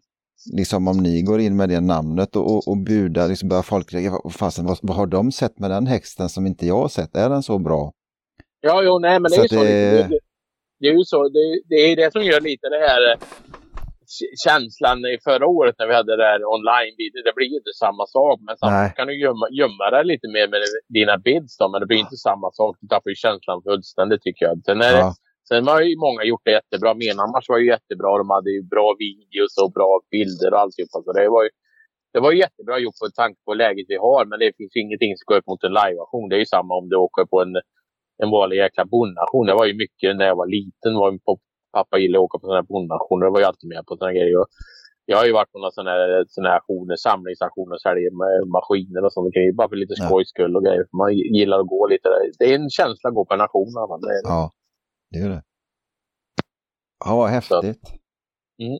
liksom 0.54 0.88
om 0.88 0.98
ni 0.98 1.22
går 1.22 1.40
in 1.40 1.56
med 1.56 1.70
det 1.70 1.82
namnet 1.82 2.36
och, 2.36 2.56
och, 2.56 2.68
och 2.68 2.78
budar, 2.78 3.28
liksom 3.28 3.50
börjar 3.50 3.64
folk 3.64 3.92
fasen, 4.32 4.66
vad, 4.66 4.80
vad 4.82 4.98
har 4.98 5.08
de 5.08 5.32
sett 5.32 5.60
med 5.60 5.72
den 5.72 5.88
hästen 5.88 6.30
som 6.30 6.48
inte 6.48 6.68
jag 6.68 6.82
har 6.82 6.90
sett? 6.90 7.16
Är 7.16 7.30
den 7.30 7.44
så 7.44 7.60
bra? 7.60 7.92
Ja, 8.62 8.84
jo, 8.84 9.00
nej, 9.00 9.20
men 9.20 9.32
det 9.32 9.38
är 9.38 9.42
ju 9.42 9.48
så. 9.48 9.64
Det, 9.64 10.20
det 10.80 10.88
är 10.88 10.94
ju 10.94 11.04
så. 11.04 11.30
Det, 11.30 11.62
det 11.70 11.76
är 11.76 11.96
det 11.96 12.12
som 12.12 12.24
gör 12.24 12.42
lite 12.42 12.70
det 12.70 12.82
här 12.88 13.02
eh, 13.12 13.18
känslan 14.46 14.98
i 15.14 15.18
förra 15.28 15.48
året 15.48 15.76
när 15.80 15.88
vi 15.88 15.96
hade 16.00 16.18
det 16.18 16.28
här 16.32 16.42
online 16.56 16.94
-video. 16.98 17.22
Det 17.28 17.36
blir 17.38 17.50
ju 17.54 17.58
inte 17.62 17.76
samma 17.86 18.06
sak. 18.18 18.38
Men 18.48 18.58
samtidigt 18.58 18.98
kan 18.98 19.08
du 19.08 19.16
gömma, 19.26 19.46
gömma 19.60 19.86
det 19.92 20.04
lite 20.14 20.28
mer 20.36 20.48
med 20.54 20.62
dina 20.98 21.16
bids 21.18 21.58
då. 21.58 21.66
Men 21.72 21.80
det 21.82 21.88
blir 21.92 22.06
inte 22.06 22.20
samma 22.30 22.50
sak. 22.60 22.74
Du 22.82 22.88
tappar 22.88 23.10
ju 23.14 23.18
känslan 23.26 23.60
fullständigt 23.68 24.22
tycker 24.22 24.46
jag. 24.46 24.56
Sen, 24.68 24.82
är 24.82 24.98
ja. 25.04 25.14
sen 25.50 25.68
har 25.68 25.82
ju 25.82 25.96
många 26.08 26.22
gjort 26.24 26.46
det 26.48 26.54
jättebra. 26.60 26.90
Menhammars 27.04 27.46
var 27.50 27.60
ju 27.62 27.68
jättebra. 27.76 28.18
De 28.22 28.30
hade 28.38 28.52
ju 28.56 28.62
bra 28.74 28.88
videos 29.06 29.54
och 29.64 29.72
bra 29.78 29.92
bilder 30.14 30.50
och 30.54 30.60
alltihopa. 30.64 30.98
Så 31.06 31.12
det 31.20 31.30
var 31.36 31.44
ju, 31.48 31.52
det 32.14 32.20
var 32.26 32.32
jättebra 32.44 32.76
gjort 32.84 33.00
på 33.02 33.08
tanke 33.22 33.40
på 33.48 33.54
läget 33.64 33.86
vi 33.94 33.98
har. 34.08 34.22
Men 34.30 34.38
det 34.40 34.50
finns 34.58 34.72
ju 34.76 34.80
ingenting 34.86 35.12
som 35.18 35.26
går 35.30 35.38
upp 35.40 35.50
mot 35.52 35.64
en 35.68 35.78
liveaktion. 35.82 36.30
Det 36.30 36.36
är 36.40 36.44
ju 36.46 36.54
samma 36.56 36.72
om 36.80 36.86
du 36.92 36.96
åker 37.08 37.26
på 37.34 37.38
en 37.46 37.56
en 38.24 38.30
vanlig 38.30 38.58
jäkla 38.58 38.86
bondauktion. 38.86 39.46
Det 39.46 39.54
var 39.54 39.66
ju 39.66 39.76
mycket 39.84 40.18
när 40.18 40.26
jag 40.26 40.36
var 40.36 40.48
liten. 40.48 40.92
Var 40.96 41.20
pappa 41.78 41.98
gillade 41.98 42.22
att 42.22 42.28
åka 42.28 42.38
på 42.40 42.46
sådana 42.48 42.62
här 42.62 42.72
bondauktioner. 42.74 43.26
Det 43.26 43.32
var 43.32 43.40
ju 43.40 43.46
alltid 43.46 43.70
med 43.70 43.86
på 43.86 43.98
sådana 43.98 44.14
grejer. 44.14 44.38
Och 44.42 44.48
jag 45.06 45.18
har 45.18 45.26
ju 45.26 45.34
varit 45.40 45.52
på 45.52 45.60
några 45.60 45.72
sådana 45.72 45.92
här, 45.92 46.26
såna 46.28 46.50
här 46.50 46.56
auktioner, 46.56 46.96
samlingsaktioner 46.96 47.74
och 47.76 47.82
säljer 47.82 48.12
maskiner 48.58 49.02
och 49.06 49.14
sådana 49.14 49.30
grejer. 49.36 49.54
Bara 49.54 49.70
för 49.70 49.76
lite 49.76 49.96
skojs 49.96 50.30
skull 50.30 50.56
och 50.56 50.64
grejer. 50.66 50.86
Man 51.00 51.10
gillar 51.38 51.60
att 51.60 51.68
gå 51.76 51.88
lite 51.88 52.08
där. 52.10 52.22
Det 52.40 52.46
är 52.52 52.56
en 52.56 52.70
känsla 52.70 53.08
att 53.10 53.16
gå 53.16 53.26
på 53.26 53.34
en 53.34 53.42
auktion. 53.42 53.72
Ja, 54.24 54.52
det 55.12 55.20
är 55.20 55.30
det. 55.30 55.44
Ja, 57.06 57.16
vad 57.16 57.30
häftigt. 57.30 57.88
Så, 57.88 58.64
mm. 58.64 58.78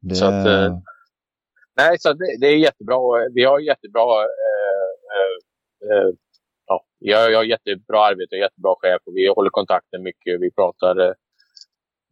det... 0.00 0.14
så 0.14 0.24
att, 0.24 0.46
eh, 0.46 0.78
nej, 1.76 1.96
så 1.98 2.12
det, 2.12 2.36
det, 2.40 2.46
är 2.46 2.56
jättebra. 2.56 2.98
Vi 3.34 3.44
har 3.44 3.58
jättebra 3.60 4.08
eh, 4.22 4.90
eh, 5.14 5.34
eh 5.90 6.10
jag, 6.98 7.32
jag 7.32 7.38
har 7.38 7.44
jättebra 7.44 8.00
arbete 8.10 8.34
och 8.36 8.44
jättebra 8.46 8.74
chef 8.82 9.02
och 9.06 9.16
vi 9.16 9.28
håller 9.28 9.50
kontakten 9.50 10.02
mycket. 10.02 10.40
Vi 10.40 10.50
pratar 10.50 10.94
eh, 11.06 11.14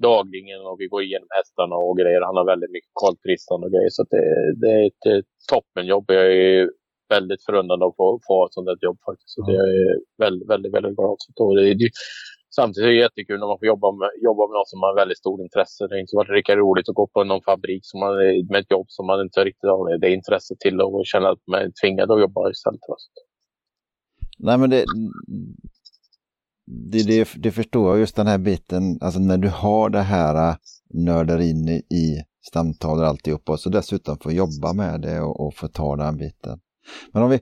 dagligen 0.02 0.60
och 0.68 0.76
vi 0.80 0.86
går 0.86 1.02
igenom 1.02 1.28
hästarna 1.38 1.76
och 1.76 1.98
grejer. 1.98 2.20
Han 2.20 2.36
har 2.36 2.44
väldigt 2.44 2.70
mycket 2.70 2.90
koll 2.92 3.16
på 3.16 3.28
listan 3.28 3.64
och 3.64 3.72
grejer. 3.74 3.90
Så 3.90 4.02
det, 4.10 4.24
det 4.60 4.70
är 4.78 4.86
ett, 4.86 5.06
ett 5.18 5.30
toppenjobb. 5.52 6.04
Jag 6.08 6.26
är 6.32 6.70
väldigt 7.08 7.44
förundrad 7.44 7.82
att 7.82 7.96
få, 7.96 8.20
få 8.28 8.46
ett 8.46 8.54
sånt 8.54 8.82
jobb 8.88 8.98
faktiskt. 9.08 9.30
Så 9.34 9.40
mm. 9.42 9.48
det 9.50 9.58
är 9.62 9.98
väldigt, 10.24 10.48
väldigt, 10.52 10.74
väldigt 10.76 10.96
glad. 10.96 11.16
Så 11.18 11.54
det, 11.54 11.74
det, 11.74 11.90
samtidigt 12.58 12.86
är 12.86 12.92
det 12.92 13.04
jättekul 13.06 13.38
när 13.40 13.50
man 13.52 13.58
får 13.58 13.68
jobba 13.72 13.88
med, 14.00 14.10
jobba 14.28 14.42
med 14.48 14.54
någon 14.58 14.72
som 14.72 14.82
har 14.82 14.94
väldigt 15.02 15.22
stort 15.24 15.40
intresse. 15.46 15.86
Det 15.86 15.94
har 15.94 16.00
inte 16.04 16.20
varit 16.20 16.36
lika 16.40 16.56
roligt 16.56 16.88
att 16.88 17.00
gå 17.00 17.06
på 17.14 17.24
någon 17.24 17.46
fabrik 17.48 17.82
som 17.90 18.00
man, 18.00 18.12
med 18.52 18.60
ett 18.62 18.70
jobb 18.76 18.86
som 18.88 19.06
man 19.06 19.20
inte 19.26 19.44
riktigt 19.44 19.70
har 19.70 19.98
det 19.98 20.10
intresset 20.18 20.58
till 20.60 20.80
och 20.80 21.06
känna 21.12 21.28
att 21.32 21.44
man 21.50 21.60
är 21.60 21.70
tvingad 21.80 22.10
att 22.10 22.20
jobba 22.24 22.50
istället. 22.50 22.80
Nej 24.38 24.58
men 24.58 24.70
det, 24.70 24.84
det, 26.66 27.02
det, 27.02 27.28
det 27.36 27.50
förstår 27.50 27.90
jag 27.90 27.98
just 27.98 28.16
den 28.16 28.26
här 28.26 28.38
biten, 28.38 28.98
alltså 29.00 29.20
när 29.20 29.38
du 29.38 29.48
har 29.48 29.90
det 29.90 30.02
här 30.02 30.50
äh, 30.50 30.56
nördar 30.94 31.40
in 31.40 31.68
i 31.68 32.22
stamtal 32.46 32.98
och 32.98 33.06
alltihopa 33.06 33.52
och 33.52 33.60
så 33.60 33.70
dessutom 33.70 34.18
få 34.18 34.32
jobba 34.32 34.72
med 34.72 35.00
det 35.00 35.20
och, 35.20 35.46
och 35.46 35.54
få 35.54 35.68
ta 35.68 35.96
den 35.96 36.16
biten. 36.16 36.60
Men 37.12 37.22
om 37.22 37.30
vi, 37.30 37.40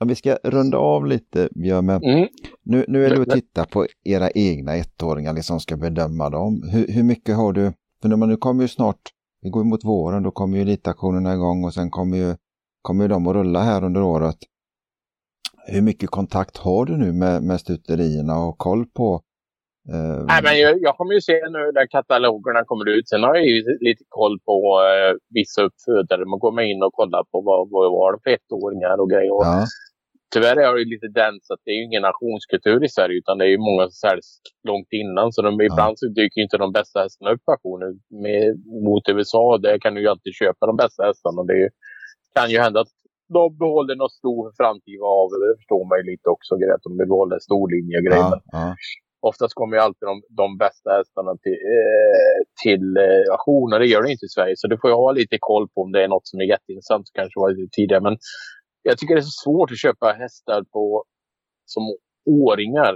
om 0.00 0.08
vi 0.08 0.14
ska 0.14 0.38
runda 0.44 0.78
av 0.78 1.06
lite 1.06 1.48
Björn, 1.54 1.90
mm. 1.90 2.28
nu, 2.62 2.84
nu 2.88 3.06
är 3.06 3.10
du 3.10 3.22
och 3.22 3.30
tittar 3.30 3.64
på 3.64 3.86
era 4.04 4.30
egna 4.30 4.76
ettåringar, 4.76 5.32
liksom 5.32 5.60
ska 5.60 5.76
bedöma 5.76 6.30
dem. 6.30 6.62
Hur, 6.72 6.88
hur 6.88 7.02
mycket 7.02 7.36
har 7.36 7.52
du, 7.52 7.72
för 8.02 8.08
nu, 8.08 8.16
nu 8.16 8.36
kommer 8.36 8.62
ju 8.62 8.68
snart, 8.68 9.00
vi 9.40 9.50
går 9.50 9.64
mot 9.64 9.84
våren, 9.84 10.22
då 10.22 10.30
kommer 10.30 10.56
ju 10.56 10.62
elitaktionerna 10.62 11.34
igång 11.34 11.64
och 11.64 11.74
sen 11.74 11.90
kommer 11.90 12.16
ju, 12.16 12.36
kommer 12.82 13.04
ju 13.04 13.08
de 13.08 13.26
att 13.26 13.34
rulla 13.34 13.62
här 13.62 13.84
under 13.84 14.02
året. 14.02 14.36
Hur 15.66 15.82
mycket 15.82 16.10
kontakt 16.10 16.56
har 16.56 16.84
du 16.84 16.96
nu 16.96 17.12
med, 17.12 17.42
med 17.42 17.60
stuterierna 17.60 18.38
och 18.38 18.58
koll 18.58 18.86
på 18.86 19.22
Uh, 19.92 20.24
Nej, 20.26 20.40
men 20.42 20.60
jag, 20.60 20.72
jag, 20.80 20.96
kommer 20.96 21.14
ju 21.14 21.20
se 21.20 21.32
nu 21.32 21.62
när 21.74 21.86
katalogerna 21.86 22.64
kommer 22.64 22.88
ut. 22.88 23.08
Sen 23.08 23.22
har 23.22 23.34
jag 23.34 23.46
ju 23.46 23.78
lite 23.80 24.04
koll 24.08 24.40
på 24.48 24.56
uh, 24.80 25.18
vissa 25.38 25.62
uppfödare. 25.62 26.24
Man 26.24 26.38
går 26.38 26.62
in 26.62 26.82
och 26.82 26.92
kollar 26.92 27.24
på 27.32 27.40
vad, 27.40 27.70
vad 27.70 27.92
var 27.92 28.12
det 28.12 28.18
för 28.24 28.30
ettåringar 28.30 29.00
och 29.00 29.10
grejer. 29.10 29.40
Ja. 29.48 29.66
Tyvärr 30.34 30.56
är 30.56 30.74
det 30.78 30.84
lite 30.94 31.08
den 31.08 31.34
så 31.42 31.54
att 31.54 31.60
det 31.64 31.70
är 31.70 31.78
ju 31.80 31.84
ingen 31.84 32.02
nationskultur 32.02 32.84
i 32.84 32.88
Sverige 32.88 33.16
utan 33.18 33.38
det 33.38 33.44
är 33.44 33.52
ju 33.56 33.58
många 33.58 33.82
som 33.82 33.98
säljs 34.08 34.28
långt 34.68 34.90
innan. 34.90 35.32
Så 35.32 35.42
de, 35.42 35.52
ja. 35.58 35.64
ibland 35.64 35.98
så 35.98 36.06
dyker 36.06 36.40
inte 36.40 36.58
de 36.58 36.72
bästa 36.72 37.00
hästarna 37.00 37.30
upp 37.32 37.44
på 37.44 37.52
auktionen. 37.52 37.92
Mot 38.86 39.08
USA, 39.08 39.58
där 39.58 39.78
kan 39.78 39.94
du 39.94 40.00
ju 40.00 40.08
alltid 40.08 40.34
köpa 40.34 40.66
de 40.66 40.76
bästa 40.76 41.02
hästarna. 41.08 41.42
Det 41.42 41.56
är, 41.64 41.70
kan 42.34 42.50
ju 42.50 42.58
hända 42.58 42.80
att 42.80 42.94
de 43.28 43.58
behåller 43.58 43.96
något 43.96 44.12
stor 44.12 44.52
framtid 44.56 45.00
av 45.02 45.26
det. 45.30 45.48
Det 45.50 45.56
förstår 45.60 45.84
man 45.88 45.98
ju 46.00 46.04
lite 46.12 46.28
också. 46.34 46.54
Att 46.54 46.82
de 46.88 46.96
behåller 46.96 47.38
storlinje 47.38 47.98
och 47.98 48.04
grejer. 48.04 48.30
Ja, 48.34 48.40
ja 48.52 48.74
oftast 49.30 49.54
kommer 49.54 49.76
ju 49.76 49.82
alltid 49.82 50.06
de, 50.12 50.22
de 50.42 50.58
bästa 50.64 50.90
hästarna 50.98 51.32
till, 51.44 51.60
eh, 51.76 52.38
till 52.62 52.86
eh, 52.96 53.24
auktioner. 53.34 53.78
Det 53.78 53.86
gör 53.86 54.02
det 54.02 54.12
inte 54.12 54.28
i 54.30 54.34
Sverige. 54.36 54.54
Så 54.56 54.66
du 54.68 54.76
får 54.80 54.90
ju 54.90 54.96
ha 54.96 55.12
lite 55.12 55.36
koll 55.40 55.68
på 55.68 55.78
om 55.82 55.92
det 55.92 56.04
är 56.04 56.08
något 56.08 56.28
som 56.30 56.40
är 56.40 56.44
jätteintressant. 56.44 57.04
Kanske 57.18 57.40
var 57.40 57.50
lite 57.50 57.74
tidigare. 57.76 58.02
Men 58.08 58.16
jag 58.82 58.98
tycker 58.98 59.14
det 59.14 59.20
är 59.20 59.32
så 59.32 59.42
svårt 59.44 59.70
att 59.70 59.84
köpa 59.86 60.06
hästar 60.22 60.60
på, 60.72 61.04
som 61.64 61.82
åringar. 62.46 62.92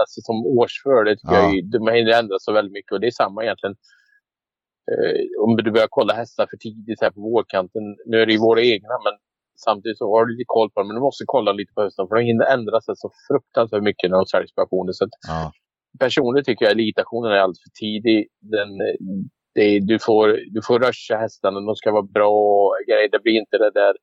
Alltså 0.00 0.18
som 0.28 0.36
årsför. 0.58 1.04
Det 1.04 1.16
tycker 1.16 1.34
ja. 1.34 1.52
jag, 1.52 1.70
de 1.74 1.92
hinner 1.96 2.18
ändra 2.20 2.36
så 2.38 2.52
väldigt 2.52 2.76
mycket. 2.78 2.92
Och 2.92 3.00
det 3.00 3.06
är 3.06 3.20
samma 3.24 3.44
egentligen. 3.44 3.76
Eh, 4.90 5.20
om 5.44 5.56
du 5.56 5.70
börjar 5.70 5.96
kolla 5.98 6.14
hästar 6.14 6.46
för 6.50 6.56
tidigt 6.56 7.02
här 7.02 7.10
på 7.10 7.20
vårkanten. 7.20 7.82
Nu 8.06 8.16
är 8.22 8.26
det 8.26 8.32
ju 8.32 8.38
våra 8.48 8.62
egna. 8.62 8.94
Men 9.06 9.14
samtidigt 9.68 9.98
så 9.98 10.06
har 10.14 10.24
du 10.24 10.32
lite 10.32 10.52
koll 10.56 10.70
på 10.70 10.80
dem. 10.80 10.88
Men 10.88 10.96
du 10.98 11.02
måste 11.08 11.24
kolla 11.26 11.52
lite 11.52 11.72
på 11.74 11.82
hösten. 11.82 12.08
För 12.08 12.14
de 12.16 12.22
hinner 12.30 12.46
ändra 12.56 12.80
sig 12.80 12.94
så 12.96 13.10
fruktansvärt 13.28 13.82
mycket 13.82 14.10
när 14.10 14.16
de 14.16 14.26
säljs 14.26 14.54
på 14.54 14.60
auktioner. 14.60 14.92
Så 14.92 15.04
ja 15.28 15.52
personligen 15.98 16.44
tycker 16.44 16.64
jag 16.64 16.72
elitauktionen 16.72 17.32
är 17.32 17.36
alldeles 17.36 17.62
för 17.62 17.70
tidig. 17.80 18.28
Den, 18.40 18.68
det, 19.54 19.80
du, 19.80 19.98
får, 19.98 20.28
du 20.28 20.60
får 20.62 20.78
ruscha 20.78 21.16
hästarna, 21.16 21.60
de 21.60 21.76
ska 21.76 21.92
vara 21.92 22.02
bra 22.02 22.72
grejer. 22.88 23.08
Det 23.08 23.22
blir 23.22 23.32
inte 23.32 23.58
det 23.58 23.70
där 23.70 23.94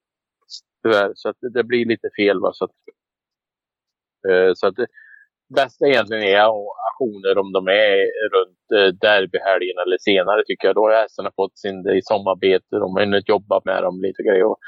tyvärr. 0.84 1.12
Så 1.16 1.30
att 1.30 1.38
det, 1.54 1.64
blir 1.64 1.86
lite 1.86 2.10
fel. 2.18 2.40
Va? 2.40 2.52
Så 2.54 2.66
att, 2.66 2.72
uh, 4.30 4.52
så 4.56 4.68
att 4.68 4.76
det 4.76 4.88
bästa 5.56 5.88
egentligen 5.88 6.24
är 6.24 6.40
auktioner 6.40 7.38
om 7.38 7.52
de 7.52 7.68
är 7.68 7.98
runt 8.36 8.66
uh, 8.78 8.92
derbyhelgen 9.08 9.78
eller 9.86 9.98
senare 10.00 10.44
tycker 10.46 10.68
jag. 10.68 10.76
Då 10.76 10.82
har 10.82 11.02
hästarna 11.02 11.32
fått 11.36 11.58
sin 11.58 11.78
sommarbete. 12.04 12.76
De 12.84 12.94
har 12.94 13.00
hunnit 13.06 13.30
jobba 13.30 13.62
med 13.66 13.84
dem 13.84 14.02
lite 14.02 14.24
grejer. 14.24 14.46
Och 14.52 14.60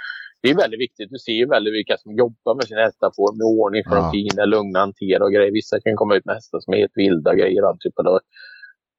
det 0.42 0.50
är 0.50 0.56
väldigt 0.64 0.84
viktigt. 0.86 1.10
Du 1.10 1.20
ser 1.26 1.38
ju 1.42 1.46
väldigt 1.56 1.74
vilka 1.74 1.98
som 1.98 2.12
jobbar 2.24 2.54
med 2.56 2.66
sina 2.70 2.82
hästar, 2.88 3.12
får 3.18 3.32
med 3.40 3.48
ordning, 3.60 3.84
för 3.88 3.96
ja. 3.96 4.02
de 4.02 4.12
fina, 4.16 4.46
lugna, 4.46 4.80
hantera 4.80 5.24
och 5.26 5.34
grejer. 5.36 5.52
Vissa 5.52 5.76
kan 5.84 5.96
komma 5.96 6.16
ut 6.18 6.26
med 6.26 6.36
hästar 6.36 6.60
som 6.60 6.74
är 6.74 6.78
helt 6.78 6.98
vilda 7.04 7.32
grejer. 7.42 7.62
Och 7.66 7.80
typ, 7.80 7.96
då, 7.96 8.20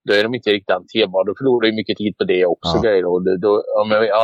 då 0.07 0.11
är 0.19 0.23
de 0.27 0.35
inte 0.35 0.51
riktigt 0.51 0.77
hanterbara. 0.77 1.25
Då 1.29 1.35
förlorar 1.39 1.63
du 1.67 1.73
mycket 1.81 1.99
tid 2.03 2.15
på 2.19 2.25
det 2.33 2.47
också. 2.55 2.75
Ja. 2.77 2.83
Grejer. 2.87 3.05
Och 3.13 3.21
det, 3.25 3.35
då, 3.47 3.53
ja, 3.77 3.83
men, 3.89 3.99
ja, 4.15 4.23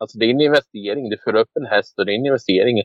alltså, 0.00 0.14
det 0.18 0.24
är 0.26 0.30
en 0.30 0.46
investering. 0.48 1.04
Du 1.10 1.16
för 1.24 1.34
upp 1.42 1.52
en 1.60 1.70
häst 1.74 1.98
och 1.98 2.04
det 2.06 2.12
är 2.12 2.18
en 2.20 2.30
investering. 2.32 2.76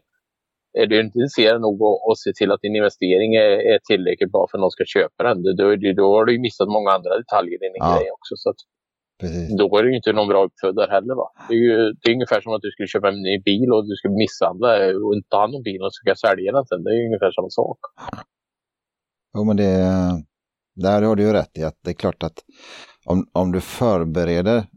Är 0.82 0.86
du 0.86 0.96
inte 1.00 1.18
intresserad 1.20 1.62
nog 1.62 1.78
att 2.12 2.20
se 2.26 2.32
till 2.40 2.52
att 2.52 2.62
din 2.66 2.76
investering 2.76 3.36
är, 3.36 3.54
är 3.72 3.80
tillräckligt 3.92 4.32
bra 4.32 4.48
för 4.48 4.58
att 4.58 4.62
någon 4.62 4.78
ska 4.78 4.86
köpa 4.98 5.20
den, 5.28 5.38
då, 5.44 5.52
då, 5.60 5.66
då 6.02 6.06
har 6.16 6.26
du 6.26 6.40
missat 6.48 6.68
många 6.78 6.92
andra 6.98 7.12
detaljer 7.22 7.56
i 7.56 7.64
din 7.66 7.86
ja. 7.86 7.98
grej 7.98 8.08
också. 8.18 8.34
Så 8.44 8.50
att, 8.50 8.62
Precis. 9.20 9.58
Då 9.58 9.78
är 9.78 9.84
det 9.84 9.90
ju 9.90 9.96
inte 9.96 10.14
någon 10.14 10.28
bra 10.28 10.46
uppfödare 10.46 10.92
heller. 10.92 11.16
Va? 11.16 11.28
Det, 11.48 11.54
är 11.54 11.58
ju, 11.58 11.94
det 12.02 12.10
är 12.10 12.14
ungefär 12.14 12.42
som 12.42 12.54
att 12.54 12.62
du 12.62 12.72
skulle 12.72 12.88
köpa 12.88 13.10
en 13.10 13.22
ny 13.22 13.40
bil 13.40 13.72
och 13.74 13.88
du 13.90 13.96
skulle 13.96 14.18
misshandla 14.24 14.70
och 15.04 15.16
inte 15.16 15.30
ta 15.30 15.40
hand 15.42 15.56
om 15.56 15.64
bilen 15.64 15.86
och 15.86 15.94
ska 15.94 16.16
sälja 16.16 16.52
den 16.52 16.66
sen. 16.66 16.84
Det 16.84 16.90
är 16.90 17.06
ungefär 17.06 17.32
samma 17.32 17.50
sak. 17.50 17.80
Jo, 19.38 19.44
men 19.44 19.58
det, 19.58 19.74
där 20.76 21.02
har 21.02 21.16
du 21.16 21.24
ju 21.24 21.34
rätt 21.34 21.58
i 21.58 21.64
att 21.64 21.80
det 21.84 21.90
är 21.90 21.94
klart 21.94 22.24
att 22.24 22.40
om, 23.06 23.28
om 23.34 23.52
du 23.52 23.62
förbereder, 23.62 24.68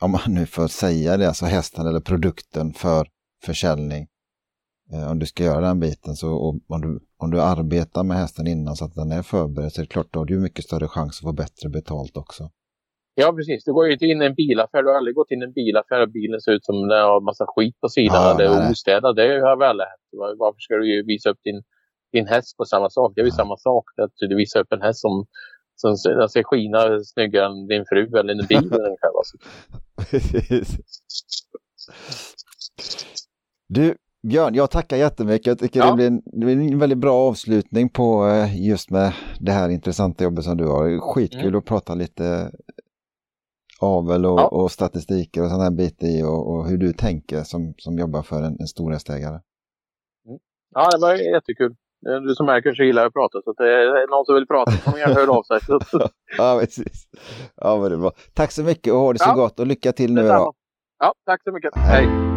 om 0.00 0.10
man 0.10 0.20
nu 0.28 0.46
får 0.46 0.68
säga 0.68 1.16
det, 1.16 1.28
alltså 1.28 1.46
hästen 1.46 1.86
eller 1.86 2.00
produkten 2.00 2.72
för 2.72 3.08
försäljning. 3.44 4.06
Eh, 4.92 5.10
om 5.10 5.18
du 5.18 5.26
ska 5.26 5.44
göra 5.44 5.60
den 5.60 5.80
biten 5.80 6.16
så 6.16 6.60
om 6.68 6.80
du, 6.80 7.00
om 7.16 7.30
du 7.30 7.40
arbetar 7.40 8.04
med 8.04 8.16
hästen 8.16 8.46
innan 8.46 8.76
så 8.76 8.84
att 8.84 8.94
den 8.94 9.12
är 9.12 9.22
förberedd 9.22 9.72
så 9.72 9.80
är 9.80 9.82
det 9.82 9.92
klart 9.92 10.12
då 10.12 10.20
har 10.20 10.26
du 10.26 10.38
mycket 10.38 10.64
större 10.64 10.88
chans 10.88 11.18
att 11.18 11.28
få 11.28 11.32
bättre 11.32 11.68
betalt 11.68 12.16
också. 12.16 12.50
Ja, 13.14 13.32
precis. 13.32 13.64
Du 13.64 13.72
går 13.72 13.86
ju 13.86 13.92
inte 13.92 14.06
in 14.06 14.22
i 14.22 14.26
en 14.26 14.34
bilaffär. 14.34 14.82
Du 14.82 14.88
har 14.88 14.96
aldrig 14.96 15.14
gått 15.14 15.30
in 15.30 15.42
i 15.42 15.44
en 15.44 15.52
bilaffär 15.52 16.00
och 16.00 16.10
bilen 16.10 16.40
ser 16.40 16.52
ut 16.52 16.64
som 16.64 16.88
den 16.88 17.02
har 17.02 17.20
massa 17.20 17.44
skit 17.48 17.80
på 17.80 17.88
sidan. 17.88 18.22
Ja, 18.22 18.34
det 18.34 18.44
är 18.44 18.70
ostädat. 18.70 19.16
Det 19.16 19.40
har 19.40 19.56
väl 19.56 19.80
hänt. 19.80 20.38
Varför 20.38 20.60
ska 20.60 20.74
du 20.74 21.04
visa 21.06 21.30
upp 21.30 21.38
din, 21.44 21.62
din 22.12 22.26
häst 22.26 22.56
på 22.56 22.64
samma 22.64 22.90
sak? 22.90 23.12
Det 23.14 23.20
är 23.20 23.24
ju 23.24 23.30
ja. 23.30 23.34
samma 23.34 23.56
sak. 23.56 23.84
Att 24.02 24.12
du 24.16 24.36
visar 24.36 24.60
upp 24.60 24.72
en 24.72 24.82
häst 24.82 25.00
som, 25.00 25.26
som 25.76 25.96
ser 25.96 26.42
skina 26.42 27.04
snyggare 27.04 27.46
än 27.46 27.66
din 27.66 27.84
fru 27.88 28.18
eller 28.18 28.32
en 28.32 28.46
bil. 28.46 28.58
ungefär, 28.58 29.12
alltså. 29.18 29.36
Du, 33.68 33.96
Björn, 34.28 34.54
jag 34.54 34.70
tackar 34.70 34.96
jättemycket. 34.96 35.46
Jag 35.46 35.58
tycker 35.58 35.80
ja. 35.80 35.86
det, 35.86 35.96
blir 35.96 36.06
en, 36.06 36.22
det 36.24 36.46
blir 36.46 36.72
en 36.72 36.78
väldigt 36.78 36.98
bra 36.98 37.28
avslutning 37.28 37.88
på 37.88 38.28
eh, 38.28 38.66
just 38.66 38.90
med 38.90 39.12
det 39.40 39.52
här 39.52 39.68
intressanta 39.68 40.24
jobbet 40.24 40.44
som 40.44 40.56
du 40.56 40.66
har. 40.66 41.00
Skitkul 41.00 41.46
mm. 41.46 41.58
att 41.58 41.64
prata 41.64 41.94
lite 41.94 42.50
avel 43.82 44.26
och, 44.26 44.40
ja. 44.40 44.46
och 44.46 44.70
statistiker 44.70 45.42
och 45.42 45.48
sådana 45.48 45.64
här 45.64 45.70
bitar 45.70 46.06
i 46.06 46.22
och, 46.22 46.50
och, 46.50 46.68
hur 46.68 46.76
du 46.76 46.92
tänker 46.92 47.42
som, 47.42 47.74
som 47.78 47.98
jobbar 47.98 48.22
för 48.22 48.42
en, 48.42 48.56
en 48.60 48.66
stor 48.66 48.90
hästägare. 48.92 49.40
Mm. 50.26 50.38
Ja, 50.74 50.90
det 50.90 51.00
var 51.00 51.14
jättekul. 51.14 51.74
Du 52.28 52.34
som 52.34 52.46
märker 52.46 52.74
så 52.74 52.82
gillar 52.82 53.02
jag 53.02 53.08
att 53.08 53.14
prata 53.14 53.42
så 53.44 53.50
att 53.50 53.56
det 53.56 53.72
är 53.72 54.10
någon 54.10 54.24
som 54.24 54.34
vill 54.34 54.46
prata 54.46 54.72
får 54.72 54.98
gärna 54.98 55.14
höra 55.14 55.30
av 55.32 55.42
sig. 55.42 55.58
ja, 56.38 56.58
precis. 56.60 57.08
Ja, 57.56 57.78
men 57.80 57.90
det 57.90 57.96
är 57.96 58.00
bra. 58.00 58.12
Tack 58.34 58.52
så 58.52 58.62
mycket 58.62 58.92
och 58.92 58.98
ha 58.98 59.12
det 59.12 59.18
så 59.18 59.28
ja. 59.28 59.34
gott 59.34 59.60
och 59.60 59.66
lycka 59.66 59.92
till 59.92 60.14
nu. 60.14 60.22
Ja, 60.22 60.52
tack 61.26 61.42
så 61.42 61.52
mycket. 61.52 61.70
Hej. 61.76 62.06
Hej. 62.06 62.31